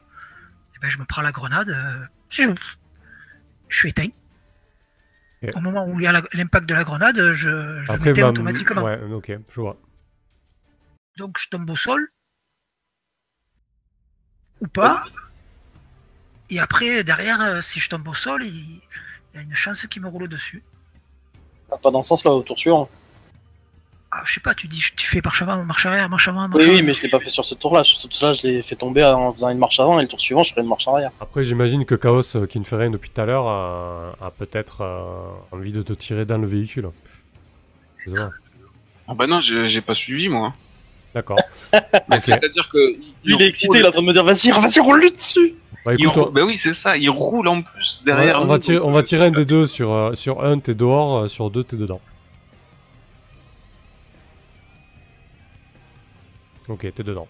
Et 0.75 0.79
ben, 0.81 0.89
je 0.89 0.97
me 0.97 1.05
prends 1.05 1.21
la 1.21 1.31
grenade, 1.31 1.69
euh, 1.69 2.05
je, 2.29 2.43
je 3.69 3.77
suis 3.77 3.89
éteint. 3.89 4.07
Au 5.55 5.59
moment 5.61 5.87
où 5.87 5.99
il 5.99 6.03
y 6.03 6.07
a 6.07 6.11
l'impact 6.33 6.67
de 6.67 6.73
la 6.73 6.83
grenade, 6.83 7.17
je, 7.33 7.79
je 7.81 7.91
Après, 7.91 7.97
m'éteins 7.99 8.21
bah, 8.23 8.29
automatiquement. 8.29 8.83
Ouais, 8.83 8.99
ok, 9.11 9.31
je 9.49 9.61
vois. 9.61 9.79
Donc 11.17 11.37
je 11.39 11.49
tombe 11.49 11.69
au 11.69 11.75
sol. 11.75 12.07
Ou 14.61 14.67
pas. 14.67 15.03
Et 16.51 16.59
après, 16.59 17.03
derrière, 17.03 17.41
euh, 17.41 17.61
si 17.61 17.79
je 17.79 17.89
tombe 17.89 18.07
au 18.07 18.13
sol, 18.13 18.43
il 18.43 18.81
il 19.33 19.37
y 19.37 19.39
a 19.39 19.43
une 19.43 19.55
chance 19.55 19.87
qu'il 19.87 20.01
me 20.01 20.09
roule 20.09 20.27
dessus. 20.27 20.61
Pas 21.81 21.89
dans 21.89 22.03
ce 22.03 22.09
sens-là, 22.09 22.31
au 22.31 22.41
tour 22.43 22.59
suivant. 22.59 22.89
Ah, 24.11 24.23
je 24.25 24.33
sais 24.33 24.41
pas, 24.41 24.53
tu 24.53 24.67
dis, 24.67 24.83
tu 24.97 25.07
fais 25.07 25.21
marche 25.23 25.41
avant, 25.41 25.63
marche 25.63 25.85
arrière, 25.85 26.09
marche 26.09 26.27
avant, 26.27 26.49
marche 26.49 26.55
Oui, 26.55 26.63
oui, 26.63 26.69
arrière. 26.71 26.83
mais 26.83 26.93
je 26.93 27.01
l'ai 27.01 27.07
pas 27.09 27.21
fait 27.21 27.29
sur 27.29 27.45
ce 27.45 27.55
tour-là. 27.55 27.85
Sur 27.85 27.97
ce 27.97 28.07
tour-là, 28.09 28.33
je 28.33 28.45
l'ai 28.45 28.61
fait 28.61 28.75
tomber 28.75 29.05
en 29.05 29.31
faisant 29.33 29.49
une 29.49 29.57
marche 29.57 29.79
avant 29.79 29.97
et 29.99 30.01
le 30.01 30.09
tour 30.09 30.19
suivant, 30.19 30.43
je 30.43 30.51
ferai 30.51 30.63
une 30.63 30.67
marche 30.67 30.85
arrière. 30.89 31.11
Après, 31.21 31.45
j'imagine 31.45 31.85
que 31.85 31.95
Chaos, 31.95 32.35
euh, 32.35 32.45
qui 32.45 32.59
ne 32.59 32.65
fait 32.65 32.75
rien 32.75 32.89
depuis 32.89 33.09
tout 33.09 33.21
à 33.21 33.25
l'heure, 33.25 33.47
a, 33.47 34.11
a 34.21 34.31
peut-être 34.31 34.81
euh, 34.81 35.29
envie 35.53 35.71
de 35.71 35.81
te 35.81 35.93
tirer 35.93 36.25
dans 36.25 36.37
le 36.39 36.45
véhicule. 36.47 36.89
Ah 39.07 39.13
bah 39.13 39.27
non, 39.27 39.39
j'ai 39.39 39.81
pas 39.81 39.93
suivi 39.93 40.27
moi. 40.27 40.53
D'accord. 41.15 41.39
Mais 42.09 42.15
Ok. 42.17 42.21
c'est-à-dire 42.21 42.67
que. 42.69 42.77
Lui, 43.23 43.35
il 43.35 43.41
est 43.41 43.47
excité, 43.47 43.77
il 43.79 43.85
est 43.85 43.87
en 43.87 43.91
train 43.91 44.01
de 44.01 44.07
me 44.07 44.13
dire 44.13 44.25
vas-y, 44.25 44.49
vas-y, 44.51 44.79
roule-lui 44.81 45.11
dessus 45.11 45.55
Bah 45.85 45.93
il 45.97 46.03
écoute, 46.05 46.15
roule- 46.15 46.27
on, 46.29 46.31
Bah 46.31 46.41
oui, 46.45 46.57
c'est 46.57 46.73
ça, 46.73 46.95
il 46.97 47.09
roule 47.09 47.47
en 47.47 47.61
plus 47.63 48.03
derrière. 48.03 48.35
va, 48.35 48.41
on 48.41 48.45
nous, 48.45 48.51
va 48.51 48.59
tirer, 48.59 48.77
donc, 48.77 48.87
on 48.87 48.91
va 48.91 49.03
tirer 49.03 49.25
un 49.25 49.31
des 49.31 49.45
deux. 49.45 49.65
Sur, 49.67 49.91
euh, 49.91 50.13
sur 50.15 50.43
un, 50.43 50.59
t'es 50.59 50.75
dehors, 50.75 51.17
euh, 51.23 51.27
sur 51.27 51.49
deux, 51.49 51.63
t'es 51.63 51.75
dedans. 51.77 52.01
Ok, 56.67 56.81
t'es 56.93 57.03
dedans. 57.03 57.27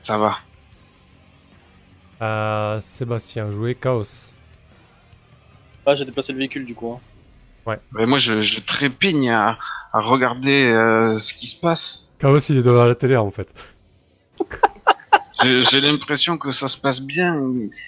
Ça 0.00 0.16
va. 0.18 0.38
Euh, 2.22 2.80
Sébastien, 2.80 3.50
jouer 3.50 3.74
Chaos. 3.74 4.32
Ah, 5.86 5.94
j'ai 5.94 6.04
déplacé 6.04 6.32
le 6.32 6.38
véhicule 6.38 6.64
du 6.64 6.74
coup. 6.74 6.92
hein. 6.92 7.00
Mais 7.92 8.04
moi, 8.06 8.18
je, 8.18 8.40
je 8.40 8.60
trépigne 8.60 9.30
à, 9.30 9.58
à 9.92 10.00
regarder 10.00 10.64
euh, 10.64 11.18
ce 11.18 11.32
qui 11.34 11.46
se 11.46 11.54
passe. 11.58 12.10
Chaos, 12.18 12.38
il 12.48 12.58
est 12.58 12.62
devant 12.62 12.84
la 12.84 12.94
télé 12.94 13.16
en 13.16 13.30
fait. 13.30 13.52
J'ai 15.42 15.80
l'impression 15.80 16.36
que 16.38 16.50
ça 16.50 16.68
se 16.68 16.76
passe 16.76 17.00
bien. 17.00 17.40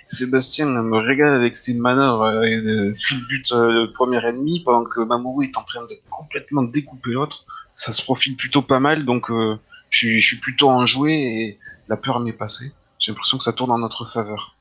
Sébastien 0.07 0.67
me 0.67 0.97
régale 0.99 1.35
avec 1.35 1.55
ses 1.57 1.75
manœuvres 1.75 2.23
euh, 2.25 2.43
et 2.45 2.61
de 2.61 2.95
culbute 3.07 3.53
euh, 3.53 3.71
le 3.87 3.93
premier 3.93 4.25
ennemi 4.27 4.61
pendant 4.65 4.85
que 4.89 5.01
Mamoru 5.01 5.45
est 5.47 5.57
en 5.59 5.63
train 5.63 5.83
de 5.83 5.95
complètement 6.11 6.63
découper 6.63 7.11
l'autre. 7.13 7.45
Ça 7.75 7.93
se 7.93 8.03
profile 8.03 8.37
plutôt 8.37 8.63
pas 8.63 8.81
mal, 8.81 9.05
donc 9.05 9.31
euh, 9.31 9.59
je 9.91 9.99
suis- 9.99 10.21
je 10.21 10.27
suis 10.27 10.37
plutôt 10.39 10.71
enjoué 10.71 11.13
et 11.13 11.59
la 11.89 11.97
peur 11.97 12.21
m'est 12.21 12.33
passée. 12.33 12.73
J'ai 12.99 13.13
l'impression 13.13 13.39
que 13.39 13.45
ça 13.45 13.53
tourne 13.53 13.71
en 13.73 13.79
notre 13.79 14.07
faveur. 14.11 14.57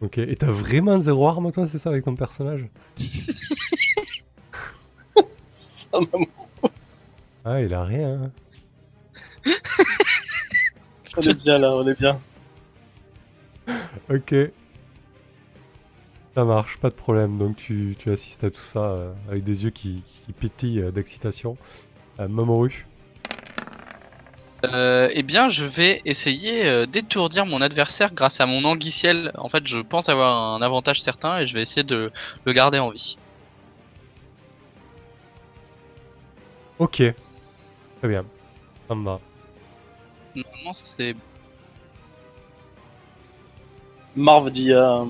Ok, 0.00 0.18
et 0.18 0.36
t'as 0.36 0.50
vraiment 0.50 0.98
zéro 0.98 1.26
arme 1.28 1.50
toi, 1.52 1.66
c'est 1.66 1.78
ça, 1.78 1.90
avec 1.90 2.04
ton 2.04 2.14
personnage 2.16 2.66
Ça, 5.56 5.88
maman. 6.12 6.26
Ah, 7.44 7.60
il 7.60 7.72
a 7.74 7.84
rien. 7.84 8.22
hein. 8.24 8.30
On 11.16 11.20
est 11.20 11.44
bien 11.44 11.58
là, 11.58 11.76
on 11.76 11.86
est 11.86 11.98
bien. 11.98 12.18
Ok. 14.10 14.34
Ça 16.34 16.44
marche, 16.44 16.78
pas 16.78 16.90
de 16.90 16.94
problème. 16.94 17.38
Donc 17.38 17.56
tu, 17.56 17.94
tu 17.98 18.10
assistes 18.10 18.44
à 18.44 18.50
tout 18.50 18.60
ça 18.60 18.80
euh, 18.80 19.12
avec 19.28 19.44
des 19.44 19.64
yeux 19.64 19.70
qui, 19.70 20.02
qui 20.26 20.32
pétillent 20.32 20.82
euh, 20.82 20.90
d'excitation. 20.90 21.56
Euh, 22.18 22.28
Mamoru. 22.28 22.86
Euh, 24.64 25.10
eh 25.12 25.22
bien, 25.22 25.48
je 25.48 25.64
vais 25.64 26.00
essayer 26.04 26.64
euh, 26.66 26.86
d'étourdir 26.86 27.44
mon 27.44 27.60
adversaire 27.60 28.14
grâce 28.14 28.40
à 28.40 28.46
mon 28.46 28.64
anguiciel. 28.64 29.30
En 29.36 29.48
fait, 29.48 29.66
je 29.66 29.78
pense 29.78 30.08
avoir 30.08 30.54
un 30.54 30.62
avantage 30.62 31.02
certain 31.02 31.38
et 31.38 31.46
je 31.46 31.54
vais 31.54 31.62
essayer 31.62 31.84
de 31.84 32.10
le 32.44 32.52
garder 32.52 32.78
en 32.78 32.90
vie. 32.90 33.18
Ok. 36.78 37.02
Très 38.00 38.08
bien. 38.08 38.24
Ça 38.88 38.94
me 38.94 39.04
va. 39.04 39.20
Normalement, 40.34 40.72
c'est 40.72 41.14
Marv 44.16 44.50
dit 44.50 44.72
à, 44.72 45.04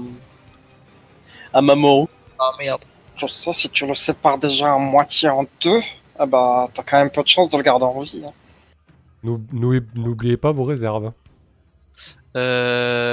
à 1.53 1.61
Mamoru. 1.63 2.07
Ah 2.39 2.53
merde. 2.59 2.85
Je 3.17 3.27
sais, 3.27 3.53
si 3.55 3.69
tu 3.71 3.87
le 3.87 3.95
sépares 3.95 4.39
déjà 4.39 4.75
à 4.75 4.79
moitié 4.79 5.29
en 5.29 5.47
deux, 5.63 5.81
ah 6.19 6.27
bah 6.27 6.69
t'as 6.75 6.83
quand 6.83 6.99
même 6.99 7.11
peu 7.11 7.23
de 7.23 7.29
chance 7.29 7.49
de 7.49 7.57
le 7.57 7.63
garder 7.63 7.85
en 7.85 8.01
vie. 8.01 8.25
hein. 8.27 8.33
Nou- 9.23 9.45
nou- 9.53 9.81
N'oubliez 9.97 10.37
pas 10.37 10.51
vos 10.53 10.65
réserves. 10.65 11.13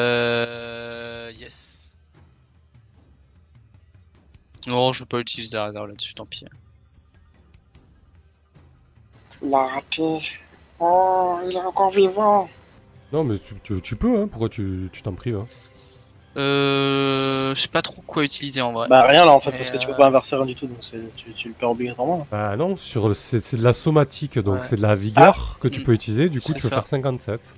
Euh... 0.01 1.31
Yes. 1.39 1.95
Non, 4.67 4.91
je 4.91 4.99
veux 5.01 5.05
pas 5.05 5.19
utiliser 5.19 5.55
la 5.57 5.65
réserve 5.65 5.87
là-dessus, 5.87 6.13
tant 6.13 6.25
pis. 6.25 6.45
Tu 9.39 9.49
l'as 9.49 9.67
raté. 9.67 10.19
Oh, 10.81 11.37
il 11.47 11.55
est 11.55 11.61
encore 11.61 11.91
vivant. 11.91 12.49
Non, 13.13 13.23
mais 13.23 13.37
tu, 13.39 13.53
tu- 13.63 13.81
tu 13.81 13.95
peux, 13.95 14.19
hein. 14.21 14.27
Pourquoi 14.29 14.49
tu 14.49 14.89
tu 14.91 15.01
t'en 15.01 15.13
prives 15.13 15.37
hein? 15.37 15.45
Euh... 16.37 17.53
Je 17.53 17.61
sais 17.61 17.67
pas 17.67 17.81
trop 17.81 18.01
quoi 18.07 18.23
utiliser 18.23 18.61
en 18.61 18.71
vrai. 18.71 18.87
Bah 18.89 19.03
rien 19.03 19.25
là 19.25 19.31
en 19.33 19.41
fait, 19.41 19.51
parce 19.51 19.69
que 19.69 19.77
tu 19.77 19.85
peux 19.85 19.93
euh, 19.93 19.97
pas 19.97 20.07
inverser 20.07 20.35
rien 20.37 20.45
du 20.45 20.55
tout, 20.55 20.65
donc 20.65 20.77
c'est- 20.79 21.13
tu, 21.17 21.33
tu 21.33 21.49
le 21.49 21.53
perds 21.53 21.71
obligatoirement. 21.71 22.19
là. 22.19 22.25
Bah 22.31 22.55
non, 22.55 22.77
sur 22.77 23.09
le- 23.09 23.13
c'est 23.13 23.41
c'est 23.41 23.57
de 23.57 23.63
la 23.63 23.73
somatique, 23.73 24.39
donc 24.39 24.55
Ouais. 24.55 24.63
c'est 24.63 24.77
de 24.77 24.81
la 24.81 24.95
vigueur 24.95 25.57
que 25.59 25.67
tu 25.67 25.83
peux 25.83 25.91
utiliser. 25.91 26.29
Du 26.29 26.39
coup, 26.39 26.45
C'est 26.47 26.53
tu 26.53 26.61
peux 26.61 26.69
faire 26.69 26.87
57. 26.87 27.55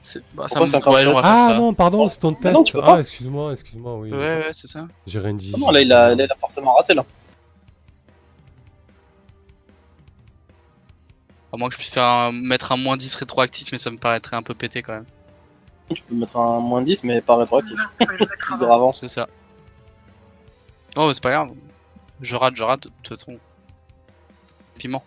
C'est- 0.00 0.22
bah, 0.34 0.48
ça 0.48 0.56
Pourquoi 0.58 0.60
me- 0.62 0.66
57? 0.66 1.04
ouais, 1.06 1.10
on 1.12 1.14
va 1.14 1.20
faire 1.22 1.30
Ah 1.32 1.48
ça. 1.50 1.58
non, 1.58 1.72
pardon, 1.74 2.02
Oh, 2.04 2.08
c'est 2.08 2.18
ton 2.18 2.32
test. 2.32 2.54
non, 2.54 2.62
tu 2.64 2.72
peux 2.72 2.80
ah, 2.82 2.98
excuse-moi, 2.98 3.52
excuse-moi, 3.52 3.96
oui. 3.98 4.10
Ouais, 4.10 4.18
ouais, 4.18 4.48
c'est 4.52 4.66
ça. 4.68 4.86
J'ai 5.06 5.18
rien 5.20 5.34
dit. 5.34 5.52
Ah 5.54 5.58
non, 5.58 5.70
là 5.70 5.80
il 5.80 5.92
a, 5.92 6.14
là, 6.16 6.24
il 6.24 6.30
a 6.32 6.36
forcément 6.40 6.74
raté 6.74 6.94
là. 6.94 7.04
À 11.56 11.58
moins 11.58 11.68
que 11.70 11.72
je 11.72 11.78
puisse 11.78 11.90
faire 11.90 12.04
un- 12.04 12.32
mettre 12.32 12.70
un 12.72 12.76
moins 12.76 12.98
10 12.98 13.14
rétroactif, 13.14 13.72
mais 13.72 13.78
ça 13.78 13.90
me 13.90 13.96
paraîtrait 13.96 14.36
un 14.36 14.42
peu 14.42 14.52
pété 14.52 14.82
quand 14.82 14.92
même. 14.92 15.06
Tu 15.94 16.02
peux 16.02 16.14
mettre 16.14 16.36
un 16.36 16.60
moins 16.60 16.82
10, 16.82 17.02
mais 17.02 17.22
pas 17.22 17.34
rétroactif. 17.36 17.78
Non, 17.98 18.06
Tu 18.58 18.64
avant. 18.64 18.92
C'est 18.92 19.08
ça. 19.08 19.26
Oh, 20.98 21.10
c'est 21.14 21.22
pas 21.22 21.30
grave. 21.30 21.52
Je 22.20 22.36
rate, 22.36 22.56
je 22.56 22.62
rate, 22.62 22.84
de 22.84 22.92
toute 23.02 23.08
façon. 23.08 23.38
Piment. 24.76 25.02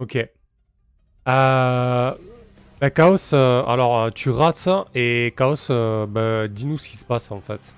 Ok. 0.00 0.16
Euh... 1.28 2.12
Bah, 2.80 2.90
Chaos, 2.90 3.32
euh, 3.32 3.64
alors 3.64 3.98
euh, 4.02 4.10
tu 4.10 4.28
rates 4.28 4.56
ça 4.56 4.84
et 4.94 5.32
Chaos, 5.34 5.70
euh, 5.70 6.04
bah, 6.06 6.46
dis-nous 6.48 6.76
ce 6.76 6.90
qui 6.90 6.98
se 6.98 7.04
passe 7.06 7.30
en 7.32 7.40
fait. 7.40 7.74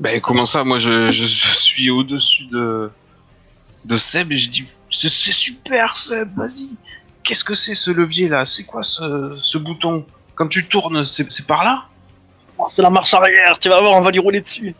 Bah 0.00 0.20
comment 0.20 0.44
ça? 0.46 0.62
Moi, 0.64 0.78
je, 0.78 1.10
je, 1.10 1.26
je 1.26 1.56
suis 1.56 1.90
au-dessus 1.90 2.46
de 2.46 2.90
de 3.84 3.96
Seb 3.96 4.32
et 4.32 4.36
je 4.36 4.50
dis 4.50 4.64
c'est 4.90 5.08
super 5.08 5.96
Seb, 5.96 6.34
vas-y. 6.36 6.70
Qu'est-ce 7.22 7.44
que 7.44 7.54
c'est 7.54 7.74
ce 7.74 7.90
levier 7.90 8.28
là 8.28 8.44
C'est 8.44 8.64
quoi 8.64 8.82
ce, 8.82 9.34
ce 9.38 9.58
bouton? 9.58 10.06
Comme 10.34 10.48
tu 10.48 10.66
tournes, 10.68 11.02
c'est 11.04 11.30
c'est 11.30 11.46
par 11.46 11.64
là? 11.64 11.84
Oh, 12.58 12.66
c'est 12.68 12.82
la 12.82 12.90
marche 12.90 13.14
arrière, 13.14 13.58
tu 13.58 13.68
vas 13.68 13.80
voir, 13.80 13.94
on 13.94 14.00
va 14.00 14.10
lui 14.10 14.18
rouler 14.18 14.40
dessus. 14.40 14.74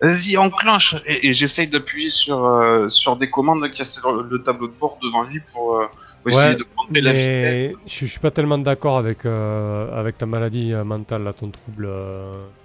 Vas-y, 0.00 0.36
enclenche 0.38 0.94
Et, 1.04 1.28
et 1.28 1.32
j'essaye 1.34 1.68
d'appuyer 1.68 2.10
sur, 2.10 2.42
euh, 2.44 2.88
sur 2.88 3.16
des 3.16 3.28
commandes 3.28 3.70
qui 3.72 3.84
sur 3.84 4.12
le, 4.12 4.28
le 4.28 4.42
tableau 4.42 4.68
de 4.68 4.72
bord 4.72 4.98
devant 5.02 5.24
lui 5.24 5.40
pour, 5.52 5.76
euh, 5.76 5.86
pour 6.22 6.30
essayer 6.30 6.54
Ouais, 6.54 6.56
de 6.56 6.64
monter 6.76 7.00
la 7.02 7.12
vitesse. 7.12 7.72
Je, 7.86 8.06
je 8.06 8.06
suis 8.06 8.18
pas 8.20 8.30
tellement 8.30 8.58
d'accord 8.58 8.96
avec, 8.96 9.26
euh, 9.26 9.98
avec 9.98 10.16
ta 10.16 10.24
maladie 10.26 10.72
mentale, 10.72 11.24
là, 11.24 11.32
ton 11.34 11.50
trouble. 11.50 11.86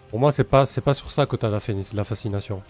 Euh. 0.07 0.09
Pour 0.09 0.19
moi, 0.19 0.31
c'est 0.31 0.43
pas, 0.43 0.65
c'est 0.65 0.81
pas 0.81 0.93
sur 0.93 1.11
ça 1.11 1.25
que 1.25 1.35
t'as 1.35 1.49
la, 1.49 1.59
la 1.93 2.03
fascination. 2.03 2.63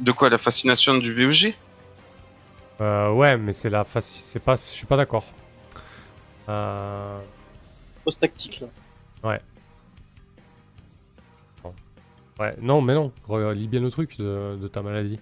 De 0.00 0.12
quoi 0.12 0.28
La 0.28 0.38
fascination 0.38 0.98
du 0.98 1.12
VEG 1.12 1.54
Euh, 2.80 3.12
ouais, 3.12 3.36
mais 3.36 3.52
c'est 3.52 3.70
la 3.70 3.84
c'est 4.00 4.40
pas, 4.40 4.56
je 4.56 4.60
suis 4.60 4.86
pas 4.86 4.96
d'accord. 4.96 5.24
Euh, 6.48 7.20
Post 8.04 8.20
tactique 8.20 8.60
là. 8.60 8.68
ouais, 12.38 12.54
non, 12.60 12.80
mais 12.80 12.94
non. 12.94 13.12
Re- 13.28 13.52
Lis 13.52 13.68
bien 13.68 13.80
le 13.80 13.90
truc 13.90 14.18
de, 14.18 14.56
de 14.60 14.68
ta 14.68 14.82
maladie. 14.82 15.20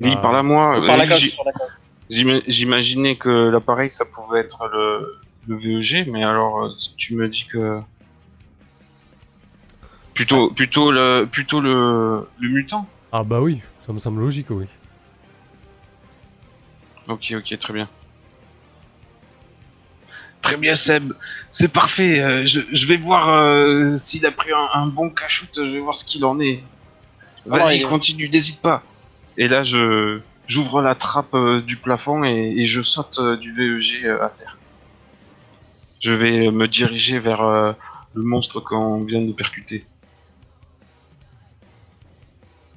Il 0.00 0.12
Ah. 0.14 0.16
parle 0.16 0.38
à 0.38 0.42
moi. 0.42 0.80
Par 0.86 0.96
la 0.96 1.04
Euh, 1.04 1.06
case. 1.08 1.36
J'imaginais 2.48 3.16
que 3.16 3.28
l'appareil, 3.50 3.90
ça 3.90 4.04
pouvait 4.04 4.40
être 4.40 4.68
le, 4.72 5.20
le 5.46 5.56
VEG, 5.56 6.08
mais 6.08 6.24
alors 6.24 6.64
euh, 6.64 6.70
tu 6.96 7.14
me 7.14 7.28
dis 7.28 7.44
que... 7.46 7.80
Plutôt, 10.14 10.50
plutôt, 10.50 10.90
le, 10.90 11.26
plutôt 11.30 11.60
le, 11.60 12.26
le 12.40 12.48
mutant 12.48 12.86
Ah 13.12 13.22
bah 13.22 13.40
oui, 13.40 13.60
ça 13.86 13.92
me 13.92 13.98
semble 13.98 14.20
logique, 14.20 14.48
oui. 14.50 14.66
Ok, 17.08 17.32
ok, 17.36 17.58
très 17.58 17.72
bien. 17.72 17.88
Très 20.42 20.56
bien, 20.56 20.74
Seb. 20.74 21.12
C'est 21.50 21.72
parfait. 21.72 22.20
euh, 22.20 22.44
je, 22.44 22.60
je 22.72 22.86
vais 22.86 22.96
voir 22.96 23.28
euh, 23.28 23.96
s'il 23.96 24.26
a 24.26 24.30
pris 24.30 24.52
un, 24.52 24.68
un 24.80 24.86
bon 24.86 25.10
cachout. 25.10 25.46
Je 25.54 25.62
vais 25.62 25.80
voir 25.80 25.94
ce 25.94 26.04
qu'il 26.04 26.24
en 26.24 26.40
est. 26.40 26.62
Ah, 27.50 27.58
Vas-y, 27.58 27.82
continue, 27.82 28.28
n'hésite 28.28 28.60
pas. 28.60 28.82
Et 29.40 29.48
là, 29.48 29.62
je 29.62 30.20
j'ouvre 30.46 30.82
la 30.82 30.94
trappe 30.94 31.34
euh, 31.34 31.62
du 31.62 31.76
plafond 31.76 32.24
et, 32.24 32.54
et 32.58 32.64
je 32.66 32.82
saute 32.82 33.18
euh, 33.20 33.36
du 33.38 33.52
VEG 33.54 34.04
euh, 34.04 34.22
à 34.22 34.28
terre. 34.28 34.58
Je 35.98 36.12
vais 36.12 36.50
me 36.50 36.68
diriger 36.68 37.18
vers 37.18 37.40
euh, 37.40 37.72
le 38.12 38.22
monstre 38.22 38.60
qu'on 38.60 39.02
vient 39.02 39.22
de 39.22 39.32
percuter. 39.32 39.86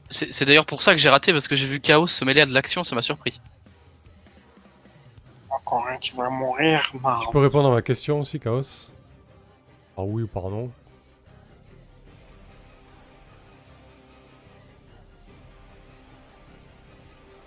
C'est 0.09 0.31
c'est 0.31 0.45
d'ailleurs 0.45 0.65
pour 0.65 0.81
ça 0.83 0.93
que 0.93 0.99
j'ai 0.99 1.09
raté 1.09 1.33
parce 1.33 1.49
que 1.49 1.55
j'ai 1.55 1.67
vu 1.67 1.81
Chaos 1.81 2.07
se 2.07 2.23
mêler 2.23 2.39
à 2.41 2.45
de 2.45 2.53
l'action, 2.53 2.81
ça 2.83 2.95
m'a 2.95 3.01
surpris. 3.01 3.41
Encore 5.49 5.85
un 5.89 5.97
qui 5.97 6.11
va 6.15 6.29
mourir, 6.29 6.93
marre. 7.01 7.23
Tu 7.25 7.27
peux 7.29 7.39
répondre 7.39 7.69
à 7.69 7.73
ma 7.73 7.81
question 7.81 8.21
aussi, 8.21 8.39
Chaos? 8.39 8.93
Par 9.97 10.07
oui 10.07 10.23
ou 10.23 10.27
par 10.27 10.49
non 10.49 10.71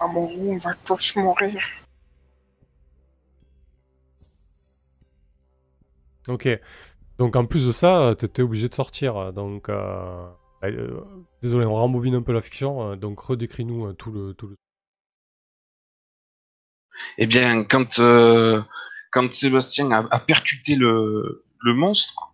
Amoureux, 0.01 0.49
on 0.49 0.57
va 0.57 0.75
tous 0.85 1.17
mourir. 1.17 1.61
Ok. 6.29 6.49
Donc 7.19 7.37
en 7.37 7.47
plus 7.47 7.67
de 7.67 7.73
ça, 7.73 8.15
t'étais 8.19 8.43
obligé 8.43 8.69
de 8.69 8.75
sortir. 8.75 9.33
Donc, 9.33 9.69
euh, 9.69 10.27
euh, 10.65 11.01
désolé, 11.43 11.67
on 11.67 11.75
rembobine 11.75 12.15
un 12.17 12.23
peu 12.23 12.33
la 12.33 12.41
fiction. 12.41 12.93
euh, 12.93 12.97
Donc 12.97 13.21
redécris-nous 13.21 13.93
tout 13.95 14.13
le, 14.13 14.35
tout 14.35 14.49
le. 14.49 14.57
Eh 17.19 17.27
bien, 17.27 17.65
quand, 17.65 17.99
euh, 17.99 18.63
quand 19.13 19.33
Sébastien 19.33 19.91
a, 19.93 20.07
a 20.11 20.21
percuté 20.21 20.75
le, 20.77 21.45
le 21.61 21.75
monstre, 21.75 22.33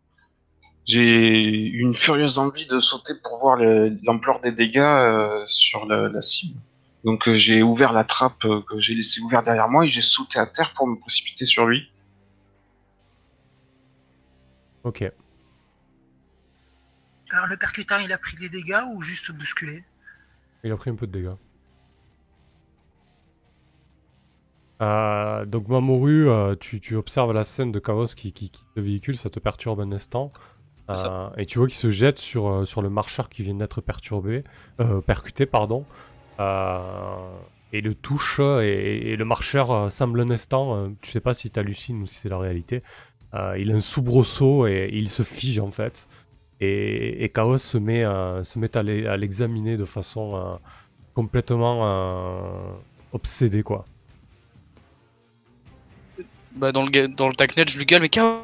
j'ai 0.84 1.42
eu 1.42 1.80
une 1.80 1.94
furieuse 1.94 2.38
envie 2.38 2.66
de 2.66 2.80
sauter 2.80 3.14
pour 3.22 3.38
voir 3.38 3.56
le- 3.56 3.98
l'ampleur 4.04 4.40
des 4.40 4.52
dégâts 4.52 4.78
euh, 4.80 5.42
sur 5.46 5.86
la, 5.86 6.08
la 6.08 6.20
cible. 6.20 6.58
Donc 7.04 7.28
euh, 7.28 7.34
j'ai 7.34 7.62
ouvert 7.62 7.92
la 7.92 8.04
trappe 8.04 8.44
euh, 8.44 8.62
que 8.62 8.78
j'ai 8.78 8.94
laissée 8.94 9.20
ouverte 9.20 9.44
derrière 9.44 9.68
moi 9.68 9.84
et 9.84 9.88
j'ai 9.88 10.02
sauté 10.02 10.38
à 10.38 10.46
terre 10.46 10.72
pour 10.74 10.86
me 10.86 10.96
précipiter 10.96 11.44
sur 11.44 11.66
lui. 11.66 11.90
Ok. 14.84 15.04
Alors 17.30 17.46
le 17.46 17.56
percutant, 17.56 17.98
il 17.98 18.12
a 18.12 18.18
pris 18.18 18.36
des 18.36 18.48
dégâts 18.48 18.82
ou 18.94 19.02
juste 19.02 19.32
bousculé? 19.32 19.84
Il 20.64 20.70
a 20.70 20.76
pris 20.76 20.90
un 20.90 20.94
peu 20.94 21.06
de 21.06 21.12
dégâts. 21.12 21.36
Euh, 24.80 25.44
donc 25.44 25.68
Mamoru, 25.68 26.28
euh, 26.28 26.56
tu, 26.56 26.80
tu 26.80 26.96
observes 26.96 27.32
la 27.32 27.44
scène 27.44 27.72
de 27.72 27.78
Chaos 27.78 28.06
qui, 28.16 28.50
le 28.74 28.82
véhicule, 28.82 29.16
ça 29.16 29.30
te 29.30 29.40
perturbe 29.40 29.80
un 29.80 29.92
instant. 29.92 30.32
Euh, 30.90 31.30
et 31.36 31.46
tu 31.46 31.58
vois 31.58 31.68
qu'il 31.68 31.76
se 31.76 31.90
jette 31.90 32.18
sur, 32.18 32.66
sur 32.66 32.82
le 32.82 32.90
marcheur 32.90 33.28
qui 33.28 33.42
vient 33.44 33.54
d'être 33.54 33.80
perturbé, 33.80 34.42
euh, 34.80 35.00
percuté, 35.00 35.46
pardon. 35.46 35.86
Euh, 36.40 37.38
et 37.72 37.80
le 37.80 37.94
touche, 37.94 38.40
et, 38.40 39.12
et 39.12 39.16
le 39.16 39.24
marcheur 39.24 39.70
euh, 39.70 39.90
semble 39.90 40.20
un 40.20 40.30
instant, 40.30 40.76
euh, 40.76 40.88
tu 41.02 41.10
sais 41.10 41.20
pas 41.20 41.34
si 41.34 41.50
t'hallucines 41.50 42.02
ou 42.02 42.06
si 42.06 42.16
c'est 42.16 42.28
la 42.28 42.38
réalité. 42.38 42.80
Euh, 43.34 43.56
il 43.58 43.72
a 43.72 43.76
un 43.76 43.80
soubresaut 43.80 44.66
et, 44.66 44.90
il 44.92 45.08
se 45.08 45.22
fige 45.22 45.58
en 45.58 45.70
fait. 45.70 46.06
Et, 46.60 47.24
et 47.24 47.28
Chaos 47.30 47.58
se 47.58 47.78
met, 47.78 48.04
euh, 48.04 48.44
se 48.44 48.58
met 48.58 48.76
à 48.76 48.82
l'e- 48.82 49.08
à 49.08 49.16
l'examiner 49.16 49.76
de 49.76 49.84
façon 49.84 50.36
euh, 50.36 50.56
complètement 51.14 51.80
euh, 51.86 52.72
obsédée 53.12 53.62
quoi. 53.62 53.84
Bah 56.54 56.72
dans 56.72 56.84
le, 56.84 57.08
dans 57.08 57.28
le 57.28 57.34
tacnet, 57.34 57.64
je 57.66 57.78
lui 57.78 57.86
gueule, 57.86 58.02
mais 58.02 58.08
Chaos, 58.08 58.42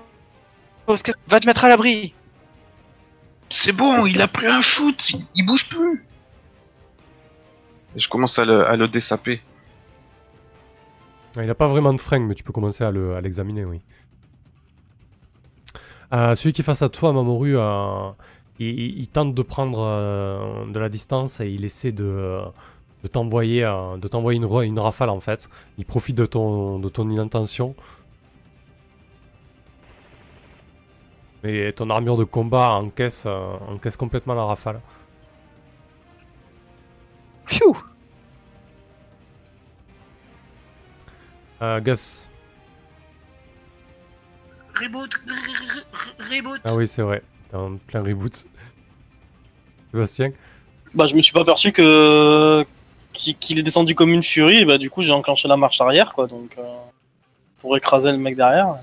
va 1.27 1.40
te 1.40 1.47
mettre 1.47 1.65
à 1.65 1.69
l'abri 1.69 2.15
C'est 3.51 3.73
bon, 3.73 4.06
il 4.06 4.20
a 4.23 4.28
pris 4.28 4.47
un 4.47 4.60
shoot, 4.62 5.12
il 5.35 5.44
bouge 5.44 5.69
plus. 5.69 6.05
Je 7.97 8.09
commence 8.09 8.39
à 8.39 8.44
le, 8.44 8.66
à 8.66 8.77
le 8.77 8.89
dessaper. 8.89 9.40
Il 11.36 11.47
n'a 11.47 11.55
pas 11.55 11.66
vraiment 11.69 11.93
de 11.93 12.01
fringue, 12.01 12.27
mais 12.27 12.35
tu 12.35 12.43
peux 12.43 12.52
commencer 12.52 12.85
à 12.85 12.90
le- 12.90 13.15
à 13.16 13.20
l'examiner, 13.20 13.65
oui. 13.65 13.81
Euh, 16.12 16.35
celui 16.35 16.52
qui 16.52 16.62
est 16.62 16.65
face 16.65 16.82
à 16.82 16.89
toi, 16.89 17.12
Mamoru, 17.12 17.56
euh, 17.56 18.10
il, 18.59 19.06
tente 19.09 19.35
de 19.35 19.43
prendre 19.43 19.81
euh, 19.82 20.66
de 20.73 20.78
la 20.78 20.89
distance 20.89 21.40
et 21.40 21.51
il 21.51 21.65
essaie 21.65 21.93
de, 21.93 22.36
de 23.02 23.09
t'envoyer 23.09 23.65
une, 23.65 24.44
une 24.62 24.78
rafale 24.78 25.10
en 25.10 25.20
fait. 25.20 25.48
Il 25.77 25.85
profite 25.85 26.16
de 26.16 26.27
ton, 26.27 26.78
de 26.78 26.89
ton 26.89 27.09
inattention. 27.10 27.74
Et 31.44 31.73
ton 31.77 31.89
armure 31.90 32.16
de 32.16 32.24
combat 32.24 32.70
encaisse 32.74 33.27
complètement 33.97 34.35
la 34.35 34.44
rafale. 34.44 34.81
Pfiou 37.49 37.77
Euh, 41.61 41.81
Gus. 41.81 42.29
Reboot, 44.81 45.11
reboot. 46.31 46.61
Ah 46.65 46.75
oui, 46.77 46.87
c'est 46.87 47.03
vrai. 47.03 47.20
T'es 47.49 47.57
en 47.57 47.77
plein 47.79 48.01
reboot. 48.01 48.47
Sébastien 49.91 50.31
Bah, 50.95 51.07
je 51.07 51.16
me 51.16 51.20
suis 51.20 51.33
pas 51.33 51.41
aperçu 51.41 51.73
que 51.73 52.65
qu'il 53.12 53.37
qu'il 53.39 53.59
est 53.59 53.65
descendu 53.65 53.97
comme 53.97 54.11
une 54.11 54.23
furie. 54.23 54.59
Et 54.59 54.65
bah, 54.65 54.79
du 54.79 54.89
coup, 54.89 55.03
j'ai 55.03 55.11
enclenché 55.12 55.49
la 55.49 55.57
marche 55.57 55.81
arrière, 55.81 56.12
quoi. 56.12 56.29
Donc, 56.29 56.55
euh, 56.59 56.62
pour 57.61 57.77
écraser 57.77 58.12
le 58.12 58.19
mec 58.19 58.37
derrière. 58.37 58.77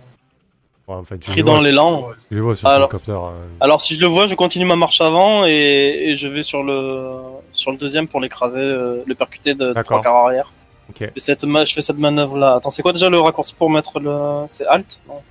Ouais, 0.87 0.95
enfin, 0.95 1.17
tu 1.17 1.31
Pris 1.31 1.43
dans 1.43 1.59
l'élan. 1.61 2.09
tu 2.29 2.35
les 2.35 2.41
vois 2.41 2.53
sur 2.55 2.67
Alors- 2.67 2.89
le 2.89 2.91
capteur. 2.97 3.23
hein. 3.25 3.33
Alors, 3.59 3.81
si 3.81 3.95
je 3.95 4.01
le 4.01 4.05
vois, 4.07 4.27
je 4.27 4.35
continue 4.35 4.65
ma 4.65 4.75
marche 4.75 5.01
avant 5.01 5.45
et, 5.47 5.51
et 5.51 6.15
je 6.15 6.27
vais 6.27 6.43
sur 6.43 6.61
le 6.63 7.11
sur 7.51 7.71
le 7.71 7.77
deuxième 7.77 8.07
pour 8.07 8.19
l'écraser, 8.19 8.59
euh, 8.59 9.01
le 9.07 9.15
percuter 9.15 9.55
de, 9.55 9.73
trois 9.83 10.01
quarts 10.01 10.15
arrière. 10.27 10.51
Ok. 10.89 11.01
Et 11.01 11.19
cette 11.19 11.43
ma- 11.45 11.65
je 11.65 11.73
fais 11.73 11.81
cette 11.81 11.97
manœuvre 11.97 12.37
là. 12.37 12.55
Attends, 12.55 12.69
c'est 12.69 12.83
quoi 12.83 12.93
déjà 12.93 13.09
le 13.09 13.19
raccourci 13.19 13.55
pour 13.55 13.69
mettre 13.71 13.99
le. 13.99 14.45
C'est 14.47 14.67
Alt? 14.67 14.99
Non. 15.07 15.21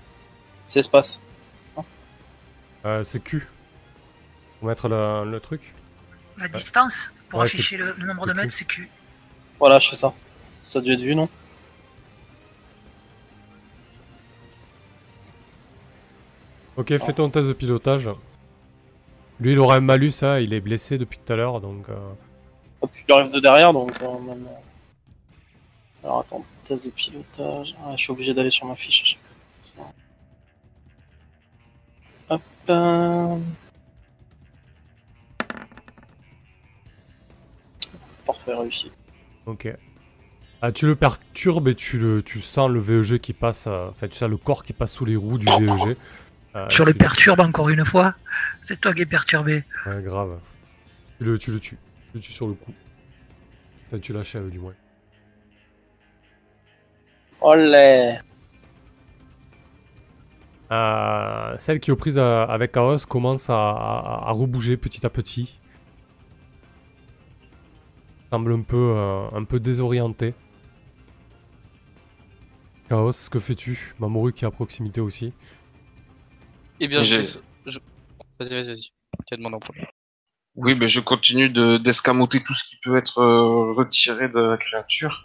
C'est 0.67 0.81
espace. 0.81 1.21
Euh, 2.87 3.05
c'est 3.05 3.21
Q. 3.23 3.49
Pour 4.59 4.69
mettre 4.69 4.89
le, 4.89 5.31
le 5.31 5.41
truc. 5.41 5.73
La 6.37 6.49
distance 6.49 7.15
pour 7.31 7.39
Ouais, 7.41 7.45
afficher 7.47 7.77
le, 7.77 7.95
le 7.97 8.07
nombre 8.07 8.27
de 8.27 8.33
mètres, 8.33 8.51
c'est 8.51 8.65
Q. 8.67 8.91
Voilà, 9.61 9.79
je 9.79 9.89
fais 9.89 9.97
ça. 9.97 10.13
Ça 10.67 10.81
a 10.81 10.83
dû 10.83 10.93
être 10.93 11.01
vu, 11.01 11.15
non? 11.15 11.29
Ok, 16.77 16.97
fais 16.99 17.13
ton 17.13 17.31
test 17.31 17.49
de 17.49 17.53
pilotage. 17.53 18.11
Lui, 19.41 19.53
il 19.53 19.59
aura 19.59 19.77
un 19.77 19.81
malus, 19.81 20.13
hein, 20.23 20.39
il 20.39 20.55
est 20.55 20.61
blessé 20.61 20.99
depuis 20.99 21.19
tout 21.25 21.33
à 21.33 21.37
l'heure, 21.37 21.61
donc... 21.61 21.89
euh, 21.89 22.13
arrive 23.15 23.33
de 23.33 23.41
derrière, 23.41 23.73
donc. 23.73 23.93
euh, 24.03 24.19
même, 24.21 24.47
euh, 24.47 26.05
Alors 26.05 26.21
attends, 26.21 26.45
test 26.67 26.87
de 26.87 26.91
pilotage. 26.91 27.75
Ah, 27.85 27.93
je 27.97 28.03
suis 28.03 28.13
obligé 28.13 28.35
d'aller 28.35 28.51
sur 28.51 28.67
ma 28.67 28.77
fiche. 28.77 29.03
à 29.03 29.07
chaque 29.07 29.77
fois. 29.77 29.93
Hop. 32.31 32.43
euh. 32.71 33.39
Parfait, 38.27 38.55
réussi. 38.55 38.91
Ok. 39.47 39.69
Ah, 40.63 40.73
tu 40.73 40.87
le 40.87 40.97
perturbes 40.97 41.69
et 41.69 41.75
tu, 41.75 41.99
le, 41.99 42.23
tu 42.23 42.41
sens 42.41 42.71
le 42.71 42.79
VEG 42.81 43.19
qui 43.19 43.35
passe, 43.35 43.67
enfin 43.67 44.09
tu 44.09 44.17
sens 44.17 44.31
le 44.31 44.39
corps 44.39 44.63
qui 44.63 44.73
passe 44.73 44.93
sous 44.93 45.05
les 45.05 45.17
roues 45.17 45.37
du 45.39 45.45
VEG. 45.47 45.97
Je 46.69 46.83
le 46.85 46.93
tu- 46.93 46.99
perturbe 46.99 47.41
encore 47.41 47.69
une 47.69 47.85
fois. 47.85 48.15
C'est 48.61 48.81
toi 48.81 48.95
qui 48.95 49.03
es 49.03 49.07
perturbé. 49.07 49.65
Ouais, 49.87 50.03
grave. 50.03 50.39
Tu 51.19 51.25
le, 51.25 51.39
tu 51.39 51.51
le 51.53 51.61
tues. 51.61 51.79
Tu 52.13 52.15
le 52.15 52.21
tues 52.21 52.33
sur 52.33 52.47
le 52.47 52.55
coup. 52.55 52.73
Enfin, 53.87 53.99
tu 53.99 54.13
l'achèves 54.13 54.51
du 54.51 54.59
moins. 54.59 54.75
Olé 57.41 58.19
Euh, 60.73 61.55
celle 61.59 61.79
qui 61.79 61.91
est 61.91 61.93
aux 61.93 61.97
prises 61.97 62.19
euh, 62.19 62.47
avec 62.47 62.73
Chaos 62.73 62.99
commence 63.09 63.51
à, 63.51 63.55
à, 63.55 64.29
à 64.29 64.31
rebouger 64.33 64.77
petit 64.77 65.05
à 65.05 65.11
petit. 65.11 65.61
Semble 68.33 68.53
un 68.53 68.63
peu, 68.63 68.95
euh, 68.97 69.29
un 69.33 69.45
peu 69.45 69.61
désorientée. 69.61 70.35
Chaos, 72.89 73.13
que 73.31 73.39
fais-tu? 73.39 73.95
Mamoru 73.99 74.33
qui 74.33 74.45
est 74.45 74.49
à 74.49 74.51
proximité 74.51 75.01
aussi. 75.01 75.33
Eh 76.81 76.89
bien, 76.89 77.03
je 77.03 77.17
Vas-y, 77.17 78.51
vas-y, 78.51 78.67
vas-y. 78.67 78.91
Tu 79.27 79.35
as 79.35 79.37
demandé 79.37 79.57
en 79.57 79.61
premier. 79.61 79.87
Oui, 80.57 80.75
mais 80.79 80.87
je 80.87 81.01
continue 81.01 81.49
de 81.49 81.77
d'escamoter 81.77 82.41
tout 82.43 82.55
ce 82.55 82.65
qui 82.65 82.77
peut 82.77 82.97
être 82.97 83.19
euh, 83.19 83.73
retiré 83.73 84.29
de 84.29 84.39
la 84.39 84.57
créature. 84.57 85.25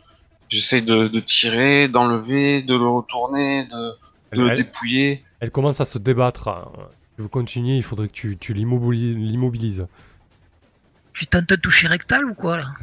J'essaye 0.50 0.82
de, 0.82 1.08
de 1.08 1.20
tirer, 1.20 1.88
d'enlever, 1.88 2.64
de 2.64 2.74
le 2.74 2.88
retourner, 2.88 3.66
de, 3.66 3.76
de 3.78 3.96
Elle, 4.32 4.40
le 4.40 4.56
dépouiller. 4.56 5.24
elle 5.40 5.52
commence 5.52 5.82
à 5.82 5.86
se 5.86 5.98
débattre. 5.98 6.48
hein. 6.48 6.72
Si 6.78 7.16
tu 7.18 7.22
veux 7.24 7.28
continuer, 7.28 7.78
il 7.78 7.84
faudrait 7.84 8.08
que 8.08 8.14
tu, 8.14 8.38
tu 8.38 8.54
l'immobili- 8.54 9.16
l'immobilises. 9.16 9.88
Tu 11.14 11.28
tentes 11.28 11.50
de 11.50 11.56
toucher 11.56 11.88
rectal 11.88 12.26
ou 12.26 12.34
quoi 12.34 12.58
là? 12.58 12.74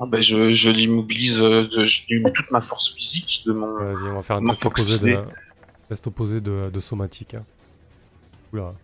Ah 0.00 0.04
ben 0.06 0.20
je, 0.20 0.52
je 0.52 0.68
l'immobilise, 0.70 1.40
euh, 1.40 1.68
de- 1.68 1.84
je 1.84 2.02
lui 2.10 2.20
mets 2.20 2.32
toute 2.32 2.50
ma 2.50 2.60
force 2.60 2.92
physique 2.94 3.44
de 3.46 3.52
mon. 3.52 3.72
Vas-y, 3.78 4.08
on 4.10 4.16
va 4.16 4.22
faire 4.22 4.36
un 4.36 4.44
test 4.44 4.64
opposé 4.66 4.98
de, 4.98 5.22
test 5.88 6.06
opposé 6.06 6.40
de, 6.40 6.70
de 6.70 6.80
somatique. 6.80 7.34
hein. 7.34 7.44
Oula. 8.52 8.74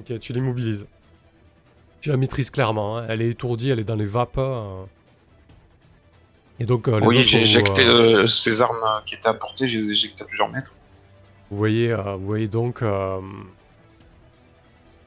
Ok, 0.00 0.18
tu 0.20 0.32
l'immobilises. 0.32 0.86
Tu 2.00 2.10
la 2.10 2.16
maîtrises 2.16 2.50
clairement. 2.50 2.98
hein. 2.98 3.06
Elle 3.08 3.22
est 3.22 3.30
étourdie, 3.30 3.70
elle 3.70 3.80
est 3.80 3.84
dans 3.84 3.96
les 3.96 4.04
vapes. 4.04 4.38
euh. 4.38 4.84
Et 6.58 6.64
donc, 6.64 6.88
euh, 6.88 7.00
les 7.00 7.06
oui, 7.06 7.22
j'ai 7.22 7.40
éjecté 7.40 7.84
euh, 7.84 8.22
euh, 8.22 8.26
ces 8.26 8.62
armes 8.62 8.76
euh, 8.82 9.00
qui 9.06 9.14
étaient 9.14 9.28
à 9.28 9.34
portée, 9.34 9.68
je 9.68 9.78
les 9.78 9.88
ai 9.88 9.90
éjectées 9.90 10.22
à 10.22 10.26
plusieurs 10.26 10.48
mètres. 10.48 10.74
Vous 11.50 11.56
voyez, 11.56 11.92
euh, 11.92 12.16
vous 12.16 12.26
voyez 12.26 12.48
donc 12.48 12.82
euh, 12.82 13.20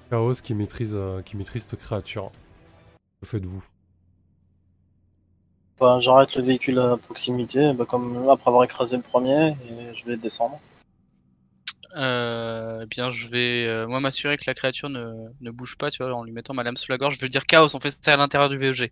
Chaos 0.10 0.34
qui 0.44 0.54
maîtrise, 0.54 0.94
euh, 0.96 1.22
qui 1.22 1.38
maîtrise 1.38 1.66
cette 1.68 1.80
créature. 1.80 2.32
Que 3.22 3.28
faites-vous? 3.28 3.64
Bah, 5.80 6.00
J'arrête 6.00 6.36
le 6.36 6.44
véhicule 6.44 6.80
à 6.80 6.98
proximité, 6.98 7.74
bah, 7.74 7.86
comme 7.86 8.28
après 8.30 8.50
avoir 8.50 8.64
écrasé 8.64 8.98
le 8.98 9.04
premier, 9.04 9.50
et 9.50 9.96
je 9.96 10.06
vais 10.06 10.18
descendre. 10.18 10.60
Euh, 11.96 12.82
eh 12.84 12.86
bien, 12.86 13.10
je 13.10 13.28
vais 13.30 13.66
euh, 13.66 13.88
moi 13.88 14.00
m'assurer 14.00 14.38
que 14.38 14.44
la 14.46 14.54
créature 14.54 14.90
ne, 14.90 15.28
ne 15.42 15.52
bouge 15.52 15.78
pas, 15.78 15.90
tu 15.90 16.04
vois, 16.04 16.14
en 16.14 16.24
lui 16.24 16.32
mettant 16.32 16.54
ma 16.54 16.64
lame 16.64 16.78
sous 16.78 16.92
la 16.92 16.98
gorge. 16.98 17.16
Je 17.16 17.22
veux 17.22 17.30
dire 17.30 17.46
chaos, 17.46 17.76
on 17.76 17.80
fait 17.80 17.90
ça 17.90 18.14
à 18.14 18.18
l'intérieur 18.18 18.50
du 18.50 18.58
VEG. 18.58 18.92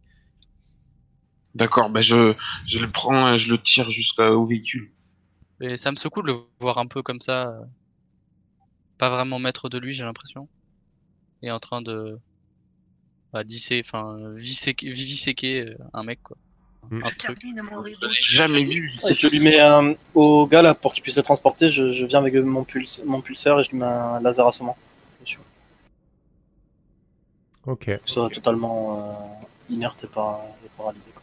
D'accord, 1.55 1.89
ben 1.89 2.01
je, 2.01 2.35
je 2.65 2.79
le 2.79 2.89
prends 2.89 3.33
et 3.33 3.37
je 3.37 3.51
le 3.51 3.57
tire 3.57 3.89
jusqu'au 3.89 4.45
véhicule. 4.45 4.91
Et 5.61 5.77
ça 5.77 5.91
me 5.91 5.95
secoue 5.95 6.21
de 6.21 6.27
le 6.27 6.37
voir 6.59 6.77
un 6.77 6.87
peu 6.87 7.01
comme 7.01 7.21
ça, 7.21 7.49
euh, 7.49 7.65
pas 8.97 9.09
vraiment 9.09 9.39
maître 9.39 9.69
de 9.69 9.77
lui, 9.77 9.93
j'ai 9.93 10.03
l'impression, 10.03 10.47
et 11.41 11.51
en 11.51 11.59
train 11.59 11.81
de 11.81 12.19
bah, 13.33 13.43
disser, 13.43 13.81
enfin, 13.83 14.17
viviséquer 14.35 15.61
euh, 15.61 15.77
un 15.93 16.03
mec 16.03 16.21
quoi. 16.21 16.37
Mm. 16.89 17.01
Je 17.05 17.15
termine 17.15 17.61
mon 17.69 17.83
jamais 18.19 18.63
vu 18.63 18.91
Et 19.09 19.13
je 19.13 19.27
lui 19.27 19.39
mets 19.41 19.59
un... 19.59 19.95
au 20.15 20.47
gars 20.47 20.61
là 20.61 20.73
pour 20.73 20.93
qu'il 20.93 21.03
puisse 21.03 21.17
le 21.17 21.23
transporter, 21.23 21.69
je, 21.69 21.91
je 21.91 22.05
viens 22.05 22.19
avec 22.19 22.33
mon, 22.35 22.63
pulse, 22.63 23.01
mon 23.05 23.21
pulseur 23.21 23.59
et 23.59 23.63
je 23.63 23.71
lui 23.71 23.77
mets 23.77 23.85
un 23.85 24.21
laser 24.21 24.47
assommant. 24.47 24.77
Ok. 27.65 27.83
Qu'il 27.85 27.99
soit 28.05 28.29
totalement 28.29 29.09
euh, 29.11 29.13
inerte 29.69 30.05
et, 30.05 30.07
pas, 30.07 30.55
et 30.65 30.69
paralysé. 30.77 31.11
quoi. 31.13 31.21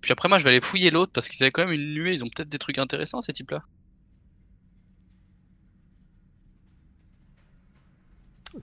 Puis 0.00 0.12
après 0.12 0.28
moi 0.28 0.38
je 0.38 0.44
vais 0.44 0.50
aller 0.50 0.62
fouiller 0.62 0.90
l'autre 0.90 1.12
parce 1.12 1.28
qu'ils 1.28 1.42
avaient 1.42 1.50
quand 1.50 1.64
même 1.66 1.72
une 1.72 1.92
nuée, 1.92 2.12
ils 2.12 2.24
ont 2.24 2.28
peut-être 2.28 2.48
des 2.48 2.58
trucs 2.58 2.78
intéressants 2.78 3.20
ces 3.20 3.34
types-là. 3.34 3.62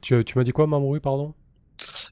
Tu, 0.01 0.25
tu 0.25 0.37
m'as 0.37 0.43
dit 0.43 0.51
quoi, 0.51 0.65
Mamoru, 0.65 0.99
pardon? 0.99 1.35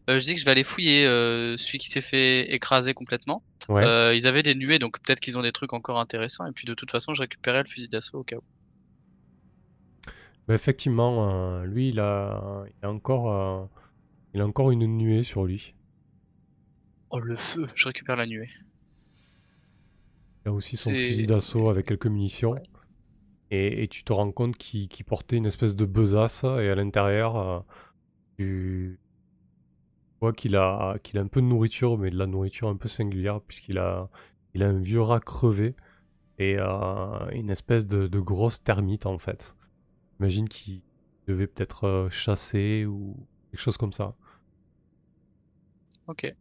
Euh, 0.10 0.20
je 0.20 0.26
dis 0.26 0.34
que 0.36 0.40
je 0.40 0.46
vais 0.46 0.52
aller 0.52 0.64
fouiller 0.64 1.06
euh, 1.06 1.58
celui 1.58 1.78
qui 1.78 1.90
s'est 1.90 2.02
fait 2.02 2.54
écraser 2.54 2.94
complètement. 2.94 3.44
Ouais. 3.70 3.84
Euh, 3.84 4.16
ils 4.16 4.28
avaient 4.28 4.44
des 4.44 4.56
nuées 4.56 4.80
donc 4.80 5.00
peut-être 5.00 5.20
qu'ils 5.20 5.38
ont 5.38 5.42
des 5.42 5.52
trucs 5.52 5.74
encore 5.74 6.00
intéressants 6.00 6.46
et 6.46 6.52
puis 6.52 6.66
de 6.66 6.74
toute 6.74 6.92
façon 6.92 7.14
je 7.14 7.22
récupérais 7.22 7.64
le 7.64 7.68
fusil 7.68 7.88
d'assaut 7.88 8.20
au 8.20 8.24
cas 8.24 8.38
où. 8.38 8.44
Bah, 10.48 10.56
effectivement, 10.56 11.30
euh, 11.30 11.66
lui, 11.66 11.90
il 11.90 12.00
a, 12.00 12.64
il 12.66 12.86
a 12.86 12.92
encore, 12.92 13.32
euh, 13.32 13.66
il 14.34 14.42
a 14.42 14.46
encore 14.46 14.72
une 14.72 14.86
nuée 14.86 15.24
sur 15.24 15.46
lui. 15.46 15.76
Oh 17.12 17.20
le 17.20 17.36
feu, 17.36 17.68
je 17.76 17.88
récupère 17.88 18.16
la 18.16 18.26
nuée. 18.26 18.50
Il 20.44 20.50
a 20.50 20.52
aussi 20.52 20.78
son 20.78 20.90
fusil 20.92 21.28
d'assaut 21.28 21.70
avec 21.70 21.86
quelques 21.86 22.08
munitions. 22.08 22.56
Et, 23.52 23.84
et 23.84 23.88
tu 23.88 24.04
te 24.04 24.14
rends 24.14 24.32
compte 24.32 24.58
qu'il 24.58 25.06
portait 25.06 25.38
une 25.38 25.46
espèce 25.46 25.76
de 25.76 25.86
besace 25.86 26.44
et 26.44 26.70
à 26.70 26.76
l'intérieur, 26.76 27.66
tu 28.38 28.98
vois 30.22 30.34
qu'il 30.34 30.56
a, 30.56 30.96
qu'il 31.04 31.18
a 31.20 31.22
un 31.22 31.28
peu 31.28 31.42
de 31.42 31.48
nourriture, 31.48 31.98
mais 31.98 32.10
de 32.12 32.18
la 32.18 32.28
nourriture 32.28 32.70
un 32.70 32.78
peu 32.78 32.88
singulière, 32.88 33.42
puisqu'il 33.42 33.78
a, 33.78 34.10
il 34.54 34.64
a 34.64 34.70
un 34.70 34.80
vieux 34.80 35.02
rat 35.02 35.20
crevé 35.20 35.74
et 36.38 36.56
euh, 36.58 37.30
une 37.32 37.50
espèce 37.50 37.86
de, 37.86 38.08
de 38.08 38.20
grosse 38.20 38.64
termite 38.64 39.06
en 39.06 39.18
fait. 39.18 39.56
J'imagine 40.18 40.48
qu'il 40.48 40.82
devait 41.28 41.48
peut-être 41.48 41.86
euh, 41.86 42.10
chasser 42.10 42.86
ou 42.86 43.18
quelque 43.52 43.60
chose 43.60 43.78
comme 43.78 43.94
ça. 43.94 44.16
Ok. 46.08 46.34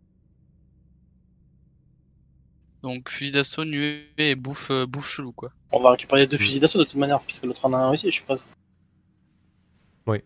Donc 2.83 3.11
fusil 3.11 3.33
d'assaut, 3.33 3.65
nuée 3.65 4.07
et 4.17 4.35
bouffe, 4.35 4.71
euh, 4.71 4.87
bouffe 4.87 5.07
chelou 5.07 5.33
quoi. 5.33 5.53
On 5.71 5.81
va 5.81 5.91
récupérer 5.91 6.23
les 6.23 6.27
deux 6.27 6.39
fusils 6.39 6.61
d'assaut 6.61 6.79
de 6.79 6.85
toute 6.85 6.97
manière, 6.97 7.21
puisque 7.21 7.45
l'autre 7.45 7.65
en 7.67 7.73
a 7.73 7.77
un 7.77 7.93
aussi, 7.93 8.11
je 8.11 8.17
suppose. 8.17 8.45
Oui. 10.07 10.19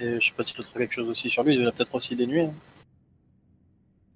Et 0.00 0.20
je 0.20 0.26
sais 0.26 0.32
pas 0.32 0.42
si 0.42 0.56
l'autre 0.56 0.70
a 0.74 0.78
quelque 0.78 0.92
chose 0.94 1.08
aussi 1.08 1.28
sur 1.30 1.42
lui, 1.42 1.54
il 1.54 1.66
a 1.66 1.72
peut-être 1.72 1.94
aussi 1.94 2.14
des 2.16 2.26
nuées. 2.26 2.46
hein. 2.46 2.54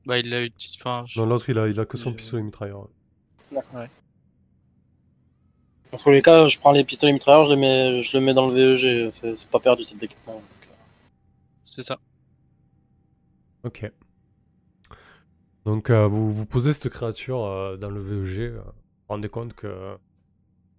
Bah 0.06 0.18
il 0.18 0.28
l'a 0.30 0.44
eu, 0.44 0.50
enfin 0.80 1.02
je- 1.06 1.20
Non, 1.20 1.26
l'autre 1.26 1.48
il 1.50 1.58
a, 1.58 1.68
il 1.68 1.78
a 1.78 1.84
que 1.86 1.96
son 1.96 2.12
pistolet 2.12 2.42
mitrailleur. 2.42 2.88
Dans 5.92 5.98
tous 5.98 6.10
les 6.10 6.22
cas, 6.22 6.48
je 6.48 6.58
prends 6.58 6.72
les 6.72 6.84
pistolets 6.84 7.12
mitrailleurs, 7.12 7.46
je, 7.46 7.50
les 7.50 7.56
mets, 7.60 8.02
je 8.02 8.16
le 8.16 8.24
mets 8.24 8.32
dans 8.34 8.48
le 8.48 8.54
VEG, 8.54 9.10
c'est 9.12 9.48
pas 9.50 9.60
perdu 9.60 9.84
cet 9.84 10.02
équipement. 10.02 10.36
euh. 10.36 10.72
c'est 11.62 11.82
ça. 11.82 11.98
Ok. 13.62 13.90
Donc 15.64 15.90
euh, 15.90 16.06
vous, 16.08 16.32
vous 16.32 16.46
posez 16.46 16.72
cette 16.72 16.88
créature 16.88 17.44
euh, 17.44 17.76
dans 17.76 17.90
le 17.90 18.00
VEG, 18.00 18.40
euh, 18.40 18.50
vous 18.56 18.62
vous 18.64 18.72
rendez 19.08 19.28
compte 19.28 19.52
que 19.54 19.96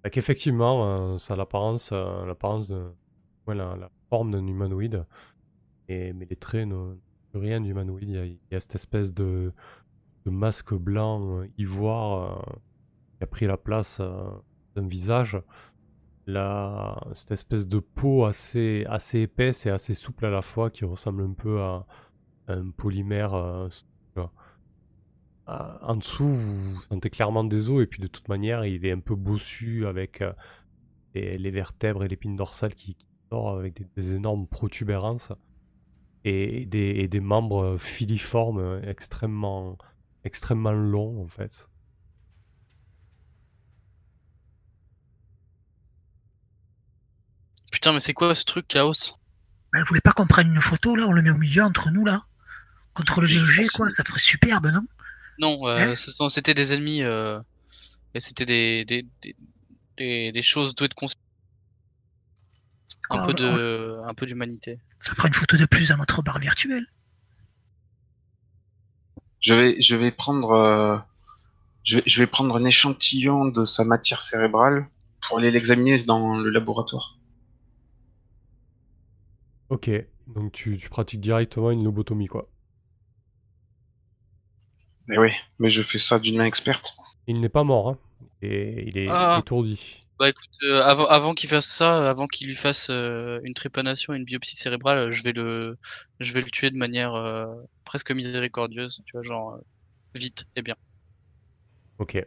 bah, 0.04 0.10
qu'effectivement 0.10 1.14
euh, 1.14 1.18
ça 1.18 1.36
a 1.36 1.38
l'apparence 1.38 1.92
euh, 1.94 2.26
l'apparence 2.26 2.68
de 2.68 2.84
ouais, 3.48 3.56
la, 3.56 3.78
la 3.78 3.90
forme 4.14 4.30
d'un 4.30 4.45
humanoïde, 4.45 5.07
et, 5.88 6.14
mais 6.14 6.27
les 6.30 6.35
traits 6.35 6.68
n'ont 6.68 6.99
rien 7.34 7.60
d'humanoïde. 7.60 8.10
Il 8.10 8.38
y, 8.52 8.56
a, 8.56 8.60
cette 8.60 8.76
espèce 8.76 9.11
de, 9.11 9.52
masque 10.26 10.76
blanc 10.76 11.40
euh, 11.40 11.48
ivoire 11.57 12.11
euh, 12.14 12.53
qui 13.18 13.23
a 13.23 13.26
pris 13.26 13.48
la 13.48 13.57
place 13.57 13.98
euh, 14.02 14.30
d'un 14.76 14.85
visage. 14.85 15.41
La, 16.27 17.03
cette 17.15 17.31
espèce 17.31 17.68
de 17.68 17.80
peau 17.80 18.26
assez, 18.26 18.85
assez 18.88 19.22
épaisse 19.22 19.65
et 19.65 19.72
assez 19.72 19.95
souple 19.95 20.27
à 20.27 20.30
la 20.30 20.44
fois 20.44 20.69
qui 20.69 20.85
ressemble 20.85 21.23
un 21.23 21.34
peu 21.34 21.60
à, 21.61 21.88
un 22.48 22.69
polymère 22.69 23.34
en 25.48 25.95
dessous, 25.95 26.35
vous 26.35 26.81
sentez 26.84 27.10
clairement 27.10 27.44
des 27.44 27.68
os, 27.68 27.81
et 27.81 27.88
puis 27.88 27.99
de 27.99 28.07
toute 28.07 28.30
manière, 28.30 28.64
il 28.64 28.85
est 28.85 28.91
un 28.91 28.99
peu 28.99 29.15
bossu 29.15 29.88
avec 29.88 30.23
les, 31.15 31.52
vertèbres 31.52 32.03
et 32.03 32.07
l'épine 32.07 32.35
dorsale 32.35 32.76
qui 32.76 32.95
avec 33.38 33.76
des, 33.76 33.86
des 33.98 34.16
énormes 34.16 34.48
protubérances 34.48 35.32
et 36.26 36.66
des, 36.66 36.96
et 36.98 37.08
des 37.08 37.20
membres 37.20 37.78
filiformes 37.78 38.82
extrêmement, 38.86 39.78
extrêmement 40.24 40.72
longs 40.72 41.22
en 41.24 41.28
fait. 41.28 41.70
Putain 47.72 47.94
mais 47.94 48.00
c'est 48.00 48.14
quoi 48.14 48.36
ce 48.36 48.44
truc 48.44 48.68
Chaos? 48.68 49.18
Elle 49.74 49.84
voulait 49.86 50.02
pas 50.02 50.12
qu'on 50.12 50.28
prenne 50.28 50.50
une 50.54 50.62
photo 50.62 50.96
là, 50.96 51.08
on 51.08 51.12
le 51.12 51.22
met 51.22 51.32
au 51.32 51.38
milieu 51.38 51.64
entre 51.64 51.90
nous 51.92 52.06
là 52.06 52.26
Contre 52.94 53.22
le 53.22 53.28
VEG 53.28 53.56
pense- 53.58 53.70
quoi, 53.72 53.90
ça 53.90 54.04
ferait 54.04 54.20
superbe 54.20 54.68
non? 54.68 54.82
Non, 55.40 55.68
euh, 55.68 55.92
Hein? 55.92 55.96
ce 55.96 56.12
sont- 56.12 56.30
c'était 56.30 56.54
des 56.54 56.74
ennemis 56.74 57.02
euh, 57.02 57.40
et 58.14 58.20
c'était 58.20 58.46
des 58.46 58.86
des, 58.86 59.04
des, 59.24 59.36
des, 59.98 60.32
des 60.32 60.42
choses 60.44 60.76
douées 60.76 60.90
de 60.90 60.94
conscience. 60.94 61.23
Un 63.10 63.18
Ah, 63.20 63.26
peu 63.26 63.32
on- 63.32 63.36
de, 63.56 63.94
un 64.06 64.14
peu 64.14 64.26
d'humanité. 64.26 64.80
Ça 65.00 65.14
fera 65.14 65.28
une 65.28 65.34
photo 65.34 65.58
de 65.58 65.66
plus 65.66 65.90
dans 65.90 65.98
notre 65.98 66.22
bar 66.22 66.40
virtuel. 66.40 66.86
Je 69.40 69.54
vais, 69.54 69.82
je 69.82 69.96
vais 69.96 70.12
prendre, 70.12 70.52
euh, 70.52 70.98
je 71.84 71.98
vais, 71.98 72.04
je 72.06 72.22
vais 72.22 72.28
prendre 72.28 72.56
un 72.56 72.64
échantillon 72.66 73.46
de 73.46 73.66
sa 73.66 73.84
matière 73.84 74.22
cérébrale 74.22 74.88
pour 75.22 75.38
aller 75.40 75.52
l'examiner 75.52 76.02
dans 76.04 76.38
le 76.38 76.50
laboratoire. 76.50 77.18
Ok, 79.70 79.90
donc 80.28 80.52
tu, 80.54 80.78
tu 80.78 80.90
pratiques 80.90 81.20
directement 81.22 81.72
une 81.72 81.84
lobotomie, 81.84 82.28
quoi. 82.28 82.44
Mais 85.08 85.18
oui, 85.18 85.32
mais 85.60 85.68
je 85.70 85.82
fais 85.82 85.98
ça 86.00 86.20
d'une 86.20 86.38
main 86.38 86.46
experte. 86.46 86.96
Il 87.28 87.42
n'est 87.42 87.50
pas 87.50 87.64
mort, 87.66 87.90
hein. 87.90 87.98
Et 88.42 88.88
il 88.88 88.98
est 88.98 89.08
Ah. 89.10 89.38
étourdi. 89.42 90.00
Bah 90.19 90.30
écoute, 90.30 90.49
euh, 90.64 90.81
avant, 90.84 91.06
avant 91.07 91.34
qu'il 91.34 91.49
fasse 91.49 91.65
ça, 91.65 92.07
avant 92.10 92.27
qu'il 92.27 92.48
lui 92.48 92.56
fasse 92.56 92.90
euh, 92.91 93.40
une 93.44 93.53
trépanation 93.53 94.14
et 94.14 94.18
une 94.18 94.26
biopsie 94.26 94.56
cérébrale, 94.56 95.10
je 95.11 95.23
vais 95.23 95.34
le, 95.34 95.77
je 96.19 96.34
vais 96.34 96.41
le 96.41 96.49
tuer 96.49 96.69
de 96.69 96.77
manière 96.77 97.15
euh, 97.15 97.45
presque 97.84 98.11
miséricordieuse, 98.11 99.02
tu 99.06 99.14
vois, 99.14 99.23
genre 99.23 99.53
euh, 99.56 99.61
vite 100.14 100.45
et 100.56 100.61
bien. 100.61 100.76
Ok. 101.98 102.15
Euh, 102.15 102.26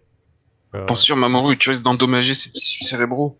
Attention, 0.82 1.14
Mamoru, 1.16 1.56
tu 1.56 1.70
risques 1.70 1.82
d'endommager 1.82 2.34
ses 2.34 2.50
tissus 2.50 2.84
cérébraux. 2.84 3.38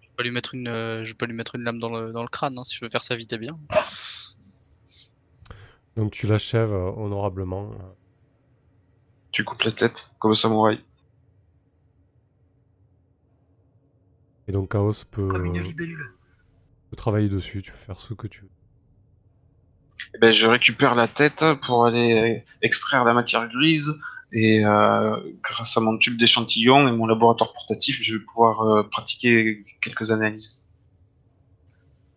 Je 0.00 0.06
vais 0.08 0.12
pas 0.16 0.22
lui 0.24 0.30
mettre 0.32 0.54
une, 0.54 0.68
euh, 0.68 1.04
je 1.04 1.12
vais 1.12 1.16
pas 1.16 1.26
lui 1.26 1.34
mettre 1.34 1.54
une 1.54 1.62
lame 1.62 1.78
dans 1.78 1.88
le, 1.88 2.12
dans 2.12 2.22
le 2.22 2.28
crâne, 2.28 2.58
hein, 2.58 2.64
si 2.64 2.74
je 2.74 2.84
veux 2.84 2.90
faire 2.90 3.02
ça 3.04 3.14
vite 3.14 3.32
et 3.32 3.38
bien. 3.38 3.56
donc 5.96 6.10
tu 6.12 6.26
l'achèves 6.26 6.72
euh, 6.72 6.90
honorablement. 6.96 7.70
Tu 9.30 9.44
coupes 9.44 9.62
la 9.62 9.72
tête, 9.72 10.10
comme 10.18 10.32
un 10.32 10.34
samouraï. 10.34 10.80
Et 14.48 14.52
donc 14.52 14.72
Chaos 14.72 15.04
peut, 15.10 15.28
Comme 15.28 15.44
une 15.46 15.60
libellule. 15.62 16.06
peut 16.90 16.96
travailler 16.96 17.28
dessus, 17.28 17.62
tu 17.62 17.70
peux 17.70 17.76
faire 17.78 18.00
ce 18.00 18.14
que 18.14 18.26
tu 18.26 18.40
veux. 18.42 18.50
Eh 20.14 20.18
ben, 20.18 20.32
je 20.32 20.46
récupère 20.46 20.94
la 20.94 21.06
tête 21.08 21.44
pour 21.62 21.84
aller 21.86 22.44
extraire 22.62 23.04
la 23.04 23.12
matière 23.12 23.46
grise 23.48 23.92
et 24.32 24.64
euh, 24.64 25.16
grâce 25.42 25.76
à 25.76 25.80
mon 25.80 25.98
tube 25.98 26.16
d'échantillon 26.16 26.86
et 26.88 26.92
mon 26.92 27.06
laboratoire 27.06 27.52
portatif, 27.52 27.98
je 28.00 28.16
vais 28.16 28.24
pouvoir 28.24 28.60
euh, 28.62 28.82
pratiquer 28.84 29.64
quelques 29.80 30.10
analyses. 30.10 30.64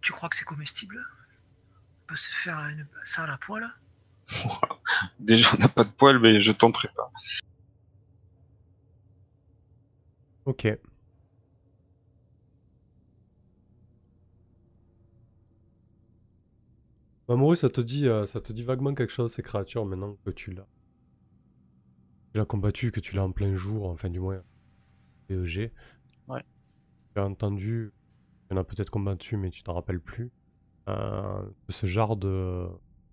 Tu 0.01 0.11
crois 0.13 0.29
que 0.29 0.35
c'est 0.35 0.45
comestible? 0.45 0.97
On 2.03 2.07
peut 2.07 2.15
se 2.15 2.29
faire 2.33 2.57
une- 2.59 2.87
ça 3.03 3.23
à 3.23 3.27
la 3.27 3.37
poêle? 3.37 3.67
Déjà, 5.19 5.49
on 5.55 5.57
n'a 5.61 5.67
pas 5.67 5.83
de 5.83 5.89
poils, 5.89 6.19
mais 6.19 6.39
je 6.39 6.51
tenterai 6.51 6.89
pas. 6.95 7.11
Ok. 10.45 10.67
Mamoru, 17.31 17.55
ça 17.55 17.69
te 17.69 17.79
dit, 17.81 18.07
euh, 18.07 18.25
ça 18.25 18.41
te 18.41 18.51
dit 18.51 18.63
vaguement 18.63 18.93
quelque 18.93 19.11
chose 19.13 19.31
ces 19.31 19.41
créatures 19.41 19.85
maintenant 19.85 20.17
que 20.25 20.31
tu 20.31 20.51
l'as. 20.51 20.67
Tu 22.33 22.37
l'as 22.39 22.45
combattu, 22.45 22.91
que 22.91 22.99
tu 22.99 23.15
l'as 23.15 23.23
en 23.23 23.31
plein 23.31 23.55
jour, 23.55 23.87
enfin 23.89 24.09
du 24.09 24.19
moins 24.19 24.41
PEG. 25.27 25.71
Ouais. 26.27 26.41
Tu 27.15 27.21
as 27.21 27.25
entendu, 27.25 27.91
tu 28.49 28.55
en 28.55 28.57
as 28.59 28.63
peut-être 28.65 28.89
combattu 28.89 29.37
mais 29.37 29.49
tu 29.49 29.63
t'en 29.63 29.73
rappelles 29.73 30.01
plus. 30.01 30.31
euh, 30.89 31.43
ce 31.69 31.85
genre 31.85 32.17
de 32.17 32.67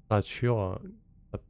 créatures, 0.09 0.59
euh, 0.59 0.77
ça- 1.33 1.41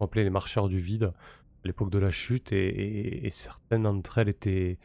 appelait 0.00 0.24
les 0.24 0.30
marcheurs 0.30 0.68
du 0.68 0.78
vide 0.80 1.04
à 1.04 1.66
l'époque 1.66 1.90
de 1.90 1.98
la 1.98 2.10
chute 2.10 2.52
et, 2.52 2.66
et- 2.68 3.26
et 3.26 3.30
certaines 3.30 3.84
d'entre 3.84 4.18
elles 4.18 4.28
étaient 4.28 4.78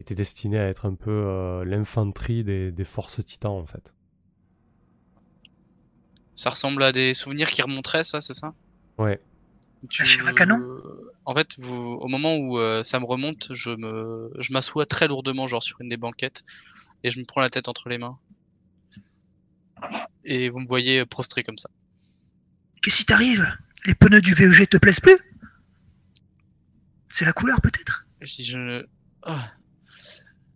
était 0.00 0.14
destiné 0.14 0.58
à 0.58 0.68
être 0.68 0.86
un 0.86 0.94
peu 0.96 1.10
euh, 1.10 1.64
l'infanterie 1.64 2.44
des, 2.44 2.72
des 2.72 2.84
forces 2.84 3.24
titans 3.24 3.52
en 3.52 3.66
fait. 3.66 3.94
Ça 6.36 6.50
ressemble 6.50 6.82
à 6.82 6.92
des 6.92 7.14
souvenirs 7.14 7.50
qui 7.50 7.62
remonteraient, 7.62 8.02
ça, 8.02 8.20
c'est 8.20 8.34
ça? 8.34 8.54
Ouais. 8.98 9.20
Tu- 9.90 10.04
chair 10.04 10.26
à 10.26 10.32
canon 10.32 10.60
En 11.26 11.34
fait, 11.34 11.54
vous, 11.58 11.76
au 11.76 12.08
moment 12.08 12.36
où 12.36 12.58
euh, 12.58 12.82
ça 12.82 12.98
me 13.00 13.04
remonte, 13.04 13.48
je 13.52 13.70
me, 13.70 14.32
je 14.38 14.52
m'assois 14.52 14.86
très 14.86 15.08
lourdement, 15.08 15.46
genre 15.46 15.62
sur 15.62 15.80
une 15.80 15.88
des 15.88 15.96
banquettes, 15.96 16.42
et 17.02 17.10
je 17.10 17.18
me 17.18 17.24
prends 17.24 17.40
la 17.40 17.50
tête 17.50 17.68
entre 17.68 17.88
les 17.88 17.98
mains. 17.98 18.18
Et 20.24 20.48
vous 20.48 20.60
me 20.60 20.66
voyez 20.66 21.04
prostré 21.04 21.42
comme 21.42 21.58
ça. 21.58 21.68
Qu'est-ce 22.82 22.98
qui 22.98 23.04
t'arrive? 23.04 23.46
Les 23.84 23.94
pneus 23.94 24.22
du 24.22 24.34
VEG 24.34 24.68
te 24.68 24.78
plaisent 24.78 25.00
plus? 25.00 25.18
C'est 27.08 27.26
la 27.26 27.32
couleur 27.32 27.60
peut-être? 27.60 28.06
Je 28.20 28.34
dis, 28.34 28.44
je... 28.44 28.86
Ah. 29.22 29.52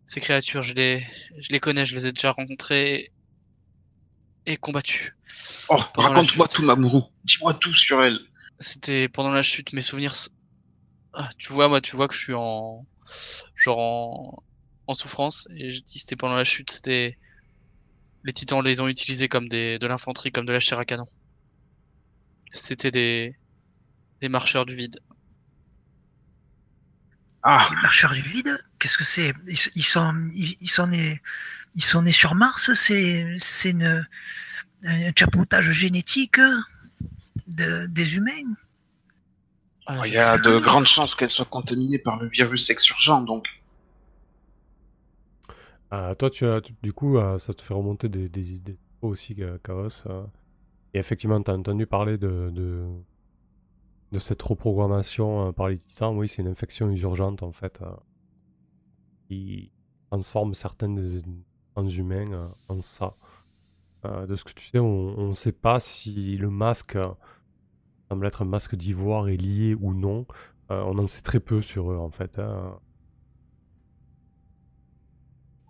Ces 0.07 0.21
créatures, 0.21 0.63
je 0.63 0.73
les, 0.73 1.07
je 1.37 1.51
les 1.51 1.61
connais, 1.61 1.85
je 1.85 1.95
les 1.95 2.07
ai 2.07 2.13
déjà 2.13 2.31
rencontrées 2.31 3.13
et 4.47 4.57
combattues. 4.57 5.15
Oh, 5.69 5.77
raconte-moi 5.95 6.49
tout, 6.49 6.63
Mamoru. 6.65 7.03
Dis-moi 7.25 7.55
tout 7.55 7.75
sur 7.75 8.03
elle. 8.03 8.19
C'était 8.59 9.09
pendant 9.09 9.31
la 9.31 9.43
chute, 9.43 9.73
mes 9.73 9.81
souvenirs. 9.81 10.15
Ah, 11.13 11.31
tu 11.39 11.53
vois, 11.53 11.69
moi, 11.69 11.81
tu 11.81 11.97
vois 11.97 12.09
que 12.09 12.15
je 12.15 12.21
suis 12.21 12.35
en, 12.35 12.81
genre 13.55 13.79
en, 13.79 14.43
en 14.87 14.95
souffrance. 14.95 15.49
Et 15.55 15.71
je 15.71 15.83
dis, 15.83 15.99
c'était 15.99 16.17
pendant 16.17 16.37
la 16.37 16.45
chute. 16.45 16.71
C'était 16.71 17.19
les 18.25 18.33
Titans 18.33 18.63
les 18.63 18.81
ont 18.81 18.89
utilisés 18.89 19.29
comme 19.29 19.49
des, 19.49 19.79
de 19.79 19.87
l'infanterie, 19.87 20.33
comme 20.33 20.47
de 20.47 20.53
la 20.53 20.61
chair 20.61 20.79
à 20.79 20.85
canon. 20.85 21.07
C'était 22.53 22.91
des, 22.91 23.37
des 24.21 24.29
marcheurs 24.29 24.67
du 24.67 24.75
vide. 24.75 25.01
Ah, 27.43 27.69
Les 27.71 27.77
marcheurs 27.83 28.13
du 28.13 28.23
vide? 28.23 28.59
Qu'est-ce 28.79 28.99
que 28.99 29.05
c'est? 29.05 29.33
Ils, 29.47 29.57
ils 29.77 29.85
sont, 29.85 30.31
ils, 30.35 30.57
ils 30.61 30.69
sont 30.69 30.89
nés, 30.89 31.23
ils 31.75 31.83
sont 31.85 32.03
nés 32.03 32.13
sur 32.13 32.35
Mars 32.35 32.73
C'est, 32.75 33.37
c'est 33.39 33.71
une, 33.71 34.07
un 34.85 35.13
chapeautage 35.17 35.71
génétique 35.71 36.39
de, 37.47 37.87
des 37.87 38.17
humains 38.17 38.55
Ah, 39.87 40.03
il 40.07 40.13
y 40.13 40.19
a 40.19 40.37
de 40.39 40.59
grandes 40.59 40.87
chances 40.87 41.15
qu'elle 41.15 41.31
soit 41.31 41.47
contaminée 41.47 41.99
par 41.99 42.19
le 42.19 42.29
virus 42.29 42.71
exurgent, 42.71 43.23
donc. 43.23 43.47
Euh, 45.93 46.15
toi, 46.15 46.29
tu 46.31 46.45
as, 46.47 46.61
du 46.83 46.93
coup, 46.93 47.17
euh, 47.19 47.39
ça 47.39 47.55
te 47.55 47.63
fait 47.63 47.73
remonter 47.75 48.09
des, 48.09 48.29
des 48.29 48.55
idées 48.55 48.79
aussi, 49.01 49.35
euh, 49.41 49.57
Chaos. 49.65 49.89
euh. 50.07 50.25
et 50.95 50.99
effectivement, 50.99 51.43
tu 51.43 51.51
as 51.51 51.55
entendu 51.55 51.87
parler 51.87 52.19
de, 52.19 52.51
de, 52.53 52.85
de 54.13 54.19
cette 54.19 54.43
reprogrammation 54.43 55.49
euh, 55.49 55.53
par 55.53 55.69
les 55.69 55.79
titans. 55.79 56.15
Oui, 56.17 56.29
c'est 56.29 56.43
une 56.43 56.49
infection 56.49 56.91
urgente 56.91 57.43
en 57.43 57.53
fait. 57.53 57.81
euh, 57.83 57.87
qui 59.29 59.71
transforme 60.11 60.55
certains 60.55 60.89
des 60.91 61.23
transhumains 61.75 62.33
euh, 62.33 62.49
en 62.69 62.81
ça. 62.81 63.13
Euh, 64.05 64.27
de 64.27 64.37
ce 64.37 64.45
que 64.45 64.53
tu 64.53 64.67
sais, 64.69 64.79
on 64.79 65.29
ne 65.29 65.35
sait 65.35 65.53
pas 65.53 65.81
si 65.81 66.37
le 66.37 66.51
masque 66.51 66.97
euh, 66.97 67.09
semble 68.09 68.27
être 68.27 68.43
un 68.43 68.45
masque 68.47 68.77
d'ivoire 68.77 69.29
est 69.29 69.37
lié 69.37 69.75
ou 69.81 69.93
non. 69.95 70.27
Euh, 70.71 70.83
on 70.87 70.99
en 70.99 71.07
sait 71.07 71.23
très 71.23 71.41
peu 71.41 71.63
sur 71.63 71.91
eux 71.93 71.99
en 71.99 72.11
fait. 72.11 72.39
hein. 72.39 72.79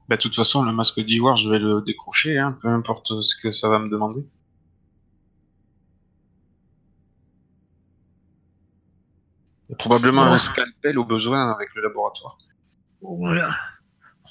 Bah, 0.08 0.16
de 0.16 0.20
toute 0.22 0.34
façon, 0.34 0.62
le 0.62 0.72
masque 0.72 1.00
d'ivoire, 1.00 1.36
je 1.36 1.48
vais 1.50 1.58
le 1.58 1.82
décrocher, 1.82 2.38
hein, 2.38 2.56
peu 2.62 2.68
importe 2.68 3.20
ce 3.20 3.36
que 3.40 3.50
ça 3.50 3.68
va 3.68 3.78
me 3.78 3.88
demander. 3.88 4.24
Probablement 9.78 10.22
Oh. 10.22 10.34
un 10.34 10.38
scalpel 10.38 10.98
au 10.98 11.04
besoin 11.04 11.52
avec 11.52 11.68
le 11.74 11.82
laboratoire. 11.82 12.38
Voilà. 13.02 13.54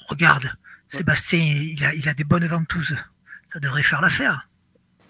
Regarde, 0.08 0.46
Sébastien, 0.88 1.38
il 1.40 1.84
a, 1.84 1.94
il 1.94 2.08
a 2.08 2.14
des 2.14 2.24
bonnes 2.24 2.46
ventouses. 2.46 2.96
Ça 3.48 3.58
devrait 3.60 3.82
faire 3.82 4.00
l'affaire. 4.00 4.48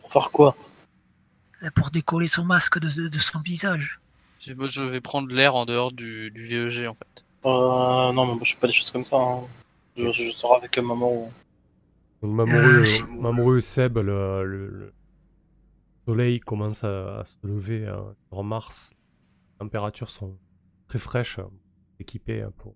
Pour 0.01 0.13
faire 0.13 0.31
quoi? 0.31 0.57
Pour 1.75 1.91
décoller 1.91 2.29
son 2.29 2.45
masque 2.45 2.79
de, 2.79 2.89
de- 2.89 3.09
de 3.09 3.19
son 3.19 3.41
visage. 3.41 4.01
je, 4.39 4.83
vais 4.83 5.01
prendre 5.01 5.35
l'air 5.35 5.57
en 5.57 5.67
dehors 5.67 5.93
du, 5.93 6.31
du 6.31 6.45
VEG 6.47 6.87
en 6.87 6.95
fait. 6.95 7.25
euh, 7.45 8.13
Non, 8.13 8.27
mais 8.27 8.35
moi, 8.35 8.41
je 8.45 8.55
fais 8.55 8.61
pas 8.61 8.69
des 8.69 8.73
choses 8.73 8.91
comme 8.93 9.05
ça. 9.05 9.17
hein. 9.17 9.41
Je, 9.97 10.13
je 10.13 10.31
sors 10.31 10.57
avec 10.57 10.79
un 10.79 10.83
maman 10.83 11.13
où... 11.13 11.33
Donc 12.23 12.33
Mamoru, 12.33 12.77
Euh, 12.77 12.83
euh, 12.85 13.07
Mamoru 13.21 13.61
Seb, 13.61 13.99
le, 13.99 14.45
le- 14.45 14.69
le 14.71 14.93
soleil 16.07 16.39
commence 16.41 16.85
à, 16.85 17.21
à 17.21 17.25
se 17.25 17.37
lever 17.43 17.85
euh, 17.87 18.01
sur 18.33 18.45
Mars. 18.45 18.91
Les 19.55 19.59
températures 19.67 20.11
sont 20.11 20.37
très 20.87 20.99
fraîches, 21.01 21.39
euh, 21.41 21.45
équipées 22.01 22.43
hein, 22.43 22.53
pour, 22.59 22.75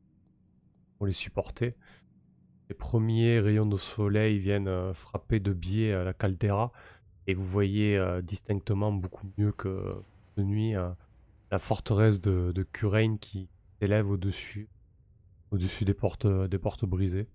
pour 0.99 1.07
les 1.07 1.13
supporter. 1.13 1.75
Les 2.69 2.75
premiers 2.75 3.41
rayons 3.41 3.67
de 3.67 3.77
soleil 3.77 4.39
viennent 4.39 4.69
euh, 4.69 4.95
frapper 4.95 5.41
de 5.41 5.53
biais 5.53 5.93
à 5.93 6.05
la 6.05 6.15
caldeira 6.15 6.73
et 7.27 7.35
vous 7.35 7.47
voyez 7.47 7.97
euh, 7.97 8.23
distinctement 8.23 8.93
beaucoup 8.93 9.31
mieux 9.39 9.53
que 9.53 9.91
de 10.37 10.43
nuit 10.43 10.75
euh, 10.75 10.91
la 11.51 11.59
forteresse 11.59 12.21
de, 12.21 12.53
de 12.53 12.63
Curaine 12.63 13.19
qui 13.19 13.49
s'élève 13.79 14.09
au-dessus 14.11 14.69
au-dessus 15.53 15.85
des 15.85 15.95
portes, 15.95 16.27
des 16.27 16.59
portes 16.59 16.85
brisées. 16.85 17.29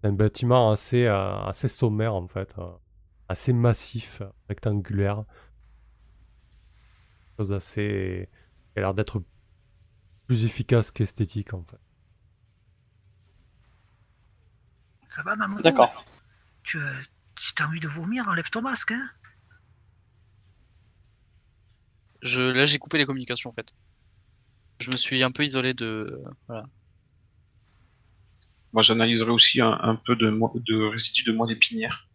C'est 0.00 0.08
un 0.08 0.12
bâtiment 0.12 0.70
assez, 0.72 1.06
euh, 1.06 1.52
sommaire 1.52 2.14
en 2.14 2.26
fait, 2.26 2.54
euh, 2.58 2.70
assez 3.28 3.52
massif, 3.52 4.22
rectangulaire. 4.48 5.24
Chose 7.36 7.52
assez. 7.52 8.28
qui 8.72 8.78
a 8.78 8.82
l'air 8.82 8.94
d'être 8.94 9.22
plus 10.26 10.44
efficace 10.44 10.90
qu'esthétique 10.90 11.54
en 11.54 11.62
fait. 11.62 11.78
Ça 15.08 15.22
va, 15.22 15.36
maman 15.36 15.58
D'accord. 15.60 16.04
tu, 16.62 16.78
euh, 16.78 16.92
si 17.38 17.54
t'as 17.54 17.66
envie 17.66 17.80
de 17.80 17.88
vomir, 17.88 18.28
enlève 18.28 18.50
ton 18.50 18.62
masque. 18.62 18.92
Hein 18.92 19.10
Je, 22.22 22.42
là, 22.42 22.64
j'ai 22.64 22.78
coupé 22.78 22.98
les 22.98 23.06
communications 23.06 23.50
en 23.50 23.52
fait. 23.52 23.72
Je 24.80 24.90
me 24.90 24.96
suis 24.96 25.22
un 25.22 25.30
peu 25.30 25.44
isolé 25.44 25.74
de. 25.74 26.22
Voilà. 26.46 26.66
Moi, 28.72 28.82
j'analyserai 28.82 29.30
aussi 29.30 29.60
un, 29.60 29.72
un 29.80 29.96
peu 29.96 30.14
de, 30.14 30.30
de 30.30 30.90
résidus 30.90 31.24
de 31.24 31.32
moelle 31.32 31.52
épinière. 31.52 32.08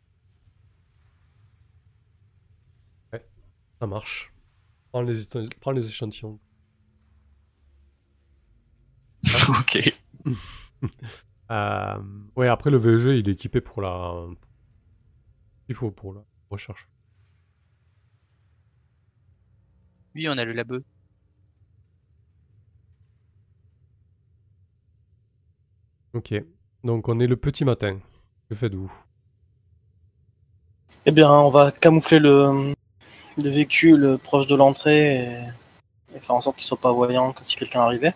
Ça 3.79 3.87
marche. 3.87 4.31
Prends 4.91 5.01
les, 5.01 5.25
prends 5.59 5.71
les 5.71 5.87
échantillons. 5.89 6.39
ok. 9.49 9.93
Euh, 11.51 11.97
ouais, 12.35 12.47
après 12.47 12.69
le 12.69 12.77
VEG, 12.77 13.19
il 13.19 13.29
est 13.29 13.33
équipé 13.33 13.61
pour 13.61 13.81
la. 13.81 14.13
Il 15.69 15.75
faut 15.75 15.91
pour 15.91 16.13
la 16.13 16.21
recherche. 16.49 16.89
Oui, 20.15 20.27
on 20.29 20.37
a 20.37 20.43
le 20.45 20.53
labeux. 20.53 20.83
Ok. 26.13 26.33
Donc 26.83 27.07
on 27.09 27.19
est 27.19 27.27
le 27.27 27.35
petit 27.37 27.65
matin. 27.65 27.99
Que 28.49 28.55
faites-vous? 28.55 28.91
Eh 31.05 31.11
bien, 31.11 31.29
on 31.29 31.49
va 31.49 31.71
camoufler 31.71 32.19
le, 32.19 32.73
le 33.37 33.49
véhicule 33.49 34.17
proche 34.23 34.47
de 34.47 34.55
l'entrée 34.55 35.15
et, 35.17 36.15
et 36.15 36.19
faire 36.19 36.35
en 36.35 36.41
sorte 36.41 36.57
qu'il 36.57 36.65
soit 36.65 36.79
pas 36.79 36.93
voyant 36.93 37.33
quand 37.33 37.43
si 37.43 37.55
quelqu'un 37.55 37.81
arrivait. 37.81 38.13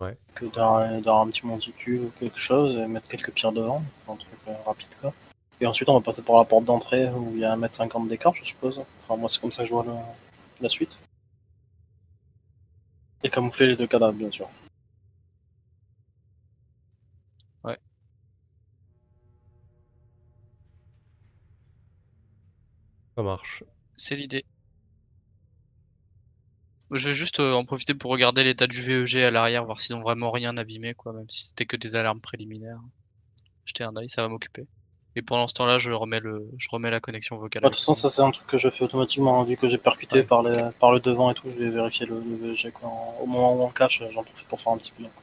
Ouais. 0.00 0.16
Que 0.34 0.44
dans, 0.46 1.00
dans 1.00 1.22
un 1.22 1.26
petit 1.28 1.46
monticule 1.46 2.02
ou 2.02 2.10
quelque 2.18 2.38
chose 2.38 2.76
et 2.78 2.86
mettre 2.86 3.08
quelques 3.08 3.32
pierres 3.32 3.52
devant, 3.52 3.82
un 4.08 4.16
truc 4.16 4.28
euh, 4.48 4.52
rapide 4.66 4.88
quoi. 5.00 5.12
Et 5.60 5.66
ensuite, 5.66 5.88
on 5.88 5.94
va 5.94 6.00
passer 6.02 6.20
par 6.22 6.36
la 6.36 6.44
porte 6.44 6.64
d'entrée 6.66 7.08
où 7.08 7.30
il 7.32 7.40
y 7.40 7.44
a 7.44 7.56
1m50 7.56 8.08
d'écart, 8.08 8.34
je 8.34 8.44
suppose. 8.44 8.78
Enfin, 9.02 9.16
moi, 9.16 9.28
c'est 9.30 9.40
comme 9.40 9.52
ça 9.52 9.62
que 9.62 9.68
je 9.68 9.74
vois 9.74 9.84
le- 9.84 9.92
la 10.60 10.68
suite. 10.68 10.98
Et 13.22 13.28
camoufler 13.30 13.66
les 13.68 13.76
deux 13.76 13.86
cadavres, 13.86 14.12
bien 14.16 14.30
sûr. 14.30 14.48
Ça 23.16 23.22
marche. 23.22 23.64
C'est 23.96 24.16
l'idée. 24.16 24.44
Je 26.92 27.08
vais 27.08 27.14
juste 27.14 27.40
euh, 27.40 27.52
en 27.52 27.64
profiter 27.64 27.94
pour 27.94 28.10
regarder 28.12 28.44
l'état 28.44 28.66
du 28.66 28.80
VEG 28.80 29.18
à 29.18 29.30
l'arrière, 29.30 29.64
voir 29.64 29.80
s'ils 29.80 29.96
ont 29.96 30.02
vraiment 30.02 30.30
rien 30.30 30.56
abîmé, 30.56 30.94
quoi, 30.94 31.12
même 31.12 31.28
si 31.28 31.46
c'était 31.48 31.66
que 31.66 31.76
des 31.76 31.96
alarmes 31.96 32.20
préliminaires. 32.20 32.80
Jeter 33.64 33.84
un 33.84 33.96
œil, 33.96 34.08
ça 34.08 34.22
va 34.22 34.28
m'occuper. 34.28 34.66
Et 35.16 35.22
pendant 35.22 35.46
ce 35.48 35.54
temps-là, 35.54 35.78
je 35.78 35.90
remets 35.92 36.20
le, 36.20 36.46
je 36.58 36.68
remets 36.70 36.90
la 36.90 37.00
connexion 37.00 37.36
vocale. 37.38 37.62
Bah, 37.62 37.70
De 37.70 37.74
toute 37.74 37.80
façon, 37.80 37.94
ça 37.94 38.10
c'est 38.10 38.22
un 38.22 38.30
truc 38.30 38.46
que 38.46 38.58
je 38.58 38.68
fais 38.68 38.84
automatiquement, 38.84 39.40
hein, 39.40 39.44
vu 39.44 39.56
que 39.56 39.66
j'ai 39.68 39.78
percuté 39.78 40.18
Ouais. 40.18 40.22
par, 40.24 40.42
les, 40.42 40.68
par 40.78 40.92
le 40.92 41.00
devant 41.00 41.30
et 41.30 41.34
tout, 41.34 41.50
je 41.50 41.58
vais 41.58 41.70
vérifier 41.70 42.06
le, 42.06 42.20
le 42.20 42.36
VG. 42.36 42.70
Quoi. 42.70 42.90
Au 43.20 43.26
moment 43.26 43.54
où 43.56 43.62
on 43.62 43.70
cache, 43.70 44.02
j'en 44.12 44.22
profite 44.22 44.46
pour 44.46 44.60
faire 44.60 44.72
un 44.74 44.78
petit 44.78 44.92
peu. 44.92 45.02
Quoi. 45.04 45.22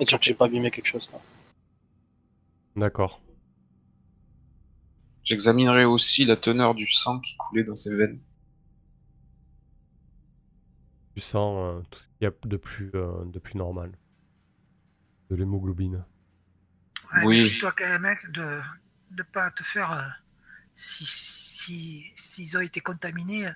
Et 0.00 0.06
sûr 0.06 0.18
que 0.18 0.24
j'ai 0.24 0.34
pas 0.34 0.46
abîmé 0.46 0.70
quelque 0.70 0.86
chose. 0.86 1.06
Quoi. 1.08 1.20
D'accord. 2.74 3.20
J'examinerai 5.24 5.84
aussi 5.84 6.24
la 6.24 6.36
teneur 6.36 6.74
du 6.74 6.88
sang 6.88 7.20
qui 7.20 7.36
coulait 7.36 7.64
dans 7.64 7.76
ses 7.76 7.94
veines. 7.94 8.18
Tu 11.14 11.20
sens 11.20 11.56
euh, 11.58 11.82
tout 11.90 11.98
ce 12.00 12.06
qu'il 12.08 12.22
y 12.22 12.26
a 12.26 12.32
de 12.44 12.56
plus, 12.56 12.90
euh, 12.94 13.24
de 13.26 13.38
plus 13.38 13.56
normal. 13.56 13.92
De 15.30 15.36
l'hémoglobine. 15.36 16.04
Ouais, 17.14 17.24
Oui. 17.24 17.36
Méfie-toi 17.42 17.72
quand 17.76 17.88
même, 17.88 18.02
mec, 18.02 18.18
de 18.32 18.60
ne 19.18 19.22
pas 19.22 19.50
te 19.50 19.62
faire. 19.62 19.92
euh, 19.92 20.02
si 20.74 21.04
si 21.04 22.12
s'ils 22.16 22.56
ont 22.56 22.60
été 22.62 22.80
contaminés, 22.80 23.46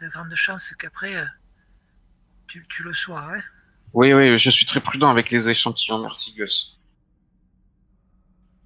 de 0.00 0.08
grandes 0.08 0.34
chances 0.34 0.74
qu'après 0.74 1.14
euh, 1.16 1.24
tu, 2.48 2.66
tu 2.68 2.82
le 2.82 2.92
sois. 2.92 3.32
Hein 3.36 3.40
Oui, 3.92 4.12
oui, 4.12 4.36
je 4.36 4.50
suis 4.50 4.66
très 4.66 4.80
prudent 4.80 5.08
avec 5.08 5.30
les 5.30 5.48
échantillons, 5.48 6.00
merci 6.02 6.34
Gus. 6.34 6.80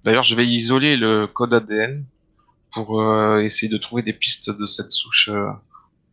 D'ailleurs, 0.03 0.23
je 0.23 0.35
vais 0.35 0.47
isoler 0.47 0.97
le 0.97 1.27
code 1.27 1.53
ADN 1.53 2.03
pour 2.71 2.99
euh, 3.01 3.41
essayer 3.41 3.71
de 3.71 3.77
trouver 3.77 4.01
des 4.01 4.13
pistes 4.13 4.49
de 4.49 4.65
cette 4.65 4.91
souche 4.91 5.29
euh, 5.29 5.51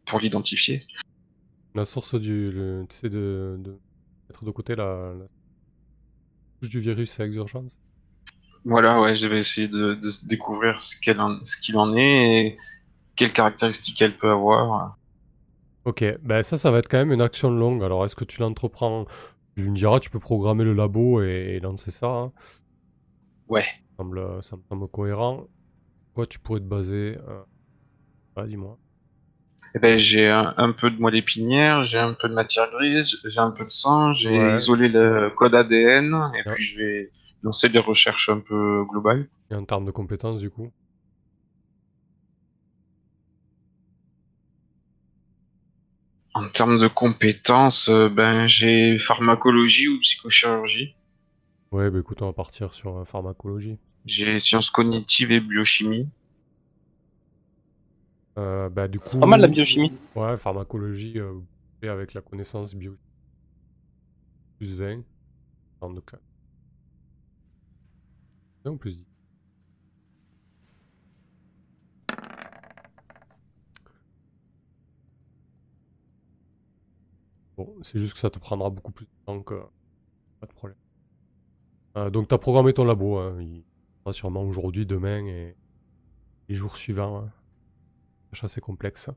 pour 0.04 0.20
l'identifier. 0.20 0.86
La 1.76 1.84
source 1.84 2.16
du. 2.16 2.86
Tu 2.90 2.96
sais, 2.96 3.08
de, 3.08 3.56
de 3.60 3.80
mettre 4.28 4.44
de 4.44 4.50
côté 4.50 4.74
la, 4.74 5.14
la 5.14 5.26
souche 6.60 6.68
du 6.70 6.80
virus 6.80 7.18
à 7.18 7.24
exurgence. 7.24 7.78
Voilà, 8.66 9.00
ouais, 9.00 9.16
je 9.16 9.28
vais 9.28 9.38
essayer 9.38 9.66
de, 9.66 9.94
de 9.94 10.26
découvrir 10.26 10.78
ce 10.78 10.94
qu'elle 11.00 11.20
en- 11.22 11.42
ce 11.44 11.56
qu'il 11.56 11.78
en 11.78 11.96
est 11.96 12.40
et 12.48 12.56
quelles 13.16 13.32
caractéristiques 13.32 14.02
elle 14.02 14.16
peut 14.16 14.30
avoir. 14.30 14.98
Ok, 15.84 16.04
ben 16.22 16.42
ça, 16.42 16.58
ça 16.58 16.70
va 16.72 16.78
être 16.78 16.88
quand 16.88 16.98
même 16.98 17.12
une 17.12 17.22
action 17.22 17.50
longue. 17.50 17.84
Alors, 17.84 18.04
est-ce 18.04 18.16
que 18.16 18.24
tu 18.24 18.40
l'entreprends 18.40 19.06
Tu 19.56 19.70
me 19.70 19.74
diras, 19.76 20.00
tu 20.00 20.10
peux 20.10 20.18
programmer 20.18 20.64
le 20.64 20.72
labo 20.74 21.22
et, 21.22 21.56
et 21.56 21.60
lancer 21.60 21.90
ça. 21.92 22.08
hein. 22.08 22.32
Ouais. 23.48 23.66
Ça 23.98 24.04
me 24.04 24.16
semble, 24.16 24.42
ça 24.42 24.56
me 24.56 24.62
semble 24.70 24.88
cohérent. 24.88 25.48
Quoi, 26.14 26.26
tu 26.26 26.38
pourrais 26.40 26.60
te 26.60 26.64
baser 26.66 27.18
euh... 27.28 27.44
ah, 28.36 28.46
dis-moi. 28.46 28.78
Eh 29.74 29.78
ben, 29.78 29.98
j'ai 29.98 30.28
un, 30.28 30.54
un 30.56 30.72
peu 30.72 30.90
de 30.90 30.98
moelle 31.00 31.16
épinière, 31.16 31.82
j'ai 31.84 31.98
un 31.98 32.14
peu 32.14 32.28
de 32.28 32.34
matière 32.34 32.70
grise, 32.70 33.20
j'ai 33.24 33.40
un 33.40 33.50
peu 33.50 33.64
de 33.64 33.70
sang, 33.70 34.12
j'ai 34.12 34.36
Ouais. 34.36 34.54
isolé 34.54 34.88
le 34.88 35.30
code 35.36 35.54
ADN 35.54 36.14
et 36.34 36.42
Ouais. 36.48 36.54
puis 36.54 36.64
je 36.64 36.78
vais 36.78 37.10
lancer 37.42 37.68
des 37.68 37.78
recherches 37.78 38.28
un 38.28 38.40
peu 38.40 38.84
globales. 38.88 39.28
Et 39.50 39.54
en 39.54 39.64
termes 39.64 39.84
de 39.84 39.90
compétences, 39.90 40.40
du 40.40 40.50
coup? 40.50 40.72
En 46.34 46.48
termes 46.48 46.78
de 46.78 46.86
compétences, 46.86 47.88
euh, 47.88 48.08
ben 48.08 48.46
j'ai 48.46 48.96
pharmacologie 48.96 49.88
ou 49.88 49.98
psychochirurgie. 49.98 50.94
Ouais, 51.70 51.90
bah 51.90 52.00
écoute, 52.00 52.22
on 52.22 52.26
va 52.26 52.32
partir 52.32 52.74
sur 52.74 52.96
euh, 52.98 53.04
pharmacologie. 53.04 53.78
J'ai 54.06 54.38
sciences 54.38 54.70
cognitives 54.70 55.32
et 55.32 55.40
biochimie. 55.40 56.08
Euh, 58.38 58.68
bah, 58.68 58.88
du 58.88 58.98
coup, 58.98 59.06
C'est 59.08 59.18
pas 59.18 59.26
mal 59.26 59.40
la 59.40 59.48
biochimie. 59.48 59.92
Ouais, 60.14 60.36
pharmacologie, 60.36 61.18
euh, 61.18 61.40
et 61.82 61.88
avec 61.88 62.12
la 62.14 62.20
connaissance 62.20 62.74
bio. 62.74 62.96
Plus 64.58 64.74
20. 64.74 65.02
En 65.80 65.94
tout 65.94 66.02
cas. 66.02 66.18
Non, 68.64 68.76
plus 68.76 68.96
10. 68.96 69.06
Bon, 77.56 77.74
c'est 77.80 77.98
juste 77.98 78.12
que 78.12 78.18
ça 78.18 78.28
te 78.28 78.38
prendra 78.38 78.68
beaucoup 78.68 78.92
plus 78.92 79.06
de 79.06 79.10
temps 79.24 79.42
que. 79.42 79.54
Pas 80.40 80.46
de 80.46 80.52
problème. 80.52 80.76
Euh, 81.96 82.10
donc, 82.10 82.28
t'as 82.28 82.36
programmé 82.36 82.74
ton 82.74 82.84
labo. 82.84 83.16
Hein. 83.16 83.40
Il 83.40 83.64
sera 84.00 84.12
sûrement 84.12 84.42
aujourd'hui, 84.42 84.84
demain 84.84 85.24
et 85.24 85.56
les 86.50 86.54
jours 86.54 86.76
suivants. 86.76 87.20
Hein. 87.24 87.32
Tâche 88.30 88.44
assez 88.44 88.60
complexe. 88.60 89.10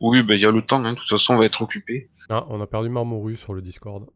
Oui, 0.00 0.22
ben 0.22 0.34
il 0.34 0.40
y 0.40 0.46
a 0.46 0.50
le 0.50 0.62
temps, 0.62 0.84
hein. 0.84 0.92
de 0.92 0.98
toute 0.98 1.08
façon 1.08 1.34
on 1.34 1.38
va 1.38 1.46
être 1.46 1.62
occupé. 1.62 2.10
Ah, 2.28 2.44
on 2.48 2.60
a 2.60 2.66
perdu 2.66 2.88
Marmoru 2.88 3.36
sur 3.36 3.54
le 3.54 3.62
Discord. 3.62 4.06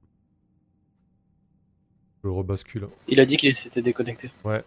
Je 2.22 2.28
le 2.28 2.32
rebascule. 2.32 2.89
Il 3.09 3.18
a 3.20 3.24
dit 3.24 3.36
qu'il 3.36 3.55
s'était 3.55 3.81
déconnecté. 3.81 4.31
Ouais, 4.44 4.62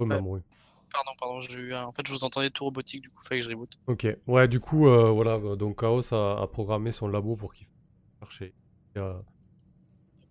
Marmoru. 0.00 0.40
Pardon, 0.90 1.10
pardon, 1.20 1.40
j'ai 1.40 1.60
eu 1.60 1.74
un... 1.74 1.84
En 1.84 1.92
fait, 1.92 2.06
je 2.06 2.12
vous 2.12 2.24
entendais 2.24 2.50
tout 2.50 2.64
robotique, 2.64 3.02
du 3.02 3.10
coup, 3.10 3.22
fallait 3.22 3.40
que 3.40 3.44
je 3.44 3.50
reboot. 3.50 3.78
Ok, 3.86 4.06
ouais, 4.26 4.48
du 4.48 4.58
coup, 4.58 4.88
euh, 4.88 5.10
voilà, 5.10 5.32
euh, 5.32 5.54
donc 5.54 5.80
Chaos 5.80 6.14
a, 6.14 6.42
a 6.42 6.46
programmé 6.46 6.92
son 6.92 7.08
labo 7.08 7.36
pour 7.36 7.52
qu'il 7.52 7.66
cherche 8.30 8.52
le 8.94 9.12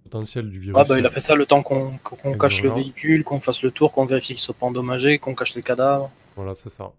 potentiel 0.04 0.50
du 0.50 0.60
virus. 0.60 0.76
Ah 0.80 0.84
bah 0.84 0.98
il 0.98 1.06
a 1.06 1.12
fait 1.12 1.20
ça 1.20 1.36
le 1.36 1.46
temps 1.46 1.62
qu'on 1.62 2.00
cache 2.38 2.64
le 2.64 2.70
véhicule, 2.70 3.24
qu'on 3.24 3.40
fasse 3.40 3.62
le 3.62 3.72
tour, 3.72 3.92
qu'on 3.92 4.06
vérifie 4.06 4.34
qu'il 4.34 4.40
soit 4.40 4.56
pas 4.56 4.66
endommagé, 4.66 5.20
qu'on 5.20 5.36
cache 5.36 5.54
les 5.54 5.62
cadavres. 5.62 6.10
Voilà, 6.36 6.54
c'est 6.54 6.70
ça. 6.70 6.92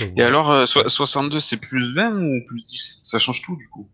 Et 0.00 0.22
alors, 0.22 0.50
euh, 0.50 0.66
so- 0.66 0.88
62 0.88 1.40
c'est 1.40 1.58
plus 1.58 1.94
20 1.94 2.14
ou 2.16 2.46
plus 2.46 2.64
10 2.66 3.00
Ça 3.04 3.18
change 3.18 3.42
tout 3.42 3.56
du 3.56 3.68
coup. 3.68 3.88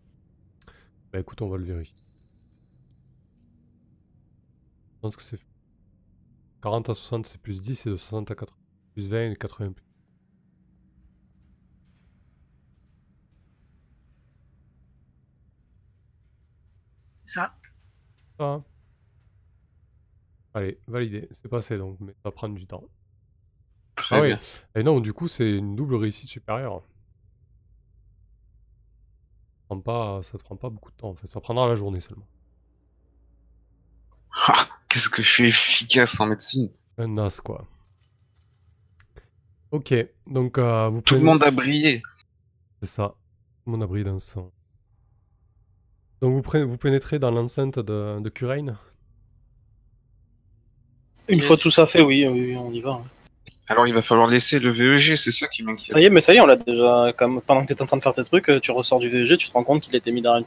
Bah 1.11 1.19
écoute, 1.19 1.41
on 1.41 1.49
va 1.49 1.57
le 1.57 1.65
vérifier. 1.65 2.03
Je 4.95 4.99
pense 5.01 5.15
que 5.15 5.23
c'est 5.23 5.39
40 6.61 6.89
à 6.89 6.93
60 6.93 7.25
c'est 7.25 7.41
plus 7.41 7.61
10 7.61 7.85
et 7.85 7.89
de 7.89 7.97
60 7.97 8.31
à 8.31 8.35
80 8.35 8.55
plus 8.93 9.07
20 9.07 9.31
et 9.31 9.35
80 9.35 9.71
plus. 9.73 9.83
C'est 17.15 17.29
ça. 17.39 17.55
Ça 18.39 18.63
Allez, 20.53 20.79
validé, 20.87 21.27
c'est 21.31 21.47
passé 21.49 21.75
donc, 21.75 21.99
mais 21.99 22.11
ça 22.13 22.19
va 22.25 22.31
prendre 22.31 22.55
du 22.55 22.65
temps. 22.67 22.83
Très 24.09 24.33
Ah 24.33 24.79
et 24.79 24.83
non, 24.83 24.99
du 24.99 25.13
coup, 25.13 25.27
c'est 25.27 25.49
une 25.49 25.75
double 25.75 25.95
réussite 25.95 26.29
supérieure. 26.29 26.81
Ça 29.61 29.75
prend 29.75 29.79
pas, 29.81 30.21
ça 30.23 30.37
te 30.37 30.43
prend 30.43 30.55
pas 30.55 30.69
beaucoup 30.69 30.89
de 30.91 30.95
temps 30.95 31.09
en 31.09 31.13
fait, 31.15 31.27
ça 31.27 31.39
prendra 31.39 31.67
la 31.67 31.75
journée 31.75 31.99
seulement. 32.01 32.27
Ah, 34.47 34.67
Qu'est-ce 34.87 35.09
que 35.09 35.21
je 35.21 35.29
suis 35.31 35.45
efficace 35.47 36.19
en 36.19 36.25
médecine 36.27 36.71
Un 36.97 37.15
as 37.17 37.39
quoi. 37.41 37.67
Ok, 39.71 39.93
donc 40.25 40.57
euh, 40.57 40.89
vous 40.89 41.01
Tout 41.01 41.15
le 41.15 41.21
monde 41.21 41.43
a 41.43 41.51
brillé. 41.51 42.01
C'est 42.81 42.89
ça. 42.89 43.09
Tout 43.09 43.63
le 43.67 43.71
monde 43.73 43.83
a 43.83 43.87
brillé 43.87 44.03
d'un 44.05 44.17
sang. 44.17 44.51
Donc 46.21 46.33
vous, 46.33 46.41
prenez- 46.41 46.63
vous 46.65 46.77
pénétrez 46.77 47.19
dans 47.19 47.29
l'enceinte 47.29 47.77
de, 47.77 48.19
de 48.19 48.29
Curaine 48.29 48.75
Une 51.27 51.37
Yes. 51.37 51.45
fois 51.47 51.57
tout 51.57 51.69
ça 51.69 51.85
fait, 51.85 52.01
oui, 52.01 52.25
oui, 52.27 52.55
on 52.57 52.71
y 52.71 52.81
va. 52.81 52.93
hein. 52.93 53.05
Alors 53.71 53.85
il 53.87 53.93
va 53.93 54.01
falloir 54.01 54.27
laisser 54.27 54.59
le 54.59 54.71
VEG, 54.71 55.15
c'est 55.15 55.29
ça 55.31 55.47
qui 55.47 55.61
m'inquiète. 55.63 55.93
Ça 55.93 55.99
y 56.01 56.05
est, 56.05 56.09
mais 56.09 56.21
ça 56.21 56.33
y 56.33 56.37
est, 56.37 56.41
on 56.41 56.47
l'a 56.47 56.55
déjà. 56.55 57.13
Comme 57.15 57.39
pendant 57.41 57.61
que 57.61 57.67
tu 57.67 57.73
étais 57.73 57.81
en 57.83 57.85
train 57.85 57.97
de 57.97 58.01
faire 58.03 58.13
tes 58.13 58.23
trucs, 58.23 58.49
euh, 58.49 58.59
tu 58.59 58.71
ressors 58.71 58.97
du 58.99 59.09
VEG, 59.09 59.37
tu 59.37 59.47
te 59.47 59.53
rends 59.53 59.63
compte 59.63 59.83
qu'il 59.83 59.95
était 59.95 60.11
mis 60.11 60.21
dans 60.23 60.35
une 60.37 60.43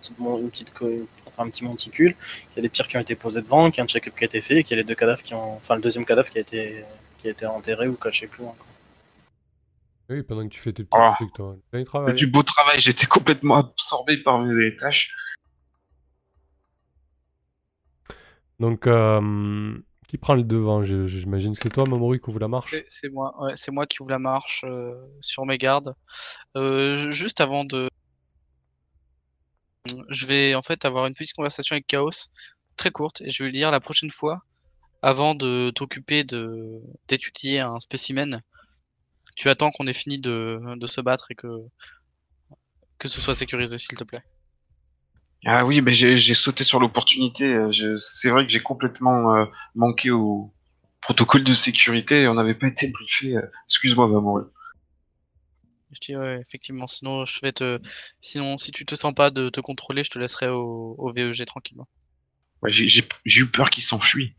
petite, 0.50 0.68
une 0.80 1.06
enfin 1.28 1.44
un 1.44 1.48
petit 1.50 1.64
monticule, 1.64 2.14
qu'il 2.16 2.56
y 2.56 2.58
a 2.58 2.62
des 2.62 2.68
pierres 2.68 2.88
qui 2.88 2.96
ont 2.96 3.00
été 3.00 3.14
posées 3.14 3.40
devant, 3.40 3.70
qu'il 3.70 3.78
y 3.78 3.80
a 3.80 3.84
un 3.84 3.86
check-up 3.86 4.14
qui 4.16 4.24
a 4.24 4.26
été 4.26 4.40
fait, 4.40 4.56
et 4.58 4.64
qu'il 4.64 4.76
y 4.76 4.80
a 4.80 4.82
les 4.82 4.86
deux 4.86 4.94
cadavres 4.96 5.22
qui 5.22 5.34
ont, 5.34 5.54
enfin 5.56 5.76
le 5.76 5.80
deuxième 5.80 6.04
cadavre 6.04 6.28
qui 6.28 6.38
a 6.38 6.40
été, 6.40 6.84
qui 7.18 7.28
a 7.28 7.30
été 7.30 7.46
enterré 7.46 7.86
ou 7.88 7.94
caché 7.94 8.26
plus 8.26 8.42
loin. 8.42 8.54
quoi. 8.58 8.66
Oui, 10.10 10.22
pendant 10.24 10.42
que 10.42 10.52
tu 10.52 10.60
fais 10.60 10.72
tes 10.72 10.82
petits 10.82 10.98
Ah. 11.00 11.14
trucs, 11.16 11.32
toi. 11.32 11.56
C'est 11.72 12.14
du 12.14 12.26
beau 12.26 12.42
travail, 12.42 12.80
j'étais 12.80 13.06
complètement 13.06 13.56
absorbé 13.56 14.16
par 14.18 14.40
mes 14.40 14.74
tâches. 14.76 15.14
Donc, 18.60 18.86
euh, 18.86 19.74
qui 20.12 20.18
prend 20.18 20.34
le 20.34 20.42
devant 20.44 20.84
J'imagine 20.84 21.54
que 21.54 21.60
c'est 21.62 21.70
toi, 21.70 21.84
Mamoru, 21.88 22.20
qui 22.20 22.28
ouvre 22.28 22.38
la 22.38 22.46
marche? 22.46 22.76
C'est- 22.86 23.08
moi, 23.08 23.34
ouais, 23.42 23.52
c'est 23.56 23.70
moi 23.70 23.86
qui 23.86 24.02
ouvre 24.02 24.10
la 24.10 24.18
marche 24.18 24.62
euh, 24.68 24.92
sur 25.20 25.46
mes 25.46 25.56
gardes. 25.56 25.94
Euh, 26.54 26.92
ju- 26.92 27.12
juste 27.12 27.40
avant 27.40 27.64
de, 27.64 27.88
je 30.10 30.26
vais 30.26 30.54
en 30.54 30.60
fait 30.60 30.84
avoir 30.84 31.06
une 31.06 31.14
petite 31.14 31.34
conversation 31.34 31.72
avec 31.76 31.86
Chaos, 31.86 32.10
très 32.76 32.90
courte, 32.90 33.22
et 33.22 33.30
je 33.30 33.42
vais 33.42 33.46
lui 33.46 33.52
dire 33.52 33.70
la 33.70 33.80
prochaine 33.80 34.10
fois, 34.10 34.42
avant 35.00 35.34
de 35.34 35.72
t'occuper 35.74 36.24
de 36.24 36.78
d'étudier 37.08 37.60
un 37.60 37.80
spécimen, 37.80 38.42
tu 39.34 39.48
attends 39.48 39.70
qu'on 39.70 39.86
ait 39.86 39.94
fini 39.94 40.18
de, 40.18 40.60
de 40.76 40.86
se 40.86 41.00
battre 41.00 41.30
et 41.30 41.34
que 41.34 41.48
que 42.98 43.08
ce 43.08 43.18
soit 43.18 43.34
sécurisé, 43.34 43.78
s'il 43.78 43.96
te 43.96 44.04
plaît. 44.04 44.22
Ah 45.44 45.64
oui, 45.66 45.80
mais 45.80 45.92
j'ai 45.92 46.34
sauté 46.34 46.64
sur 46.64 46.78
l'opportunité. 46.80 47.52
euh, 47.54 47.96
C'est 47.98 48.30
vrai 48.30 48.46
que 48.46 48.52
j'ai 48.52 48.60
complètement 48.60 49.34
euh, 49.36 49.44
manqué 49.74 50.10
au 50.10 50.52
protocole 51.00 51.42
de 51.44 51.54
sécurité 51.54 52.22
et 52.22 52.28
on 52.28 52.34
n'avait 52.34 52.54
pas 52.54 52.68
été 52.68 52.88
briefé. 52.90 53.36
euh. 53.36 53.42
Excuse-moi, 53.66 54.06
maman. 54.08 54.40
Je 55.90 55.98
dis 56.00 56.16
ouais, 56.16 56.40
effectivement. 56.40 56.86
Sinon, 56.86 57.24
je 57.24 57.40
vais 57.40 57.52
te, 57.52 57.78
sinon, 58.20 58.56
si 58.56 58.70
tu 58.70 58.84
te 58.86 58.94
sens 58.94 59.12
pas 59.14 59.30
de 59.30 59.48
te 59.50 59.60
contrôler, 59.60 60.04
je 60.04 60.10
te 60.10 60.18
laisserai 60.18 60.48
au, 60.48 60.94
au 60.96 61.12
VEG 61.12 61.44
tranquillement. 61.44 61.88
Ouais, 62.62 62.70
j'ai 62.70 63.40
eu 63.40 63.46
peur 63.50 63.68
qu'il 63.70 63.82
s'enfuit. 63.82 64.34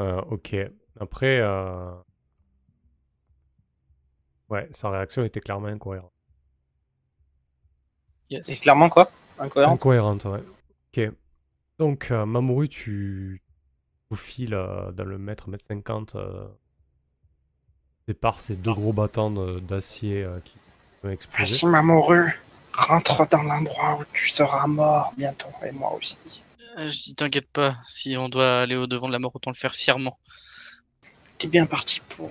Euh, 0.00 0.20
ok. 0.30 0.54
Après, 1.00 1.40
euh... 1.40 1.90
ouais, 4.48 4.68
sa 4.72 4.90
réaction 4.90 5.24
était 5.24 5.40
clairement 5.40 5.68
incohérente. 5.68 6.12
Yes. 8.30 8.48
Et 8.48 8.60
clairement 8.60 8.88
quoi 8.88 9.10
Incohérent. 9.38 9.72
Incohérente, 9.74 10.24
ouais. 10.24 10.42
Ok. 10.96 11.10
Donc, 11.78 12.10
euh, 12.10 12.24
Mamoru, 12.24 12.68
tu 12.68 13.42
faufiles 14.08 14.54
euh, 14.54 14.90
dans 14.92 15.04
le 15.04 15.18
mètre, 15.18 15.48
mètre 15.48 15.64
50, 15.64 16.14
euh, 16.16 16.46
sépare 18.08 18.34
ces 18.40 18.56
deux 18.56 18.72
gros 18.72 18.92
battants 18.92 19.30
d'acier 19.60 20.22
euh, 20.22 20.40
qui 20.40 20.56
vont 21.02 21.10
exploser. 21.10 21.54
Vas-y, 21.54 21.70
Mamoru, 21.70 22.40
rentre 22.72 23.28
dans 23.28 23.42
l'endroit 23.42 23.98
où 24.00 24.04
tu 24.12 24.28
seras 24.28 24.66
mort 24.66 25.12
bientôt, 25.16 25.48
et 25.64 25.72
moi 25.72 25.92
aussi. 25.94 26.18
Euh, 26.78 26.88
Je 26.88 26.98
dis 26.98 27.14
t'inquiète 27.14 27.50
pas. 27.50 27.76
Si 27.84 28.16
on 28.16 28.28
doit 28.28 28.62
aller 28.62 28.76
au 28.76 28.86
devant 28.86 29.08
de 29.08 29.12
la 29.12 29.18
mort, 29.18 29.32
autant 29.34 29.50
le 29.50 29.56
faire 29.56 29.74
fièrement. 29.74 30.18
T'es 31.38 31.48
bien 31.48 31.66
parti 31.66 32.00
pour. 32.08 32.30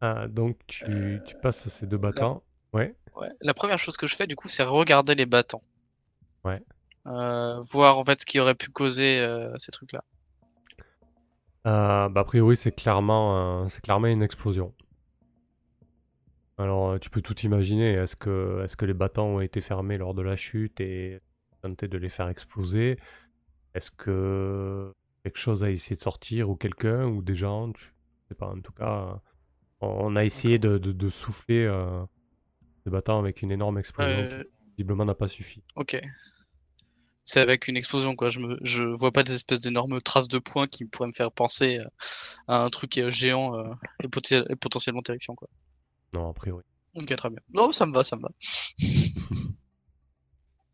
Ah, 0.00 0.26
donc, 0.28 0.56
tu, 0.66 1.20
tu 1.26 1.34
passes 1.42 1.68
ces 1.68 1.86
deux 1.86 1.98
battants. 1.98 2.42
Ouais. 2.72 2.94
Ouais. 3.20 3.28
La 3.40 3.54
première 3.54 3.78
chose 3.78 3.96
que 3.96 4.06
je 4.06 4.16
fais, 4.16 4.26
du 4.26 4.36
coup, 4.36 4.48
c'est 4.48 4.62
regarder 4.62 5.14
les 5.14 5.26
battants. 5.26 5.62
Ouais. 6.44 6.62
Euh, 7.06 7.60
voir 7.60 7.98
en 7.98 8.04
fait 8.04 8.20
ce 8.20 8.26
qui 8.26 8.40
aurait 8.40 8.54
pu 8.54 8.70
causer 8.70 9.18
euh, 9.18 9.52
ces 9.58 9.72
trucs-là. 9.72 10.02
Euh, 11.66 12.08
bah, 12.08 12.22
a 12.22 12.24
priori, 12.24 12.56
c'est 12.56 12.72
clairement, 12.72 13.68
c'est 13.68 13.82
clairement 13.82 14.06
une 14.06 14.22
explosion. 14.22 14.74
Alors, 16.56 16.98
tu 17.00 17.10
peux 17.10 17.22
tout 17.22 17.38
imaginer. 17.40 17.92
Est-ce 17.92 18.16
que, 18.16 18.64
les 18.84 18.94
battants 18.94 19.26
ont 19.26 19.40
été 19.40 19.60
fermés 19.60 19.98
lors 19.98 20.14
de 20.14 20.22
la 20.22 20.36
chute 20.36 20.80
et 20.80 21.20
tenté 21.62 21.88
de 21.88 21.98
les 21.98 22.08
faire 22.08 22.28
exploser? 22.28 22.96
Est-ce 23.74 23.90
que 23.90 24.92
quelque 25.22 25.38
chose 25.38 25.62
a 25.64 25.70
essayé 25.70 25.96
de 25.96 26.02
sortir 26.02 26.50
ou 26.50 26.56
quelqu'un 26.56 27.06
ou 27.06 27.22
des 27.22 27.34
gens? 27.34 27.72
Tu- 27.72 27.92
Je 28.24 28.28
sais 28.28 28.34
pas. 28.34 28.48
En 28.48 28.60
tout 28.60 28.72
cas, 28.72 29.20
on 29.80 30.16
a 30.16 30.24
essayé 30.24 30.58
de, 30.58 30.78
de- 30.78 30.92
de 30.92 31.08
souffler 31.08 31.66
euh, 32.80 32.84
ces 32.84 32.90
battants 32.90 33.18
avec 33.18 33.42
une 33.42 33.52
énorme 33.52 33.78
explosion 33.78 34.10
Euh, 34.18 34.42
qui 34.42 34.76
visiblement 34.78 35.04
n'a 35.04 35.14
pas 35.14 35.28
suffi. 35.28 35.62
ok. 35.76 36.00
C'est 37.22 37.40
avec 37.40 37.68
une 37.68 37.76
explosion 37.76 38.16
quoi. 38.16 38.28
Je 38.30 38.40
me, 38.40 38.58
je 38.62 38.82
vois 38.84 39.12
pas 39.12 39.22
des 39.22 39.34
espèces 39.34 39.60
d'énormes 39.60 40.00
traces 40.00 40.26
de 40.26 40.38
points 40.38 40.66
qui 40.66 40.84
pourraient 40.86 41.06
me 41.06 41.12
faire 41.12 41.30
penser 41.30 41.78
euh, 41.78 41.84
à 42.48 42.64
un 42.64 42.70
truc 42.70 42.98
euh, 42.98 43.10
géant 43.10 43.54
euh, 43.56 43.72
et, 44.02 44.08
potentiellement 44.56 45.02
terrifiant 45.02 45.34
quoi. 45.36 45.48
Non, 46.12 46.28
a 46.28 46.32
priori. 46.32 46.64
Ok, 46.94 47.14
très 47.14 47.30
bien. 47.30 47.38
Non, 47.52 47.70
ça 47.70 47.86
me 47.86 47.92
va, 47.92 48.02
ça 48.02 48.16
me 48.16 48.22
va. 48.22 48.30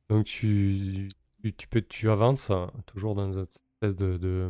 Donc 0.09 0.25
tu, 0.25 1.09
tu, 1.43 1.53
tu 1.53 1.69
peux, 1.69 1.83
tu 1.83 2.09
avances 2.11 2.49
euh, 2.51 2.67
toujours 2.87 3.15
dans 3.17 3.31
une 3.33 3.41
espèce 3.41 3.97
de, 3.97 4.17
de, 4.17 4.49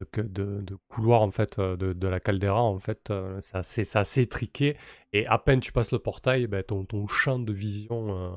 de, 0.00 0.78
couloir 0.88 1.22
en 1.22 1.30
fait 1.30 1.58
euh, 1.58 1.76
de, 1.76 2.08
la 2.08 2.20
caldeira 2.20 2.62
en 2.62 2.78
fait 2.78 3.10
euh, 3.10 3.38
c'est 3.40 3.56
assez, 3.56 3.96
assez 3.96 4.22
étriqué. 4.22 4.76
Et 5.12 5.26
à 5.26 5.38
peine 5.38 5.60
tu 5.60 5.72
passes 5.72 5.92
le 5.92 5.98
portail 5.98 6.46
ben, 6.46 6.62
ton, 6.62 7.06
champ 7.06 7.38
de 7.38 7.52
vision 7.52 8.16
euh, 8.16 8.36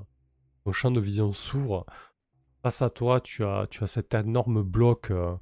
ton 0.66 0.72
champ 0.72 0.92
de 0.92 1.00
vision 1.00 1.34
s'ouvre. 1.34 1.86
Face 2.64 2.82
à 2.82 2.90
toi 2.90 3.20
tu 3.22 3.44
as, 3.44 3.68
tu 3.70 3.84
as 3.84 3.88
cet 3.88 4.14
énorme 4.14 4.64
bloc 4.64 5.12
euh, 5.12 5.36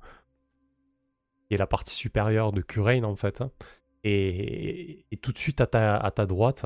qui 1.47 1.55
est 1.55 1.57
la 1.57 1.67
partie 1.67 1.95
supérieure 1.95 2.51
de 2.51 2.61
Curaine 2.61 3.05
en 3.05 3.15
fait. 3.15 3.43
Et, 4.03 5.05
tout 5.21 5.33
de 5.33 5.37
suite 5.37 5.59
à 5.59 5.67
ta, 5.67 5.97
à 5.97 6.11
ta 6.11 6.25
droite 6.25 6.65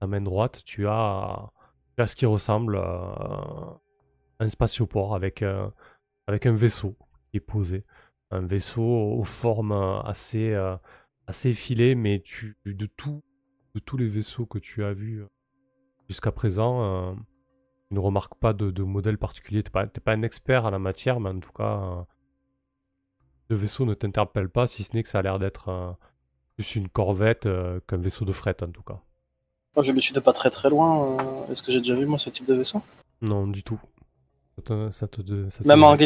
ta 0.00 0.06
main 0.06 0.20
droite 0.20 0.62
tu 0.64 0.86
as 0.86 1.50
tu 1.96 2.02
as 2.02 2.06
ce 2.06 2.16
qui 2.16 2.26
ressemble 2.26 2.78
à 2.78 3.80
un 4.40 4.48
spatioport 4.48 5.14
avec, 5.14 5.44
avec 6.26 6.46
un 6.46 6.54
vaisseau 6.54 6.96
qui 7.30 7.38
est 7.38 7.40
posé. 7.40 7.84
Un 8.30 8.46
vaisseau 8.46 8.82
aux 8.82 9.24
formes 9.24 9.72
euh, 9.72 10.00
assez, 10.02 10.52
euh, 10.52 10.74
assez 11.26 11.48
effilées, 11.50 11.94
mais 11.94 12.20
tu, 12.20 12.56
de, 12.66 12.86
tout, 12.86 13.22
de 13.74 13.80
tous 13.80 13.96
les 13.96 14.06
vaisseaux 14.08 14.44
que 14.46 14.58
tu 14.58 14.84
as 14.84 14.92
vus 14.92 15.22
euh, 15.22 15.26
jusqu'à 16.08 16.30
présent, 16.32 16.82
euh, 16.84 17.14
tu 17.88 17.94
ne 17.94 18.00
remarques 18.00 18.34
pas 18.36 18.52
de, 18.52 18.70
de 18.70 18.82
modèle 18.82 19.16
particulier. 19.18 19.62
Tu 19.62 19.68
n'es 19.68 19.72
pas, 19.72 19.86
pas 19.86 20.12
un 20.12 20.22
expert 20.22 20.66
à 20.66 20.70
la 20.70 20.78
matière, 20.78 21.20
mais 21.20 21.30
en 21.30 21.40
tout 21.40 21.52
cas, 21.52 21.80
euh, 21.82 22.02
le 23.48 23.56
vaisseau 23.56 23.86
ne 23.86 23.94
t'interpelle 23.94 24.50
pas, 24.50 24.66
si 24.66 24.84
ce 24.84 24.94
n'est 24.94 25.02
que 25.02 25.08
ça 25.08 25.20
a 25.20 25.22
l'air 25.22 25.38
d'être 25.38 25.68
euh, 25.70 25.92
plus 26.56 26.76
une 26.76 26.88
corvette 26.88 27.46
euh, 27.46 27.80
qu'un 27.88 27.98
vaisseau 27.98 28.26
de 28.26 28.32
fret, 28.32 28.56
en 28.62 28.70
tout 28.70 28.82
cas. 28.82 29.00
Moi, 29.74 29.82
je 29.82 29.92
me 29.92 30.00
suis 30.00 30.12
de 30.12 30.20
pas 30.20 30.32
très 30.34 30.50
très 30.50 30.68
loin. 30.68 31.16
euh, 31.18 31.52
Est-ce 31.52 31.62
que 31.62 31.72
j'ai 31.72 31.78
déjà 31.78 31.94
vu 31.94 32.04
moi 32.04 32.18
ce 32.18 32.28
type 32.30 32.46
de 32.46 32.54
vaisseau? 32.54 32.82
Non, 33.22 33.46
du 33.46 33.62
tout. 33.62 33.80
Ça 34.56 34.62
te, 34.62 34.90
ça 34.90 35.08
te- 35.08 35.48
ça 35.50 35.62
te- 35.62 35.68
Même 35.68 35.82
en. 35.84 35.96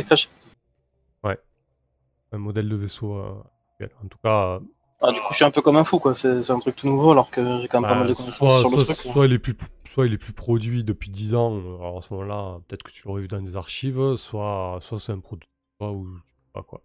Un 2.32 2.38
modèle 2.38 2.68
de 2.68 2.76
vaisseau 2.76 3.14
euh, 3.16 3.34
actuel. 3.80 3.90
En 4.04 4.08
tout 4.08 4.18
cas, 4.22 4.46
euh, 4.56 4.60
Ah, 5.00 5.12
du 5.12 5.20
coup, 5.20 5.26
je 5.30 5.36
suis 5.36 5.44
un 5.44 5.50
peu 5.50 5.60
comme 5.62 5.76
un 5.76 5.84
fou, 5.84 5.98
quoi. 5.98 6.14
C'est 6.14 6.50
un 6.50 6.58
truc 6.58 6.76
tout 6.76 6.86
nouveau, 6.86 7.12
alors 7.12 7.30
que 7.30 7.60
j'ai 7.60 7.68
quand 7.68 7.80
même 7.80 7.88
pas 7.88 7.94
bah, 7.94 8.00
mal 8.00 8.08
de 8.08 8.14
connaissances 8.14 8.36
soit, 8.36 8.60
sur 8.60 8.70
le 8.70 8.84
soit- 8.84 8.94
truc. 8.94 9.12
soit 9.12 9.26
il 9.26 9.32
est 9.32 9.38
plus, 9.38 9.56
soit 9.84 10.06
il 10.06 10.12
est 10.12 10.18
plus 10.18 10.32
produit 10.32 10.84
depuis 10.84 11.10
10 11.10 11.34
ans, 11.34 11.54
euh, 11.56 11.76
alors 11.78 11.98
à 11.98 12.02
ce 12.02 12.12
moment-là, 12.14 12.58
peut-être 12.68 12.82
que 12.82 12.90
tu 12.92 13.06
l'aurais 13.06 13.22
vu 13.22 13.28
dans 13.28 13.40
des 13.42 13.56
archives, 13.56 14.14
soit, 14.16 14.78
soit 14.80 14.98
c'est 15.00 15.12
un 15.12 15.20
produit 15.20 15.48
ou 15.80 16.06
je 16.06 16.18
sais 16.18 16.50
pas 16.54 16.62
quoi. 16.62 16.80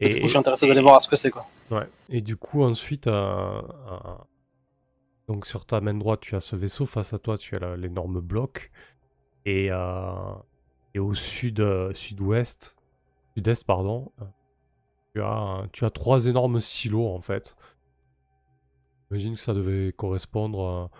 Et 0.00 0.08
du 0.10 0.16
coup, 0.16 0.24
je 0.24 0.28
suis 0.30 0.38
intéressé 0.38 0.66
d'aller 0.68 0.82
voir 0.82 1.00
ce 1.00 1.08
que 1.08 1.16
c'est, 1.16 1.30
quoi. 1.30 1.46
Ouais. 1.70 1.88
Et 2.10 2.20
du 2.20 2.36
coup, 2.36 2.62
ensuite, 2.62 3.06
euh, 3.06 3.62
euh, 3.62 3.98
donc 5.28 5.46
sur 5.46 5.64
ta 5.64 5.80
main 5.80 5.94
droite, 5.94 6.20
tu 6.20 6.34
as 6.36 6.40
ce 6.40 6.54
vaisseau. 6.54 6.84
Face 6.84 7.12
à 7.14 7.18
toi, 7.18 7.38
tu 7.38 7.56
as 7.56 7.76
l'énorme 7.76 8.20
bloc. 8.20 8.70
Et, 9.46 9.68
euh, 9.70 10.34
et 10.94 10.98
au 10.98 11.14
sud, 11.14 11.60
euh, 11.60 11.94
sud-ouest, 11.94 12.76
sud-est, 13.34 13.64
pardon, 13.64 14.12
euh, 14.20 14.24
tu 15.72 15.84
as, 15.84 15.90
trois 15.90 16.26
énormes 16.26 16.60
silos 16.60 17.08
en 17.08 17.20
fait. 17.20 17.56
J'imagine 19.10 19.34
que 19.34 19.40
ça 19.40 19.54
devait 19.54 19.92
correspondre 19.92 20.90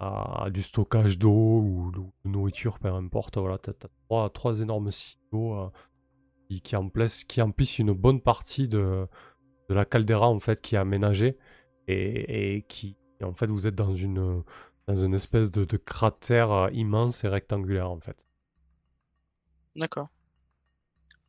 à, 0.00 0.48
du 0.50 0.62
stockage 0.62 1.18
d'eau 1.18 1.60
ou 1.60 1.92
de 1.92 2.28
nourriture, 2.28 2.78
peu 2.78 2.88
importe. 2.88 3.38
Voilà, 3.38 3.58
tu 3.58 3.70
as, 3.70 4.30
trois, 4.30 4.60
énormes 4.60 4.90
silos 4.90 5.54
euh, 5.54 6.58
qui, 6.62 6.76
emplissent, 6.76 7.78
une 7.78 7.92
bonne 7.92 8.20
partie 8.20 8.68
de, 8.68 9.06
la 9.68 9.84
caldeira 9.84 10.28
en 10.28 10.40
fait 10.40 10.60
qui 10.60 10.74
est 10.74 10.78
aménagée 10.78 11.38
et, 11.88 12.64
qui 12.68 12.96
en 13.22 13.32
fait 13.32 13.46
vous 13.46 13.66
êtes 13.66 13.74
dans 13.74 13.94
une 13.94 14.42
dans 14.86 14.94
une 14.94 15.14
espèce 15.14 15.50
de, 15.50 15.64
de 15.64 15.78
cratère 15.78 16.52
euh, 16.52 16.68
immense 16.74 17.24
et 17.24 17.28
rectangulaire 17.28 17.90
en 17.90 18.00
fait. 18.00 18.26
D'accord. 19.74 20.08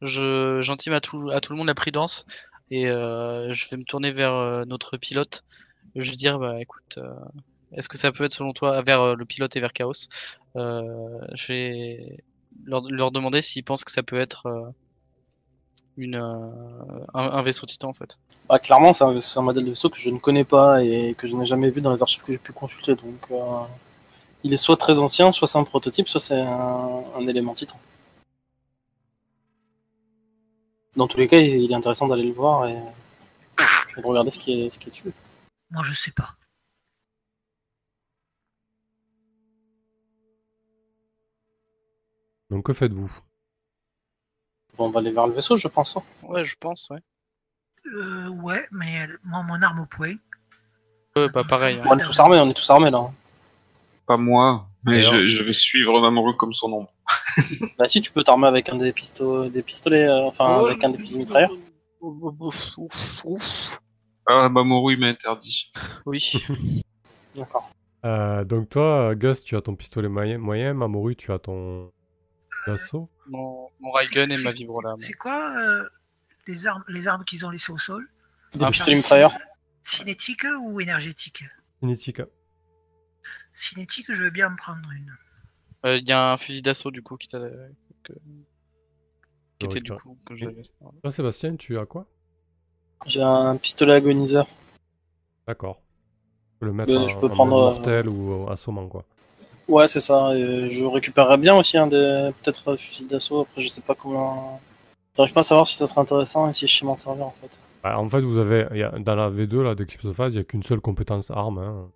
Je 0.02 0.60
j'intime 0.62 0.94
à 0.94 1.02
tout 1.02 1.30
à 1.32 1.40
tout 1.42 1.54
le 1.54 1.58
monde 1.58 1.68
la 1.68 1.76
prudence 1.76 2.26
et 2.72 2.88
euh, 2.88 3.54
je 3.54 3.70
vais 3.70 3.78
me 3.78 3.84
tourner 3.84 4.12
vers 4.12 4.34
euh, 4.34 4.66
notre 4.66 4.98
pilote. 4.98 5.44
Je 5.96 6.10
vais 6.10 6.18
dire 6.18 6.40
bah 6.40 6.60
écoute, 6.60 6.98
euh, 6.98 7.14
est-ce 7.74 7.88
que 7.88 7.98
ça 7.98 8.12
peut 8.12 8.24
être 8.26 8.34
selon 8.34 8.54
toi 8.54 8.82
vers 8.82 9.16
le 9.16 9.26
pilote 9.26 9.56
et 9.56 9.60
vers 9.60 9.74
Chaos 9.74 10.10
Je 10.56 11.48
vais 11.48 12.24
leur, 12.66 12.84
leur 12.90 13.12
demander 13.12 13.42
s'ils 13.42 13.64
pensent 13.64 13.84
que 13.84 13.92
ça 13.92 14.04
peut 14.04 14.20
être 14.20 14.74
une 15.98 16.16
un, 17.14 17.42
vaisseau 17.44 17.66
Titan 17.66 17.90
en 17.90 17.94
fait. 17.94 18.18
Bah, 18.50 18.60
clairement, 18.60 18.94
c'est 18.94 19.04
un, 19.04 19.42
modèle 19.42 19.64
de 19.64 19.70
vaisseau 19.70 19.90
que 19.90 19.98
je 19.98 20.10
ne 20.10 20.20
connais 20.20 20.44
pas 20.44 20.84
et 20.84 21.16
que 21.18 21.28
je 21.28 21.36
n'ai 21.36 21.46
jamais 21.46 21.70
vu 21.70 21.82
dans 21.82 21.92
les 21.92 22.02
archives 22.02 22.24
que 22.24 22.34
j'ai 22.34 22.38
pu 22.38 22.52
consulter. 22.52 22.96
Donc, 22.96 23.30
il 24.44 24.54
est 24.54 24.58
soit 24.58 24.78
très 24.78 25.00
ancien, 25.00 25.32
soit 25.32 25.48
c'est 25.48 25.58
un 25.58 25.64
prototype, 25.64 26.08
soit 26.08 26.20
c'est 26.20 26.40
un, 26.40 27.04
un 27.18 27.28
élément 27.28 27.54
titan. 27.54 27.80
Dans 30.96 31.08
tous 31.08 31.18
les 31.18 31.28
cas, 31.28 31.38
il 31.40 31.72
est 31.72 31.76
intéressant 31.76 32.08
d'aller 32.08 32.24
le 32.28 32.34
voir 32.34 32.68
et, 32.68 32.74
et 33.98 34.02
de 34.02 34.06
regarder 34.08 34.32
ce 34.32 34.40
qui 34.40 34.62
est, 34.62 34.70
ce 34.70 34.80
qui 34.80 34.90
est 34.90 34.92
tué. 34.92 35.12
Moi, 35.72 35.84
je 35.84 35.94
sais 35.94 36.12
pas. 36.12 36.36
Donc 42.50 42.66
que 42.68 42.74
faites-vous? 42.74 43.12
Bon, 44.78 44.86
on 44.86 44.90
va 44.90 45.00
aller 45.00 45.12
vers 45.12 45.28
le 45.28 45.34
vaisseau, 45.34 45.58
je 45.58 45.68
pense. 45.68 45.98
hein. 45.98 46.04
Ouais, 46.24 46.46
je 46.46 46.56
pense. 46.58 46.90
Ouais. 46.92 47.00
Euh, 47.88 48.30
ouais, 48.42 48.66
mais 48.72 49.08
euh, 49.08 49.18
moi, 49.24 49.44
mon 49.44 49.62
arme 49.62 49.80
au 49.82 49.86
poing. 49.86 50.14
Ouais, 51.16 51.30
bah 51.30 51.44
pareil. 51.48 51.78
Bon, 51.78 51.90
on 51.92 51.98
est 51.98 52.04
tous 52.04 52.20
armés, 52.20 52.40
on 52.40 52.50
est 52.50 52.54
tous 52.54 52.70
armés 52.70 52.92
là. 52.92 53.12
Pas 54.06 54.18
moi, 54.18 54.68
mais 54.86 55.02
je, 55.02 55.28
je 55.28 55.44
vais 55.44 55.54
suivre 55.54 56.00
Mamoru 56.02 56.36
comme 56.38 56.54
son 56.54 56.70
nom. 56.70 56.88
Bah, 57.78 57.88
si 57.90 58.02
tu 58.02 58.12
peux 58.12 58.24
t'armer 58.24 58.48
avec 58.48 58.70
un 58.70 58.78
des, 58.78 58.92
pisto- 58.94 59.50
des 59.50 59.62
pistolets, 59.62 60.08
euh, 60.08 60.24
enfin 60.26 60.62
Ouais. 60.62 60.70
avec 60.72 60.84
un 60.84 60.90
des 60.90 60.98
fusils 60.98 61.18
mitrailleurs. 61.18 61.52
Ouf, 62.00 62.78
ouf, 62.78 63.26
ouf. 63.26 63.80
Ah, 64.28 64.48
Mamoru 64.50 64.94
il 64.94 65.00
m'a 65.00 65.08
interdit. 65.08 65.72
Oui. 66.06 66.32
D'accord. 67.36 67.70
Euh, 68.06 68.44
Donc 68.46 68.70
toi, 68.70 69.14
Gus, 69.16 69.44
tu 69.44 69.56
as 69.58 69.62
ton 69.62 69.76
pistolet 69.76 70.08
moyen, 70.08 70.38
moyen 70.38 70.74
Mamoru, 70.74 71.16
tu 71.16 71.32
as 71.34 71.40
ton 71.40 71.92
d'assaut. 72.68 73.10
Mon, 73.28 73.70
mon 73.80 73.92
et 74.14 74.44
ma 74.44 74.52
vibrolame. 74.52 74.98
C'est 74.98 75.14
quoi 75.14 75.54
euh, 75.58 75.84
les 76.48 76.68
armes, 76.68 76.84
les 76.88 77.08
armes 77.08 77.26
qu'ils 77.26 77.46
ont 77.46 77.50
laissées 77.50 77.72
au 77.74 77.78
sol? 77.78 78.08
Des 78.54 78.64
Ah, 78.64 78.70
pistolets 78.72 78.96
mitrailleurs. 78.96 79.34
Cinétiques 79.82 80.46
ou 80.62 80.80
énergétiques 80.80 81.44
Cinétique. 81.80 82.22
Cinétique, 83.54 84.08
je 84.10 84.24
veux 84.24 84.30
bien 84.30 84.52
en 84.52 84.56
prendre 84.56 84.90
une. 84.92 85.12
Euh, 85.86 85.98
Il 85.98 86.08
y 86.08 86.12
a 86.12 86.34
un 86.34 86.38
fusil 86.38 86.62
d'assaut 86.62 86.92
du 86.92 87.02
coup 87.02 87.18
qui, 87.18 87.28
t'a- 87.28 87.40
que- 88.04 88.14
qui 89.60 89.66
était 89.66 89.80
du 89.82 89.92
coup 89.94 90.18
que 90.26 90.36
je. 90.36 90.48
Toi, 91.02 91.12
Sébastien, 91.12 91.56
tu 91.56 91.78
as 91.78 91.86
quoi? 91.86 92.06
J'ai 93.06 93.22
un 93.22 93.56
pistolet 93.58 93.94
agoniseur. 93.94 94.48
D'accord. 95.48 95.82
Le 96.62 96.72
mettre 96.74 96.94
Euh, 96.94 96.98
en, 97.00 97.08
je 97.08 97.20
peux 97.20 97.28
en 97.28 97.30
prendre, 97.36 97.56
euh, 97.58 97.66
mortel 97.72 98.10
ou 98.10 98.50
assommant, 98.50 98.88
quoi. 98.88 99.06
Ouais, 99.68 99.88
c'est 99.88 100.00
ça. 100.00 100.36
et 100.36 100.70
je 100.70 100.84
récupérerais 100.86 101.38
bien 101.38 101.56
aussi 101.56 101.78
un 101.78 101.88
des 101.88 102.32
peut-être 102.42 102.72
un 102.72 102.78
fusil 102.78 103.06
d'assaut. 103.06 103.42
Après, 103.42 103.62
je 103.62 103.68
sais 103.68 103.82
pas 103.82 103.96
comment. 103.96 104.62
J'arrive 105.18 105.34
pas 105.34 105.40
à 105.42 105.44
savoir 105.44 105.68
si 105.68 105.76
ça 105.76 105.88
serait 105.88 106.02
intéressant 106.02 106.50
et 106.50 106.54
si 106.54 106.68
je 106.68 106.76
sais 106.78 106.86
m'en 106.86 106.96
servir 106.96 107.26
en 107.26 107.36
fait. 107.42 107.60
Bah, 107.84 107.98
en 108.00 108.10
fait, 108.10 108.22
vous 108.22 108.38
avez, 108.38 108.68
y 108.74 109.04
dans 109.04 109.16
la 109.16 109.30
V2 109.30 109.64
là, 109.64 109.76
d'Eclipse 109.76 110.06
of 110.06 110.16
Phase, 110.16 110.34
il 110.34 110.38
n'y 110.38 110.42
a 110.42 110.44
qu'une 110.44 110.64
seule 110.64 110.82
compétence 110.82 111.32
arme. 111.32 111.60
hein. 111.60 111.92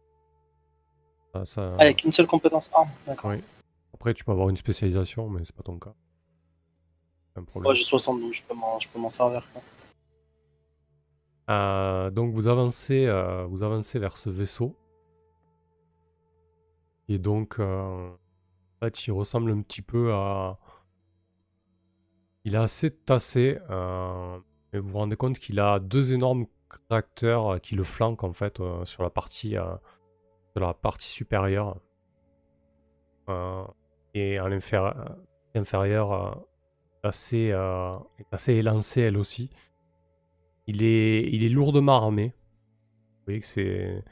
Ça- 1.45 1.75
Ah, 1.77 1.81
avec 1.83 2.03
une 2.03 2.11
seule 2.11 2.27
compétence 2.27 2.69
arme. 2.73 2.89
D'accord. 3.05 3.31
Oui. 3.31 3.41
Après, 3.93 4.13
tu 4.13 4.23
peux 4.23 4.31
avoir 4.31 4.49
une 4.49 4.57
spécialisation, 4.57 5.29
mais 5.29 5.41
c'est 5.45 5.55
pas 5.55 5.63
ton 5.63 5.77
cas. 5.77 5.93
Un 7.35 7.43
problème. 7.43 7.69
Ouais, 7.69 7.75
j'ai 7.75 7.83
60 7.83 8.19
donc 8.19 8.33
je 8.33 8.43
peux 8.43 8.53
m'en, 8.55 8.79
je 8.79 8.87
peux 8.89 8.99
m'en 8.99 9.09
servir. 9.09 9.45
Quoi. 9.53 9.61
Euh, 11.49 12.09
donc 12.11 12.33
vous 12.33 12.47
avancez, 12.47 13.05
euh, 13.05 13.45
vous 13.45 13.63
avancez 13.63 13.99
vers 13.99 14.17
ce 14.17 14.29
vaisseau. 14.29 14.75
Et 17.07 17.17
donc, 17.17 17.59
euh, 17.59 18.09
en 18.09 18.85
fait, 18.85 19.07
il 19.07 19.11
ressemble 19.11 19.51
un 19.51 19.61
petit 19.61 19.81
peu 19.81 20.13
à... 20.13 20.59
Il 22.45 22.55
est 22.55 22.59
assez 22.59 22.91
tassé. 22.91 23.57
et 24.73 24.79
vous 24.79 24.89
vous 24.89 24.97
rendez 24.97 25.15
compte 25.15 25.39
qu'il 25.39 25.59
a 25.59 25.79
deux 25.79 26.13
énormes 26.13 26.45
tracteurs 26.87 27.53
euh, 27.55 27.57
qui 27.57 27.75
le 27.75 27.83
flanquent 27.83 28.23
en 28.23 28.33
fait 28.33 28.61
sur 28.85 29.03
la 29.03 29.09
partie, 29.09 29.55
euh, 30.55 30.59
sur 30.59 30.67
la 30.67 30.73
partie 30.73 31.07
supérieure. 31.07 31.79
Euh, 33.29 33.63
et 34.13 34.39
en 34.39 34.51
inférie- 34.51 34.95
inférieure, 35.55 36.11
euh, 36.13 36.31
assez, 37.03 37.51
euh, 37.51 37.97
assez 38.31 38.53
élancée 38.53 39.01
elle 39.01 39.17
aussi. 39.17 39.49
Il 40.67 40.83
est, 40.83 41.29
il 41.31 41.43
est 41.43 41.49
lourdement 41.49 41.95
armé. 41.95 42.33
Vous 42.35 43.23
voyez 43.25 43.39
que 43.39 43.45
c'est 43.45 44.03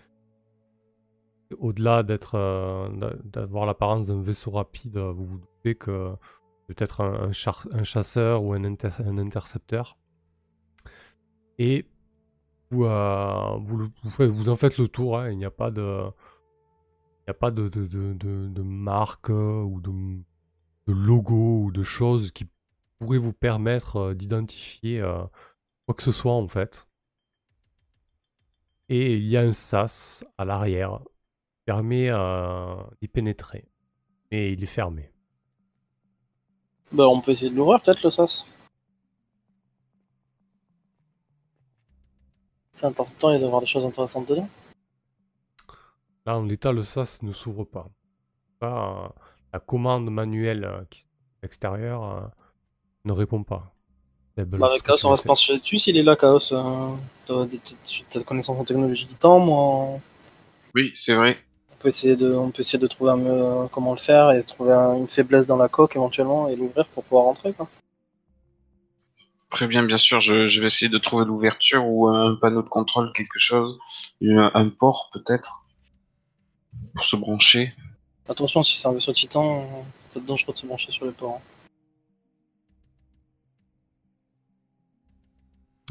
au-delà 1.59 2.03
d'être, 2.03 2.35
euh, 2.35 2.89
d'a- 2.89 3.15
d'avoir 3.23 3.65
l'apparence 3.65 4.07
d'un 4.07 4.21
vaisseau 4.21 4.51
rapide, 4.51 4.97
euh, 4.97 5.11
vous 5.11 5.25
vous 5.25 5.37
doutez 5.39 5.75
que 5.75 6.13
peut-être 6.67 7.01
un, 7.01 7.29
un 7.71 7.83
chasseur 7.83 8.43
ou 8.43 8.53
un, 8.53 8.63
inter- 8.63 8.89
un 9.05 9.17
intercepteur. 9.17 9.97
Et 11.57 11.85
vous, 12.69 12.85
euh, 12.85 13.57
vous, 13.61 13.87
vous, 14.03 14.33
vous 14.33 14.49
en 14.49 14.55
faites 14.55 14.77
le 14.77 14.87
tour. 14.87 15.17
hein, 15.17 15.31
il 15.31 15.37
n'y 15.37 15.45
a 15.45 15.51
pas 15.51 15.71
de, 15.71 16.03
n'y 17.27 17.31
a 17.31 17.33
pas 17.33 17.51
de, 17.51 18.61
marque 18.61 19.29
euh, 19.29 19.61
ou 19.61 19.81
de, 19.81 19.91
logo 20.87 21.63
ou 21.63 21.71
de 21.71 21.83
choses 21.83 22.31
qui 22.31 22.47
pourraient 22.99 23.17
vous 23.17 23.33
permettre 23.33 23.97
euh, 23.97 24.13
d'identifier 24.13 25.01
euh, 25.01 25.23
quoi 25.85 25.95
que 25.95 26.03
ce 26.03 26.11
soit 26.11 26.33
en 26.33 26.47
fait. 26.47 26.87
Et 28.89 29.11
il 29.11 29.27
y 29.27 29.35
a 29.35 29.41
un 29.41 29.51
sas 29.51 30.25
à 30.37 30.45
l'arrière 30.45 30.99
qui 31.01 31.57
permet 31.65 32.09
d'y 33.01 33.09
pénétrer. 33.09 33.67
Et 34.31 34.53
il 34.53 34.63
est 34.63 34.65
fermé. 34.65 35.11
Bah, 36.93 37.05
on 37.09 37.19
peut 37.19 37.31
essayer 37.31 37.49
de 37.49 37.55
l'ouvrir 37.55 37.81
peut-être 37.81 38.01
le 38.03 38.11
sas. 38.11 38.45
C'est 42.73 42.85
important, 42.85 43.31
il 43.31 43.39
doit 43.39 43.41
y 43.41 43.43
avoir 43.45 43.59
des 43.59 43.67
choses 43.67 43.85
intéressantes 43.85 44.29
dedans. 44.29 44.47
Là, 46.27 46.37
en 46.37 46.43
l'état, 46.43 46.73
le 46.73 46.83
sas 46.83 47.23
ne 47.23 47.31
s'ouvre 47.31 47.63
pas. 47.63 47.87
Pas, 48.59 49.05
euh, 49.05 49.19
la 49.53 49.59
commande 49.61 50.11
manuelle 50.11 50.65
euh, 50.65 50.83
qui 50.89 50.99
est 50.99 51.05
à 51.05 51.07
l'extérieur 51.43 52.03
euh, 52.03 52.21
ne 53.05 53.13
répond 53.13 53.43
pas. 53.43 53.73
Bah, 54.35 54.69
Chaos, 54.83 54.97
on 55.05 55.11
va 55.11 55.17
se 55.17 55.23
pencher 55.23 55.57
dessus 55.57 55.79
s'il 55.79 55.95
est 55.95 56.03
là, 56.03 56.17
Chaos. 56.17 56.39
T'as 57.27 58.23
connaissances 58.25 58.59
en 58.59 58.65
technologie 58.65 59.05
du 59.05 59.15
temps, 59.15 59.39
moi. 59.39 59.99
Oui, 60.75 60.91
c'est 60.95 61.15
vrai. 61.15 61.37
On 61.71 61.75
peut 61.79 61.87
essayer 61.87 62.17
de, 62.17 62.33
on 62.33 62.51
peut 62.51 62.61
essayer 62.61 62.77
de 62.77 62.87
trouver 62.87 63.11
un, 63.11 63.67
comment 63.69 63.93
le 63.93 63.97
faire 63.99 64.31
et 64.31 64.43
trouver 64.43 64.73
un- 64.73 64.97
une 64.97 65.07
faiblesse 65.07 65.47
dans 65.47 65.55
la 65.57 65.69
coque 65.69 65.95
éventuellement 65.95 66.49
et 66.49 66.57
l'ouvrir 66.57 66.85
pour 66.87 67.05
pouvoir 67.05 67.23
rentrer. 67.23 67.53
Quoi. 67.53 67.69
Très 69.49 69.67
bien, 69.67 69.83
bien 69.83 69.97
sûr, 69.97 70.19
je, 70.19 70.45
je 70.45 70.59
vais 70.59 70.67
essayer 70.67 70.89
de 70.89 70.97
trouver 70.97 71.23
l'ouverture 71.23 71.85
ou 71.87 72.07
un 72.09 72.35
panneau 72.35 72.63
de 72.63 72.67
contrôle, 72.69 73.13
quelque 73.13 73.39
chose. 73.39 73.79
Un, 74.21 74.51
un 74.53 74.69
port, 74.69 75.09
peut-être. 75.13 75.63
Pour 76.95 77.05
se 77.05 77.15
brancher. 77.15 77.73
Attention, 78.29 78.63
si 78.63 78.75
c'est 78.77 78.87
un 78.87 78.93
vaisseau 78.93 79.13
titan, 79.13 79.67
c'est 79.97 80.13
peut-être 80.13 80.25
dangereux 80.25 80.53
de 80.53 80.57
se 80.59 80.65
brancher 80.65 80.91
sur 80.91 81.05
les 81.05 81.11
ports. 81.11 81.39
hein. 81.39 81.41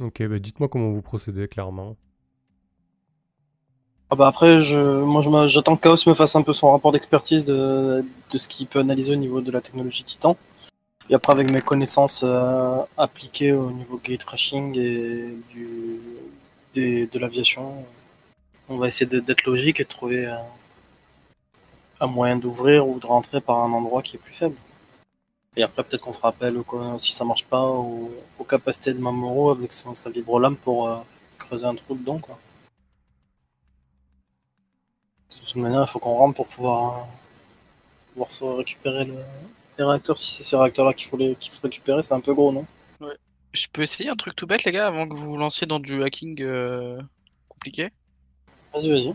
Ok, 0.04 0.22
bah 0.26 0.38
dites-moi 0.38 0.68
comment 0.68 0.90
vous 0.90 1.00
procédez 1.00 1.48
clairement. 1.48 1.96
Ah 4.10 4.14
bah 4.14 4.26
après, 4.28 4.62
je, 4.62 5.02
moi 5.02 5.46
j'attends 5.46 5.76
que 5.76 5.82
Chaos 5.82 5.96
me 6.06 6.14
fasse 6.14 6.36
un 6.36 6.42
peu 6.42 6.52
son 6.52 6.70
rapport 6.70 6.92
d'expertise 6.92 7.46
de, 7.46 8.04
de 8.30 8.38
ce 8.38 8.46
qu'il 8.46 8.66
peut 8.66 8.78
analyser 8.78 9.12
au 9.12 9.16
niveau 9.16 9.40
de 9.40 9.50
la 9.50 9.60
technologie 9.62 10.04
Titan. 10.04 10.36
Et 11.08 11.14
après, 11.14 11.32
avec 11.32 11.50
mes 11.50 11.62
connaissances 11.62 12.22
euh, 12.24 12.82
appliquées 12.98 13.52
au 13.52 13.70
niveau 13.70 13.98
gate 14.04 14.24
crashing 14.24 14.76
et 14.78 15.34
du, 15.50 15.98
des- 16.74 17.06
de 17.06 17.18
l'aviation, 17.18 17.84
on 18.68 18.76
va 18.76 18.88
essayer 18.88 19.06
de- 19.10 19.20
d'être 19.20 19.44
logique 19.44 19.80
et 19.80 19.84
de 19.84 19.88
trouver 19.88 20.26
euh, 20.26 20.36
un 22.00 22.06
moyen 22.06 22.36
d'ouvrir 22.36 22.86
ou 22.88 22.98
de 22.98 23.06
rentrer 23.06 23.40
par 23.40 23.58
un 23.58 23.72
endroit 23.72 24.02
qui 24.02 24.16
est 24.16 24.18
plus 24.20 24.34
faible. 24.34 24.56
Et 25.56 25.62
après, 25.62 25.82
peut-être 25.84 26.02
qu'on 26.02 26.12
fera 26.12 26.28
appel, 26.28 26.56
au, 26.56 26.62
co- 26.62 26.98
si 26.98 27.12
ça 27.12 27.24
marche 27.24 27.44
pas, 27.44 27.62
au- 27.62 28.12
aux 28.38 28.44
capacités 28.44 28.92
de 28.92 28.98
Mamoru 29.00 29.52
avec 29.52 29.72
son, 29.72 29.94
sa 29.96 30.10
vibrolame 30.10 30.56
pour 30.56 30.88
euh, 30.88 30.98
creuser 31.38 31.64
un 31.66 31.74
trou 31.74 31.94
dedans. 31.94 32.18
Quoi. 32.18 32.38
De 35.30 35.46
toute 35.46 35.56
manière, 35.56 35.82
il 35.82 35.86
faut 35.88 35.98
qu'on 35.98 36.14
rentre 36.14 36.34
pour 36.36 36.46
pouvoir, 36.46 36.98
euh, 36.98 37.02
pouvoir 38.12 38.30
se 38.30 38.44
récupérer 38.44 39.04
le- 39.06 39.14
les 39.78 39.84
réacteurs. 39.84 40.18
Si 40.18 40.30
c'est 40.30 40.44
ces 40.44 40.56
réacteurs-là 40.56 40.92
qu'il 40.92 41.06
faut, 41.06 41.16
les- 41.16 41.36
qu'il 41.36 41.50
faut 41.52 41.60
récupérer, 41.62 42.02
c'est 42.02 42.14
un 42.14 42.20
peu 42.20 42.34
gros, 42.34 42.52
non? 42.52 42.66
Je 43.52 43.68
peux 43.72 43.80
essayer 43.82 44.10
un 44.10 44.16
truc 44.16 44.36
tout 44.36 44.46
bête, 44.46 44.64
les 44.64 44.72
gars, 44.72 44.86
avant 44.86 45.08
que 45.08 45.14
vous 45.14 45.30
vous 45.30 45.36
lanciez 45.38 45.66
dans 45.66 45.80
du 45.80 46.02
hacking 46.02 46.42
euh, 46.42 47.00
compliqué? 47.48 47.88
Vas-y, 48.74 48.90
vas-y. 48.90 49.14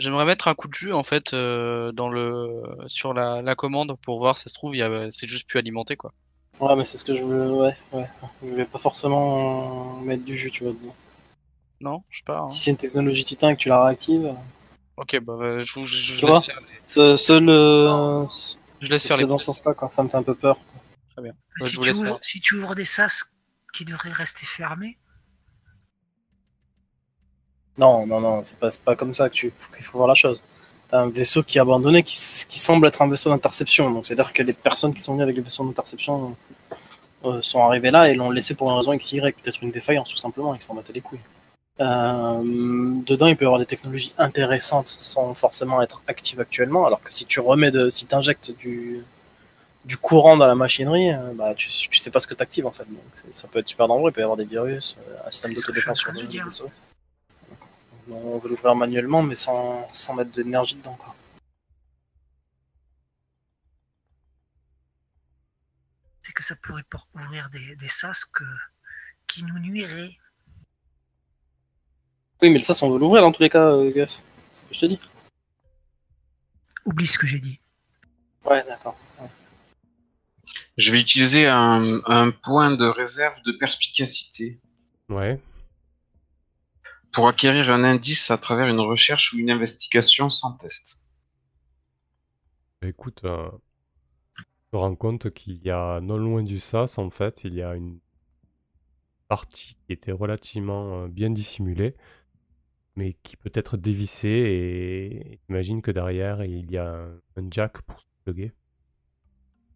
J'aimerais 0.00 0.24
mettre 0.24 0.48
un 0.48 0.54
coup 0.54 0.66
de 0.66 0.74
jus 0.74 0.92
en 0.92 1.04
fait 1.04 1.32
euh, 1.34 1.92
dans 1.92 2.08
le 2.08 2.62
sur 2.86 3.14
la, 3.14 3.42
la 3.42 3.54
commande 3.54 3.96
pour 4.02 4.18
voir 4.18 4.36
si 4.36 4.44
ça 4.44 4.50
se 4.50 4.54
trouve 4.54 4.74
il 4.74 4.78
y 4.78 4.82
a 4.82 5.10
c'est 5.10 5.26
juste 5.28 5.48
plus 5.48 5.58
alimenté 5.58 5.96
quoi. 5.96 6.12
Ouais, 6.58 6.74
mais 6.76 6.84
c'est 6.84 6.98
ce 6.98 7.04
que 7.04 7.14
je 7.14 7.22
veux. 7.22 7.50
Ouais, 7.52 7.76
ouais. 7.92 8.06
Je 8.42 8.48
vais 8.54 8.64
pas 8.64 8.78
forcément 8.78 9.96
mettre 10.00 10.24
du 10.24 10.36
jus, 10.36 10.50
tu 10.50 10.64
vois. 10.64 10.72
dedans. 10.72 10.94
Non, 11.80 12.02
je 12.10 12.18
sais 12.18 12.24
pas. 12.24 12.40
hein. 12.40 12.48
Si 12.50 12.58
c'est 12.58 12.70
une 12.72 12.76
technologie 12.76 13.24
titan 13.24 13.48
et 13.50 13.56
que 13.56 13.60
tu 13.60 13.68
la 13.68 13.84
réactives, 13.84 14.34
Ok, 14.96 15.18
bah 15.20 15.32
euh, 15.40 15.60
je, 15.60 15.74
vous- 15.80 15.86
je, 15.86 15.96
je 15.96 16.14
Tu 16.18 16.26
laisse 16.26 16.28
vois 16.28 16.40
faire, 16.42 16.60
les- 16.60 17.16
seul. 17.16 17.48
euh, 17.48 18.26
je 18.80 18.88
laisse 18.90 19.06
faire 19.06 19.16
les 19.16 19.22
dans 19.24 19.38
ce 19.38 19.44
process. 19.44 19.62
sens-là, 19.62 19.74
quoi. 19.74 19.88
Ça 19.90 20.02
me 20.02 20.08
fait 20.10 20.16
un 20.18 20.22
peu 20.22 20.34
peur. 20.34 20.58
Ouais, 21.16 21.30
si, 21.62 21.72
je 21.72 21.76
vous 21.76 21.82
tu 21.84 21.88
laisse 21.88 21.98
ouvres, 22.00 22.16
faire. 22.16 22.24
si 22.24 22.40
tu 22.40 22.54
ouvres 22.56 22.74
des 22.74 22.84
sas 22.84 23.24
qui 23.72 23.84
devraient 23.86 24.12
rester 24.12 24.44
fermés, 24.44 24.98
Non, 27.80 28.06
non, 28.06 28.20
non, 28.20 28.42
c'est 28.44 28.58
pas, 28.58 28.68
pas 28.84 28.94
comme 28.94 29.14
ça 29.14 29.28
que 29.30 29.34
tu- 29.34 29.52
qu'il 29.74 29.84
faut 29.84 29.96
voir 29.98 30.08
la 30.08 30.14
chose. 30.14 30.42
T'as 30.88 30.98
un 31.00 31.08
vaisseau 31.08 31.42
qui 31.42 31.56
est 31.56 31.60
abandonné 31.62 32.02
qui, 32.02 32.14
semble 32.58 32.86
être 32.86 33.00
un 33.00 33.08
vaisseau 33.08 33.30
d'interception. 33.30 33.90
Donc 33.90 34.04
c'est-à-dire 34.04 34.32
que 34.34 34.42
les 34.42 34.52
personnes 34.52 34.92
qui 34.92 35.00
sont 35.00 35.12
venues 35.14 35.22
avec 35.22 35.36
le 35.36 35.42
vaisseau 35.42 35.64
d'interception 35.64 36.36
euh, 37.24 37.40
sont 37.40 37.62
arrivées 37.62 37.90
là 37.90 38.10
et 38.10 38.14
l'ont 38.14 38.30
laissé 38.30 38.54
pour 38.54 38.70
une 38.70 38.76
raison 38.76 38.94
XY, 38.94 39.20
peut-être 39.20 39.62
une 39.62 39.70
défaillance 39.70 40.10
tout 40.10 40.18
simplement, 40.18 40.54
et 40.54 40.58
qui 40.58 40.66
s'en 40.66 40.74
battaient 40.74 40.92
les 40.92 41.00
couilles. 41.00 41.20
Euh, 41.80 42.42
dedans, 43.06 43.26
il 43.28 43.36
peut 43.36 43.44
y 43.44 43.46
avoir 43.46 43.60
des 43.60 43.66
technologies 43.66 44.12
intéressantes 44.18 44.88
sans 44.88 45.32
forcément 45.34 45.80
être 45.80 46.02
actives 46.06 46.40
actuellement, 46.40 46.86
alors 46.86 47.02
que 47.02 47.12
si 47.14 47.24
tu 47.24 47.40
remets 47.40 47.70
de, 47.70 47.88
si 47.88 48.04
t'injectes 48.04 48.50
du, 48.58 49.02
du 49.86 49.96
courant 49.96 50.36
dans 50.36 50.46
la 50.46 50.54
machinerie, 50.54 51.12
euh, 51.12 51.32
bah, 51.34 51.54
tu, 51.54 51.70
tu 51.70 51.98
sais 51.98 52.10
pas 52.10 52.20
ce 52.20 52.26
que 52.26 52.34
t'actives 52.34 52.66
en 52.66 52.72
fait. 52.72 52.84
Donc 52.84 53.32
ça 53.32 53.48
peut 53.48 53.60
être 53.60 53.68
super 53.68 53.88
dangereux, 53.88 54.10
il 54.10 54.12
peut 54.12 54.20
y 54.20 54.24
avoir 54.24 54.36
des 54.36 54.44
virus, 54.44 54.96
un 55.26 55.30
système 55.30 55.54
d'autodéfense 55.54 56.00
sur 56.00 56.12
le 56.12 56.44
vaisseau. 56.44 56.66
On 58.10 58.38
veut 58.38 58.48
l'ouvrir 58.48 58.74
manuellement, 58.74 59.22
mais 59.22 59.36
sans, 59.36 59.88
sans 59.92 60.14
mettre 60.14 60.30
d'énergie 60.32 60.76
dedans. 60.76 60.96
Quoi. 60.98 61.14
c'est 66.30 66.34
que 66.34 66.44
ça 66.44 66.54
pourrait 66.62 66.84
ouvrir 67.14 67.48
des, 67.50 67.74
des 67.74 67.88
sas 67.88 68.24
que, 68.24 68.44
qui 69.26 69.42
nous 69.42 69.58
nuiraient. 69.58 70.16
Oui, 72.40 72.50
mais 72.50 72.60
ça, 72.60 72.72
on 72.84 72.90
veut 72.90 73.00
l'ouvrir 73.00 73.22
dans 73.22 73.32
tous 73.32 73.42
les 73.42 73.50
cas, 73.50 73.66
euh, 73.66 73.90
Gus. 73.90 74.22
C'est 74.52 74.60
ce 74.60 74.68
que 74.68 74.74
je 74.74 74.80
te 74.80 74.86
dis. 74.86 75.00
Oublie 76.84 77.08
ce 77.08 77.18
que 77.18 77.26
j'ai 77.26 77.40
dit. 77.40 77.60
Ouais, 78.44 78.64
d'accord. 78.64 78.96
Je 80.76 80.92
vais 80.92 81.00
utiliser 81.00 81.48
un, 81.48 82.00
un 82.06 82.30
point 82.30 82.70
de 82.70 82.86
réserve 82.86 83.42
de 83.42 83.52
perspicacité 83.52 84.58
Ouais. 85.08 85.40
Pour 87.12 87.28
acquérir 87.28 87.70
un 87.70 87.84
indice 87.84 88.30
à 88.30 88.38
travers 88.38 88.66
une 88.68 88.80
recherche 88.80 89.32
ou 89.32 89.38
une 89.38 89.50
investigation 89.50 90.28
sans 90.28 90.52
test. 90.52 91.08
Bah, 92.80 92.88
écoute, 92.88 93.22
euh, 93.24 93.50
je 94.38 94.42
me 94.72 94.78
rends 94.78 94.94
compte 94.94 95.30
qu'il 95.32 95.62
y 95.64 95.70
a 95.70 96.00
non 96.00 96.16
loin 96.16 96.42
du 96.42 96.58
SAS, 96.58 96.98
en 96.98 97.10
fait, 97.10 97.42
il 97.44 97.54
y 97.54 97.62
a 97.62 97.74
une 97.74 97.98
partie 99.28 99.76
qui 99.86 99.92
était 99.92 100.12
relativement 100.12 101.02
euh, 101.04 101.08
bien 101.08 101.30
dissimulée, 101.30 101.94
mais 102.96 103.16
qui 103.22 103.36
peut 103.36 103.52
être 103.54 103.76
dévissée 103.76 104.28
et 104.28 105.40
imagine 105.48 105.82
que 105.82 105.90
derrière 105.90 106.44
il 106.44 106.70
y 106.70 106.78
a 106.78 106.88
un, 106.88 107.12
un 107.36 107.48
jack 107.50 107.82
pour 107.82 108.00
se 108.00 108.06
plugger. 108.24 108.52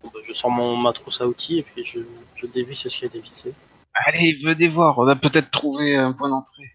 Bah, 0.03 0.11
Je 0.23 0.33
sors 0.33 0.51
mon, 0.51 0.77
ma 0.77 0.93
trousse 0.93 1.21
à 1.21 1.27
outils 1.27 1.59
et 1.59 1.63
puis 1.63 1.85
je, 1.85 2.01
je 2.35 2.47
dévisse 2.47 2.89
ce 2.89 2.97
qui 2.97 3.05
est 3.05 3.13
dévissé. 3.13 3.55
Allez, 3.95 4.33
venez 4.33 4.69
voir, 4.69 4.99
on 4.99 5.07
a 5.07 5.15
peut-être 5.15 5.51
trouvé 5.51 5.97
un 5.97 6.13
point 6.13 6.29
d'entrée. 6.29 6.75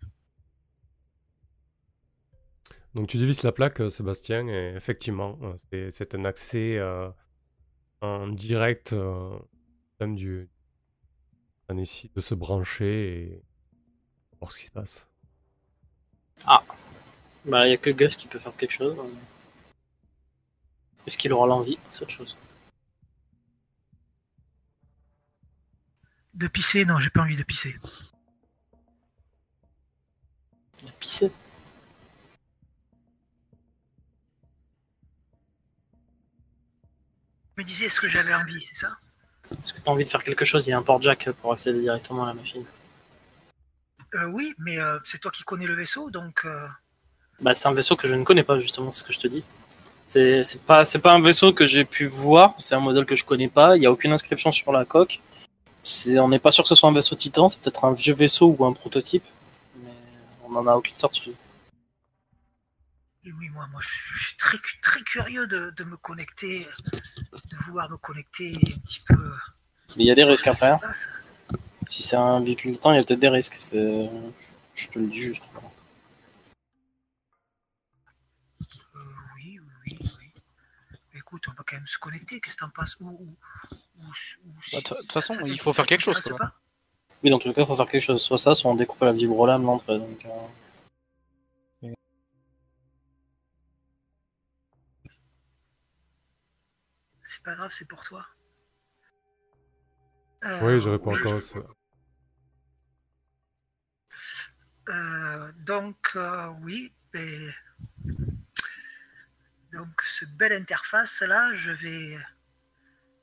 Donc 2.95 3.07
tu 3.07 3.17
dévisses 3.17 3.43
la 3.43 3.51
plaque, 3.51 3.81
euh, 3.81 3.89
Sébastien, 3.89 4.47
et 4.47 4.73
effectivement, 4.75 5.37
euh, 5.43 5.89
c'est- 5.91 6.15
un 6.15 6.25
accès 6.25 6.77
euh, 6.77 7.09
en 8.01 8.27
direct 8.27 8.93
euh, 8.93 9.37
du. 10.01 10.49
Ça 11.67 11.75
nécessite 11.75 12.15
de 12.15 12.21
se 12.21 12.33
brancher 12.33 13.21
et 13.21 13.43
voir 14.39 14.51
ce 14.51 14.57
qui 14.59 14.65
se 14.65 14.71
passe. 14.71 15.07
Bah, 17.45 17.67
il 17.67 17.71
y 17.71 17.73
a 17.73 17.77
que 17.77 17.89
Gus 17.91 18.17
qui 18.17 18.27
peut 18.27 18.39
faire 18.39 18.55
quelque 18.55 18.71
chose. 18.73 18.97
Est-ce 21.05 21.17
qu'il 21.17 21.31
aura 21.33 21.47
l'envie 21.47 21.77
C'est 21.89 22.03
autre 22.03 22.11
chose? 22.11 22.37
De 26.33 26.47
pisser, 26.47 26.85
non, 26.85 26.99
j'ai 26.99 27.09
pas 27.09 27.21
envie 27.21 27.37
de 27.37 27.43
pisser. 27.43 27.75
Il 30.81 30.89
a 30.89 30.91
me 37.59 37.63
disais, 37.63 37.85
est-ce 37.85 37.99
que 37.99 38.07
j'avais 38.07 38.33
envie, 38.33 38.61
c'est 38.61 38.75
ça? 38.75 38.91
Est-ce 39.51 39.73
que 39.73 39.79
tu 39.79 39.89
as 39.89 39.91
envie 39.91 40.03
de 40.03 40.09
faire 40.09 40.23
quelque 40.23 40.45
chose 40.45 40.65
Il 40.67 40.69
y 40.71 40.73
a 40.73 40.77
un 40.77 40.81
port 40.81 41.01
jack 41.01 41.29
pour 41.41 41.51
accéder 41.53 41.81
directement 41.81 42.23
à 42.23 42.27
la 42.27 42.33
machine? 42.33 42.63
Euh, 44.15 44.25
Oui, 44.27 44.53
mais 44.59 44.79
euh, 44.79 44.97
c'est 45.03 45.19
toi 45.19 45.31
qui 45.31 45.43
connais 45.43 45.67
le 45.67 45.75
vaisseau, 45.75 46.09
donc 46.09 46.45
euh, 46.45 46.67
Bah, 47.41 47.53
c'est 47.53 47.67
un 47.67 47.73
vaisseau 47.73 47.95
que 47.95 48.07
je 48.07 48.15
ne 48.15 48.23
connais 48.23 48.43
pas, 48.43 48.59
justement, 48.59 48.91
c'est 48.91 48.99
ce 48.99 49.03
que 49.03 49.13
je 49.13 49.19
te 49.19 49.27
dis. 49.27 49.43
C'est 50.07 50.43
c'est 50.43 50.61
pas, 50.61 50.85
c'est 50.85 50.99
pas 50.99 51.13
un 51.13 51.21
vaisseau 51.21 51.53
que 51.53 51.67
j'ai 51.67 51.85
pu 51.85 52.07
voir, 52.07 52.55
c'est 52.57 52.73
un 52.73 52.79
modèle 52.79 53.05
que 53.05 53.15
je 53.15 53.23
connais 53.23 53.47
pas, 53.47 53.75
il 53.75 53.81
n'y 53.81 53.85
a 53.85 53.91
aucune 53.91 54.11
inscription 54.11 54.51
sur 54.51 54.71
la 54.71 54.83
coque. 54.85 55.21
On 56.17 56.29
n'est 56.29 56.39
pas 56.39 56.51
sûr 56.51 56.63
que 56.63 56.67
ce 56.67 56.75
soit 56.75 56.89
un 56.89 56.93
vaisseau 56.93 57.15
Titan, 57.15 57.47
c'est 57.49 57.59
peut-être 57.59 57.85
un 57.85 57.93
vieux 57.93 58.15
vaisseau 58.15 58.55
ou 58.57 58.65
un 58.65 58.73
prototype, 58.73 59.23
mais 59.83 59.93
on 60.43 60.49
n'en 60.51 60.65
a 60.65 60.75
aucune 60.75 60.95
certitude. 60.95 61.35
Et 63.29 63.33
oui, 63.33 63.49
moi, 63.49 63.67
moi, 63.71 63.79
je 63.81 64.27
suis 64.27 64.37
très, 64.37 64.57
très 64.81 65.01
curieux 65.01 65.45
de, 65.45 65.71
de 65.77 65.83
me 65.83 65.97
connecter, 65.97 66.67
de 66.91 67.57
vouloir 67.65 67.89
me 67.89 67.97
connecter 67.97 68.55
un 68.55 68.79
petit 68.79 69.01
peu. 69.01 69.31
Mais 69.95 70.03
il 70.03 70.07
y 70.07 70.11
a 70.11 70.15
des 70.15 70.23
risques 70.23 70.47
hein. 70.47 70.55
passe. 70.59 71.09
Si 71.87 72.01
c'est 72.01 72.15
un 72.15 72.39
véhicule 72.39 72.73
Titan, 72.73 72.93
il 72.93 72.97
y 72.97 72.99
a 72.99 73.03
peut-être 73.03 73.19
des 73.19 73.29
risques. 73.29 73.57
C'est... 73.59 74.09
Je 74.73 74.87
te 74.87 74.97
le 74.97 75.07
dis 75.07 75.21
juste. 75.21 75.43
Euh, 78.61 78.99
oui, 79.35 79.59
oui, 79.85 79.97
oui. 80.01 80.31
Écoute, 81.13 81.43
on 81.49 81.51
va 81.51 81.63
quand 81.67 81.75
même 81.75 81.85
se 81.85 81.99
connecter, 81.99 82.39
qu'est-ce 82.39 82.55
que 82.55 82.65
t'en 82.65 82.69
penses? 82.69 82.97
Ou, 82.99 83.35
Bah, 83.99 84.05
de 84.73 84.81
toute 84.81 85.11
façon, 85.11 85.33
ça 85.33 85.47
il 85.47 85.59
faut 85.59 85.73
faire 85.73 85.85
quelque 85.85 86.01
chose, 86.01 86.19
quoi. 86.19 86.37
pas? 86.37 86.53
Oui, 87.21 87.29
dans 87.29 87.37
tous 87.37 87.49
les 87.49 87.53
cas, 87.53 87.61
il 87.61 87.67
faut 87.67 87.75
faire 87.75 87.89
quelque 87.89 88.01
chose. 88.01 88.21
Soit 88.21 88.39
ça, 88.39 88.55
soit 88.55 88.71
on 88.71 88.75
découpe 88.75 89.01
la 89.01 89.11
vibrolame 89.11 89.63
l'entrée. 89.63 89.99
Donc, 89.99 90.25
euh, 90.25 90.29
C'est 97.29 97.43
pas 97.43 97.53
grave, 97.53 97.71
c'est 97.71 97.87
pour 97.87 98.03
toi. 98.03 98.27
Oui, 100.43 100.49
Euh, 100.49 100.79
je 100.79 100.89
réponds 100.89 101.11
oui, 101.13 101.19
encore. 101.19 101.39
je- 101.39 101.59
Euh, 104.89 105.51
donc, 105.57 106.13
euh, 106.15 106.47
oui, 106.63 106.91
et 107.13 107.49
donc, 109.71 110.01
ce 110.01 110.25
belle 110.25 110.53
interface 110.53 111.21
là, 111.21 111.53
je 111.53 111.71
vais, 111.71 112.17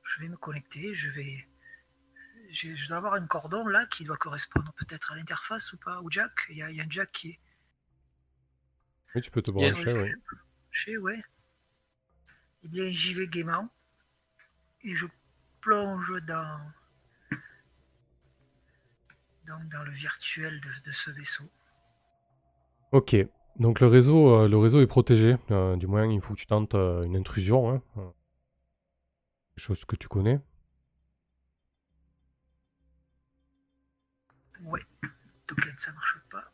je 0.04 0.20
vais 0.20 0.28
me 0.28 0.36
connecter, 0.36 0.94
je 0.94 1.10
vais, 1.10 1.48
je 2.48 2.86
dois 2.86 2.98
avoir 2.98 3.14
un 3.14 3.26
cordon 3.26 3.66
là 3.66 3.86
qui 3.86 4.04
doit 4.04 4.16
correspondre 4.16 4.72
peut-être 4.74 5.10
à 5.10 5.16
l'interface 5.16 5.72
ou 5.72 5.78
pas, 5.78 6.00
au 6.02 6.10
jack. 6.12 6.46
Il 6.50 6.58
y 6.58 6.62
a, 6.62 6.70
il 6.70 6.76
y 6.76 6.80
a 6.80 6.84
un 6.84 6.90
jack 6.90 7.10
qui 7.10 7.30
est 7.30 7.40
Oui, 9.16 9.20
tu 9.20 9.32
peux 9.32 9.42
te 9.42 9.50
brancher, 9.50 9.92
oui. 9.94 10.12
chez, 10.70 10.96
ouais. 10.96 11.24
Eh 12.62 12.68
bien, 12.68 12.86
j'y 12.92 13.14
vais 13.14 13.26
gaiement 13.26 13.68
et 14.86 14.94
je 14.94 15.06
plonge 15.60 16.12
dans, 16.26 16.60
donc 19.46 19.68
dans 19.68 19.82
le 19.82 19.90
virtuel 19.90 20.60
de, 20.60 20.84
de 20.84 20.92
ce 20.92 21.10
vaisseau. 21.10 21.50
Ok. 22.92 23.16
Donc 23.58 23.80
le 23.80 23.88
réseau, 23.88 24.28
euh, 24.28 24.48
le 24.48 24.58
réseau 24.58 24.80
est 24.80 24.86
protégé. 24.86 25.36
euh, 25.50 25.76
du 25.76 25.86
moins, 25.86 26.06
il 26.06 26.20
faut 26.20 26.34
que 26.34 26.38
tu 26.38 26.46
tentes 26.46 26.74
euh, 26.74 27.02
une 27.02 27.16
intrusion. 27.16 27.70
Hein. 27.70 27.82
Quelque 29.54 29.64
chose 29.64 29.84
que 29.84 29.96
tu 29.96 30.08
connais. 30.08 30.40
Ouais, 34.62 34.80
token 35.46 35.76
ça 35.76 35.92
marche 35.92 36.18
pas. 36.30 36.44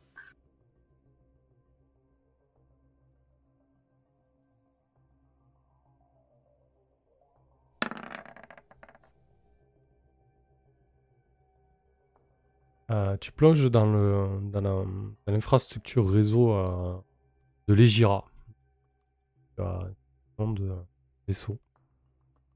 Euh, 12.93 13.17
tu 13.17 13.33
plonges 13.33 13.71
dans 13.71 13.87
le 13.87 14.29
dans 14.51 14.85
l'infrastructure 15.27 16.09
réseau 16.09 16.53
euh, 16.53 16.95
de 17.67 17.75
l'Egira. 17.75 18.21
Tu 19.57 19.63
as 19.63 19.81
un 19.81 20.45
nom 20.45 20.53
de 20.53 20.75
vaisseau. 21.27 21.59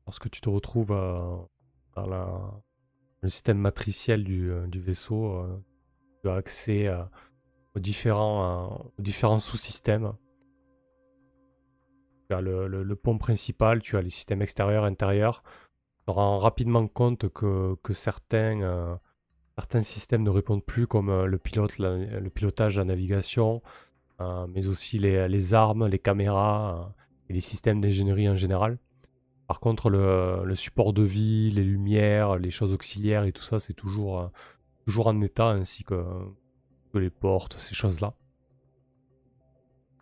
Lorsque 0.07 0.31
tu 0.31 0.43
te 0.43 0.51
retrouves 0.51 0.93
euh, 0.93 1.17
dans 1.95 2.63
le 3.23 3.29
système 3.31 3.59
matriciel 3.59 4.25
du, 4.25 4.53
du 4.69 4.81
vaisseau, 4.81 5.43
tu 6.23 6.29
as 6.29 6.35
accès 6.35 6.89
aux 7.75 7.81
différents, 7.81 8.93
différents 8.99 9.39
sous-systèmes. 9.39 10.13
Tu 12.29 12.37
as 12.37 12.41
le, 12.43 12.69
le- 12.69 12.97
pont 12.97 13.17
principal, 13.17 13.81
tu 13.81 13.97
as 13.97 14.03
les 14.03 14.11
systèmes 14.11 14.43
extérieurs, 14.43 14.85
intérieurs. 14.85 15.43
te 16.07 16.11
rends 16.11 16.39
rapidement 16.39 16.87
compte 16.87 17.29
que, 17.31 17.75
que 17.83 17.95
certains, 17.95 18.99
certains 19.59 19.81
systèmes 19.81 20.23
ne 20.23 20.31
répondent 20.31 20.65
plus, 20.65 20.87
comme 20.87 21.09
euh, 21.09 21.27
le, 21.27 21.39
pilote, 21.39 21.79
la- 21.79 21.97
le 21.97 22.31
pilotage, 22.31 22.77
la 22.77 22.85
navigation, 22.85 23.63
euh, 24.21 24.47
mais 24.49 24.67
aussi 24.69 24.99
les, 24.99 25.55
armes, 25.55 25.87
les 25.87 25.99
caméras 25.99 26.79
euh, 26.79 27.03
et 27.31 27.33
les 27.33 27.41
systèmes 27.41 27.81
d'ingénierie 27.81 28.29
en 28.29 28.37
général. 28.37 28.79
Par 29.47 29.61
contre, 29.61 29.91
le, 29.91 30.55
support 30.55 30.93
de 30.93 31.03
vie, 31.03 31.51
les 31.51 31.65
lumières, 31.65 32.37
les 32.37 32.51
choses 32.51 32.73
auxiliaires 32.73 33.25
et 33.25 33.33
tout 33.33 33.43
ça, 33.43 33.59
c'est 33.59 33.75
toujours, 33.75 34.21
euh, 34.21 34.27
toujours 34.85 35.07
en 35.07 35.21
état, 35.21 35.49
ainsi 35.49 35.85
que, 35.85 36.05
les 36.95 37.11
portes, 37.11 37.59
ces 37.59 37.75
choses-là. 37.75 38.09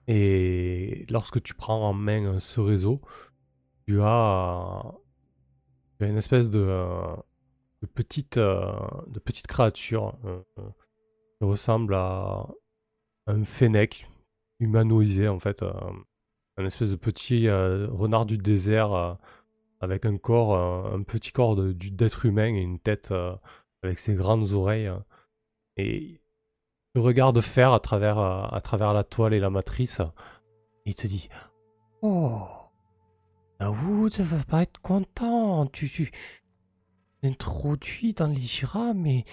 Et 0.06 1.06
lorsque 1.10 1.42
tu 1.42 1.54
prends 1.54 1.88
en 1.88 1.92
main 1.92 2.24
euh, 2.24 2.38
ce 2.38 2.60
réseau, 2.60 2.98
tu 3.86 4.00
as, 4.00 4.82
une 6.00 6.16
espèce 6.16 6.50
de, 6.50 6.60
euh, 6.60 7.16
de 7.84 7.88
petite, 7.90 8.38
euh, 8.38 8.72
de 9.06 9.18
petite 9.18 9.46
créature 9.46 10.16
euh, 10.24 10.40
euh, 10.58 10.62
qui 11.38 11.44
ressemble 11.46 11.94
à 11.94 12.46
un 13.26 13.44
fennec 13.44 14.08
humanoïsé 14.60 15.28
en 15.28 15.38
fait, 15.38 15.62
euh, 15.62 15.72
un 16.56 16.64
espèce 16.64 16.90
de 16.90 16.96
petit 16.96 17.48
euh, 17.48 17.86
renard 17.90 18.26
du 18.26 18.38
désert 18.38 18.92
euh, 18.92 19.10
avec 19.80 20.06
un 20.06 20.16
corps, 20.16 20.54
euh, 20.54 20.96
un 20.96 21.02
petit 21.02 21.32
corps 21.32 21.56
d'être 21.56 22.26
humain 22.26 22.54
et 22.54 22.60
une 22.62 22.78
tête 22.78 23.10
euh, 23.10 23.34
avec 23.82 23.98
ses 23.98 24.14
grandes 24.14 24.52
oreilles. 24.52 24.86
euh, 24.88 24.98
et 25.76 26.20
te 26.94 27.00
regarde 27.00 27.40
faire 27.40 27.72
à 27.72 27.80
travers, 27.80 28.18
euh, 28.18 28.60
travers 28.60 28.92
la 28.92 29.04
toile 29.04 29.34
et 29.34 29.40
la 29.40 29.50
matrice. 29.50 30.00
Et 30.86 30.90
il 30.90 30.94
te 30.94 31.06
dit 31.06 31.28
Oh, 32.02 32.42
Daoud 33.58 34.14
va 34.20 34.44
pas 34.44 34.62
être 34.62 34.80
content. 34.80 35.66
Tu, 35.66 35.88
tu 35.88 36.12
introduit 37.26 38.12
dans 38.14 38.26
l'Ijra, 38.26 38.94
mais 38.94 39.24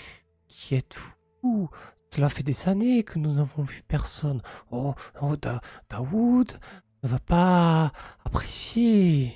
qui 0.48 0.76
êtes-vous? 0.76 1.70
Cela 2.14 2.30
fait 2.30 2.44
des 2.44 2.68
années 2.68 3.04
que 3.04 3.20
nous 3.20 3.34
n'avons 3.34 3.64
vu 3.64 3.84
personne. 3.88 4.42
Oh, 4.72 4.94
oh 5.22 5.38
Da- 5.38 5.62
Daoud 5.90 6.60
ne 7.04 7.08
va 7.10 7.20
pas 7.20 7.94
apprécier. 8.26 9.34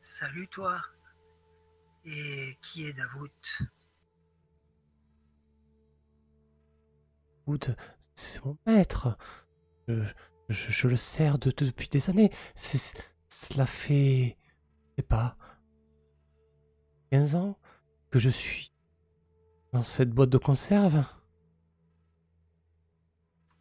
Salut 0.00 0.48
toi. 0.48 0.80
Et 2.04 2.56
qui 2.62 2.86
est 2.86 2.92
Davout 2.92 3.28
Daoud, 7.46 7.76
c'est 8.14 8.44
mon 8.44 8.56
maître. 8.66 9.16
Je, 9.88 10.02
je- 10.48 10.70
je 10.72 10.88
le 10.88 10.96
sers 10.96 11.38
de- 11.38 11.50
de- 11.50 11.66
depuis 11.66 11.88
des 11.88 12.10
années. 12.10 12.32
Cela 13.28 13.66
fait, 13.66 14.36
sais 14.96 15.02
pas, 15.02 15.36
15 17.10 17.34
ans 17.34 17.58
que 18.10 18.18
je 18.18 18.30
suis 18.30 18.72
dans 19.72 19.82
cette 19.82 20.10
boîte 20.10 20.30
de 20.30 20.38
conserve. 20.38 21.04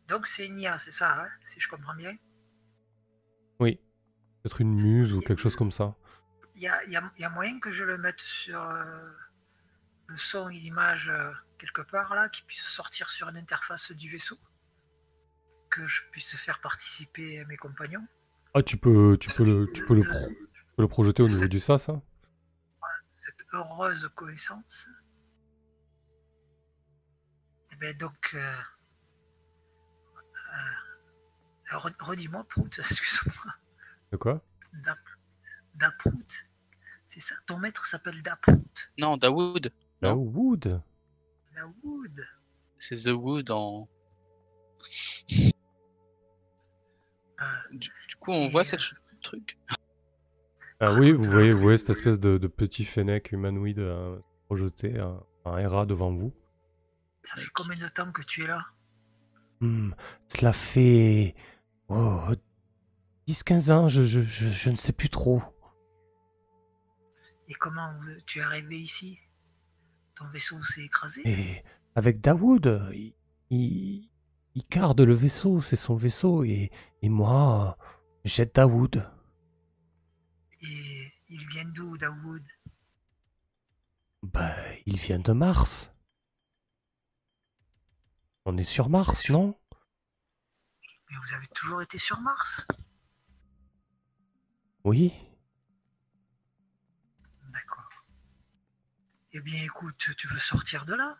Donc 0.08 0.28
c'est 0.28 0.48
Nia, 0.50 0.78
c'est 0.78 0.92
ça, 0.92 1.24
hein, 1.24 1.30
si 1.46 1.60
je 1.60 1.68
comprends 1.68 1.96
bien? 1.96 2.16
Oui, 3.60 3.80
peut-être 4.44 4.62
une 4.62 4.74
muse 4.82 5.14
ou 5.14 5.20
quelque 5.22 5.42
chose 5.42 5.56
comme 5.56 5.72
ça. 5.72 5.96
Il 6.56 6.62
y 6.62 6.68
a, 6.68 6.84
il 6.86 6.92
y 6.92 6.96
a- 6.96 7.12
il 7.18 7.22
y 7.22 7.26
a 7.26 7.30
moyen 7.30 7.60
que 7.60 7.72
je 7.72 7.84
le 7.84 7.98
mette 7.98 8.20
sur 8.20 8.60
euh, 8.62 9.10
le 10.08 10.18
son 10.18 10.50
et 10.50 10.56
l'image 10.56 11.10
euh, 11.10 11.32
quelque 11.58 11.82
part 11.82 12.16
là, 12.16 12.30
qui 12.30 12.44
puisse 12.44 12.64
sortir 12.64 13.10
sur 13.10 13.30
une 13.30 13.38
interface 13.38 13.92
du 13.92 14.10
vaisseau, 14.10 14.38
que 15.70 15.86
je 15.86 16.02
puisse 16.12 16.36
faire 16.38 16.60
participer 16.60 17.44
mes 17.46 17.58
compagnons? 17.58 18.06
Ah, 18.54 18.64
tu 18.64 18.78
peux, 18.78 19.18
tu 19.20 19.30
peux 19.30 19.44
le, 19.44 19.70
tu 19.74 19.86
peux 19.86 19.96
le, 19.96 20.04
peux 20.76 20.84
le 20.84 20.88
projeter 20.88 21.24
au 21.24 21.28
niveau 21.28 21.48
du 21.48 21.60
SAS, 21.60 21.90
hein 21.90 22.02
cette 23.18 23.46
heureuse 23.54 24.08
connaissance. 24.16 24.88
Et 27.72 27.76
ben 27.78 27.96
donc, 27.98 28.32
euh, 28.36 28.40
euh, 31.74 31.78
re- 31.78 32.04
redis-moi 32.04 32.44
Prout, 32.48 32.78
excuse-moi. 32.80 33.54
De 34.12 34.18
quoi? 34.18 34.42
Dap- 34.84 34.98
Daprout. 35.76 36.46
C'est 37.08 37.20
ça, 37.20 37.36
ton 37.48 37.58
maître 37.58 37.86
s'appelle 37.86 38.22
Daprout. 38.22 38.92
Non, 38.98 39.18
Dawood. 39.18 39.72
Non. 40.02 40.10
Ah, 40.12 40.16
Wood. 40.16 40.82
Dawood. 41.56 42.28
C'est 42.78 43.04
The 43.06 43.14
Wood 43.14 43.50
en. 43.52 43.90
Euh, 47.42 47.46
Du, 47.72 47.90
du 48.10 48.16
coup, 48.20 48.32
on 48.32 48.48
voit 48.50 48.64
cette 48.64 48.82
ch- 48.82 48.96
truc? 49.24 49.58
Ah 50.88 50.94
oui, 51.00 51.12
vous 51.12 51.24
voyez, 51.24 51.52
vous 51.52 51.62
voyez 51.62 51.78
cette 51.78 51.90
espèce 51.92 52.20
de, 52.20 52.38
de 52.38 52.48
petit 52.48 52.86
fennec 52.86 53.32
humanoïde 53.32 53.80
euh, 53.80 54.20
projeté 54.46 55.00
euh, 55.00 55.16
en 55.44 55.54
RA 55.68 55.86
devant 55.86 56.12
vous. 56.12 56.32
ça 57.24 57.38
fait 57.38 57.50
combien 57.54 57.78
de 57.78 57.88
temps 57.88 58.12
que 58.12 58.22
tu 58.22 58.44
es 58.44 58.48
là 58.48 58.66
Hmm, 59.62 59.92
cela 60.28 60.52
fait 60.54 61.34
oh, 61.88 62.20
10-15 63.28 63.72
ans, 63.72 63.88
je, 63.88 64.04
je, 64.06 64.22
je, 64.22 64.50
je 64.50 64.70
ne 64.70 64.76
sais 64.76 64.92
plus 64.92 65.10
trop. 65.10 65.42
Et 67.48 67.54
comment 67.54 67.90
tu 68.28 68.40
es 68.40 68.42
arrivé 68.42 68.78
ici? 68.80 69.18
Ton 70.16 70.26
vaisseau 70.32 70.62
s'est 70.62 70.84
écrasé? 70.84 71.22
Et 71.26 71.64
avec 71.96 72.22
Dawood, 72.22 72.90
il, 72.94 73.16
il, 73.50 74.10
il 74.56 74.64
garde 74.70 75.02
le 75.02 75.14
vaisseau, 75.14 75.62
c'est 75.62 75.76
son 75.76 75.96
vaisseau, 75.96 76.44
et, 76.44 76.70
et 77.02 77.10
moi, 77.10 77.78
j'aide 78.24 78.52
Dawood. 78.54 79.04
Et 80.62 81.14
il 81.30 81.48
vient 81.48 81.66
d'où, 81.66 81.98
Dawood 81.98 82.46
Bah, 84.24 84.56
il 84.86 84.98
vient 84.98 85.20
de 85.20 85.32
Mars. 85.34 85.90
On 88.46 88.58
est 88.58 88.64
sur 88.64 88.90
Mars, 88.90 89.30
non? 89.30 89.60
Mais 91.10 91.18
vous 91.18 91.34
avez 91.34 91.48
toujours 91.48 91.82
été 91.82 91.98
sur 91.98 92.20
Mars? 92.22 92.68
Oui. 94.84 95.14
D'accord. 97.50 98.06
Eh 99.34 99.42
bien, 99.42 99.64
écoute, 99.64 100.10
tu 100.16 100.28
veux 100.28 100.38
sortir 100.40 100.86
de 100.86 100.94
là? 100.94 101.18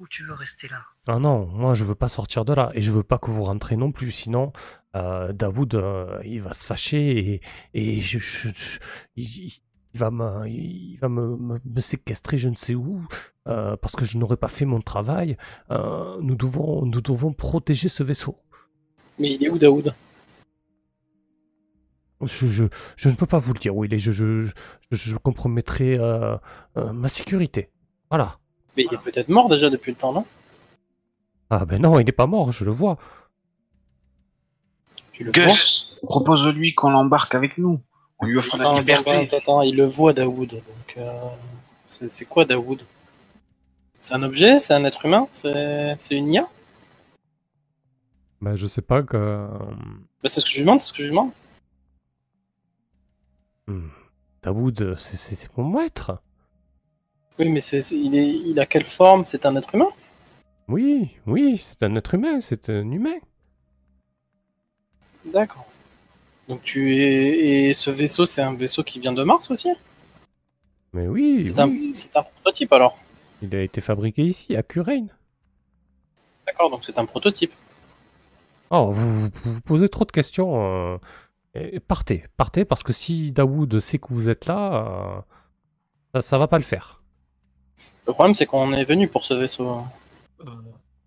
Ou 0.00 0.08
tu 0.08 0.24
veux 0.24 0.32
rester 0.32 0.66
là? 0.68 0.80
Ah 1.06 1.18
non, 1.18 1.44
moi 1.46 1.74
je 1.74 1.84
veux 1.84 1.94
pas 1.94 2.08
sortir 2.08 2.46
de 2.46 2.54
là 2.54 2.70
et 2.74 2.80
je 2.80 2.90
veux 2.90 3.02
pas 3.02 3.18
que 3.18 3.30
vous 3.30 3.42
rentrez 3.42 3.76
non 3.76 3.92
plus, 3.92 4.10
sinon 4.10 4.50
euh, 4.96 5.32
Daoud 5.34 5.74
euh, 5.74 6.18
il 6.24 6.40
va 6.40 6.54
se 6.54 6.64
fâcher 6.64 7.18
et, 7.18 7.40
et 7.74 8.00
je, 8.00 8.18
je- 8.18 8.48
je- 8.48 8.78
il, 9.16 9.52
il 9.92 9.98
va, 9.98 10.10
me, 10.10 10.48
il 10.48 10.96
va 11.02 11.08
me, 11.10 11.36
me- 11.36 11.60
me 11.62 11.80
séquestrer 11.80 12.38
je 12.38 12.48
ne 12.48 12.54
sais 12.56 12.74
où 12.74 13.06
euh, 13.46 13.76
parce 13.76 13.94
que 13.94 14.06
je 14.06 14.16
n'aurais 14.16 14.38
pas 14.38 14.48
fait 14.48 14.64
mon 14.64 14.80
travail. 14.80 15.36
Euh, 15.70 16.16
nous, 16.22 16.34
devons, 16.34 16.86
nous 16.86 17.00
devons 17.02 17.32
protéger 17.34 17.88
ce 17.88 18.02
vaisseau. 18.02 18.38
Mais 19.18 19.34
il 19.34 19.44
est 19.44 19.50
où 19.50 19.58
Daoud? 19.58 19.94
Je, 22.22 22.46
je, 22.46 22.64
je 22.96 23.08
ne 23.10 23.14
peux 23.14 23.26
pas 23.26 23.38
vous 23.38 23.52
le 23.52 23.58
dire 23.58 23.76
où 23.76 23.84
il 23.84 23.92
est, 23.92 23.98
je, 23.98 24.12
je, 24.12 24.46
je, 24.46 24.52
je 24.96 25.16
compromettrai 25.16 25.98
euh, 25.98 26.36
euh, 26.78 26.92
ma 26.92 27.08
sécurité. 27.08 27.70
Voilà. 28.10 28.38
Mais 28.76 28.84
il 28.84 28.94
est 28.94 28.98
peut-être 29.02 29.28
mort 29.28 29.48
déjà 29.48 29.70
depuis 29.70 29.90
le 29.90 29.96
temps, 29.96 30.12
non? 30.12 30.26
Ah 31.50 31.64
ben 31.64 31.82
non, 31.82 31.98
il 31.98 32.06
n'est 32.06 32.12
pas 32.12 32.26
mort, 32.26 32.52
je 32.52 32.64
le 32.64 32.70
vois. 32.70 32.96
Tu 35.12 35.24
le 35.24 35.32
vois? 35.32 35.46
Gus, 35.46 36.00
propose-lui 36.04 36.74
qu'on 36.74 36.90
l'embarque 36.90 37.34
avec 37.34 37.58
nous. 37.58 37.80
On 38.20 38.26
lui 38.26 38.38
offre 38.38 38.56
la 38.56 38.74
liberté. 38.74 39.10
attends, 39.10 39.22
attends, 39.24 39.36
attends, 39.38 39.62
il 39.62 39.76
le 39.76 39.84
voit 39.84 40.12
Daoud. 40.12 40.50
Donc, 40.50 40.94
euh, 40.98 41.10
c'est 41.86 42.24
quoi 42.26 42.44
Daoud? 42.44 42.82
C'est 44.02 44.14
un 44.14 44.22
objet 44.22 44.58
C'est 44.58 44.72
un 44.72 44.84
être 44.84 45.04
humain 45.04 45.28
C'est 45.32 45.96
c'est 46.00 46.14
une 46.14 46.32
IA? 46.32 46.48
Ben 48.40 48.56
je 48.56 48.66
sais 48.66 48.80
pas 48.80 49.02
que... 49.02 49.46
bah, 50.22 50.28
C'est 50.28 50.40
ce 50.40 50.46
que 50.46 50.50
je 50.50 50.56
lui 50.56 50.64
demande, 50.64 50.80
c'est 50.80 50.88
ce 50.88 50.92
que 50.92 50.98
je 50.98 51.02
lui 51.04 51.10
demande. 51.10 51.30
Hmm. 53.66 53.88
Daoud, 54.42 54.94
c'est 54.96 55.56
mon 55.58 55.68
maître. 55.68 56.22
Oui, 57.40 57.48
mais 57.48 57.60
c'est 57.60 57.80
il, 57.90 58.14
est, 58.16 58.28
il 58.28 58.60
a 58.60 58.66
quelle 58.66 58.84
forme? 58.84 59.24
C'est 59.24 59.46
un 59.46 59.56
être 59.56 59.74
humain? 59.74 59.88
Oui, 60.68 61.16
oui, 61.26 61.58
c'est 61.58 61.82
un 61.82 61.94
être 61.96 62.14
humain, 62.14 62.40
c'est 62.40 62.70
un 62.70 62.90
humain. 62.90 63.18
D'accord. 65.24 65.66
Donc 66.48 66.62
tu 66.62 66.96
es... 66.98 67.68
Et 67.70 67.74
ce 67.74 67.90
vaisseau, 67.90 68.26
c'est 68.26 68.42
un 68.42 68.54
vaisseau 68.54 68.82
qui 68.84 69.00
vient 69.00 69.12
de 69.12 69.22
Mars 69.24 69.50
aussi? 69.50 69.70
Mais 70.92 71.06
oui, 71.08 71.44
C'est 71.44 71.58
oui, 71.58 71.94
un, 72.14 72.22
prototype 72.22 72.72
alors 72.72 72.96
il 73.42 73.54
a 73.56 73.62
été 73.62 73.80
fabriqué 73.80 74.22
ici, 74.22 74.56
à 74.56 74.62
Curaine. 74.62 75.10
D'accord, 76.46 76.70
donc 76.70 76.84
c'est 76.84 76.98
un 76.98 77.06
prototype. 77.06 77.52
Oh, 78.70 78.90
vous, 78.92 79.28
vous- 79.44 79.60
posez 79.62 79.88
trop 79.88 80.04
de 80.04 80.12
questions. 80.12 80.94
euh, 80.94 80.98
et 81.54 81.80
partez, 81.80 82.24
partez, 82.36 82.64
parce 82.64 82.82
que 82.82 82.92
si 82.92 83.32
Daoud 83.32 83.78
sait 83.80 83.98
que 83.98 84.08
vous 84.14 84.28
êtes 84.28 84.46
là, 84.46 85.16
euh, 85.18 85.22
ça, 86.14 86.22
ça 86.22 86.38
va 86.38 86.48
pas 86.48 86.58
le 86.58 86.64
faire. 86.64 86.99
Le 88.06 88.12
problème, 88.12 88.34
c'est 88.34 88.46
qu'on 88.46 88.72
est 88.72 88.84
venu 88.84 89.08
pour 89.08 89.24
ce 89.24 89.34
vaisseau. 89.34 89.82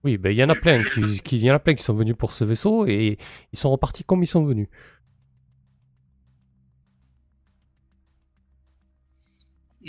Oui, 0.03 0.17
ben 0.17 0.31
il 0.31 0.37
y 0.37 0.43
en 0.43 0.49
a 0.49 0.55
plein 0.55 0.81
qui, 0.83 1.19
qui- 1.21 1.37
il 1.37 1.43
y 1.45 1.51
en 1.51 1.55
a 1.55 1.59
plein 1.59 1.73
qui 1.75 1.83
sont 1.83 1.93
venus 1.93 2.15
pour 2.17 2.33
ce 2.33 2.43
vaisseau 2.43 2.85
et 2.87 3.17
ils 3.53 3.59
sont 3.59 3.71
repartis 3.71 4.03
comme 4.03 4.21
ils 4.21 4.27
sont 4.27 4.43
venus. 4.43 4.67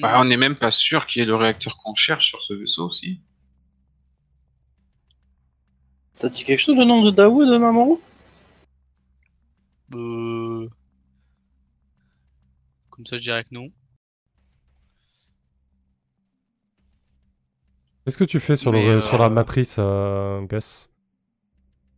Bah, 0.01 0.21
on 0.21 0.25
n'est 0.25 0.37
même 0.37 0.57
pas 0.57 0.71
sûr 0.71 1.07
qu'il 1.07 1.21
y 1.21 1.23
ait 1.23 1.27
le 1.29 1.37
réacteur 1.37 1.77
qu'on 1.79 1.95
cherche 1.95 2.29
sur 2.29 2.43
ce 2.43 2.55
vaisseau 2.55 2.87
aussi. 2.87 3.21
Ça 6.15 6.29
dit 6.29 6.45
quelque 6.45 6.61
chose 6.61 6.77
le 6.77 6.85
nom 6.85 7.03
de 7.03 7.11
Daoud, 7.11 7.49
Mamoru? 7.61 7.99
Euh, 9.95 10.69
Comme 12.91 13.07
ça, 13.07 13.17
je 13.17 13.23
dirais 13.23 13.45
que 13.45 13.55
non. 13.55 13.71
Qu'est-ce 18.05 18.19
que 18.19 18.25
tu 18.25 18.39
fais 18.39 18.57
sur, 18.57 18.71
le, 18.73 18.79
euh, 18.79 19.01
sur 19.01 19.17
la 19.19 19.31
matrice, 19.31 19.77
euh, 19.79 20.43
Gus? 20.43 20.91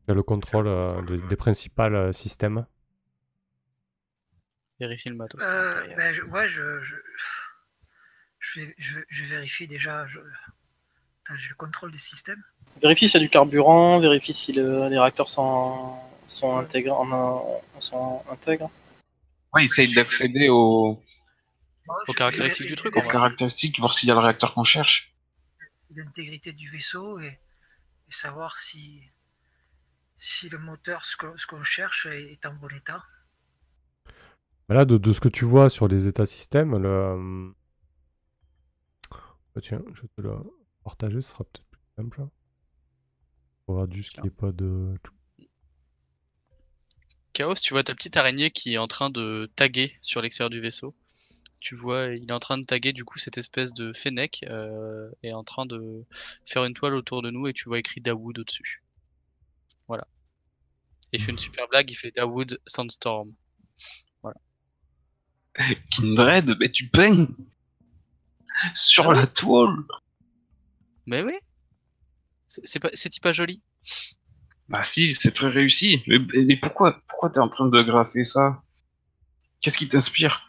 Tu 0.06 0.12
as 0.12 0.14
le 0.14 0.22
contrôle 0.22 0.68
euh, 0.68 1.02
de- 1.02 1.16
des 1.16 1.36
principaux 1.36 1.82
euh, 1.82 2.12
systèmes? 2.12 2.64
Vérifie 4.78 5.08
le 5.08 5.16
matos. 5.16 5.42
Euh, 5.42 5.94
ben, 5.96 6.12
je, 6.12 6.22
ouais, 6.24 6.46
je, 6.48 6.80
je, 6.80 6.94
je, 8.38 8.60
vais- 8.60 8.74
je, 8.78 9.00
je 9.08 9.24
vérifie 9.24 9.66
déjà. 9.66 10.06
Je, 10.06 10.20
j'ai 11.36 11.48
le 11.48 11.54
contrôle 11.56 11.90
des 11.90 11.98
systèmes. 11.98 12.42
Vérifie 12.80 13.08
s'il 13.08 13.20
y 13.20 13.24
a 13.24 13.26
du 13.26 13.30
carburant, 13.30 13.98
vérifie 13.98 14.34
si 14.34 14.52
le- 14.52 14.88
les 14.88 14.98
réacteurs 14.98 15.28
sont, 15.28 15.96
sont 16.28 16.56
intégrés. 16.58 16.90
En, 16.92 17.10
en- 17.10 17.62
sont 17.80 18.22
intègres. 18.30 18.70
Ouais, 19.54 19.64
essaye 19.64 19.92
d'accéder 19.92 20.48
aux, 20.50 21.02
Aux 22.08 22.12
caractéristiques 22.12 22.66
du 22.68 22.76
truc, 22.76 22.96
aux 22.96 23.02
caractéristiques, 23.02 23.78
voir 23.80 23.92
s'il 23.92 24.08
y 24.08 24.12
a 24.12 24.14
le 24.14 24.20
réacteur 24.20 24.54
qu'on 24.54 24.64
cherche. 24.64 25.15
L'intégrité 25.96 26.52
du 26.52 26.70
vaisseau 26.70 27.18
et, 27.18 27.26
et 28.08 28.12
savoir 28.12 28.56
si, 28.56 29.02
si 30.18 30.50
le 30.50 30.58
moteur, 30.58 31.06
ce 31.06 31.16
que- 31.16 31.34
ce 31.38 31.46
qu'on 31.46 31.62
cherche, 31.62 32.04
est, 32.04 32.32
est 32.32 32.44
en 32.44 32.52
bon 32.52 32.68
état. 32.68 33.02
Là, 34.68 34.84
de, 34.84 34.96
de 34.96 35.12
ce 35.12 35.18
que 35.20 35.28
tu 35.28 35.44
vois 35.44 35.68
sur 35.68 35.88
les 35.88 36.06
états 36.06 36.24
systèmes, 36.26 36.76
le. 36.78 36.88
euh, 36.88 37.50
bah, 39.54 39.60
tiens, 39.62 39.82
je 39.94 40.02
vais 40.02 40.08
te 40.08 40.20
le 40.20 40.32
partager, 40.84 41.20
ce 41.20 41.30
sera 41.30 41.44
peut-être 41.44 41.66
plus 41.70 41.80
simple. 41.96 42.26
On 43.68 43.74
va 43.74 43.84
voir 43.84 43.92
juste 43.92 44.10
qu'il 44.12 44.22
n'y 44.22 44.28
ait 44.28 44.30
pas 44.30 44.50
de. 44.50 44.94
Chaos, 47.34 47.54
tu 47.54 47.72
vois 47.72 47.84
ta 47.84 47.94
petite 47.94 48.16
araignée 48.16 48.50
qui 48.50 48.74
est 48.74 48.78
en 48.78 48.88
train 48.88 49.10
de 49.10 49.48
taguer 49.54 49.96
sur 50.02 50.22
l'extérieur 50.22 50.50
du 50.50 50.60
vaisseau. 50.60 50.92
Tu 51.60 51.74
vois, 51.74 52.14
il 52.14 52.28
est 52.28 52.32
en 52.32 52.38
train 52.38 52.58
de 52.58 52.64
taguer 52.64 52.92
du 52.92 53.04
coup 53.04 53.18
cette 53.18 53.38
espèce 53.38 53.72
de 53.72 53.92
fennec 53.92 54.44
euh, 54.48 55.10
est 55.22 55.32
en 55.32 55.42
train 55.42 55.66
de 55.66 56.04
faire 56.44 56.64
une 56.64 56.74
toile 56.74 56.94
autour 56.94 57.22
de 57.22 57.30
nous 57.30 57.46
et 57.46 57.52
tu 57.52 57.68
vois 57.68 57.78
écrit 57.78 58.00
Dawood 58.00 58.38
au-dessus. 58.38 58.82
Voilà. 59.88 60.06
Et 61.12 61.16
il 61.16 61.22
fait 61.22 61.32
une 61.32 61.38
super 61.38 61.66
blague, 61.68 61.90
il 61.90 61.94
fait 61.94 62.10
Dawood 62.10 62.60
Sandstorm. 62.66 63.30
Kindred, 65.90 66.56
mais 66.60 66.70
tu 66.70 66.88
peignes 66.88 67.28
sur 68.74 69.12
la 69.12 69.26
toile. 69.26 69.84
Mais 71.06 71.22
oui. 71.22 71.34
C'est 72.46 72.78
pas, 72.78 72.90
pas 73.22 73.32
joli. 73.32 73.62
Bah 74.68 74.82
si, 74.82 75.14
c'est 75.14 75.32
très 75.32 75.48
réussi. 75.48 76.02
Mais, 76.06 76.18
mais 76.18 76.56
pourquoi, 76.56 77.00
pourquoi 77.06 77.30
t'es 77.30 77.38
en 77.38 77.48
train 77.48 77.68
de 77.68 77.82
graffer 77.82 78.24
ça? 78.24 78.62
Qu'est-ce 79.60 79.78
qui 79.78 79.88
t'inspire? 79.88 80.45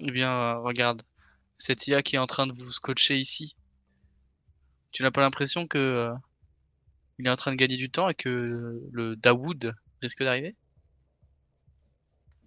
Eh 0.00 0.10
bien, 0.10 0.56
regarde, 0.56 1.00
cette 1.56 1.86
IA 1.86 2.02
qui 2.02 2.16
est 2.16 2.18
en 2.18 2.26
train 2.26 2.46
de 2.46 2.52
vous 2.52 2.72
scotcher 2.72 3.16
ici. 3.16 3.56
Tu 4.92 5.02
n'as 5.02 5.10
pas 5.10 5.20
l'impression 5.20 5.66
que 5.66 5.76
euh, 5.78 6.14
il 7.18 7.26
est 7.26 7.30
en 7.30 7.36
train 7.36 7.52
de 7.52 7.56
gagner 7.56 7.78
du 7.78 7.90
temps 7.90 8.10
et 8.10 8.14
que 8.14 8.28
le 8.92 9.16
Dawood 9.16 9.74
risque 10.02 10.22
d'arriver? 10.22 10.56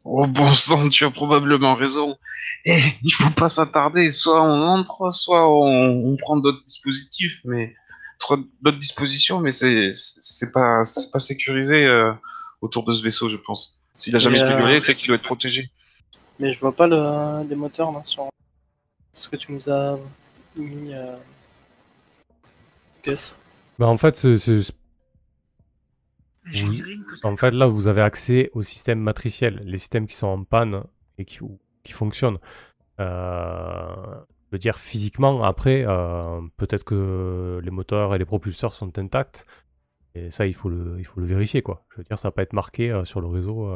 Oh 0.06 0.28
bon 0.28 0.54
sang, 0.54 0.90
tu 0.90 1.04
as 1.06 1.12
probablement 1.12 1.76
raison. 1.76 2.18
Eh, 2.66 2.80
il 3.04 3.12
faut 3.12 3.30
pas 3.32 3.50
s'attarder. 3.50 4.10
Soit 4.10 4.42
on 4.44 4.62
entre, 4.68 5.12
soit 5.12 5.50
on, 5.50 6.12
on 6.14 6.16
prend 6.18 6.38
d'autres 6.38 6.64
dispositifs, 6.66 7.42
mais 7.46 7.76
trop- 8.20 8.38
d'autres 8.62 8.78
dispositions, 8.80 9.40
mais 9.40 9.52
c'est 9.52 9.90
c'est 9.92 10.52
pas 10.52 10.84
c'est 10.86 11.12
pas 11.12 11.20
sécurisé 11.20 11.86
euh, 11.86 12.14
autour 12.62 12.84
de 12.86 12.92
ce 12.94 13.02
vaisseau, 13.04 13.30
je 13.30 13.38
pense. 13.38 13.80
S'il 13.96 14.16
a 14.16 14.20
jamais 14.20 14.38
Et, 14.38 14.42
été 14.42 14.54
euh, 14.54 14.80
c'est 14.80 14.94
qu'il 14.94 15.08
doit 15.08 15.16
être 15.18 15.24
protégé. 15.24 15.72
Mais 16.40 16.52
je 16.52 16.60
vois 16.60 16.76
pas 16.76 16.88
le, 16.88 17.48
les 17.48 17.56
moteurs 17.56 17.92
là 17.92 18.02
sur 18.04 18.30
ce 19.16 19.30
que 19.30 19.36
tu 19.36 19.52
nous 19.52 19.70
as 19.70 19.98
mis. 20.56 20.94
Euh... 20.94 21.16
Bah, 23.80 23.88
en 23.88 23.98
fait, 23.98 24.16
c'est-. 24.16 24.72
En 27.24 27.36
fait, 27.36 27.52
là, 27.52 27.66
vous 27.66 27.88
avez 27.88 28.02
accès 28.02 28.52
au 28.54 28.62
système 28.62 29.00
matriciel, 29.00 29.62
les 29.64 29.78
systèmes 29.78 30.08
qui 30.08 30.16
sont 30.16 30.28
en 30.28 30.44
panne 30.44 30.84
et 31.18 31.26
qui, 31.26 31.40
qui 31.84 31.92
fonctionnent. 31.92 32.38
Euh, 33.00 33.96
je 34.48 34.52
veux 34.52 34.60
dire, 34.60 34.78
physiquement, 34.78 35.44
après, 35.44 35.86
euh, 35.88 36.42
peut-être 36.58 36.84
que 36.84 37.60
les 37.64 37.72
moteurs 37.72 38.14
et 38.14 38.18
les 38.20 38.26
propulseurs 38.26 38.74
sont 38.74 38.98
intacts. 39.00 39.46
Et 40.14 40.30
ça, 40.30 40.46
il 40.46 40.54
faut 40.54 40.70
le, 40.70 40.96
il 41.00 41.06
faut 41.06 41.20
le 41.20 41.26
vérifier, 41.26 41.62
quoi. 41.62 41.86
Je 41.90 41.98
veux 41.98 42.04
dire, 42.04 42.18
ça 42.18 42.30
va 42.30 42.32
pas 42.32 42.44
être 42.44 42.54
marqué 42.54 42.92
euh, 42.92 43.06
sur 43.06 43.22
le 43.22 43.28
réseau. 43.28 43.68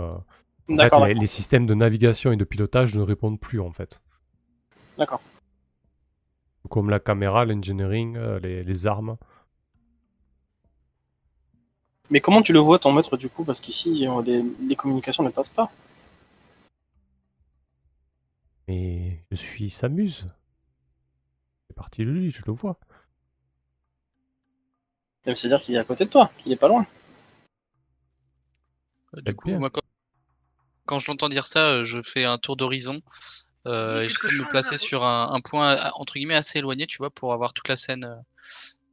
En 0.69 0.75
fait, 0.75 0.81
D'accord, 0.83 1.07
les, 1.07 1.25
systèmes 1.25 1.65
de 1.65 1.73
navigation 1.73 2.31
et 2.31 2.37
de 2.37 2.43
pilotage 2.43 2.95
ne 2.95 3.01
répondent 3.01 3.39
plus, 3.39 3.59
en 3.59 3.71
fait. 3.71 4.01
D'accord. 4.97 5.21
Comme 6.69 6.89
la 6.91 6.99
caméra, 6.99 7.45
l'engineering, 7.45 8.15
euh, 8.17 8.39
les, 8.39 8.63
les 8.63 8.87
armes. 8.87 9.17
Mais 12.11 12.21
comment 12.21 12.43
tu 12.43 12.53
le 12.53 12.59
vois 12.59 12.77
ton 12.77 12.91
maître 12.91 13.17
du 13.17 13.29
coup? 13.29 13.43
Parce 13.43 13.59
qu'ici 13.59 13.91
les, 13.93 14.43
les 14.67 14.75
communications 14.75 15.23
ne 15.23 15.29
passent 15.29 15.49
pas. 15.49 15.71
Mais 18.67 19.23
je 19.31 19.35
suis 19.35 19.69
s'amuse. 19.71 20.27
C'est 21.67 21.75
parti 21.75 22.03
de 22.03 22.11
lui, 22.11 22.29
je 22.29 22.43
le 22.45 22.53
vois. 22.53 22.79
Ça 25.23 25.31
veut 25.31 25.49
dire 25.49 25.61
qu'il 25.61 25.75
est 25.75 25.79
à 25.79 25.83
côté 25.83 26.05
de 26.05 26.09
toi, 26.09 26.31
qu'il 26.37 26.51
est 26.51 26.55
pas 26.55 26.67
loin. 26.67 26.85
Euh, 29.15 29.21
Du 29.21 29.35
coup, 29.35 29.49
moi, 29.49 29.69
quand, 29.69 29.81
quand 30.89 30.97
je 30.97 31.05
l'entends 31.11 31.29
dire 31.29 31.45
ça, 31.45 31.69
euh, 31.69 31.83
je 31.83 32.01
fais 32.01 32.25
un 32.25 32.39
tour 32.39 32.57
d'horizon. 32.57 32.99
Euh, 33.67 34.07
j'essaie 34.07 34.31
de 34.31 34.37
me 34.37 34.45
placer 34.49 34.73
là, 34.73 34.77
sur 34.77 35.03
un, 35.03 35.31
un 35.31 35.39
point 35.39 35.75
euh, 35.77 35.89
entre 35.93 36.13
guillemets 36.15 36.33
assez 36.33 36.57
éloigné, 36.57 36.87
tu 36.87 36.97
vois, 36.97 37.11
pour 37.11 37.31
avoir 37.31 37.53
toute 37.53 37.67
la 37.67 37.75
scène, 37.75 38.09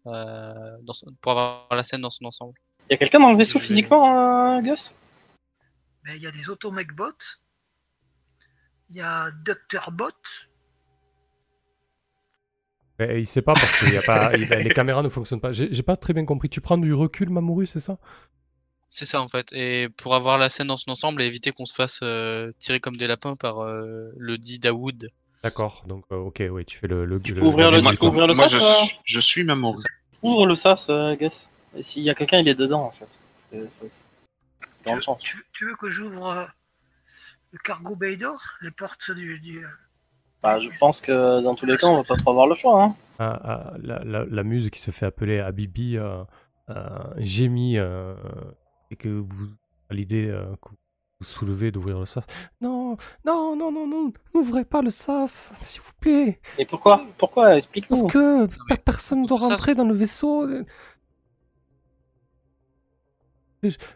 euh, 0.07 0.53
dans 0.83 0.93
son- 0.93 1.11
pour 1.23 1.33
avoir 1.33 1.69
la 1.71 1.83
scène 1.83 2.03
dans 2.03 2.11
son 2.11 2.27
ensemble. 2.27 2.55
Il 2.91 2.93
y 2.93 2.95
a 2.95 2.99
quelqu'un 2.99 3.21
dans 3.21 3.33
le 3.33 3.39
vaisseau 3.39 3.59
physiquement, 3.59 4.59
euh, 4.59 4.61
Gus? 4.61 4.95
Mais 6.05 6.17
il 6.17 6.23
y 6.23 6.27
a 6.27 6.31
des 6.31 6.51
automechbots. 6.51 7.41
Il 8.91 8.97
y 8.97 9.01
a 9.01 9.31
Dr. 9.31 9.91
Bot. 9.93 10.13
Mais 12.99 13.21
il 13.21 13.27
sait 13.27 13.43
pas 13.43 13.55
parce 13.55 13.77
que 13.77 13.87
y 13.87 13.97
a 13.97 14.03
pas, 14.03 14.33
les 14.35 14.71
caméras 14.71 15.03
ne 15.03 15.09
fonctionnent 15.09 15.41
pas. 15.41 15.53
J'ai 15.53 15.73
j'ai 15.73 15.83
pas 15.83 15.97
très 15.97 16.15
bien 16.15 16.25
compris. 16.25 16.49
Tu 16.49 16.61
prends 16.61 16.79
du 16.79 16.95
recul, 16.95 17.29
Mamoru, 17.31 17.67
c'est 17.67 17.81
ça? 17.81 17.99
C'est 18.89 19.05
ça 19.07 19.21
en 19.21 19.29
fait. 19.29 19.53
Et 19.53 19.89
pour 19.97 20.15
avoir 20.15 20.39
la 20.39 20.49
scène 20.49 20.69
dans 20.69 20.77
son 20.77 20.91
ensemble 20.93 21.21
et 21.23 21.27
éviter 21.27 21.51
qu'on 21.53 21.67
se 21.67 21.75
fasse 21.75 22.01
euh, 22.03 22.53
tirer 22.59 22.81
comme 22.81 22.97
des 22.97 23.07
lapins 23.07 23.37
par 23.37 23.61
euh, 23.63 24.11
le 24.17 24.39
dit 24.39 24.59
Dawood. 24.59 25.11
D'accord. 25.43 25.85
Donc, 25.87 26.05
euh, 26.13 26.17
ok, 26.17 26.43
oui, 26.51 26.65
tu 26.65 26.79
fais 26.79 26.87
le. 26.87 27.05
le 27.05 27.21
Tu 27.21 27.35
le- 27.35 27.41
peux 27.41 27.47
ouvrir 27.47 27.71
le- 27.71 27.79
ouvrir 27.79 28.27
le 28.27 28.35
Moi, 28.35 28.49
sas, 28.49 28.59
je, 28.59 28.87
suis- 28.87 28.99
je 29.05 29.21
suis 29.21 29.45
Mamoru. 29.45 29.77
C'est 29.77 29.83
ça. 29.83 29.89
Ouvre 30.23 30.47
le 30.47 30.55
sas, 30.55 30.89
euh, 30.89 31.15
Gus. 31.17 31.49
Et 31.77 31.83
s'il 31.83 32.03
y 32.05 32.11
a 32.11 32.15
quelqu'un, 32.15 32.39
il 32.39 32.49
est 32.49 32.55
dedans 32.55 32.83
en 32.85 32.91
fait. 32.91 33.19
Tu, 35.53 35.67
veux 35.67 35.77
que 35.77 35.89
j'ouvre 35.91 36.27
euh, 36.29 36.45
le 37.53 37.59
cargo 37.59 37.97
bay 37.97 38.17
d'or 38.17 38.39
Les 38.63 38.71
portes 38.71 39.11
du. 39.11 39.41
du- 39.41 39.65
Bah, 40.43 40.59
je 40.61 40.69
pense 40.79 41.01
que 41.01 41.41
dans 41.43 41.55
tous 41.55 41.67
les 41.67 41.77
cas, 41.77 41.89
on 41.89 41.97
va 41.97 42.05
pas 42.05 42.17
trop 42.17 42.31
avoir 42.31 42.47
le 42.47 42.55
choix. 42.55 42.83
Hein. 42.83 42.97
Ah, 43.19 43.41
ah, 43.45 43.75
la, 43.83 44.03
la, 44.05 44.25
la 44.25 44.43
muse 44.43 44.71
qui 44.71 44.79
se 44.81 44.91
fait 44.91 45.07
appeler 45.07 45.39
Habibi 45.41 45.97
euh, 45.97 46.23
euh, 46.71 46.75
gémit 47.17 47.79
euh, 47.79 48.15
et 48.91 48.97
que 48.97 49.09
vous, 49.09 49.49
à 49.91 49.95
l'idée 49.95 50.27
euh, 50.27 50.55
que 50.63 50.71
vous 51.21 51.25
soulevez 51.27 51.71
d'ouvrir 51.71 51.99
le 51.99 52.07
sas. 52.07 52.25
Non, 52.61 52.97
non, 53.25 53.57
non, 53.57 53.73
non, 53.73 53.87
non, 53.87 54.13
n'ouvrez 54.35 54.65
pas 54.65 54.83
le 54.83 54.91
sas, 54.91 55.51
s'il 55.55 55.81
vous 55.81 55.93
plaît. 56.01 56.41
Et 56.59 56.67
pourquoi? 56.67 57.05
Pourquoi? 57.19 57.45
Parce 57.45 57.57
Explique-nous. 57.59 58.07
que 58.07 58.47
mais 58.69 58.77
personne 58.77 59.23
ne 59.23 59.27
doit 59.27 59.39
rentrer 59.39 59.75
dans 59.75 59.85
le 59.85 59.95
vaisseau. 59.95 60.47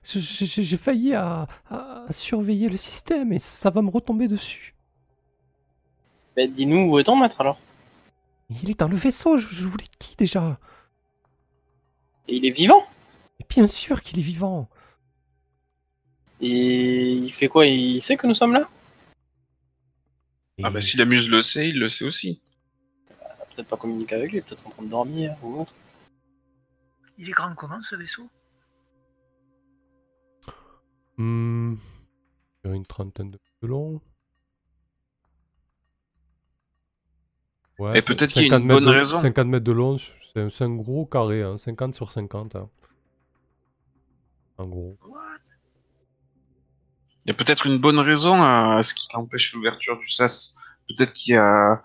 J'ai 0.03 0.77
failli 0.77 1.15
à, 1.15 1.47
à 1.69 2.07
surveiller 2.11 2.69
le 2.69 2.77
système 2.77 3.33
et 3.33 3.39
ça 3.39 3.71
va 3.71 3.83
me 3.83 3.91
retomber 3.91 4.27
dessus. 4.27 4.75
Bah, 6.37 6.47
Dis-nous 6.47 6.91
où 6.91 6.99
est 6.99 7.05
ton 7.05 7.17
maître 7.17 7.41
alors. 7.41 7.59
Il 8.63 8.71
est 8.71 8.81
dans 8.81 8.89
le 8.89 8.97
vaisseau, 8.97 9.37
je, 9.37 9.47
je 9.47 9.67
vous 9.69 9.77
l'ai 9.77 9.85
dit 10.01 10.15
déjà. 10.19 10.59
Et 12.27 12.37
il 12.37 12.47
est 12.47 12.51
vivant? 12.51 12.85
Et 13.39 13.45
bien 13.49 13.67
sûr 13.69 14.01
qu'il 14.03 14.19
est 14.19 14.23
vivant. 14.23 14.69
Et 16.41 17.13
il 17.13 17.33
fait 17.33 17.49
quoi? 17.49 17.67
Il 17.67 18.01
sait 18.01 18.17
que 18.17 18.27
nous 18.27 18.35
sommes 18.35 18.53
là? 18.55 18.69
Ah 20.63 20.71
bah 20.71 20.81
si 20.81 20.97
la 20.97 21.05
muse 21.07 21.29
le 21.31 21.43
sait, 21.43 21.69
il 21.69 21.79
le 21.79 21.89
sait 21.89 22.05
aussi. 22.05 22.41
Peut-être 23.55 23.69
pas 23.69 23.77
communiquer 23.77 24.15
avec 24.15 24.33
lui, 24.33 24.41
peut-être 24.41 24.67
en 24.67 24.71
train 24.71 24.83
de 24.83 24.89
dormir 24.89 25.37
ou 25.43 25.61
autre. 25.63 25.75
Il 27.19 27.29
est 27.29 27.33
grand 27.33 27.55
comment 27.55 27.81
ce 27.83 27.97
vaisseau? 27.97 28.29
Hmm, 31.17 31.75
il 32.65 32.71
y 32.71 32.73
a 32.73 32.77
une 32.77 32.87
trentaine 32.87 33.31
de 33.31 33.33
mètres 33.37 33.45
de 33.63 33.67
long. 33.69 34.01
Ouais, 37.79 37.97
Et 37.97 38.01
c'est 38.01 38.15
peut-être 38.15 38.31
qu'il 38.33 38.43
y 38.43 38.45
a 38.45 38.49
50 38.49 38.61
une 38.63 38.67
mètres 38.67 38.81
bonne 38.81 38.95
de- 38.95 38.99
raison. 38.99 39.21
50 39.21 39.49
mètres 39.49 39.65
de 39.65 39.73
long, 39.73 39.97
c'est 39.99 40.41
un, 40.41 40.49
c'est 40.51 40.65
un 40.65 40.75
gros 40.75 41.07
carré, 41.07 41.43
hein, 41.43 41.57
50 41.57 41.95
sur 41.95 42.13
50. 42.13 42.57
hein. 42.57 42.69
En 44.59 44.67
gros. 44.67 44.97
What? 45.07 45.39
Il 47.25 47.29
y 47.29 47.31
a 47.31 47.35
peut-être 47.35 47.67
une 47.67 47.79
bonne 47.79 47.99
raison 47.99 48.43
à 48.43 48.81
ce 48.83 48.95
qui 48.95 49.07
empêche 49.15 49.53
l'ouverture 49.53 49.99
du 49.99 50.09
sas. 50.09 50.57
Peut-être 50.89 51.13
qu'il 51.13 51.35
y 51.35 51.37
a 51.37 51.83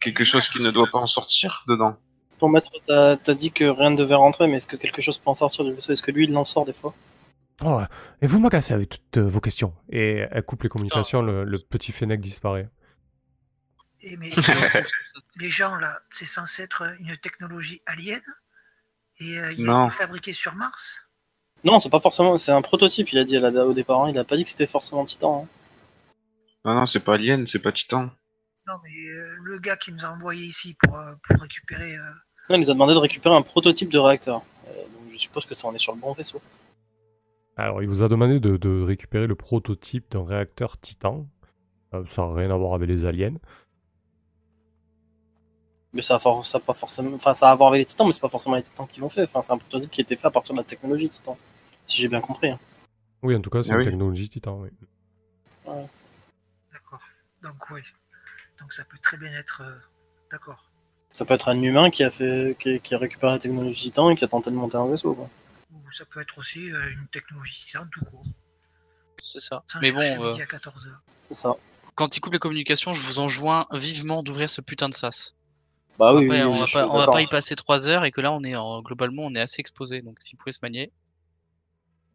quelque 0.00 0.24
chose 0.24 0.48
qui 0.48 0.60
ne 0.62 0.70
doit 0.70 0.88
pas 0.90 0.98
en 0.98 1.06
sortir 1.06 1.64
dedans. 1.68 1.96
Ton 2.38 2.48
maître 2.48 2.70
t'a 2.86 3.16
t'a 3.16 3.34
dit 3.34 3.50
que 3.50 3.64
rien 3.64 3.90
ne 3.90 3.96
devait 3.96 4.14
rentrer, 4.14 4.46
mais 4.46 4.58
est-ce 4.58 4.66
que 4.66 4.76
quelque 4.76 5.02
chose 5.02 5.18
peut 5.18 5.30
en 5.30 5.34
sortir 5.34 5.64
du 5.64 5.72
vaisseau? 5.72 5.92
Est-ce 5.92 6.02
que 6.02 6.10
lui, 6.10 6.24
il 6.24 6.36
en 6.36 6.44
sort 6.44 6.64
des 6.64 6.72
fois? 6.72 6.94
Oh, 7.64 7.80
et 8.20 8.26
vous 8.26 8.38
m'agacez 8.38 8.74
avec 8.74 8.90
toutes 8.90 9.16
euh, 9.16 9.26
vos 9.26 9.40
questions. 9.40 9.74
Et 9.90 10.26
elle 10.30 10.42
coupe 10.42 10.62
les 10.62 10.68
communications, 10.68 11.22
le, 11.22 11.44
le 11.44 11.58
petit 11.58 11.90
Fennec 11.90 12.20
disparaît. 12.20 12.68
Eh, 14.02 14.16
mais 14.18 14.30
les 15.36 15.48
gens 15.50 15.74
là, 15.76 15.98
c'est 16.10 16.26
censé 16.26 16.62
être 16.62 16.84
une 17.00 17.16
technologie 17.16 17.80
alien 17.86 18.20
et 19.18 19.38
euh, 19.38 19.52
il 19.56 19.64
Non. 19.64 19.86
été 19.86 19.96
fabriqué 19.96 20.32
sur 20.34 20.54
Mars. 20.54 21.05
Non, 21.64 21.80
c'est 21.80 21.90
pas 21.90 22.00
forcément. 22.00 22.38
C'est 22.38 22.52
un 22.52 22.62
prototype, 22.62 23.10
il 23.12 23.18
a 23.18 23.24
dit 23.24 23.38
au 23.38 23.72
départ. 23.72 24.04
hein. 24.04 24.10
Il 24.10 24.18
a 24.18 24.24
pas 24.24 24.36
dit 24.36 24.44
que 24.44 24.50
c'était 24.50 24.66
forcément 24.66 25.04
Titan. 25.04 25.44
hein. 25.44 25.48
Non, 26.64 26.74
non, 26.74 26.86
c'est 26.86 27.00
pas 27.00 27.14
Alien, 27.14 27.46
c'est 27.46 27.60
pas 27.60 27.72
Titan. 27.72 28.10
Non, 28.68 28.74
mais 28.82 28.90
euh, 28.90 29.36
le 29.44 29.58
gars 29.60 29.76
qui 29.76 29.92
nous 29.92 30.04
a 30.04 30.10
envoyé 30.10 30.44
ici 30.46 30.76
pour, 30.80 30.96
euh, 30.96 31.12
pour 31.22 31.40
récupérer. 31.40 31.94
euh, 31.96 32.00
Non, 32.50 32.56
il 32.56 32.60
nous 32.62 32.70
a 32.70 32.74
demandé 32.74 32.94
de 32.94 32.98
récupérer 32.98 33.34
un 33.36 33.42
prototype 33.42 33.90
de 33.90 33.98
réacteur. 33.98 34.42
Euh, 34.68 34.72
donc 34.82 35.10
je 35.12 35.16
suppose 35.16 35.46
que 35.46 35.54
ça, 35.54 35.68
on 35.68 35.74
est 35.74 35.78
sur 35.78 35.94
le 35.94 36.00
bon 36.00 36.12
vaisseau. 36.12 36.40
Alors, 37.56 37.82
il 37.82 37.88
vous 37.88 38.02
a 38.02 38.08
demandé 38.08 38.38
de, 38.40 38.56
de 38.56 38.82
récupérer 38.82 39.26
le 39.26 39.34
prototype 39.36 40.10
d'un 40.10 40.24
réacteur 40.24 40.78
Titan. 40.78 41.26
Euh, 41.94 42.04
ça 42.06 42.22
n'a 42.22 42.34
rien 42.34 42.50
à 42.50 42.56
voir 42.56 42.74
avec 42.74 42.88
les 42.88 43.04
aliens. 43.06 43.36
Mais 45.96 46.02
ça 46.02 46.16
a, 46.16 46.18
for- 46.18 46.44
ça 46.44 46.58
a 46.58 46.60
pas 46.60 46.74
forcément. 46.74 47.14
Enfin, 47.16 47.32
ça 47.32 47.48
a 47.48 47.52
à 47.52 47.54
voir 47.54 47.70
avec 47.70 47.78
les 47.80 47.86
Titans, 47.86 48.06
mais 48.06 48.12
c'est 48.12 48.20
pas 48.20 48.28
forcément 48.28 48.54
les 48.56 48.62
Titans 48.62 48.86
qui 48.86 49.00
l'ont 49.00 49.08
fait. 49.08 49.22
Enfin, 49.22 49.40
c'est 49.40 49.52
un 49.52 49.56
prototype 49.58 49.90
qui 49.90 50.00
a 50.00 50.02
été 50.02 50.14
fait 50.16 50.26
à 50.26 50.30
partir 50.30 50.54
de 50.54 50.60
la 50.60 50.64
technologie 50.64 51.08
Titan. 51.08 51.38
Si 51.86 51.96
j'ai 51.96 52.08
bien 52.08 52.20
compris. 52.20 52.50
hein. 52.50 52.58
Oui, 53.22 53.34
en 53.34 53.40
tout 53.40 53.48
cas, 53.48 53.62
c'est 53.62 53.70
Ah 53.70 53.74
une 53.74 53.78
oui. 53.78 53.84
technologie 53.86 54.28
Titan. 54.28 54.60
oui. 54.60 54.68
D'accord. 56.72 57.00
Donc, 57.42 57.70
oui. 57.70 57.80
Donc, 58.60 58.72
ça 58.74 58.84
peut 58.84 58.98
très 59.02 59.16
bien 59.16 59.32
être. 59.32 59.62
euh, 59.64 59.74
D'accord. 60.30 60.64
Ça 61.12 61.24
peut 61.24 61.32
être 61.34 61.48
un 61.48 61.62
humain 61.62 61.88
qui 61.90 62.04
a 62.04 62.10
fait, 62.10 62.56
qui, 62.60 62.78
qui 62.80 62.94
a 62.94 62.98
récupéré 62.98 63.32
la 63.32 63.38
technologie 63.38 63.84
Titan 63.84 64.10
et 64.10 64.16
qui 64.16 64.24
a 64.24 64.28
tenté 64.28 64.50
de 64.50 64.56
monter 64.56 64.76
un 64.76 64.86
vaisseau. 64.86 65.14
Quoi. 65.14 65.30
Ou 65.72 65.90
ça 65.90 66.04
peut 66.04 66.20
être 66.20 66.36
aussi 66.38 66.70
euh, 66.70 66.90
une 66.92 67.06
technologie 67.08 67.64
titan 67.64 67.86
tout 67.90 68.04
court. 68.04 68.22
C'est 69.22 69.40
ça. 69.40 69.62
Sans 69.66 69.80
Mais 69.80 69.92
bon, 69.92 70.00
euh, 70.00 70.26
midi 70.28 70.42
à 70.42 70.44
14h. 70.44 70.88
C'est 71.22 71.36
ça. 71.36 71.54
quand 71.94 72.14
il 72.16 72.20
coupe 72.20 72.34
les 72.34 72.38
communications, 72.38 72.92
je 72.92 73.00
vous 73.00 73.18
enjoins 73.18 73.66
vivement 73.72 74.22
d'ouvrir 74.22 74.50
ce 74.50 74.60
putain 74.60 74.88
de 74.90 74.94
sas. 74.94 75.34
Bah 75.98 76.14
oui, 76.14 76.24
Après, 76.26 76.42
oui, 76.42 76.46
on 76.46 76.52
va 76.54 76.60
pas, 76.60 76.66
suis 76.66 76.76
on 76.78 76.92
va 76.92 76.98
d'accord. 77.00 77.14
pas 77.14 77.22
y 77.22 77.26
passer 77.26 77.56
3 77.56 77.88
heures 77.88 78.04
et 78.04 78.10
que 78.10 78.20
là, 78.20 78.32
on 78.32 78.42
est 78.44 78.56
en, 78.56 78.82
globalement, 78.82 79.22
on 79.24 79.34
est 79.34 79.40
assez 79.40 79.60
exposé. 79.60 80.02
Donc, 80.02 80.16
s'il 80.20 80.36
pouvait 80.38 80.52
se 80.52 80.58
manier. 80.62 80.92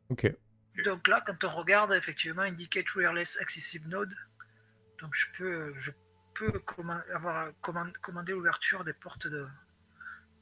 Ok. 0.09 0.31
Donc 0.85 1.07
là, 1.07 1.21
quand 1.25 1.43
on 1.43 1.49
regarde, 1.49 1.91
effectivement, 1.93 2.43
Indicate 2.43 2.93
Wireless 2.95 3.37
Accessible 3.41 3.89
Node, 3.89 4.13
donc 5.01 5.13
je 5.13 5.25
peux, 5.37 5.73
je 5.75 5.91
peux 6.33 6.51
avoir 7.13 7.49
command- 7.61 7.95
commandé 8.01 8.31
l'ouverture 8.33 8.83
des 8.83 8.93
portes 8.93 9.27
de, 9.27 9.45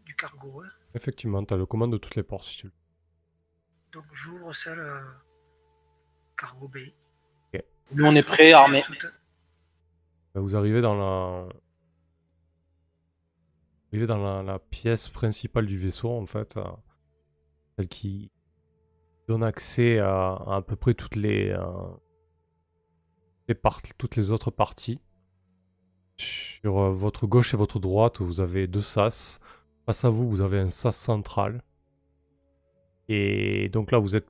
du 0.06 0.16
cargo. 0.16 0.62
hein. 0.64 0.70
Effectivement, 0.94 1.44
tu 1.44 1.54
as 1.54 1.58
le 1.58 1.66
commande 1.66 1.92
de 1.94 1.98
toutes 1.98 2.16
les 2.16 2.24
portes 2.24 2.46
si 2.46 2.58
tu 2.58 2.66
veux. 2.68 2.74
Donc 3.94 4.06
j'ouvre 4.12 4.54
celle 4.54 4.80
euh, 4.80 5.02
cargo 6.38 6.68
bay. 6.68 6.94
Nous, 7.92 8.06
on 8.06 8.12
est 8.12 8.22
prêts, 8.22 8.52
armés. 8.54 8.84
Bah, 10.36 10.42
Vous 10.42 10.56
arrivez 10.56 10.80
dans 10.82 10.94
la... 10.94 11.52
Vous 13.92 13.96
arrivez 13.96 14.08
dans 14.08 14.44
la, 14.44 14.60
pièce 14.60 15.10
principale 15.10 15.66
du 15.66 15.76
vaisseau, 15.76 16.12
en 16.12 16.28
fait. 16.28 16.58
euh, 16.58 16.64
celle 17.76 17.88
qui 17.88 18.30
donne 19.28 19.44
accès 19.44 19.98
à 19.98 20.34
à, 20.48 20.62
peu 20.62 20.76
près 20.76 20.94
toutes 20.94 21.16
les, 21.16 21.50
euh, 21.50 21.64
les 23.48 23.56
toutes 23.98 24.16
les 24.16 24.32
autres 24.32 24.52
parties. 24.52 25.00
Sur 26.18 26.78
euh, 26.78 26.92
votre 26.92 27.26
gauche 27.26 27.54
et 27.56 27.58
votre 27.58 27.80
droite, 27.80 28.22
vous 28.22 28.42
avez 28.42 28.68
deux 28.68 28.82
sas. 28.82 29.40
Face 29.88 30.06
à 30.06 30.10
vous, 30.10 30.30
vous 30.30 30.42
avez 30.42 30.60
un 30.60 30.70
sas 30.70 30.96
central. 30.96 31.64
Et 33.08 33.70
donc 33.70 33.92
là, 33.92 33.98
vous 33.98 34.16
êtes 34.16 34.28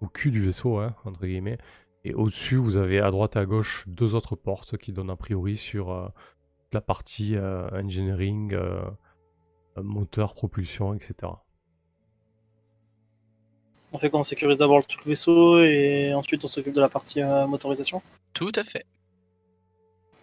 au 0.00 0.08
cul 0.08 0.32
du 0.32 0.42
vaisseau, 0.42 0.78
hein, 0.78 0.96
entre 1.04 1.24
guillemets. 1.24 1.58
Et 2.02 2.14
au-dessus, 2.14 2.56
vous 2.56 2.76
avez 2.78 2.98
à 2.98 3.12
droite 3.12 3.36
et 3.36 3.38
à 3.38 3.46
gauche 3.46 3.84
deux 3.86 4.16
autres 4.16 4.34
portes 4.34 4.76
qui 4.76 4.92
donnent 4.92 5.10
a 5.10 5.16
priori 5.16 5.56
sur 5.56 6.12
la 6.72 6.80
partie 6.80 7.36
euh, 7.36 7.68
engineering, 7.70 8.52
euh, 8.54 8.80
euh, 9.78 9.82
moteur, 9.82 10.34
propulsion, 10.34 10.94
etc. 10.94 11.32
On 13.92 13.98
fait 13.98 14.10
qu'on 14.10 14.24
sécurise 14.24 14.58
d'abord 14.58 14.84
tout 14.86 14.98
le 15.04 15.10
vaisseau 15.10 15.60
et 15.62 16.12
ensuite 16.12 16.44
on 16.44 16.48
s'occupe 16.48 16.74
de 16.74 16.80
la 16.80 16.88
partie 16.88 17.22
euh, 17.22 17.46
motorisation? 17.46 18.02
Tout 18.32 18.52
à 18.56 18.62
fait. 18.64 18.84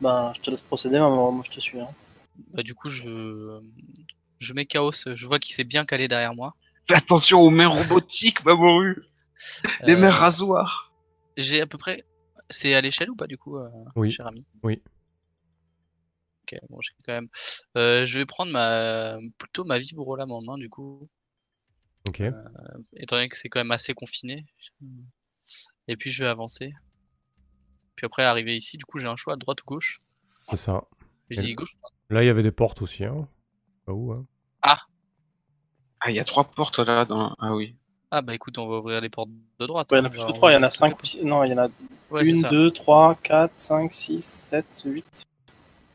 Bah, 0.02 0.34
je 0.36 0.42
te 0.42 0.50
laisse 0.52 0.62
procéder, 0.62 1.00
maman, 1.00 1.32
moi 1.32 1.44
je 1.46 1.52
te 1.52 1.60
suis. 1.60 1.80
hein. 1.80 1.88
Bah, 2.54 2.62
du 2.62 2.74
coup, 2.76 2.90
je, 2.90 3.62
je 4.40 4.54
mets 4.54 4.66
Chaos. 4.66 4.92
Je 4.92 5.26
vois 5.26 5.40
qu'il 5.40 5.56
s'est 5.56 5.64
bien 5.64 5.86
calé 5.86 6.08
derrière 6.08 6.36
moi. 6.36 6.56
Fais 6.88 6.96
attention 6.96 7.40
aux 7.40 7.50
mains 7.50 7.68
robotiques, 7.70 8.44
Mamoru 8.44 9.06
Les 9.84 9.94
Euh, 9.96 9.98
mains 10.00 10.10
rasoirs 10.12 10.92
J'ai 11.38 11.62
à 11.62 11.66
peu 11.68 11.78
près. 11.78 12.04
C'est 12.50 12.74
à 12.76 12.82
l'échelle 12.82 13.10
ou 13.10 13.16
pas 13.16 13.28
du 13.28 13.38
coup, 13.38 13.58
euh, 13.58 13.70
Oui. 13.96 14.12
cher 14.12 14.28
ami? 14.28 14.46
Oui. 14.64 14.82
Ok, 16.44 16.60
bon, 16.70 16.80
j'ai 16.82 16.94
quand 17.06 17.14
même. 17.14 17.30
Euh, 17.78 18.06
je 18.06 18.20
vais 18.20 18.26
prendre 18.26 18.52
ma 18.52 19.18
plutôt 19.38 19.64
ma 19.64 19.78
vibrolame 19.78 20.32
en 20.32 20.42
main 20.42 20.58
du 20.58 20.70
coup, 20.70 21.08
Ok. 22.08 22.22
étant 22.96 23.16
donné 23.16 23.30
que 23.30 23.38
c'est 23.38 23.50
quand 23.50 23.60
même 23.60 23.72
assez 23.72 23.94
confiné. 23.94 24.46
Et 25.88 25.96
puis 25.96 26.12
je 26.12 26.24
vais 26.24 26.30
avancer. 26.30 26.74
Puis 27.96 28.06
après 28.06 28.24
arriver 28.24 28.56
ici, 28.56 28.78
du 28.78 28.86
coup 28.86 28.98
j'ai 28.98 29.08
un 29.08 29.16
choix 29.16 29.36
droite 29.38 29.62
ou 29.62 29.66
gauche. 29.66 30.00
C'est 30.50 30.58
ça. 30.58 30.84
Je 31.30 31.40
dis 31.40 31.54
gauche. 31.54 31.76
Là, 32.10 32.24
il 32.24 32.28
y 32.28 32.30
avait 32.30 32.44
des 32.44 32.52
portes 32.52 32.82
aussi. 32.82 33.06
Hein. 33.06 33.28
Pas 33.86 33.94
où, 33.94 34.12
hein. 34.12 34.26
Ah, 34.62 36.10
il 36.10 36.16
y 36.16 36.20
a 36.20 36.26
trois 36.26 36.44
portes 36.44 36.80
là. 36.80 37.06
Dans... 37.06 37.34
Ah 37.40 37.56
oui. 37.56 37.78
Ah 38.12 38.22
bah 38.22 38.36
écoute, 38.36 38.58
on 38.58 38.68
va 38.68 38.80
ouvrir 38.80 39.00
les 39.00 39.10
portes 39.10 39.30
de 39.60 39.66
droite. 39.66 39.90
Ouais, 39.92 40.00
il 40.00 40.02
y 40.02 40.04
en 40.04 40.06
a 40.06 40.08
hein, 40.08 40.12
plus 40.12 40.26
que 40.26 40.32
3, 40.34 40.52
il 40.52 40.54
y 40.54 40.58
en 40.58 40.64
a 40.64 40.70
toutes 40.70 40.80
5 40.80 40.90
les 40.90 40.96
ou 40.96 41.06
6. 41.06 41.24
Non, 41.24 41.44
il 41.46 41.52
y 41.52 41.54
en 41.54 41.58
a. 41.60 41.68
Ouais, 42.12 42.26
c'est 42.26 42.34
1, 42.34 42.42
ça. 42.42 42.50
2, 42.50 42.72
3, 42.72 43.16
4, 43.24 43.52
5, 43.56 43.94
6, 43.94 44.54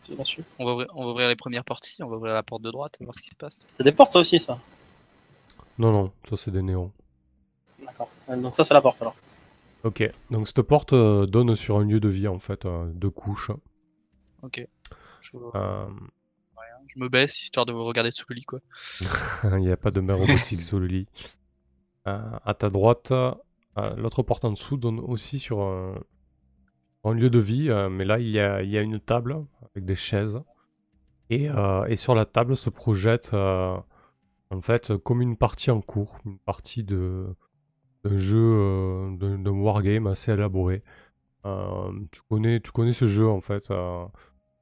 7, 0.08 0.10
8. 0.10 0.10
C'est 0.10 0.14
bien 0.16 0.24
sûr. 0.24 0.44
On 0.58 0.64
va 0.64 0.72
ouvrir, 0.72 0.88
on 0.94 1.04
va 1.04 1.10
ouvrir 1.10 1.28
les 1.28 1.36
premières 1.36 1.64
portes 1.64 1.86
ici, 1.86 2.02
on 2.02 2.08
va 2.08 2.16
ouvrir 2.16 2.34
la 2.34 2.42
porte 2.42 2.62
de 2.62 2.70
droite 2.70 2.96
et 3.00 3.04
voir 3.04 3.14
ce 3.14 3.22
qui 3.22 3.28
se 3.30 3.36
passe. 3.36 3.68
C'est 3.72 3.84
des 3.84 3.92
portes 3.92 4.10
ça 4.12 4.20
aussi, 4.20 4.40
ça. 4.40 4.58
Non, 5.78 5.92
non, 5.92 6.12
ça 6.28 6.36
c'est 6.36 6.50
des 6.50 6.62
néons. 6.62 6.90
D'accord. 7.84 8.08
Euh, 8.28 8.36
Donc 8.36 8.54
ça, 8.56 8.64
c'est 8.64 8.74
la 8.74 8.80
porte 8.80 9.00
alors. 9.02 9.14
Ok. 9.84 10.02
Donc 10.30 10.48
cette 10.48 10.62
porte 10.62 10.92
euh, 10.92 11.26
donne 11.26 11.54
sur 11.54 11.78
un 11.78 11.84
lieu 11.84 12.00
de 12.00 12.08
vie 12.08 12.26
en 12.28 12.38
fait, 12.38 12.64
euh, 12.66 12.86
deux 12.94 13.10
couches. 13.10 13.50
Ok. 14.42 14.66
Je, 15.20 15.36
Euh, 15.54 15.86
je 16.86 16.98
me 16.98 17.08
baisse 17.08 17.42
histoire 17.42 17.66
de 17.66 17.72
vous 17.72 17.84
regarder 17.84 18.10
sous 18.10 18.24
le 18.30 18.34
lit 18.36 18.44
quoi. 18.44 18.60
Il 19.44 19.56
n'y 19.58 19.70
a 19.70 19.76
pas 19.76 19.90
de 19.90 20.00
main 20.00 20.14
robotique 20.14 20.62
sous 20.62 20.78
le 20.78 20.86
lit. 20.86 21.06
Euh, 22.06 22.18
à 22.44 22.54
ta 22.54 22.70
droite, 22.70 23.10
euh, 23.12 23.34
l'autre 23.96 24.22
porte 24.22 24.44
en 24.44 24.52
dessous 24.52 24.76
donne 24.78 24.98
aussi 24.98 25.38
sur 25.38 25.60
un, 25.60 25.94
un 27.04 27.14
lieu 27.14 27.30
de 27.30 27.38
vie, 27.38 27.70
euh, 27.70 27.88
mais 27.88 28.04
là 28.04 28.18
il 28.18 28.28
y, 28.28 28.40
a, 28.40 28.62
il 28.62 28.74
une 28.76 29.00
table 29.00 29.44
avec 29.74 29.84
des 29.84 29.94
chaises. 29.94 30.40
Et, 31.30 31.50
euh, 31.50 31.84
et 31.86 31.96
sur 31.96 32.14
la 32.14 32.24
table 32.24 32.56
se 32.56 32.70
projette 32.70 33.30
euh, 33.34 33.76
en 34.50 34.60
fait 34.60 34.96
comme 34.98 35.20
une 35.20 35.36
partie 35.36 35.70
en 35.70 35.80
cours, 35.80 36.18
une 36.24 36.38
partie 36.38 36.84
de 36.84 37.26
d'un 38.04 38.16
jeu, 38.16 39.16
d'un 39.18 39.50
wargame 39.50 40.06
assez 40.06 40.32
élaboré. 40.32 40.84
Tu, 41.44 42.20
connais, 42.28 42.60
tu 42.60 42.70
connais 42.70 42.92
ce 42.92 43.06
jeu 43.06 43.26
en 43.28 43.40
fait. 43.40 43.72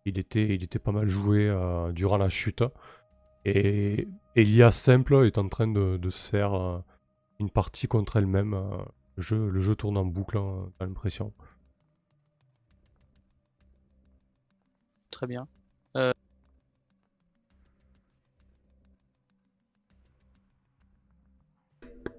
il, 0.06 0.18
était, 0.18 0.54
il 0.54 0.64
était 0.64 0.78
pas 0.78 0.92
mal 0.92 1.08
joué 1.08 1.54
durant 1.92 2.16
la 2.16 2.30
chute. 2.30 2.64
Et, 3.44 4.08
et 4.36 4.44
l'IA 4.44 4.70
simple 4.70 5.26
est 5.26 5.36
en 5.36 5.48
train 5.48 5.68
de, 5.68 6.08
se 6.08 6.28
faire 6.30 6.82
une 7.38 7.50
partie 7.50 7.88
contre 7.88 8.16
elle-même. 8.16 8.58
le, 9.16 9.22
jeu, 9.22 9.50
le 9.50 9.60
jeu 9.60 9.76
tourne 9.76 9.98
en 9.98 10.06
boucle, 10.06 10.38
hein, 10.38 10.70
t'as 10.78 10.86
l'impression. 10.86 11.34
Très 15.16 15.26
bien. 15.26 15.48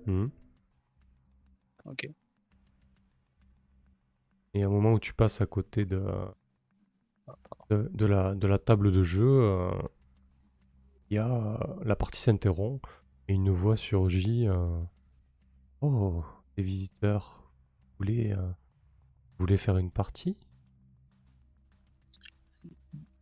Mhm. 0.06 0.32
Ok. 1.86 2.08
Et 4.54 4.66
au 4.66 4.70
moment 4.72 4.94
où 4.94 5.00
tu 5.00 5.14
passes 5.14 5.42
à 5.42 5.46
côté 5.46 5.86
de, 5.86 6.04
de, 7.70 7.90
de 7.94 8.06
la, 8.06 8.34
de 8.36 8.48
la 8.48 8.60
table 8.60 8.92
de 8.92 9.04
jeu, 9.04 9.26
euh, 9.28 9.72
il 11.10 11.16
y 11.16 11.18
a 11.18 11.28
euh, 11.28 11.58
la 11.84 11.96
partie 11.96 12.20
s'interrompt 12.22 12.88
et 13.28 13.34
une 13.34 13.50
voix 13.50 13.78
surgit. 13.78 14.48
euh, 14.48 14.80
oh, 15.82 16.24
les 16.58 16.64
visiteurs, 16.64 17.44
vous 18.00 18.06
voulez, 18.06 18.32
euh, 18.34 18.38
vous 18.38 19.46
voulez 19.46 19.58
faire 19.58 19.78
une 19.78 19.92
partie? 19.92 20.38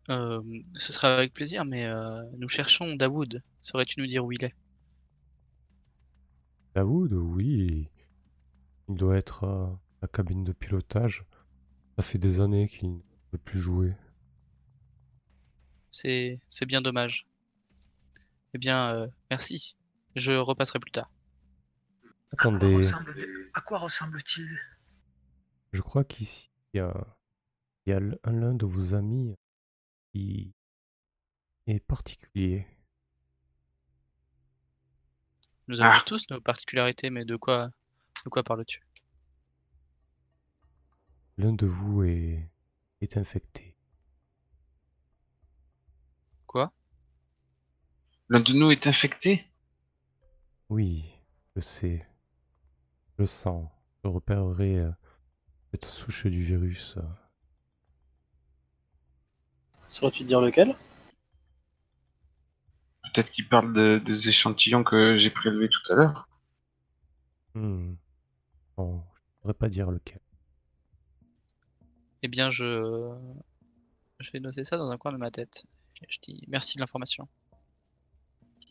Euh, 0.09 0.41
ce 0.75 0.93
sera 0.93 1.15
avec 1.15 1.33
plaisir, 1.33 1.65
mais 1.65 1.85
euh, 1.85 2.21
nous 2.37 2.47
cherchons 2.47 2.95
Dawood. 2.95 3.41
Saurais-tu 3.61 3.99
nous 3.99 4.07
dire 4.07 4.23
où 4.23 4.31
il 4.31 4.43
est? 4.43 4.53
Daoud, 6.75 7.13
oui. 7.13 7.89
Il 8.87 8.95
doit 8.95 9.17
être 9.17 9.45
à 9.45 9.79
la 10.01 10.07
cabine 10.07 10.43
de 10.43 10.51
pilotage. 10.51 11.25
Ça 11.97 12.03
fait 12.03 12.19
des 12.19 12.39
années 12.39 12.67
qu'il 12.67 12.91
ne 12.91 12.99
peut 13.31 13.37
plus 13.37 13.59
jouer. 13.59 13.95
C'est 15.89 16.39
c'est 16.49 16.65
bien 16.65 16.81
dommage. 16.81 17.25
Eh 18.53 18.57
bien, 18.57 18.93
euh, 18.93 19.07
merci. 19.31 19.75
Je 20.15 20.33
repasserai 20.33 20.79
plus 20.79 20.91
tard. 20.91 21.09
À 22.31 22.35
quoi 22.35 22.55
Attendez, 22.55 22.87
à 23.53 23.61
quoi 23.61 23.79
ressemble-t-il? 23.79 24.49
Je 25.71 25.81
crois 25.81 26.03
qu'ici, 26.03 26.49
il 26.73 26.77
y 26.77 26.79
a, 26.79 27.17
il 27.85 27.89
y 27.89 27.93
a 27.93 27.99
l'un 27.99 28.53
de 28.53 28.65
vos 28.65 28.93
amis 28.93 29.35
qui 30.15 30.53
est 31.67 31.81
particulier. 31.81 32.65
Nous 35.67 35.81
avons 35.81 35.99
Ah. 35.99 36.03
tous 36.05 36.29
nos 36.29 36.39
particularités, 36.39 37.09
mais 37.09 37.25
de 37.25 37.35
quoi 37.35 37.69
de 38.23 38.29
quoi 38.29 38.41
parles-tu? 38.43 38.79
L'un 41.37 41.51
de 41.51 41.65
vous 41.65 42.03
est, 42.05 42.49
est 43.01 43.17
infecté. 43.17 43.75
Quoi? 46.47 46.71
L'un 48.29 48.39
de 48.39 48.53
nous 48.53 48.71
est 48.71 48.87
infecté? 48.87 49.45
Oui, 50.69 51.03
je 51.57 51.61
sais. 51.61 52.07
Je 53.17 53.23
le 53.23 53.25
sens. 53.25 53.69
Je 54.05 54.07
repérerai 54.09 54.79
euh, 54.79 54.91
cette 55.73 55.85
souche 55.85 56.25
du 56.27 56.41
virus. 56.41 56.95
euh. 56.97 57.01
Saurais-tu 59.95 60.25
dire 60.25 60.41
lequel? 60.41 60.75
Peut-être 63.05 63.31
qu'il 63.31 63.47
parle 63.47 63.71
de- 63.71 64.01
des 64.03 64.27
échantillons 64.27 64.83
que 64.83 65.15
j'ai 65.15 65.29
prélevés 65.29 65.69
tout 65.69 65.89
à 65.93 65.95
l'heure. 65.95 66.27
Hmm. 67.55 67.95
Bon, 68.77 69.03
je 69.15 69.21
ne 69.21 69.41
pourrais 69.41 69.53
pas 69.55 69.69
dire 69.69 69.91
lequel. 69.91 70.19
Eh 72.23 72.27
bien, 72.27 72.49
je 72.49 72.65
je 74.19 74.29
vais 74.31 74.41
noter 74.41 74.65
ça 74.65 74.75
dans 74.77 74.89
un 74.91 74.97
coin 74.97 75.13
de 75.13 75.17
ma 75.17 75.31
tête. 75.31 75.65
Et 76.01 76.05
je 76.09 76.19
dis 76.21 76.41
merci 76.49 76.75
de 76.75 76.81
l'information. 76.81 77.29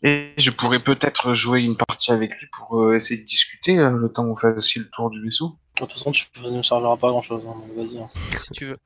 Et 0.06 0.34
je 0.36 0.50
pourrais 0.50 0.80
peut-être 0.80 1.32
jouer 1.32 1.60
une 1.60 1.76
partie 1.78 2.12
avec 2.12 2.38
lui 2.38 2.46
pour 2.56 2.78
euh, 2.78 2.94
essayer 2.94 3.20
de 3.20 3.24
discuter 3.26 3.78
euh, 3.78 3.90
le 3.90 4.12
temps 4.12 4.26
où 4.26 4.34
vous 4.34 4.36
fassiez 4.36 4.82
le 4.82 4.90
tour 4.90 5.08
du 5.08 5.22
vaisseau. 5.22 5.58
De 5.76 5.80
toute 5.80 5.92
façon, 5.94 6.12
tu 6.12 6.26
ne 6.44 6.62
serviras 6.62 6.96
pas 6.98 7.08
à 7.08 7.10
grand 7.10 7.22
chose, 7.22 7.42
donc 7.42 7.56
vas-y. 7.74 7.98
hein. 7.98 8.08
si 8.38 8.50
tu 8.52 8.66
veux. 8.66 8.76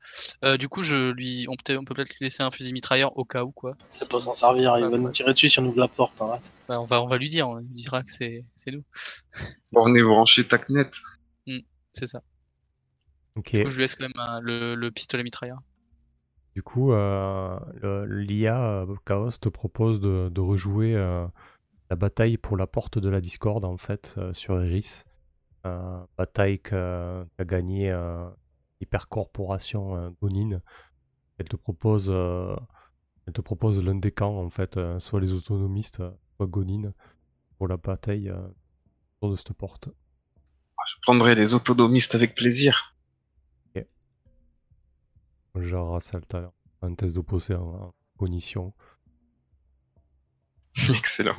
Euh, 0.45 0.55
du 0.57 0.69
coup, 0.69 0.81
je 0.81 1.11
lui, 1.11 1.45
on 1.49 1.55
peut, 1.55 1.77
on 1.77 1.83
peut 1.83 1.93
peut-être 1.93 2.09
lui 2.11 2.17
laisser 2.25 2.41
un 2.41 2.49
fusil 2.51 2.71
mitrailleur 2.73 3.15
au 3.17 3.25
cas 3.25 3.43
où 3.43 3.51
quoi. 3.51 3.75
C'est 3.89 4.09
pas 4.09 4.19
s'en 4.21 4.33
servir, 4.33 4.75
il 4.77 4.85
va 4.85 4.97
nous 4.97 5.09
tirer 5.11 5.33
dessus 5.33 5.49
si 5.49 5.59
on 5.59 5.65
ouvre 5.65 5.77
la 5.79 5.87
porte, 5.89 6.19
arrête. 6.21 6.51
Bah, 6.69 6.79
on 6.79 6.85
va, 6.85 7.01
on 7.03 7.07
va 7.07 7.17
lui 7.17 7.27
dire, 7.29 7.47
on 7.49 7.55
lui 7.57 7.67
dira 7.67 8.01
que 8.01 8.09
c'est, 8.11 8.45
c'est 8.55 8.71
nous. 8.71 8.83
Borné 9.73 10.01
branché 10.01 10.47
TACnet. 10.47 10.89
C'est 11.91 12.07
ça. 12.07 12.21
Ok. 13.35 13.55
Du 13.55 13.63
coup, 13.63 13.69
je 13.69 13.75
lui 13.75 13.81
laisse 13.83 13.95
quand 13.95 14.03
même 14.05 14.13
un- 14.17 14.39
le, 14.41 14.73
le 14.75 14.89
pistolet 14.91 15.23
mitrailleur. 15.23 15.57
Du 16.55 16.63
coup, 16.63 16.91
euh, 16.91 17.59
l'IA 18.07 18.61
euh, 18.61 18.95
Chaos 19.05 19.31
te 19.31 19.49
propose 19.49 19.99
de, 19.99 20.39
rejouer 20.39 20.95
euh, 20.95 21.25
la 21.89 21.95
bataille 21.95 22.37
pour 22.37 22.57
la 22.57 22.67
porte 22.67 22.99
de 22.99 23.09
la 23.09 23.21
Discord 23.21 23.63
en 23.65 23.77
fait 23.77 24.19
sur. 24.33 24.59
Euh, 25.65 25.99
bataille 26.17 26.59
que- 26.59 27.25
qu'a 27.37 27.45
gagné 27.45 27.91
euh, 27.91 28.29
Hypercorporation 28.79 29.97
euh, 29.97 30.09
Gonin. 30.21 30.61
Elle 31.37 31.49
te 31.49 31.57
propose, 31.57 32.09
elle 32.09 33.33
te 33.33 33.41
propose 33.41 33.83
l'un 33.83 33.95
des 33.95 34.11
camps 34.11 34.37
en 34.37 34.49
fait, 34.49 34.77
soit 34.99 35.21
les 35.21 35.31
autonomistes, 35.33 36.01
soit 36.35 36.47
Gonin 36.47 36.91
pour 37.57 37.69
la 37.69 37.77
bataille 37.77 38.29
autour 39.21 39.31
de 39.31 39.35
cette 39.37 39.53
porte. 39.53 39.89
Je 40.85 40.95
prendrai 41.01 41.35
les 41.35 41.53
autonomistes 41.53 42.15
avec 42.15 42.35
plaisir. 42.35 42.95
Genre 45.55 45.95
l'heure. 46.39 46.53
Un 46.81 46.95
test 46.95 47.15
d'opposé 47.15 47.55
en, 47.55 47.67
en 47.87 47.93
cognition. 48.17 48.73
Excellent. 50.89 51.35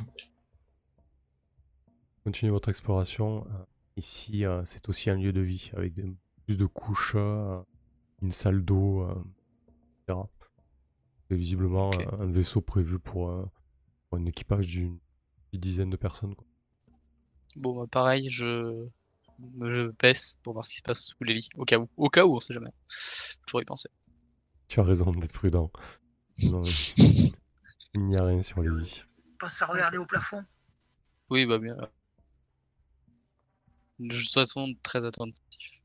Continuez 2.23 2.51
votre 2.51 2.69
exploration. 2.69 3.45
Euh, 3.47 3.65
Ici, 3.97 4.45
euh, 4.45 4.63
c'est 4.63 4.87
aussi 4.87 5.09
un 5.09 5.17
lieu 5.17 5.33
de 5.33 5.41
vie 5.41 5.69
avec 5.75 5.93
des- 5.93 6.15
plus 6.45 6.55
de 6.57 6.65
couches, 6.65 7.11
euh, 7.15 7.61
une 8.21 8.31
salle 8.31 8.63
d'eau, 8.63 9.05
etc. 10.07 10.19
C'est 11.29 11.35
visiblement 11.35 11.91
un 12.19 12.25
vaisseau 12.31 12.61
prévu 12.61 12.99
pour, 12.99 13.29
pour 14.09 14.17
un 14.17 14.25
équipage 14.25 14.67
d'une 14.67 14.97
dizaine 15.53 15.89
de 15.89 15.97
personnes. 15.97 16.35
quoi. 16.35 16.47
Bon, 17.57 17.75
bah, 17.77 17.85
pareil, 17.91 18.29
je, 18.29 18.87
je 19.59 19.91
baisse 19.99 20.37
pour 20.41 20.53
voir 20.53 20.63
ce 20.63 20.71
qui 20.71 20.77
se 20.77 20.83
passe 20.83 21.03
sous 21.07 21.23
les 21.25 21.33
lits. 21.33 21.49
Au 21.57 21.65
cas 21.65 21.77
où. 21.77 21.89
Au 21.97 22.07
cas 22.09 22.25
où, 22.25 22.33
on 22.35 22.39
sait 22.39 22.53
jamais. 22.53 22.71
Toujours 23.45 23.61
y 23.61 23.65
penser. 23.65 23.89
Tu 24.71 24.79
as 24.79 24.83
raison 24.83 25.11
d'être 25.11 25.33
prudent. 25.33 25.69
Non, 26.43 26.61
il 27.93 28.05
n'y 28.05 28.15
a 28.15 28.23
rien 28.23 28.41
sur 28.41 28.61
lits. 28.61 29.03
Pense 29.37 29.61
à 29.61 29.65
regarder 29.65 29.97
au 29.97 30.05
plafond. 30.05 30.45
Oui, 31.29 31.45
bah 31.45 31.57
bien. 31.57 31.75
De 33.99 34.15
toute 34.15 34.31
façon, 34.31 34.73
très 34.81 35.05
attentif. 35.05 35.81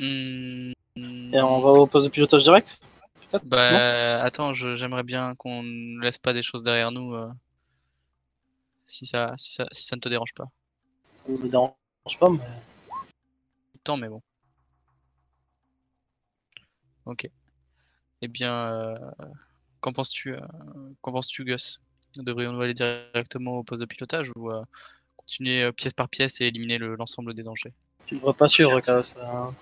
Hmm, 0.00 0.72
Et 0.96 1.40
on 1.40 1.60
va 1.60 1.70
au 1.70 1.86
poste 1.86 2.06
de 2.06 2.10
pilotage 2.10 2.42
direct 2.42 2.80
Bah, 3.44 4.24
attends, 4.24 4.52
je- 4.52 4.72
j'aimerais 4.72 5.04
bien 5.04 5.36
qu'on 5.36 5.62
ne 5.62 6.00
laisse 6.02 6.18
pas 6.18 6.32
des 6.32 6.42
choses 6.42 6.64
derrière 6.64 6.90
nous. 6.90 7.14
euh, 7.14 7.30
si 8.86 9.06
ça, 9.06 9.34
si 9.36 9.52
ça, 9.52 9.68
si 9.70 9.86
ça 9.86 9.94
ne 9.94 10.00
te 10.00 10.08
dérange 10.08 10.34
pas. 10.34 10.46
Ça 11.18 11.28
ne 11.28 11.38
me 11.38 11.48
dérange 11.48 11.76
pas, 12.18 12.28
mais 12.28 12.38
Tout 12.38 12.44
le 13.74 13.80
temps, 13.84 13.96
mais 13.96 14.08
bon. 14.08 14.20
Ok. 17.04 17.28
Eh 18.22 18.28
bien, 18.28 18.72
euh, 18.72 18.96
qu'en 19.80 19.92
penses-tu, 19.92 20.34
euh, 20.34 20.40
qu'en 21.02 21.12
penses-tu, 21.12 21.44
Gus? 21.44 21.80
Devrions-nous 22.16 22.60
aller 22.62 22.74
directement 22.74 23.58
au 23.58 23.62
poste 23.62 23.82
de 23.82 23.86
pilotage 23.86 24.30
ou 24.36 24.50
euh, 24.50 24.62
continuer 25.16 25.64
euh, 25.64 25.72
pièce 25.72 25.92
par 25.92 26.08
pièce 26.08 26.40
et 26.40 26.46
éliminer 26.46 26.78
le- 26.78 26.96
l'ensemble 26.96 27.34
des 27.34 27.42
dangers? 27.42 27.72
tu 28.06 28.14
devrais 28.14 28.32
pas 28.34 28.48
suivre, 28.48 28.80
Chaos. 28.80 29.18
hein. 29.20 29.52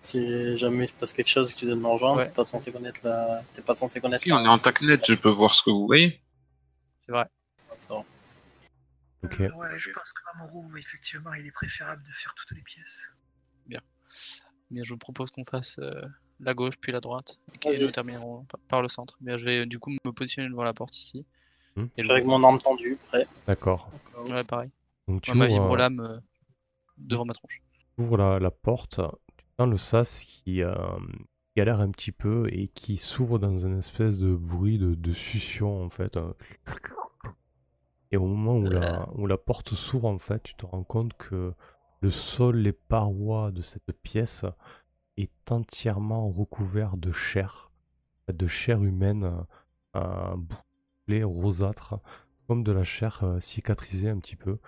Si 0.00 0.56
jamais 0.58 0.86
il 0.86 0.88
se 0.88 0.94
passe 0.94 1.12
quelque 1.12 1.28
chose 1.28 1.50
et 1.50 1.54
que 1.54 1.58
tu 1.60 1.66
donnes 1.66 1.82
de 1.82 1.86
rejoindre, 1.86 2.16
Ouais. 2.18 2.26
t'es 2.28 2.32
pas 2.34 2.44
censé 2.44 2.72
connaître 2.72 2.98
la... 3.04 3.44
T'es 3.54 3.62
pas 3.62 3.74
censé 3.74 4.00
connaître 4.00 4.24
Si 4.24 4.32
on 4.32 4.42
est 4.44 4.48
en 4.48 4.58
TACnet, 4.58 4.98
je 5.06 5.14
peux 5.14 5.28
voir 5.30 5.54
ce 5.54 5.62
que 5.62 5.70
vous 5.70 5.86
voyez. 5.86 6.20
C'est 7.06 7.12
vrai. 7.12 7.26
Ça. 7.78 7.94
Ok. 9.22 9.40
Euh, 9.40 9.50
ouais, 9.52 9.78
je 9.78 9.90
pense 9.92 10.12
que 10.12 10.22
Mamoru, 10.38 10.76
effectivement, 10.78 11.32
il 11.34 11.46
est 11.46 11.52
préférable 11.52 12.02
de 12.02 12.10
faire 12.10 12.34
toutes 12.34 12.50
les 12.56 12.62
pièces. 12.62 13.12
Bien, 13.66 13.80
je 14.84 14.88
vous 14.88 14.98
propose 14.98 15.30
qu'on 15.30 15.44
fasse 15.44 15.78
euh, 15.80 16.00
la 16.42 16.54
gauche 16.54 16.74
puis 16.80 16.92
la 16.92 17.00
droite 17.00 17.38
et 17.64 17.78
nous 17.78 17.90
terminerons 17.90 18.44
par- 18.68 18.82
le 18.82 18.88
centre. 18.88 19.16
Bien, 19.20 19.36
je 19.36 19.44
vais 19.44 19.58
euh, 19.60 19.66
du 19.66 19.78
coup 19.78 19.90
me 20.04 20.10
positionner 20.12 20.48
devant 20.50 20.64
la 20.64 20.74
porte 20.74 20.96
ici. 20.96 21.24
Hmm. 21.76 21.86
Et 21.96 22.02
avec 22.02 22.26
mon 22.26 22.42
arme 22.44 22.60
tendue, 22.60 22.98
prêt. 23.08 23.26
D'accord. 23.46 23.88
Ouais, 24.28 24.44
pareil. 24.44 24.70
Donc 25.08 25.22
tu 25.22 25.30
Moi, 25.30 25.38
ma 25.38 25.44
ouvres, 25.46 25.56
euh, 25.56 25.62
vibrolame 25.62 26.00
euh, 26.00 26.18
devant 26.98 27.24
ma 27.24 27.32
tronche. 27.32 27.62
tu 27.96 28.02
ouvres 28.02 28.16
la, 28.18 28.38
la 28.38 28.50
porte, 28.50 29.00
tu 29.36 29.44
sens 29.58 29.68
le 29.68 29.76
sas 29.76 30.24
qui, 30.24 30.62
euh, 30.62 30.74
l'air 31.56 31.80
un 31.80 31.90
petit 31.90 32.12
peu 32.12 32.48
et 32.52 32.68
qui 32.68 32.96
s'ouvre 32.96 33.38
dans 33.38 33.56
une 33.56 33.78
espèce 33.78 34.18
de 34.18 34.34
bruit 34.34 34.78
de, 34.78 34.94
de 34.94 35.12
succion 35.12 35.82
en 35.84 35.88
fait. 35.90 36.16
un- 36.16 36.34
Et 38.10 38.16
au 38.16 38.26
moment 38.26 38.56
où 38.58 38.68
la, 38.68 39.08
où 39.14 39.26
la 39.26 39.38
porte 39.38 39.74
s'ouvre 39.74 40.08
en 40.08 40.18
fait, 40.18 40.42
tu 40.42 40.54
te 40.54 40.66
rends 40.66 40.84
compte 40.84 41.14
que 41.14 41.52
le 42.00 42.10
sol, 42.10 42.56
les 42.58 42.72
parois 42.72 43.50
de 43.52 43.62
cette 43.62 43.92
pièce 44.02 44.44
est 45.16 45.52
entièrement 45.52 46.28
recouvert 46.28 46.96
de 46.96 47.12
chair, 47.12 47.70
de 48.32 48.46
chair 48.46 48.82
humaine, 48.82 49.44
euh, 49.96 50.36
bouclée, 50.36 51.24
rosâtre, 51.24 51.98
comme 52.48 52.62
de 52.62 52.72
la 52.72 52.84
chair 52.84 53.22
euh, 53.22 53.40
cicatrisée 53.40 54.08
un 54.08 54.18
petit 54.18 54.36
peu. 54.36 54.58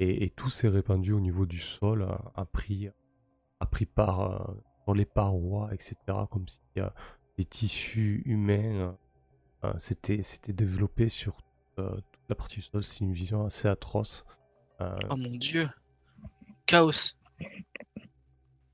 Et, 0.00 0.24
et 0.24 0.30
tout 0.30 0.50
s'est 0.50 0.68
répandu 0.68 1.12
au 1.12 1.20
niveau 1.20 1.46
du 1.46 1.58
sol, 1.58 2.02
euh, 2.02 2.14
a 2.34 2.44
pris, 2.44 2.88
a 3.60 3.66
pris 3.66 3.86
part 3.86 4.20
euh, 4.20 4.54
sur 4.84 4.94
les 4.94 5.04
parois, 5.06 5.72
etc. 5.72 5.96
Comme 6.30 6.46
si 6.48 6.60
euh, 6.78 6.88
les 7.38 7.44
tissus 7.44 8.22
humains 8.26 8.74
euh, 8.74 8.92
euh, 9.64 9.78
s'étaient 9.78 10.52
développés 10.52 11.08
sur 11.08 11.38
euh, 11.78 11.94
toute 11.94 12.28
la 12.28 12.34
partie 12.34 12.56
du 12.56 12.62
sol. 12.62 12.82
C'est 12.84 13.04
une 13.04 13.12
vision 13.12 13.46
assez 13.46 13.68
atroce. 13.68 14.24
Euh, 14.80 14.94
Oh 15.10 15.16
mon 15.16 15.36
dieu! 15.36 15.66
Chaos! 16.66 17.14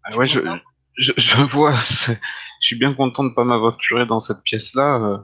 Ah 0.03 0.17
ouais, 0.17 0.27
je, 0.27 0.41
je, 0.97 1.13
vois, 1.43 1.75
je 1.75 2.17
suis 2.61 2.77
bien 2.77 2.95
content 2.95 3.25
de 3.25 3.31
ne 3.31 3.35
pas 3.35 3.45
m'aventurer 3.45 4.07
dans 4.07 4.21
cette 4.21 4.43
pièce-là. 4.43 4.97
Euh, 4.97 5.19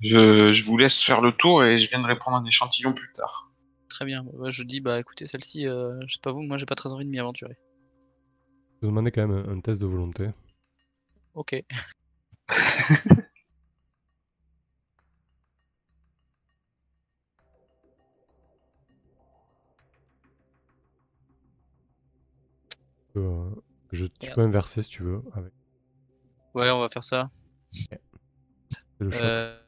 je, 0.00 0.64
vous 0.64 0.76
laisse 0.76 1.02
faire 1.02 1.20
le 1.20 1.32
tour 1.32 1.64
et 1.64 1.78
je 1.78 1.88
viendrai 1.88 2.16
prendre 2.16 2.36
un 2.36 2.44
échantillon 2.44 2.92
plus 2.92 3.12
tard. 3.12 3.50
Très 3.88 4.04
bien. 4.04 4.24
Bah, 4.34 4.50
je 4.50 4.62
dis, 4.62 4.80
bah 4.80 4.98
écoutez, 4.98 5.26
celle-ci, 5.26 5.66
euh, 5.66 6.00
je 6.06 6.14
sais 6.14 6.20
pas 6.22 6.32
vous, 6.32 6.42
moi 6.42 6.58
j'ai 6.58 6.66
pas 6.66 6.74
très 6.74 6.92
envie 6.92 7.04
de 7.04 7.10
m'y 7.10 7.20
aventurer. 7.20 7.54
Je 8.80 8.86
vous 8.86 8.88
demandez 8.88 9.12
quand 9.12 9.26
même 9.26 9.44
un, 9.48 9.60
test 9.60 9.80
de 9.80 9.86
volonté. 9.86 10.28
Ok. 11.34 11.62
Euh, 23.16 23.50
je, 23.92 24.06
tu 24.06 24.26
Merde. 24.26 24.34
peux 24.34 24.42
inverser 24.42 24.82
si 24.82 24.90
tu 24.90 25.02
veux. 25.02 25.22
Avec 25.34 25.52
Ouais, 26.54 26.70
on 26.70 26.80
va 26.80 26.88
faire 26.88 27.04
ça. 27.04 27.30
le 28.98 29.10
choc. 29.10 29.22
Euh... 29.22 29.58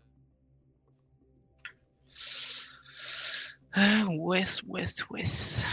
Ah, 3.72 4.04
West, 4.10 4.62
West, 4.66 5.08
West. 5.10 5.66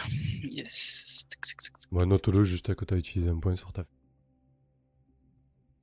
Yes. 0.43 1.27
Bah, 1.91 2.05
Note-le 2.05 2.43
juste 2.43 2.69
tu 2.85 2.93
as 2.93 2.97
utilisé 2.97 3.29
un 3.29 3.39
point 3.39 3.55
sur 3.55 3.71
ta. 3.73 3.85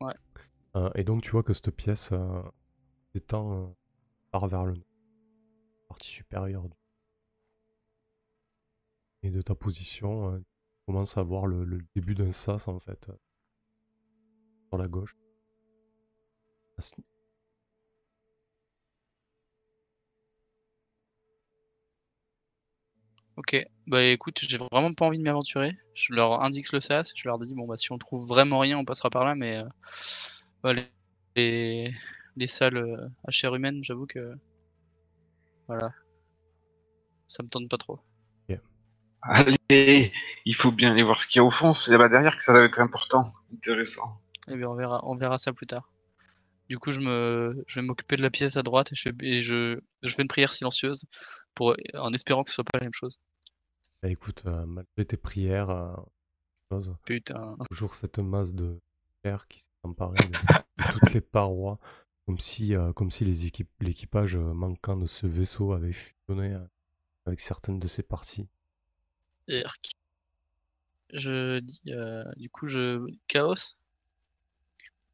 Ouais. 0.01 0.15
Euh, 0.77 0.91
et 0.95 1.05
donc 1.05 1.23
tu 1.23 1.31
vois 1.31 1.43
que 1.43 1.53
cette 1.53 1.71
pièce 1.71 2.11
euh, 2.13 2.43
s'étend 3.15 3.53
euh, 3.53 3.67
part 4.31 4.49
vers 4.49 4.65
le 4.65 4.75
nord, 4.75 4.85
partie 5.89 6.09
supérieure 6.09 6.69
du... 6.69 6.77
Et 9.23 9.31
de 9.31 9.43
ta 9.43 9.55
position, 9.55 10.43
tu 10.89 10.93
commences 10.93 11.19
à 11.19 11.23
voir 11.23 11.47
le, 11.47 11.65
début 11.95 12.15
d'un 12.15 12.33
sas 12.33 12.69
en 12.69 12.79
fait. 12.81 13.09
euh, 13.11 13.15
sur 14.71 14.79
la 14.79 14.89
gauche. 14.89 15.15
Ce- 16.79 17.03
Ok, 23.37 23.57
bah 23.87 24.03
écoute, 24.05 24.39
j'ai 24.43 24.59
vraiment 24.59 24.93
pas 24.95 25.07
envie 25.07 25.19
de 25.19 25.23
m'aventurer. 25.23 25.73
Je 25.95 26.13
leur 26.15 26.43
indique 26.43 26.73
le 26.73 26.81
sas, 26.81 27.13
je 27.15 27.29
leur 27.29 27.39
dis 27.39 27.55
bon 27.55 27.67
bah 27.67 27.77
si 27.77 27.93
on 27.93 27.99
trouve 27.99 28.27
vraiment 28.27 28.59
rien, 28.59 28.79
on 28.79 28.85
passera 28.85 29.11
par 29.11 29.25
là, 29.25 29.35
mais 29.37 29.59
euh, 29.59 29.65
bah, 30.63 30.73
les, 30.75 30.89
les, 31.37 31.93
les 32.37 32.47
salles 32.49 32.77
euh, 32.79 33.09
à 33.27 33.31
chair 33.31 33.55
humaine, 33.55 33.81
j'avoue 33.85 34.07
que 34.07 34.35
voilà, 35.69 35.93
ça 37.29 37.43
me 37.43 37.49
tente 37.49 37.69
pas 37.69 37.79
trop. 37.79 38.01
Allez, 39.23 40.13
il 40.45 40.55
faut 40.55 40.73
bien 40.73 40.93
aller 40.93 41.03
voir 41.03 41.21
ce 41.21 41.27
qu'il 41.27 41.39
y 41.39 41.41
a 41.41 41.45
au 41.45 41.51
fond. 41.51 41.75
C'est 41.75 41.93
là-bas 41.93 42.09
derrière 42.09 42.37
que 42.37 42.43
ça 42.43 42.53
va 42.53 42.61
être 42.63 42.81
important, 42.81 43.33
intéressant. 43.53 44.21
Et 44.49 44.57
bien 44.57 44.69
on 44.69 44.75
verra, 44.75 45.01
on 45.05 45.17
verra 45.17 45.39
ça 45.39 45.53
plus 45.53 45.67
tard. 45.67 45.91
Du 46.69 46.79
coup, 46.79 46.91
je 46.91 47.01
me, 47.01 47.65
je 47.67 47.81
vais 47.81 47.87
m'occuper 47.87 48.17
de 48.17 48.23
la 48.23 48.31
pièce 48.31 48.57
à 48.57 48.63
droite 48.63 48.93
et 48.93 48.95
je, 48.95 49.09
et 49.23 49.41
je, 49.41 49.81
je 50.03 50.15
fais 50.15 50.23
une 50.23 50.29
prière 50.29 50.53
silencieuse 50.53 51.05
pour, 51.55 51.75
en 51.95 52.13
espérant 52.13 52.45
que 52.45 52.51
ce 52.51 52.57
soit 52.57 52.65
pas 52.65 52.79
la 52.79 52.85
même 52.85 52.95
chose. 52.95 53.19
Bah, 54.03 54.11
écoute, 54.11 54.43
euh, 54.47 54.67
malgré 54.67 55.05
tes 55.07 55.17
prières, 55.17 55.71
euh, 55.71 55.97
chose, 56.71 56.95
Putain. 57.05 57.57
toujours 57.71 57.95
cette 57.95 58.19
masse 58.19 58.55
de 58.55 58.79
fer 59.25 59.49
qui 59.49 59.61
s'est 59.61 59.69
emparée 59.83 60.19
de, 60.19 60.85
de 60.85 60.93
toutes 60.93 61.15
les 61.15 61.21
parois, 61.23 61.79
comme 62.27 62.39
si, 62.39 62.77
euh, 62.77 62.93
comme 62.93 63.11
si 63.11 63.25
les 63.25 63.47
équipes, 63.47 63.71
l'équipage 63.81 64.37
manquant 64.37 64.97
de 64.97 65.07
ce 65.07 65.27
vaisseau 65.27 65.73
avait 65.73 65.93
fusionné 65.93 66.57
avec 67.27 67.41
certaines 67.41 67.81
de 67.81 67.87
ses 67.87 68.03
parties. 68.03 68.47
Je 71.13 71.61
dis, 71.61 71.81
euh, 71.89 72.25
du 72.37 72.51
coup, 72.51 72.67
je. 72.67 73.07
Chaos 73.27 73.77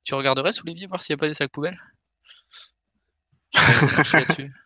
Tu 0.02 0.14
regarderais 0.14 0.52
sous 0.52 0.66
l'évier 0.66 0.86
voir 0.86 1.00
s'il 1.00 1.14
n'y 1.14 1.18
a 1.18 1.20
pas 1.20 1.28
des 1.28 1.34
sacs 1.34 1.52
poubelles? 1.52 1.80
Je. 3.54 4.48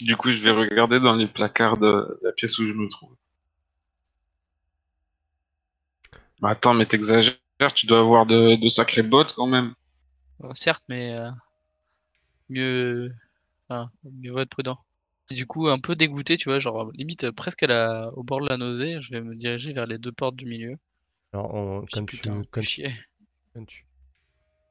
Du 0.00 0.16
coup, 0.16 0.30
je 0.30 0.42
vais 0.42 0.50
regarder 0.50 0.98
dans 0.98 1.14
les 1.14 1.26
placards 1.26 1.76
de 1.76 2.18
la 2.22 2.32
pièce 2.32 2.58
où 2.58 2.66
je 2.66 2.72
me 2.72 2.88
trouve. 2.88 3.14
Mais 6.40 6.50
attends, 6.50 6.74
mais 6.74 6.86
t'exagères, 6.86 7.36
tu 7.74 7.86
dois 7.86 8.00
avoir 8.00 8.24
de, 8.24 8.56
de 8.56 8.68
sacrées 8.68 9.02
bottes 9.02 9.34
quand 9.34 9.46
même. 9.46 9.74
Bon, 10.38 10.54
certes, 10.54 10.84
mais 10.88 11.12
euh, 11.14 11.30
mieux, 12.48 13.14
enfin, 13.68 13.90
mieux 14.04 14.32
vaut 14.32 14.40
être 14.40 14.50
prudent. 14.50 14.78
Et 15.30 15.34
du 15.34 15.46
coup, 15.46 15.68
un 15.68 15.78
peu 15.78 15.94
dégoûté, 15.94 16.38
tu 16.38 16.48
vois, 16.48 16.58
genre 16.58 16.90
limite 16.92 17.24
euh, 17.24 17.32
presque 17.32 17.62
à 17.62 17.66
la... 17.66 18.10
au 18.14 18.22
bord 18.22 18.40
de 18.40 18.48
la 18.48 18.56
nausée, 18.56 19.00
je 19.02 19.10
vais 19.10 19.20
me 19.20 19.34
diriger 19.34 19.72
vers 19.74 19.86
les 19.86 19.98
deux 19.98 20.12
portes 20.12 20.36
du 20.36 20.46
milieu. 20.46 20.76
Alors, 21.34 21.52
on- 21.54 21.80
quand, 21.92 22.06
tu, 22.06 22.16
putain, 22.16 22.42
quand, 22.50 22.62
tu, 22.62 22.82
quand 23.54 23.64
tu 23.66 23.86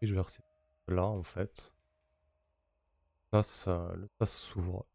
diriges 0.02 0.16
vers 0.16 0.30
ces 0.30 0.42
là 0.90 1.06
en 1.06 1.24
fait, 1.24 1.74
ça, 3.32 3.44
ça- 3.44 3.92
le 3.98 4.08
sas 4.20 4.32
s'ouvre. 4.34 4.86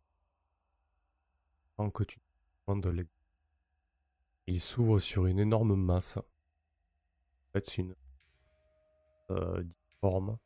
Tant 1.78 1.90
que 1.90 2.04
tu 2.04 2.18
demandes 2.66 3.06
Il 4.48 4.60
s'ouvre 4.60 4.98
sur 4.98 5.26
une 5.26 5.38
énorme 5.38 5.76
masse. 5.76 6.16
En 6.16 6.22
fait, 7.52 7.66
c'est 7.66 7.76
une 7.82 7.94
euh, 9.30 9.62
difforme. 9.62 10.38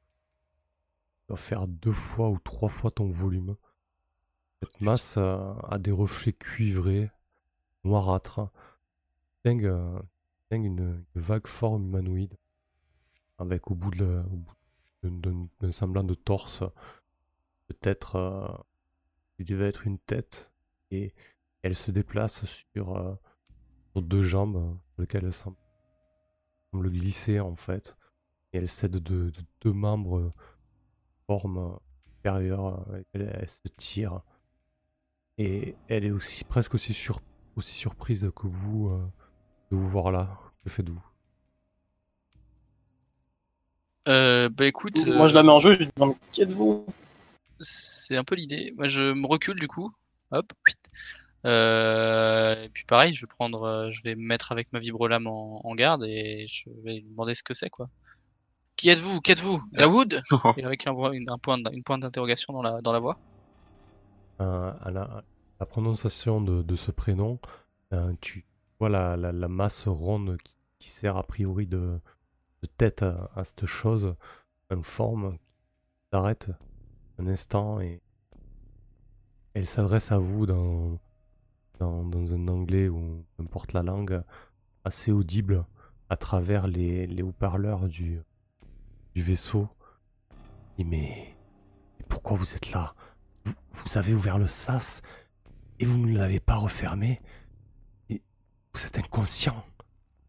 Ça 1.22 1.24
doit 1.30 1.36
faire 1.36 1.66
deux 1.66 1.90
fois 1.90 2.28
ou 2.30 2.38
trois 2.38 2.68
fois 2.68 2.92
ton 2.92 3.08
volume. 3.10 3.56
Cette 4.62 4.80
masse 4.80 5.16
euh, 5.18 5.54
a 5.68 5.78
des 5.78 5.90
reflets 5.90 6.32
cuivrés, 6.32 7.10
noirâtres. 7.82 8.48
Distingue, 9.44 9.66
euh, 9.66 9.98
distingue 10.42 10.66
une, 10.66 11.04
vague 11.16 11.48
forme 11.48 11.84
humanoïde, 11.84 12.36
avec 13.38 13.70
au 13.70 13.74
bout 13.74 13.90
de 13.90 14.22
d'un- 15.02 15.48
semblant 15.72 16.04
de 16.04 16.14
torse, 16.14 16.62
peut-être 17.66 18.14
euh, 18.14 18.46
il 19.40 19.46
devait 19.46 19.66
être 19.66 19.84
une 19.86 19.98
tête, 19.98 20.52
et 20.92 21.12
elle 21.62 21.74
se 21.74 21.90
déplace 21.90 22.44
sur, 22.46 22.96
euh, 22.96 23.14
deux 23.96 24.22
jambes, 24.22 24.56
euh, 24.56 24.74
sur 24.94 25.00
lesquelles 25.02 25.24
elle 25.24 25.32
semble, 25.32 25.56
semble 26.70 26.88
glisser 26.90 27.40
en 27.40 27.56
fait, 27.56 27.96
et 28.52 28.58
elle 28.58 28.68
cède 28.68 28.92
de, 28.92 29.30
de 29.30 29.40
deux 29.60 29.72
membres 29.72 30.18
euh, 30.18 30.32
forme 31.26 31.58
euh, 31.58 31.76
supérieure, 32.14 32.88
euh, 32.90 33.02
elle, 33.12 33.32
elle 33.40 33.48
se 33.48 33.60
tire, 33.76 34.22
et 35.42 35.74
elle 35.88 36.04
est 36.04 36.10
aussi 36.10 36.44
presque 36.44 36.74
aussi, 36.74 36.94
sur, 36.94 37.20
aussi 37.56 37.74
surprise 37.74 38.30
que 38.36 38.46
vous 38.46 38.86
euh, 38.86 39.04
de 39.70 39.76
vous 39.76 39.88
voir 39.88 40.10
là. 40.10 40.28
Que 40.64 40.70
faites-vous? 40.70 41.02
Euh, 44.08 44.48
bah 44.48 44.66
écoute, 44.66 45.04
Moi, 45.16 45.26
je 45.28 45.34
la 45.34 45.40
euh, 45.40 45.42
mets 45.44 45.52
en 45.52 45.58
jeu, 45.58 45.74
je 45.74 45.78
lui 45.78 45.88
demande 45.96 46.16
qui 46.30 46.42
êtes-vous? 46.42 46.86
C'est 47.60 48.16
un 48.16 48.24
peu 48.24 48.34
l'idée. 48.34 48.72
Moi, 48.76 48.86
je 48.86 49.12
me 49.12 49.26
recule 49.26 49.58
du 49.58 49.68
coup. 49.68 49.92
Hop. 50.32 50.52
Euh, 51.44 52.64
et 52.64 52.68
puis 52.68 52.84
pareil, 52.84 53.12
je 53.12 53.24
vais 53.26 53.30
prendre, 53.30 53.90
je 53.90 54.02
vais 54.02 54.14
me 54.14 54.26
mettre 54.26 54.52
avec 54.52 54.72
ma 54.72 54.78
vibrolame 54.78 55.26
en, 55.26 55.60
en 55.64 55.74
garde 55.74 56.04
et 56.04 56.46
je 56.48 56.70
vais 56.84 56.94
lui 56.94 57.02
demander 57.02 57.34
ce 57.34 57.42
que 57.42 57.54
c'est 57.54 57.70
quoi. 57.70 57.88
Qui 58.76 58.88
êtes-vous? 58.90 59.20
Qu'êtes-vous 59.20 59.62
Dawood? 59.72 60.22
Et 60.56 60.64
avec 60.64 60.86
un, 60.86 60.94
une, 61.12 61.30
un 61.30 61.38
point, 61.38 61.58
d- 61.58 61.70
une 61.72 61.82
point 61.82 61.98
d'interrogation 61.98 62.52
dans 62.52 62.62
la, 62.62 62.80
dans 62.80 62.92
la 62.92 62.98
voix. 63.00 63.18
Euh, 64.40 64.72
la, 64.90 65.22
la 65.62 65.66
prononciation 65.66 66.40
de, 66.40 66.74
ce 66.74 66.90
prénom, 66.90 67.38
euh, 67.92 68.12
tu 68.20 68.44
vois 68.80 68.88
la, 68.88 69.32
masse 69.46 69.86
ronde 69.86 70.36
qui, 70.80 70.90
sert 70.90 71.16
a 71.16 71.22
priori 71.22 71.68
de, 71.68 71.92
tête 72.76 73.04
à, 73.04 73.44
cette 73.44 73.66
chose, 73.66 74.12
une 74.70 74.82
forme 74.82 75.38
qui 75.38 76.08
s'arrête 76.10 76.50
un 77.20 77.28
instant 77.28 77.80
et 77.80 78.02
elle 79.54 79.66
s'adresse 79.66 80.10
à 80.10 80.18
vous 80.18 80.46
dans, 80.46 80.98
un 81.80 82.48
anglais 82.48 82.88
ou 82.88 83.24
peu 83.36 83.44
importe 83.44 83.72
la 83.72 83.84
langue, 83.84 84.18
assez 84.84 85.12
audible 85.12 85.64
à 86.08 86.16
travers 86.16 86.66
les, 86.66 87.22
haut-parleurs 87.22 87.86
du, 87.86 88.20
vaisseau. 89.14 89.68
Mais, 90.76 91.36
mais 92.00 92.06
pourquoi 92.08 92.36
vous 92.36 92.56
êtes 92.56 92.72
là? 92.72 92.96
Vous 93.44 93.96
avez 93.96 94.12
ouvert 94.12 94.38
le 94.38 94.48
sas? 94.48 95.02
Et 95.82 95.84
vous 95.84 95.98
ne 95.98 96.16
l'avez 96.16 96.40
pas 96.40 96.54
refermé. 96.56 97.20
Et 98.08 98.22
vous 98.72 98.86
êtes 98.86 98.98
inconscient. 98.98 99.64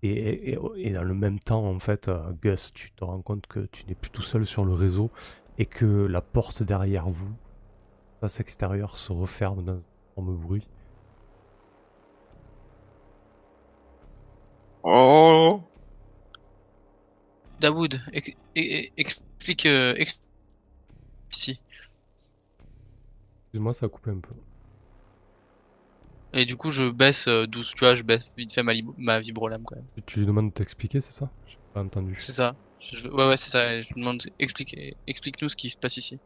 Et, 0.01 0.09
et- 0.53 0.59
et 0.77 0.89
dans 0.91 1.03
le 1.03 1.13
même 1.13 1.39
temps, 1.39 1.65
en 1.69 1.79
fait, 1.79 2.07
euh, 2.09 2.33
Gus, 2.41 2.73
tu 2.73 2.91
te 2.91 3.03
rends 3.03 3.21
compte 3.21 3.47
que 3.47 3.61
tu 3.67 3.85
n'es 3.85 3.95
plus 3.95 4.11
tout 4.11 4.23
seul 4.23 4.45
sur 4.45 4.65
le 4.65 4.73
réseau 4.73 5.11
et 5.59 5.65
que 5.67 5.85
la 5.85 6.21
porte 6.21 6.63
derrière 6.63 7.07
vous, 7.09 7.29
le 8.21 8.27
sas 8.27 8.39
extérieur, 8.41 8.97
se 8.97 9.13
referme 9.13 9.63
dans 9.63 9.73
un 9.75 9.83
énorme 10.17 10.37
bruit. 10.37 10.67
Oh 14.83 15.61
Dawood, 17.59 17.99
ex- 18.11 18.29
e- 18.57 18.59
e- 18.87 18.91
explique, 18.97 19.65
euh, 19.65 19.93
ex- 19.97 20.19
ici. 21.31 21.61
Excuse-moi, 23.45 23.73
ça 23.73 23.85
a 23.85 23.89
coupé 23.89 24.11
un 24.11 24.19
peu. 24.19 24.33
Et 26.33 26.45
du 26.45 26.55
coup, 26.55 26.71
je 26.71 26.89
baisse 26.89 27.27
euh, 27.27 27.45
douce, 27.45 27.71
tu 27.75 27.85
vois, 27.85 27.93
je 27.95 28.03
baisse 28.03 28.25
vite 28.37 28.53
fait 28.53 28.63
ma, 28.63 28.73
ma 28.97 29.19
vibrolame 29.19 29.63
quand 29.63 29.75
même. 29.75 29.85
Tu, 30.05 30.19
lui 30.19 30.25
demandes 30.25 30.49
de 30.49 30.53
t'expliquer, 30.53 30.99
c'est 30.99 31.11
ça? 31.13 31.29
J'ai 31.47 31.57
pas 31.73 31.81
entendu. 31.83 32.15
C'est 32.17 32.33
ça. 32.33 32.55
Je- 32.79 33.07
ouais, 33.07 33.27
ouais, 33.27 33.37
c'est 33.37 33.49
ça. 33.51 33.79
Je 33.79 33.87
lui 33.93 34.01
demande, 34.01 34.21
explique, 34.39 34.75
explique-nous 35.07 35.49
ce 35.49 35.55
qui 35.55 35.69
se 35.69 35.77
passe 35.77 35.97
ici. 35.97 36.19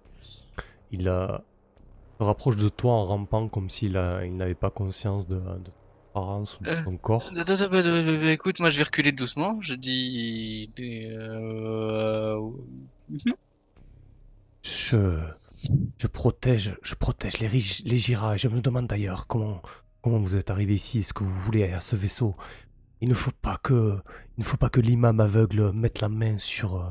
Il 0.91 1.07
a- 1.09 1.43
se 2.19 2.25
rapproche 2.25 2.55
de 2.55 2.69
toi 2.69 2.93
en 2.93 3.05
rampant 3.05 3.49
comme 3.49 3.69
s'il 3.69 3.97
a- 3.97 4.25
il 4.25 4.35
n'avait 4.35 4.55
pas 4.55 4.69
conscience 4.71 5.27
de, 5.27 5.35
de 5.35 5.41
ton 5.41 5.73
apparence 6.13 6.59
ou 6.59 6.63
de 6.63 6.69
Euh, 6.69 6.83
ton 6.83 6.97
corps. 6.97 7.29
Écoute, 8.31 8.59
moi 8.59 8.69
je 8.69 8.77
vais 8.77 8.83
reculer 8.83 9.11
doucement. 9.11 9.59
Je 9.61 9.75
dis. 9.75 10.71
Euh... 10.79 12.39
mhm. 13.09 13.33
Je, 14.63 15.19
je 15.97 16.07
protège, 16.07 16.75
je 16.81 16.95
protège 16.95 17.39
les, 17.39 17.47
les 17.49 17.97
Jira 17.97 18.35
et 18.35 18.37
je 18.37 18.47
me 18.47 18.61
demande 18.61 18.87
d'ailleurs 18.87 19.27
comment, 19.27 19.61
comment 20.09 20.19
vous 20.23 20.35
êtes 20.35 20.49
arrivé 20.49 20.75
ici. 20.75 20.99
Est-ce 20.99 21.13
que 21.13 21.23
vous 21.23 21.39
voulez 21.39 21.71
à 21.71 21.81
ce 21.81 21.95
vaisseau? 21.95 22.35
Il 23.01 23.09
ne 23.09 23.13
faut 23.13 23.31
pas 23.31 23.57
que, 23.57 23.99
il 24.37 24.39
ne 24.39 24.43
faut 24.43 24.57
pas 24.57 24.69
que 24.69 24.79
l'imam 24.79 25.19
aveugle 25.19 25.71
mette 25.71 26.01
la 26.01 26.09
main 26.09 26.37
sur, 26.37 26.81
euh, 26.81 26.89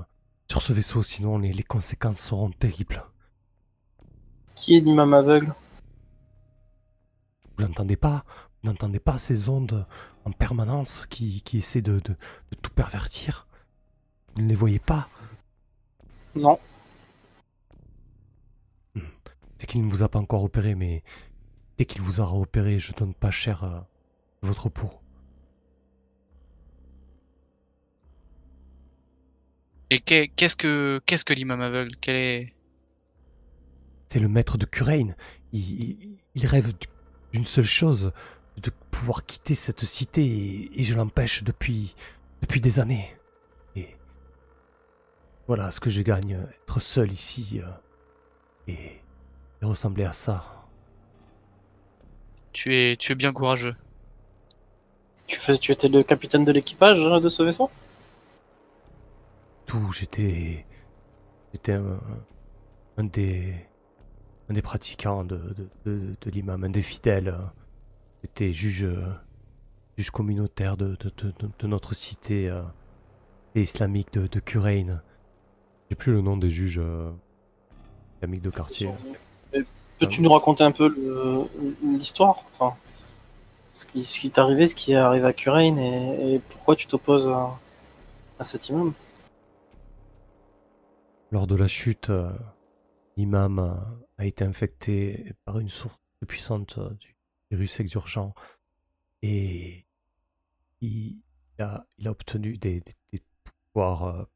sur 0.48 0.62
ce 0.62 0.72
vaisseau, 0.72 1.02
sinon 1.02 1.38
les, 1.38 1.52
les 1.52 1.62
conséquences 1.62 2.20
seront 2.20 2.50
terribles. 2.50 3.04
Qui 4.54 4.76
est 4.76 4.80
l'imam 4.80 5.12
aveugle? 5.14 5.52
Vous 7.56 7.64
n'entendez 7.64 7.96
pas 7.96 8.24
Vous 8.62 8.70
n'entendez 8.70 9.00
pas 9.00 9.18
ces 9.18 9.48
ondes 9.48 9.86
en 10.24 10.30
permanence 10.30 11.06
qui, 11.08 11.42
qui 11.42 11.58
essaient 11.58 11.82
de, 11.82 11.94
de, 12.00 12.12
de 12.12 12.56
tout 12.62 12.70
pervertir? 12.70 13.46
Vous 14.34 14.42
ne 14.42 14.48
les 14.48 14.54
voyez 14.54 14.78
pas? 14.78 15.06
Non. 16.34 16.58
C'est 19.58 19.66
qu'il 19.66 19.84
ne 19.84 19.90
vous 19.90 20.02
a 20.02 20.08
pas 20.08 20.18
encore 20.18 20.44
opéré, 20.44 20.74
mais 20.74 21.02
dès 21.78 21.84
qu'il 21.84 22.02
vous 22.02 22.20
aura 22.20 22.34
opéré, 22.36 22.78
je 22.78 22.92
donne 22.92 23.14
pas 23.14 23.30
cher 23.30 23.64
euh, 23.64 23.80
votre 24.42 24.68
peau. 24.68 24.90
Et 29.90 30.00
qu'est- 30.00 30.28
qu'est-ce 30.34 30.56
que 30.56 31.00
qu'est-ce 31.06 31.24
que 31.24 31.32
l'imam 31.32 31.60
aveugle? 31.60 31.94
Quel 32.00 32.16
est? 32.16 32.54
C'est 34.08 34.18
le 34.18 34.28
maître 34.28 34.58
de 34.58 34.66
Curaine. 34.66 35.16
Il, 35.52 35.60
il- 35.80 36.18
il 36.34 36.46
rêve 36.46 36.72
d'une 37.32 37.46
seule 37.46 37.64
chose, 37.64 38.12
de 38.62 38.70
pouvoir 38.90 39.24
quitter 39.26 39.54
cette 39.54 39.84
cité, 39.84 40.24
et, 40.24 40.80
et 40.80 40.82
je 40.82 40.94
l'empêche 40.96 41.44
depuis, 41.44 41.94
depuis 42.42 42.60
des 42.60 42.78
années. 42.80 43.16
Et 43.76 43.96
voilà 45.46 45.70
ce 45.70 45.80
que 45.80 45.90
je 45.90 46.02
gagne, 46.02 46.46
être 46.62 46.80
seul 46.80 47.12
ici 47.12 47.60
euh, 47.62 47.70
et, 48.66 49.00
et 49.62 49.64
ressembler 49.64 50.04
à 50.04 50.12
ça. 50.12 50.55
Tu 52.56 52.74
es 52.74 52.96
tu 52.96 53.12
es 53.12 53.14
bien 53.14 53.34
courageux. 53.34 53.74
Tu, 55.26 55.38
fais, 55.38 55.58
tu 55.58 55.72
étais 55.72 55.88
le 55.88 56.02
capitaine 56.02 56.44
de 56.46 56.52
l'équipage 56.52 57.00
euh, 57.00 57.20
de 57.20 57.28
ce 57.28 57.42
vaisseau? 57.42 57.70
Tout, 59.66 59.92
j'étais, 59.92 60.64
j'étais 61.52 61.72
un, 61.72 62.00
un 62.96 63.04
des, 63.04 63.52
un 64.48 64.54
des 64.54 64.62
pratiquants 64.62 65.22
de, 65.24 65.36
de, 65.36 65.68
de, 65.84 66.16
de 66.18 66.30
l'imam, 66.30 66.64
un 66.64 66.70
des 66.70 66.80
fidèles. 66.80 67.36
J'étais 68.22 68.52
juge, 68.54 68.88
juge 69.98 70.10
communautaire 70.10 70.78
de, 70.78 70.96
de, 70.96 71.12
de, 71.18 71.32
de- 71.38 71.50
de 71.58 71.66
notre 71.66 71.94
cité 71.94 72.48
euh, 72.48 72.62
islamique 73.54 74.12
de, 74.14 74.26
de. 74.28 74.40
J'ai 75.90 75.96
plus 75.96 76.12
le 76.12 76.22
nom 76.22 76.38
des 76.38 76.50
juges 76.50 76.80
euh, 76.82 77.10
islamiques 78.16 78.42
de 78.42 78.50
quartier. 78.50 78.88
Peux-tu 79.98 80.20
nous 80.20 80.30
raconter 80.30 80.62
un 80.64 80.72
peu 80.72 80.94
l'histoire 81.82 82.44
enfin, 82.52 82.76
Ce 83.74 83.86
qui, 83.86 84.04
ce 84.04 84.20
qui 84.20 84.30
t'est 84.30 84.40
arrivé, 84.40 84.66
ce 84.68 84.74
qui 84.74 84.92
est 84.92 84.96
arrivé 84.96 85.26
à 85.26 85.32
Curaine 85.32 85.78
et, 85.78 86.34
et 86.34 86.38
pourquoi 86.38 86.76
tu 86.76 86.86
t'opposes 86.86 87.28
à, 87.28 87.58
à 88.38 88.44
cet 88.44 88.68
imam? 88.68 88.92
Lors 91.32 91.46
de 91.46 91.56
la 91.56 91.66
chute, 91.68 92.10
euh, 92.10 92.30
l'imam 93.16 93.58
euh, 93.58 93.74
a 94.18 94.26
été 94.26 94.44
infecté 94.44 95.32
par 95.44 95.58
une 95.58 95.68
source 95.68 95.98
puissante 96.26 96.78
euh, 96.78 96.90
du 97.00 97.16
virus 97.50 97.80
exurgent 97.80 98.32
et 99.22 99.84
il 100.80 101.20
a, 101.58 101.84
il 101.98 102.06
a 102.06 102.10
obtenu 102.10 102.58
des, 102.58 102.80
des- 102.80 102.94
des 103.12 103.22
pouvoirs 103.72 104.26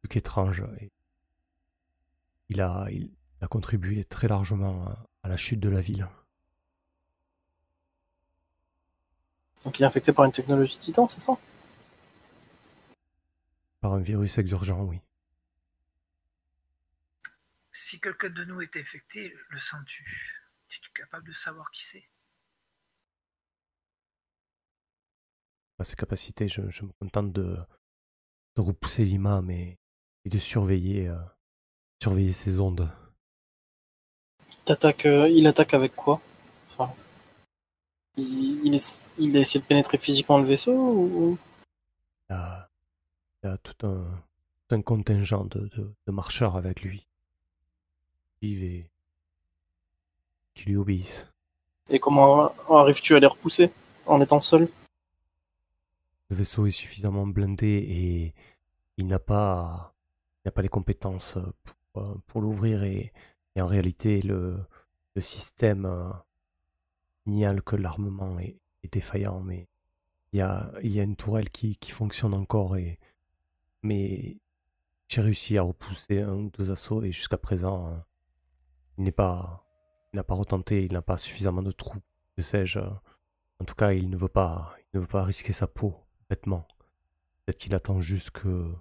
plus 0.00 0.08
qu'étranges. 0.08 0.64
Il, 2.48 2.60
a, 2.60 2.86
il 2.90 3.10
a 3.40 3.48
contribué 3.48 4.04
très 4.04 4.28
largement 4.28 4.86
à- 4.86 5.06
à 5.22 5.28
la 5.28 5.36
chute 5.36 5.60
de 5.60 5.68
la 5.68 5.80
ville. 5.80 6.08
Donc 9.64 9.78
il 9.78 9.82
est 9.82 9.86
infecté 9.86 10.12
par 10.12 10.24
une 10.24 10.32
technologie 10.32 10.78
titan, 10.78 11.06
c'est 11.08 11.20
ça? 11.20 11.38
Par 13.80 13.92
un 13.94 14.00
virus 14.00 14.38
exurgent, 14.38 14.84
oui. 14.84 15.00
Si 17.72 18.00
quelqu'un 18.00 18.30
de 18.30 18.44
nous 18.44 18.60
était 18.60 18.80
infecté, 18.80 19.34
le 19.48 19.58
sens-tu? 19.58 20.04
Es-tu 20.70 20.90
capable 20.92 21.26
de 21.26 21.32
savoir 21.32 21.70
qui 21.70 21.84
c'est? 21.84 22.08
À 25.78 25.84
ses 25.84 25.96
capacités, 25.96 26.46
je, 26.46 26.68
je 26.68 26.84
me 26.84 26.92
contente 27.00 27.32
de, 27.32 27.56
de 28.56 28.60
repousser 28.60 29.04
l'imam 29.04 29.50
et, 29.50 29.78
et 30.24 30.28
de 30.28 30.38
surveiller, 30.38 31.08
euh, 31.08 31.18
surveiller 32.02 32.32
ses 32.32 32.60
ondes. 32.60 32.90
Euh, 35.04 35.28
il 35.28 35.46
attaque 35.46 35.74
avec 35.74 35.96
quoi? 35.96 36.20
Enfin, 36.70 36.92
il, 38.16 38.64
il, 39.18 39.36
a 39.36 39.40
essayé 39.40 39.60
de 39.60 39.66
pénétrer 39.66 39.98
physiquement 39.98 40.38
le 40.38 40.44
vaisseau 40.44 40.72
ou... 40.72 41.38
Il 42.28 42.34
a, 42.34 42.68
il 43.42 43.48
a 43.48 43.58
tout, 43.58 43.86
un, 43.86 44.04
tout 44.68 44.74
un 44.74 44.82
contingent 44.82 45.44
de, 45.44 45.60
de- 45.76 45.92
de 46.06 46.12
marcheurs 46.12 46.56
avec 46.56 46.82
lui. 46.82 47.06
Et 48.42 48.84
qui 50.54 50.66
lui 50.66 50.76
obéissent. 50.76 51.32
Et 51.88 51.98
comment 51.98 52.52
arrives-tu 52.68 53.16
à 53.16 53.20
les 53.20 53.26
repousser 53.26 53.72
en 54.06 54.20
étant 54.20 54.40
seul? 54.40 54.68
Le 56.28 56.36
vaisseau 56.36 56.66
est 56.66 56.70
suffisamment 56.70 57.26
blindé 57.26 57.66
et 57.66 58.34
il 58.98 59.06
n'a 59.08 59.18
pas, 59.18 59.92
il 60.38 60.48
n'a 60.48 60.52
pas 60.52 60.62
les 60.62 60.68
compétences 60.68 61.38
pour, 61.64 62.02
euh, 62.02 62.14
pour 62.28 62.40
l'ouvrir 62.40 62.84
et, 62.84 63.12
et 63.56 63.62
en 63.62 63.66
réalité 63.66 64.22
le, 64.22 64.58
le 65.14 65.20
système 65.22 65.86
euh, 65.86 66.10
signale 67.26 67.62
que 67.62 67.76
l'armement 67.76 68.38
est, 68.38 68.56
défaillant 68.92 69.40
mais 69.40 69.68
il 70.32 70.38
y 70.38 70.42
a, 70.42 70.72
y 70.82 70.98
a 70.98 71.02
une 71.02 71.16
tourelle 71.16 71.48
qui, 71.50 71.76
qui 71.76 71.90
fonctionne 71.90 72.34
encore 72.34 72.76
et 72.76 72.98
mais 73.82 74.38
j'ai 75.08 75.20
réussi 75.20 75.58
à 75.58 75.62
repousser 75.62 76.22
un 76.22 76.34
ou 76.34 76.50
deux 76.50 76.70
assauts 76.72 77.02
et 77.02 77.12
jusqu'à 77.12 77.36
présent 77.36 77.88
euh, 77.88 77.96
il 78.98 79.04
n'est 79.04 79.12
pas 79.12 79.66
il 80.12 80.16
n'a 80.16 80.24
pas 80.24 80.34
retenté, 80.34 80.84
il 80.84 80.92
n'a 80.92 81.02
pas 81.02 81.18
suffisamment 81.18 81.62
de 81.62 81.70
troupes, 81.70 82.04
que 82.36 82.42
sais-je. 82.42 82.80
En 82.80 83.64
tout 83.64 83.74
cas, 83.74 83.92
il 83.92 84.10
ne 84.10 84.16
veut 84.16 84.28
pas 84.28 84.74
il 84.92 84.96
ne 84.96 85.00
veut 85.00 85.08
pas 85.08 85.24
risquer 85.24 85.52
sa 85.52 85.66
peau 85.66 85.94
bêtement. 86.28 86.66
Peut-être 87.44 87.58
qu'il 87.58 87.74
attend 87.74 88.00
juste 88.00 88.30
que 88.30 88.72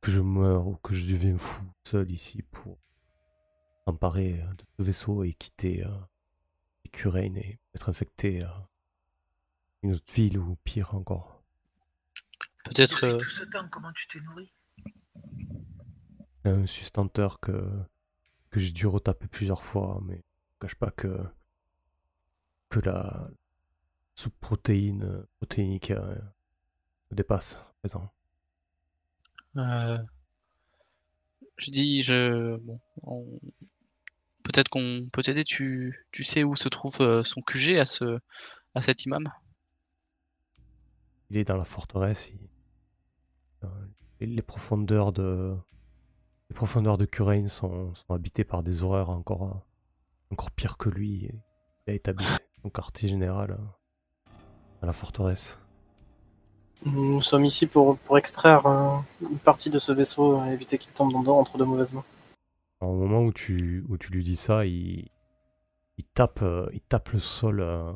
que 0.00 0.10
je 0.10 0.20
meure 0.20 0.66
ou 0.66 0.76
que 0.76 0.94
je 0.94 1.06
devienne 1.06 1.38
fou 1.38 1.62
seul 1.84 2.10
ici 2.10 2.42
pour 2.42 2.78
s'emparer 3.86 4.32
de 4.34 4.64
ce 4.78 4.82
vaisseau 4.82 5.24
et 5.24 5.34
quitter 5.34 5.84
euh, 5.84 5.90
Curaine 6.92 7.36
et 7.38 7.58
être 7.74 7.88
infecté 7.88 8.42
à 8.42 8.68
une 9.82 9.94
autre 9.94 10.12
ville 10.12 10.38
ou 10.38 10.56
pire 10.62 10.94
encore. 10.94 11.42
Peut-être 12.64 13.04
euh, 13.04 13.18
tout 13.18 13.30
ce 13.30 13.44
temps, 13.44 13.68
comment 13.68 13.92
tu 13.92 14.06
t'es 14.06 14.20
nourri? 14.20 14.54
Un 16.44 16.66
sustenteur 16.66 17.40
que, 17.40 17.68
que 18.50 18.60
j'ai 18.60 18.72
dû 18.72 18.86
retaper 18.86 19.26
plusieurs 19.26 19.62
fois, 19.62 20.00
mais 20.04 20.16
je 20.16 20.20
ne 20.20 20.60
cache 20.60 20.74
pas 20.76 20.90
que, 20.90 21.18
que 22.68 22.80
la 22.80 23.24
soupe 24.14 24.38
protéine, 24.40 25.24
protéinique 25.38 25.90
euh, 25.90 26.14
me 27.10 27.16
dépasse 27.16 27.54
à 27.54 27.74
présent. 27.80 28.12
euh, 29.56 29.98
je 31.56 31.70
dis 31.70 32.02
je 32.02 32.56
bon 32.56 32.80
on- 33.02 33.40
peut-être 34.52 34.68
qu'on 34.68 35.08
peut 35.12 35.22
t'aider. 35.22 35.44
Tu 35.44 36.06
tu 36.12 36.24
sais 36.24 36.44
où 36.44 36.56
se 36.56 36.68
trouve 36.68 37.00
euh, 37.00 37.22
son 37.22 37.40
QG 37.42 37.78
à 37.78 37.84
ce 37.84 38.18
à 38.74 38.80
cet 38.80 39.04
imam? 39.04 39.30
Il 41.30 41.36
est 41.38 41.44
dans 41.44 41.56
la 41.56 41.64
forteresse. 41.64 42.30
il- 42.30 42.48
euh, 43.64 43.68
les, 44.20 44.42
profondeurs 44.42 45.12
de 45.12 45.56
les 46.50 46.54
profondeurs 46.54 46.98
de 46.98 47.04
Curaine 47.06 47.48
sont, 47.48 47.94
sont 47.94 48.12
habitées 48.14 48.44
par 48.44 48.62
des 48.62 48.82
horreurs 48.82 49.10
encore 49.10 49.44
euh, 49.44 49.60
encore 50.32 50.50
pires 50.50 50.76
que 50.78 50.88
lui. 50.88 51.30
Il 51.86 51.90
a 51.90 51.94
établi 51.94 52.26
son 52.62 52.70
quartier 52.70 53.08
général 53.08 53.58
à 54.82 54.86
la 54.86 54.92
forteresse. 54.92 55.58
Nous 56.84 57.22
sommes 57.22 57.44
ici 57.44 57.66
pour, 57.66 57.96
pour 57.98 58.18
extraire 58.18 58.66
euh, 58.66 58.96
une 59.22 59.38
partie 59.38 59.70
de 59.70 59.78
ce 59.78 59.92
vaisseau 59.92 60.44
et 60.44 60.52
éviter 60.52 60.78
qu'il 60.78 60.92
tombe 60.92 61.12
dans, 61.24 61.38
entre 61.38 61.56
de 61.58 61.64
mauvaises 61.64 61.92
mains. 61.92 62.04
Alors, 62.82 62.94
au 62.94 62.96
moment 62.98 63.20
où 63.22 63.32
tu, 63.32 63.84
où 63.88 63.96
tu 63.96 64.10
lui 64.10 64.24
dis 64.24 64.34
ça, 64.34 64.66
il, 64.66 65.08
il, 65.98 66.04
tape, 66.14 66.42
euh, 66.42 66.68
il 66.72 66.80
tape 66.80 67.10
le 67.10 67.20
sol 67.20 67.60
euh, 67.60 67.92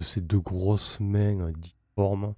de 0.00 0.04
ses 0.04 0.22
deux 0.22 0.40
grosses 0.40 1.00
mains 1.00 1.38
euh, 1.40 1.52
difformes 1.52 2.34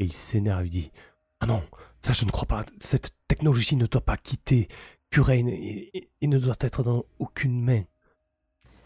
et 0.00 0.04
il 0.04 0.12
s'énerve. 0.12 0.66
Il 0.66 0.70
dit 0.70 0.90
Ah 1.38 1.46
non, 1.46 1.62
ça 2.00 2.12
je 2.12 2.24
ne 2.24 2.32
crois 2.32 2.48
pas. 2.48 2.64
Cette 2.80 3.14
technologie 3.28 3.76
ne 3.76 3.86
doit 3.86 4.00
pas 4.00 4.16
quitter 4.16 4.66
Curaine 5.10 5.46
et, 5.48 5.96
et- 5.96 6.10
et 6.20 6.26
ne 6.26 6.36
doit 6.36 6.56
être 6.58 6.82
dans 6.82 7.04
aucune 7.20 7.62
main. 7.62 7.84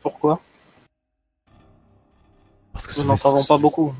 Pourquoi? 0.02 0.42
Parce 2.74 2.86
que 2.86 3.00
Nous 3.00 3.06
n'en 3.06 3.16
savons 3.16 3.42
pas 3.42 3.56
beaucoup. 3.56 3.94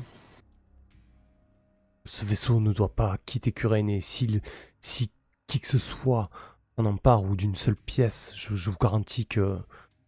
Ce 2.05 2.23
vaisseau 2.25 2.59
ne 2.59 2.71
doit 2.73 2.93
pas 2.93 3.17
quitter 3.25 3.51
Curaine 3.51 3.89
et 3.89 4.01
s'il- 4.01 4.41
si 4.81 5.09
qui 5.47 5.59
que 5.59 5.67
ce 5.67 5.79
soit 5.79 6.29
en 6.77 6.85
empare 6.85 7.23
ou 7.23 7.35
d'une 7.37 7.55
seule 7.55 7.77
pièce, 7.77 8.33
je, 8.35 8.55
je 8.55 8.69
vous 8.69 8.77
garantis 8.81 9.25
que 9.25 9.57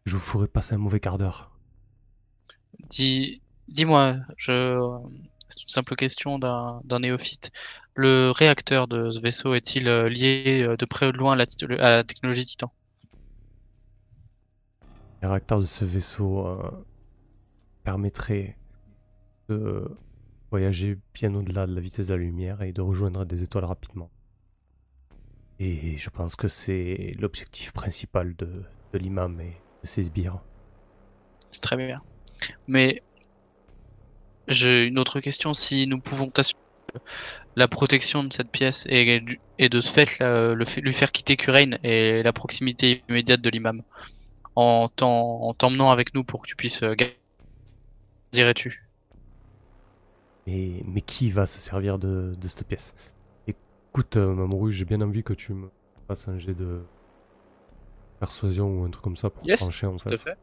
je 0.05 0.15
vous 0.15 0.21
ferai 0.21 0.47
passer 0.47 0.75
un 0.75 0.79
mauvais 0.79 0.99
quart 0.99 1.17
d'heure. 1.17 1.51
Dis 2.89 3.41
dis-moi 3.67 4.17
je 4.37 4.77
C'est 5.49 5.61
une 5.63 5.67
simple 5.67 5.95
question 5.95 6.39
d'un 6.39 6.81
d'un 6.85 6.99
néophyte. 6.99 7.51
Le 7.95 8.31
réacteur 8.31 8.87
de 8.87 9.11
ce 9.11 9.19
vaisseau 9.19 9.53
est-il 9.53 9.87
euh, 9.87 10.09
lié 10.09 10.63
euh, 10.63 10.77
de 10.77 10.85
près 10.85 11.07
ou 11.07 11.11
de 11.11 11.17
loin 11.17 11.33
à 11.33 11.35
la, 11.35 11.45
tit- 11.45 11.65
à 11.65 11.91
la 11.91 12.03
technologie 12.03 12.45
Titan? 12.45 12.73
Les 15.23 15.27
réacteurs 15.27 15.59
de 15.59 15.65
ce 15.65 15.85
vaisseau 15.85 16.45
euh, 16.45 16.85
permettraient 17.83 18.57
de 19.49 19.85
voyager 20.51 20.99
bien 21.13 21.33
au-delà 21.35 21.67
de 21.67 21.75
la 21.75 21.81
vitesse 21.81 22.07
de 22.07 22.13
la 22.15 22.19
lumière 22.21 22.61
et 22.63 22.73
de 22.73 22.81
rejoindre 22.81 23.25
des 23.25 23.43
étoiles 23.43 23.65
rapidement. 23.65 24.11
Et 25.65 25.95
je 25.95 26.09
pense 26.09 26.35
que 26.35 26.49
c'est 26.49 27.13
l'objectif 27.19 27.71
principal 27.71 28.35
de, 28.35 28.63
de 28.91 28.97
l'imam 28.99 29.39
et 29.39 29.53
de 29.81 29.87
ses 29.87 30.01
sbires. 30.03 30.41
C'est 31.51 31.61
très 31.61 31.77
bien. 31.77 32.01
Mais 32.67 33.01
j'ai 34.47 34.85
une 34.85 34.99
autre 34.99 35.19
question. 35.19 35.53
Si 35.53 35.87
nous 35.87 35.99
pouvons 35.99 36.29
assurer 36.37 36.59
la 37.55 37.67
protection 37.67 38.23
de 38.23 38.33
cette 38.33 38.51
pièce 38.51 38.85
et, 38.89 39.21
de 39.69 39.81
ce 39.81 39.91
fait, 39.91 40.19
la- 40.19 40.53
le 40.53 40.65
fait- 40.65 40.81
lui 40.81 40.93
faire 40.93 41.11
quitter 41.11 41.37
Kurain 41.37 41.71
et 41.83 42.23
la 42.23 42.33
proximité 42.33 43.03
immédiate 43.09 43.41
de 43.41 43.49
l'imam, 43.49 43.81
en 44.55 44.89
t'emmenant 44.89 45.91
avec 45.91 46.13
nous 46.15 46.23
pour 46.25 46.41
que 46.43 46.49
tu 46.49 46.55
puisses 46.55 46.83
euh, 46.83 46.95
ga- 46.95 47.07
dirais-tu? 48.33 48.83
Mais, 50.47 50.83
mais 50.85 51.01
qui 51.01 51.29
va 51.31 51.45
se 51.45 51.59
servir 51.59 51.99
de, 51.99 52.33
de 52.37 52.47
cette 52.47 52.65
pièce? 52.67 52.93
Écoute, 53.93 54.17
euh, 54.17 54.33
Mamoru, 54.33 54.71
j'ai 54.71 54.85
bien 54.85 55.01
envie 55.01 55.23
que 55.23 55.33
tu 55.33 55.53
me 55.53 55.69
fasses 56.07 56.27
un 56.27 56.39
jet 56.39 56.55
de 56.55 56.81
persuasion 58.19 58.67
ou 58.81 58.85
un 58.85 58.89
truc 58.89 59.03
comme 59.03 59.15
ça 59.15 59.29
pour 59.29 59.45
Yes, 59.47 59.59
trancher 59.59 59.85
en 59.85 59.97
Tout 59.97 60.09
fait. 60.09 60.15
à 60.15 60.17
fait. 60.17 60.37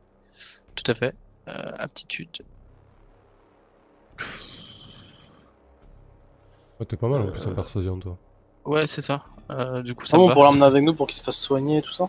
Tout 0.76 0.90
à 0.92 0.94
fait. 0.94 1.14
Euh, 1.48 1.72
aptitude. 1.78 2.28
Ouais, 6.78 6.86
T'es 6.86 6.96
pas 6.96 7.08
mal 7.08 7.22
en 7.22 7.30
plus 7.32 7.44
en 7.46 7.50
Euh, 7.50 7.54
persuasion, 7.54 7.98
toi. 7.98 8.16
Ouais, 8.64 8.86
c'est 8.86 9.00
ça. 9.00 9.24
Euh, 9.50 9.82
du 9.82 9.94
coup, 9.94 10.06
ça 10.06 10.12
C'est 10.12 10.16
me 10.18 10.22
bon 10.22 10.28
va. 10.28 10.34
pour 10.34 10.44
l'emmener 10.44 10.64
avec 10.64 10.84
nous 10.84 10.94
pour 10.94 11.06
qu'il 11.08 11.16
se 11.16 11.24
fasse 11.24 11.38
soigner 11.38 11.78
et 11.78 11.82
tout 11.82 11.92
ça? 11.92 12.08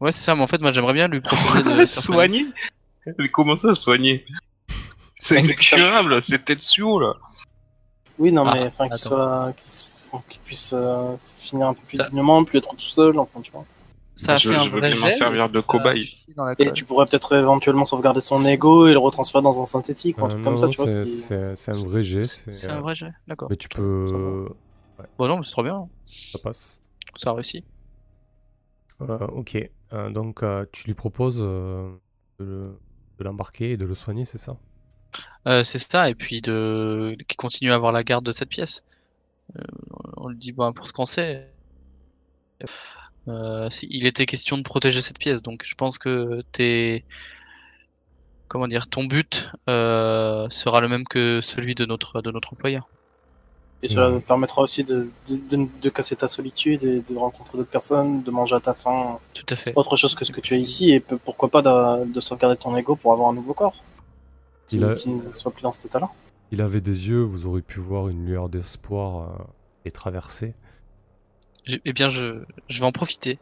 Ouais, 0.00 0.10
c'est 0.12 0.24
ça. 0.24 0.34
Mais 0.34 0.42
en 0.42 0.46
fait, 0.46 0.60
moi, 0.62 0.72
j'aimerais 0.72 0.94
bien 0.94 1.08
lui 1.08 1.20
proposer 1.20 1.62
de 1.64 1.84
soigner? 1.86 2.46
Mais 3.18 3.28
comment 3.28 3.56
ça, 3.56 3.74
soigner? 3.74 4.24
C'est 5.14 5.38
incurable, 5.38 6.22
c'est 6.22 6.44
Tetsuo, 6.44 6.98
là. 7.00 7.14
Oui, 8.18 8.32
non, 8.32 8.44
Ah, 8.46 8.54
mais 8.54 8.66
enfin 8.66 8.88
qu'il 8.88 8.98
soit, 8.98 9.52
s- 10.08 10.12
enfin, 10.12 10.24
qu'il 10.28 10.40
puisse 10.40 10.72
euh, 10.74 11.16
finir 11.24 11.68
un 11.68 11.74
peu 11.74 11.82
plus 11.86 11.98
Ça- 11.98 12.08
dignement, 12.08 12.44
plus 12.44 12.58
être 12.58 12.70
tout 12.76 12.78
seul, 12.80 13.18
enfin 13.18 13.40
tu 13.40 13.52
vois. 13.52 13.64
Ça 14.16 14.34
a 14.36 14.40
je, 14.40 14.50
fait 14.50 14.56
un 14.56 14.64
je 14.64 14.70
veux 14.70 14.80
vrai 14.80 14.82
bien 14.82 14.96
m'en 14.96 15.10
jet, 15.10 15.10
servir 15.10 15.48
de 15.48 15.60
cobaye. 15.60 16.10
Et 16.58 16.72
tu 16.72 16.84
pourrais 16.84 17.06
peut-être 17.06 17.34
éventuellement 17.36 17.86
sauvegarder 17.86 18.20
son 18.20 18.44
ego 18.44 18.86
et 18.86 18.92
le 18.92 18.98
retransférer 18.98 19.42
dans 19.42 19.62
un 19.62 19.66
synthétique 19.66 20.20
ou 20.20 20.26
un 20.26 20.28
Euh, 20.28 20.28
truc 20.28 20.42
non, 20.42 20.44
comme 20.44 20.56
ça, 20.56 20.68
tu 20.68 20.76
vois. 20.78 20.88
c'est- 20.88 21.04
qui- 21.04 21.24
un 21.70 21.82
vrai 21.82 22.02
jet. 22.02 22.44
C'est 22.48 22.72
un 22.72 22.80
euh, 22.80 22.82
vrai 22.82 22.94
jet, 22.94 23.12
d'accord. 23.26 23.50
Mais 23.50 23.56
tu 23.56 23.68
Ça 24.06 24.18
peux. 24.18 24.48
Bon, 25.18 25.28
non, 25.28 25.38
mais 25.38 25.44
c'est 25.44 25.52
trop 25.52 25.62
bien. 25.62 25.88
Ça 26.30 26.38
passe. 26.38 26.80
Ça 27.16 27.30
a 27.30 27.34
réussi. 27.34 27.64
Euh, 29.00 29.26
ok, 29.28 29.56
Euh, 29.94 30.10
donc 30.10 30.42
euh, 30.42 30.66
tu 30.72 30.86
lui 30.86 30.94
proposes 30.94 31.40
euh, 31.42 31.96
de 32.38 32.44
le- 32.44 32.80
de 33.18 33.24
l'embarquer 33.24 33.72
et 33.72 33.76
de 33.78 33.86
le 33.86 33.94
soigner, 33.94 34.24
c'est 34.26 34.36
ça? 34.38 34.58
Euh, 35.46 35.62
c'est 35.62 35.78
ça, 35.78 36.10
et 36.10 36.14
puis 36.14 36.40
de 36.40 37.16
qui 37.28 37.36
continue 37.36 37.70
à 37.70 37.74
avoir 37.74 37.92
la 37.92 38.04
garde 38.04 38.24
de 38.24 38.32
cette 38.32 38.48
pièce. 38.48 38.82
Euh, 39.56 39.62
on 40.16 40.28
lui 40.28 40.36
dit 40.38 40.52
bon 40.52 40.72
pour 40.72 40.86
ce 40.86 40.92
qu'on 40.92 41.06
sait. 41.06 41.48
Euh, 43.28 43.68
il 43.82 44.06
était 44.06 44.26
question 44.26 44.58
de 44.58 44.62
protéger 44.62 45.00
cette 45.00 45.18
pièce, 45.18 45.42
donc 45.42 45.62
je 45.64 45.74
pense 45.74 45.98
que 45.98 46.42
t'es 46.52 47.04
comment 48.48 48.66
dire, 48.66 48.88
ton 48.88 49.04
but 49.04 49.50
euh, 49.68 50.48
sera 50.50 50.80
le 50.80 50.88
même 50.88 51.04
que 51.04 51.40
celui 51.42 51.74
de 51.74 51.84
notre 51.84 52.20
de 52.22 52.30
notre 52.30 52.52
employeur. 52.52 52.88
Et 53.82 53.88
cela 53.88 54.10
te 54.10 54.18
permettra 54.26 54.62
aussi 54.62 54.82
de, 54.82 55.08
de, 55.28 55.36
de- 55.56 55.68
de 55.80 55.88
casser 55.88 56.16
ta 56.16 56.26
solitude 56.26 56.82
et 56.82 57.00
de 57.08 57.16
rencontrer 57.16 57.58
d'autres 57.58 57.70
personnes, 57.70 58.24
de 58.24 58.30
manger 58.32 58.56
à 58.56 58.60
ta 58.60 58.74
faim, 58.74 59.20
Tout 59.34 59.46
à 59.50 59.54
fait. 59.56 59.72
autre 59.76 59.94
chose 59.94 60.16
que 60.16 60.24
ce 60.24 60.32
que 60.32 60.40
tu 60.40 60.54
as 60.54 60.56
ici, 60.56 60.90
et 60.90 60.98
pourquoi 60.98 61.48
pas 61.48 61.62
de, 61.62 62.12
de 62.12 62.20
sauvegarder 62.20 62.56
ton 62.56 62.76
ego 62.76 62.96
pour 62.96 63.12
avoir 63.12 63.28
un 63.30 63.34
nouveau 63.34 63.54
corps 63.54 63.76
Il 64.72 64.82
a- 64.82 64.88
ne 64.88 65.32
soit 65.32 65.52
plus 65.52 65.62
dans 65.62 65.70
cet 65.70 65.84
état-là. 65.84 66.10
Il 66.50 66.60
avait 66.62 66.80
des 66.80 67.08
yeux, 67.08 67.20
vous 67.20 67.46
aurez 67.46 67.62
pu 67.62 67.78
voir 67.80 68.08
une 68.08 68.24
lueur 68.26 68.48
d'espoir 68.48 69.22
euh, 69.40 69.44
et 69.84 69.90
traverser. 69.90 70.54
J'ai- 71.64 71.82
Eh 71.84 71.92
bien, 71.92 72.08
je 72.08 72.42
je 72.68 72.78
vais 72.80 72.86
en 72.86 72.92
profiter. 72.92 73.38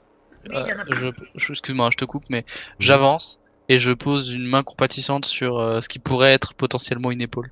Euh, 0.53 0.65
je, 0.91 1.09
je- 1.37 1.53
excuse-moi, 1.53 1.91
je 1.93 1.97
te 1.97 2.05
coupe, 2.05 2.25
mais 2.29 2.45
j'avance 2.79 3.39
et 3.69 3.79
je 3.79 3.93
pose 3.93 4.33
une 4.33 4.47
main 4.47 4.63
compatissante 4.63 5.25
sur 5.25 5.59
euh, 5.59 5.81
ce 5.81 5.89
qui 5.89 5.99
pourrait 5.99 6.33
être 6.33 6.55
potentiellement 6.55 7.11
une 7.11 7.21
épaule. 7.21 7.51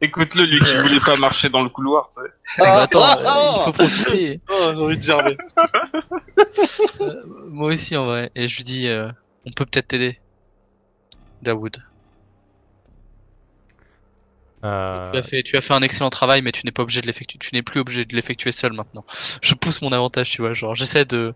Écoute-le, 0.00 0.44
lui 0.44 0.60
qui 0.60 0.76
voulait 0.76 1.00
pas 1.00 1.16
marcher 1.16 1.48
dans 1.48 1.62
le 1.64 1.68
couloir, 1.68 2.08
tu 2.14 2.20
sais. 2.22 2.28
Bah, 2.58 2.82
attends, 2.82 3.02
euh, 3.18 3.24
il 3.24 3.64
faut 3.64 3.72
profiter. 3.72 4.40
Oh, 4.50 4.70
j'ai 4.72 4.80
envie 4.80 4.96
de 4.96 5.02
gerber. 5.02 5.36
Euh, 7.00 7.22
moi 7.48 7.68
aussi 7.68 7.96
en 7.96 8.06
vrai. 8.06 8.30
Et 8.36 8.46
je 8.46 8.56
lui 8.56 8.64
dis, 8.64 8.86
euh, 8.86 9.10
on 9.44 9.50
peut 9.52 9.64
peut-être 9.66 9.88
t'aider, 9.88 10.20
Dawood. 11.42 11.78
Euh, 14.64 15.12
Tu 15.12 15.18
as 15.18 15.22
fait, 15.22 15.42
tu 15.42 15.56
as 15.56 15.60
fait 15.60 15.74
un 15.74 15.82
excellent 15.82 16.10
travail, 16.10 16.42
mais 16.42 16.52
tu 16.52 16.62
n'es 16.64 16.72
pas 16.72 16.82
obligé 16.82 17.00
de 17.00 17.06
l'effectuer. 17.06 17.38
Tu 17.38 17.54
n'es 17.54 17.62
plus 17.62 17.80
obligé 17.80 18.04
de 18.04 18.14
l'effectuer 18.14 18.52
seul 18.52 18.72
maintenant. 18.72 19.04
Je 19.42 19.54
pousse 19.54 19.82
mon 19.82 19.92
avantage, 19.92 20.30
tu 20.30 20.42
vois, 20.42 20.54
genre 20.54 20.74
j'essaie 20.74 21.04
de 21.04 21.34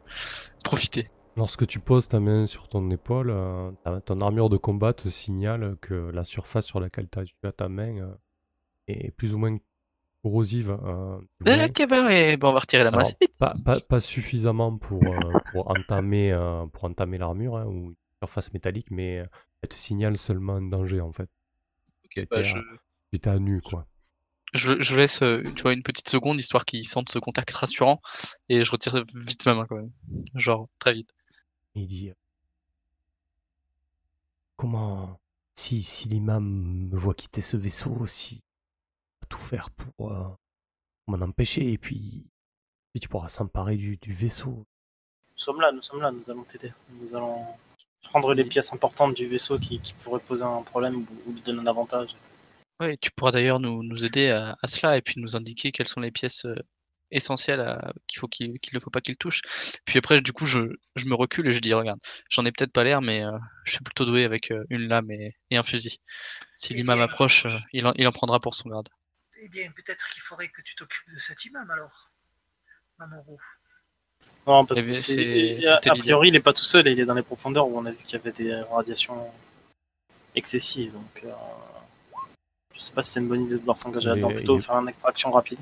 profiter. 0.65 1.09
Lorsque 1.36 1.67
tu 1.67 1.78
poses 1.81 2.09
ta 2.09 2.20
main 2.20 2.44
sur 2.47 2.68
ton 2.68 2.91
épaule, 2.91 3.31
euh, 3.31 3.70
ton 4.05 4.20
armure 4.20 4.51
de 4.51 4.59
combat 4.59 4.92
te 4.92 5.09
signale 5.09 5.76
que 5.81 5.94
la 5.94 6.25
surface 6.25 6.67
sur 6.67 6.78
laquelle 6.81 7.09
t'as- 7.09 7.25
tu 7.25 7.34
as 7.44 7.52
ta 7.52 7.68
main 7.68 7.97
euh, 7.99 8.15
est 8.89 9.10
plus 9.12 9.34
ou 9.34 9.39
moins 9.39 9.57
corrosive. 10.23 10.76
euh, 10.84 11.18
bah 11.41 11.57
ouais, 12.07 12.36
bon, 12.36 12.51
on 12.51 12.52
va 12.52 12.60
retirer 12.60 12.84
la 12.84 12.91
main. 12.91 12.99
Alors, 12.99 13.07
c'est 13.07 13.17
vite. 13.20 13.34
pas, 13.39 13.55
pas, 13.65 13.81
pas 13.81 14.01
suffisamment 14.01 14.76
pour, 14.76 15.15
euh, 15.15 15.36
pour 15.51 15.70
entamer, 15.70 16.33
euh, 16.33 16.67
pour 16.67 16.84
entamer 16.84 17.17
l'armure 17.17 17.57
hein, 17.57 17.65
ou 17.67 17.89
une 17.91 17.94
surface 18.23 18.52
métallique, 18.52 18.91
mais 18.91 19.23
elle 19.62 19.68
te 19.68 19.75
signale 19.75 20.18
seulement 20.18 20.55
un 20.57 20.62
danger 20.62 21.01
en 21.01 21.12
fait. 21.12 21.31
Ok, 22.05 22.10
t'es 22.15 22.26
bah, 22.31 22.42
je, 22.42 22.59
Tu 23.13 23.17
étais 23.17 23.31
à 23.31 23.39
nu 23.39 23.61
quoi. 23.61 23.87
je, 24.55 24.81
je 24.81 24.97
laisse, 24.97 25.21
euh, 25.23 25.43
tu 25.55 25.63
vois, 25.63 25.75
une 25.75 25.83
petite 25.83 26.09
seconde 26.09 26.39
histoire 26.39 26.65
qu'il 26.65 26.87
sente 26.87 27.11
ce 27.11 27.19
contact 27.19 27.51
rassurant 27.51 28.01
et 28.49 28.65
je 28.65 28.71
retire 28.73 29.05
vite 29.15 29.45
ma 29.45 29.55
main 29.55 29.67
quand 29.69 29.77
même. 29.77 29.93
Genre 30.35 30.69
très 30.79 30.95
vite. 30.95 31.11
Il 31.75 31.87
dit 31.87 32.13
Comment 34.57 35.21
si, 35.55 35.83
si 35.83 36.09
l'imam 36.09 36.89
me 36.91 36.97
voit 36.97 37.15
quitter 37.15 37.41
ce 37.41 37.57
vaisseau, 37.57 38.07
si 38.07 38.37
va 39.21 39.27
tout 39.29 39.39
faire 39.39 39.71
pour 39.71 40.13
euh, 40.13 40.29
m'en 41.07 41.21
empêcher, 41.21 41.73
et 41.73 41.79
puis, 41.79 42.25
puis 42.93 43.01
tu 43.01 43.09
pourras 43.09 43.29
s'emparer 43.29 43.77
du, 43.77 43.97
du 43.99 44.13
vaisseau. 44.13 44.67
Nous 45.33 45.39
sommes 45.39 45.61
là, 45.61 45.71
nous 45.73 45.83
sommes 45.83 46.01
là, 46.01 46.11
nous 46.11 46.31
allons 46.31 46.45
t'aider. 46.45 46.73
Nous 47.01 47.15
allons 47.15 47.45
prendre 48.03 48.33
les 48.35 48.45
pièces 48.45 48.73
importantes 48.73 49.15
du 49.15 49.27
vaisseau 49.27 49.59
qui, 49.59 49.81
qui 49.81 49.93
pourraient 49.95 50.21
poser 50.21 50.45
un 50.45 50.63
problème 50.63 50.97
ou, 50.97 51.07
ou 51.27 51.33
lui 51.33 51.43
donner 51.43 51.61
un 51.61 51.67
avantage. 51.67 52.17
Ouais, 52.83 52.97
tu 53.01 53.11
pourras 53.12 53.31
d'ailleurs 53.33 53.61
nous, 53.61 53.83
nous 53.83 54.05
aider 54.05 54.31
à, 54.31 54.57
à 54.61 54.67
cela 54.67 54.97
et 54.97 55.02
puis 55.02 55.15
nous 55.20 55.36
indiquer 55.36 55.73
quelles 55.73 55.89
sont 55.89 56.01
les 56.01 56.11
pièces 56.11 56.44
euh, 56.47 56.55
essentielles 57.11 57.61
à- 57.61 57.93
qu'il 58.09 58.19
faut 58.19 58.27
qu'il 58.28 58.59
qu'il 58.59 58.75
ne 58.75 58.81
faut 58.81 58.91
pas 58.91 59.01
qu'il 59.01 59.17
touche. 59.17 59.41
Puis 59.85 59.99
après, 59.99 60.20
du 60.20 60.33
coup, 60.33 60.47
je, 60.47 60.61
je 60.97 61.05
me 61.07 61.15
recule 61.15 61.47
et 61.49 61.52
je 61.52 61.61
dis, 61.61 61.73
regarde, 61.75 62.01
j'en 62.28 62.44
ai 62.44 62.52
peut-être 62.52 62.73
pas 62.73 62.83
l'air, 62.85 63.01
mais 63.02 63.25
euh, 63.25 63.31
je 63.65 63.73
suis 63.73 63.85
plutôt 63.85 64.05
doué 64.05 64.25
avec 64.25 64.51
euh, 64.51 64.65
une 64.70 64.89
lame 64.89 65.11
et, 65.11 65.36
et 65.51 65.57
un 65.57 65.62
fusil. 65.62 65.99
Si 66.57 66.73
Eh 66.73 66.77
l'imam 66.77 66.97
bien, 66.99 67.07
approche, 67.07 67.47
euh, 67.47 67.51
il, 67.73 67.86
en, 67.86 67.93
il 67.97 68.07
en 68.09 68.12
prendra 68.12 68.41
pour 68.41 68.55
son 68.55 68.69
garde. 68.70 68.89
Eh 69.41 69.49
bien, 69.49 69.70
peut-être 69.73 70.09
qu'il 70.11 70.23
faudrait 70.23 70.49
que 70.49 70.62
tu 70.62 70.75
t'occupes 70.75 71.11
de 71.12 71.19
cet 71.19 71.44
imam 71.44 71.70
alors, 71.70 72.11
Mamoru. 72.99 73.36
Non, 74.47 74.67
parce 74.67 74.81
Eh 74.81 74.83
que 74.83 74.89
bien, 74.89 75.01
c'est- 75.01 75.23
c'est- 75.61 75.67
a, 75.69 75.75
c'était 75.77 75.91
a 75.91 75.93
l'idée. 75.93 76.02
priori, 76.05 76.28
il 76.28 76.36
est 76.36 76.41
pas 76.41 76.52
tout 76.52 76.65
seul, 76.65 76.86
il 76.89 76.99
est 76.99 77.05
dans 77.05 77.15
les 77.15 77.23
profondeurs 77.23 77.69
où 77.69 77.78
on 77.78 77.86
a 77.86 77.91
vu 77.93 77.99
qu'il 78.05 78.19
y 78.19 78.20
avait 78.20 78.33
des 78.33 78.55
radiations 78.73 79.31
excessives. 80.35 80.93
Donc, 80.93 81.23
euh, 81.25 81.33
je 82.83 82.86
sais 82.89 82.93
pas 82.93 83.02
si 83.05 83.12
c'est 83.12 83.20
une 83.20 83.28
bonne 83.28 83.43
idée 83.44 83.55
de 83.55 83.61
vouloir 83.61 83.78
s'engager 83.78 84.07
Il 84.07 84.09
là-dedans, 84.11 84.31
est- 84.31 84.35
plutôt 84.35 84.57
il 84.57 84.59
est- 84.59 84.62
faire 84.62 84.75
une 84.77 84.89
extraction 84.89 85.31
rapide. 85.31 85.59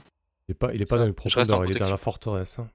Il 0.48 0.52
est 0.52 0.54
pas, 0.54 0.72
il 0.74 0.80
est 0.82 0.86
Ça, 0.86 0.96
pas 0.96 1.00
dans 1.00 1.06
les 1.06 1.12
profondeurs, 1.12 1.64
il 1.66 1.76
est 1.76 1.78
dans 1.80 1.90
la 1.90 1.96
forteresse. 1.96 2.58
hein. 2.58 2.68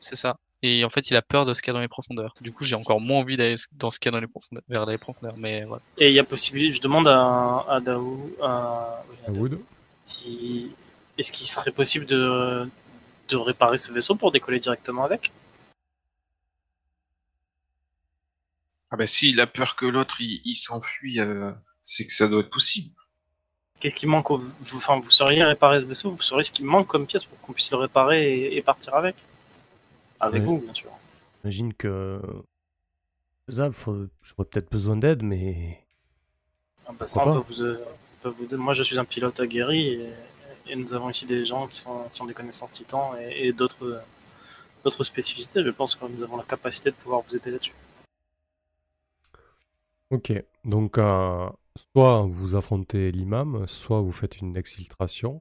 C'est 0.00 0.16
ça. 0.16 0.36
Et 0.62 0.84
en 0.84 0.90
fait, 0.90 1.08
il 1.10 1.16
a 1.16 1.22
peur 1.22 1.46
de 1.46 1.54
ce 1.54 1.62
qu'il 1.62 1.68
y 1.68 1.70
a 1.70 1.74
dans 1.74 1.80
les 1.80 1.86
profondeurs. 1.88 2.34
Du 2.40 2.52
coup, 2.52 2.64
j'ai 2.64 2.74
encore 2.74 3.00
moins 3.00 3.20
envie 3.20 3.36
d'aller 3.36 3.54
dans 3.76 3.92
ce 3.92 4.00
qu'il 4.00 4.10
y 4.10 4.14
a 4.14 4.18
dans 4.18 4.20
les 4.20 4.26
profondeurs, 4.26 4.64
vers 4.68 4.86
les 4.86 4.98
profondeurs. 4.98 5.36
Mais 5.36 5.64
voilà. 5.64 5.82
Et 5.98 6.08
il 6.08 6.14
y 6.14 6.18
a 6.18 6.24
possibilité, 6.24 6.72
je 6.74 6.80
demande 6.80 7.06
à, 7.06 7.64
à 7.68 7.80
Daou, 7.80 8.34
à- 8.42 9.04
oui, 9.08 9.16
à 9.24 9.28
À 9.28 9.32
Daou, 9.32 9.40
Wood 9.42 9.60
si- 10.06 10.72
est-ce 11.16 11.30
qu'il 11.30 11.46
serait 11.46 11.70
possible 11.70 12.06
de, 12.06 12.68
de 13.28 13.36
réparer 13.36 13.76
ce 13.76 13.92
vaisseau 13.92 14.16
pour 14.16 14.32
décoller 14.32 14.58
directement 14.58 15.04
avec? 15.04 15.30
Ah 18.90 18.96
bah 18.96 19.06
s'il 19.06 19.38
a 19.40 19.46
peur 19.46 19.76
que 19.76 19.84
l'autre 19.84 20.20
il, 20.20 20.40
il 20.44 20.56
s'enfuit, 20.56 21.20
euh, 21.20 21.52
c'est 21.82 22.06
que 22.06 22.12
ça 22.12 22.26
doit 22.26 22.40
être 22.40 22.50
possible. 22.50 22.94
Qu'est-ce 23.80 23.94
qui 23.94 24.06
manque 24.06 24.30
au- 24.30 24.38
vous, 24.38 24.76
enfin, 24.78 24.98
vous 24.98 25.10
sauriez 25.10 25.44
réparer 25.44 25.78
ce 25.80 25.84
vaisseau 25.84 26.10
Vous 26.10 26.22
sauriez 26.22 26.42
ce 26.44 26.50
qui 26.52 26.64
manque 26.64 26.88
comme 26.88 27.06
pièce 27.06 27.24
pour 27.24 27.38
qu'on 27.40 27.52
puisse 27.52 27.70
le 27.70 27.76
réparer 27.76 28.22
et, 28.32 28.56
et 28.56 28.62
partir 28.62 28.94
avec? 28.94 29.14
Avec 30.20 30.40
Ouais. 30.42 30.46
vous, 30.48 30.58
bien 30.58 30.74
sûr. 30.74 30.90
J'imagine 31.44 31.72
que. 31.74 32.20
Ça, 33.48 33.70
faut- 33.70 34.06
j'aurais 34.20 34.44
peut-être 34.48 34.70
besoin 34.70 34.96
d'aide, 34.96 35.22
mais. 35.22 35.80
Ah 36.86 36.92
bah, 36.98 37.06
ça, 37.08 37.26
on 37.26 37.32
peut 37.40 37.44
vous, 37.52 37.62
euh. 37.62 37.78
Moi, 38.52 38.74
je 38.74 38.82
suis 38.82 38.98
un 38.98 39.04
pilote 39.04 39.38
aguerri 39.38 39.88
et, 39.94 40.10
et 40.66 40.74
nous 40.76 40.92
avons 40.92 41.08
ici 41.08 41.24
des 41.24 41.44
gens 41.46 41.68
qui, 41.68 41.76
sont, 41.78 42.08
qui 42.12 42.20
ont 42.20 42.26
des 42.26 42.34
connaissances 42.34 42.72
titan 42.72 43.14
et, 43.16 43.46
et 43.46 43.52
d'autres 43.52 44.02
d'autres 44.84 45.04
spécificités. 45.04 45.62
Je 45.64 45.70
pense 45.70 45.94
que 45.94 46.04
nous 46.06 46.22
avons 46.24 46.36
la 46.36 46.42
capacité 46.42 46.90
de 46.90 46.96
pouvoir 46.96 47.22
vous 47.22 47.36
aider 47.36 47.52
là-dessus. 47.52 47.74
Ok, 50.10 50.32
donc 50.68 50.98
euh, 50.98 51.48
soit 51.94 52.22
vous 52.28 52.54
affrontez 52.54 53.10
l'imam, 53.10 53.66
soit 53.66 54.00
vous 54.00 54.12
faites 54.12 54.38
une 54.40 54.56
exfiltration 54.56 55.40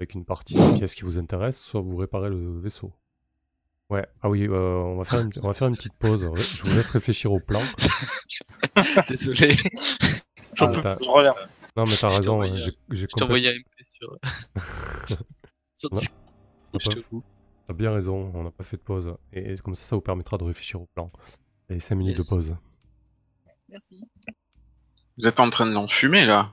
avec 0.00 0.14
une 0.14 0.24
partie 0.24 0.54
des 0.54 0.74
pièces 0.78 0.94
qui 0.96 1.02
vous 1.02 1.18
intéresse, 1.18 1.60
soit 1.62 1.80
vous 1.80 1.96
réparez 1.96 2.28
le 2.30 2.58
vaisseau. 2.58 2.92
Ouais, 3.90 4.06
ah 4.22 4.30
oui, 4.30 4.46
euh, 4.48 4.50
on, 4.78 4.96
va 4.96 5.04
faire 5.04 5.20
une, 5.20 5.30
on 5.42 5.46
va 5.48 5.52
faire 5.52 5.68
une 5.68 5.76
petite 5.76 5.92
pause. 5.94 6.28
Je 6.36 6.64
vous 6.64 6.74
laisse 6.76 6.88
réfléchir 6.90 7.30
au 7.32 7.40
plan. 7.40 7.60
Désolé. 9.08 9.54
Ah, 10.58 10.68
t'as- 10.82 10.96
Je 11.00 11.08
reviens. 11.08 11.34
non, 11.76 11.84
mais 11.86 11.94
t'as 12.00 12.08
raison, 12.08 12.42
j'ai 12.56 12.72
j'ai 12.90 13.02
Je 13.02 13.06
t'ai 13.06 13.22
envoyé 13.24 13.48
complètement- 13.48 14.18
un 14.22 14.28
MP 14.28 15.12
sur. 15.12 15.18
sur 16.72 16.90
te 16.94 17.00
coupe. 17.00 17.24
T'as 17.68 17.74
bien 17.74 17.92
raison, 17.92 18.32
on 18.34 18.42
n'a 18.44 18.50
pas 18.50 18.64
fait 18.64 18.76
de 18.78 18.82
pause. 18.82 19.14
Et, 19.32 19.52
et 19.52 19.56
comme 19.58 19.74
ça, 19.74 19.84
ça 19.84 19.94
vous 19.96 20.02
permettra 20.02 20.38
de 20.38 20.44
réfléchir 20.44 20.80
au 20.80 20.86
plan. 20.94 21.12
Et 21.68 21.78
5 21.78 21.94
minutes 21.94 22.16
Yes. 22.18 22.24
de 22.30 22.34
pause. 22.34 22.56
Merci. 23.68 24.04
Vous 25.18 25.26
êtes 25.26 25.40
en 25.40 25.50
train 25.50 25.66
de 25.66 25.72
l'enfumer 25.72 26.24
là 26.24 26.50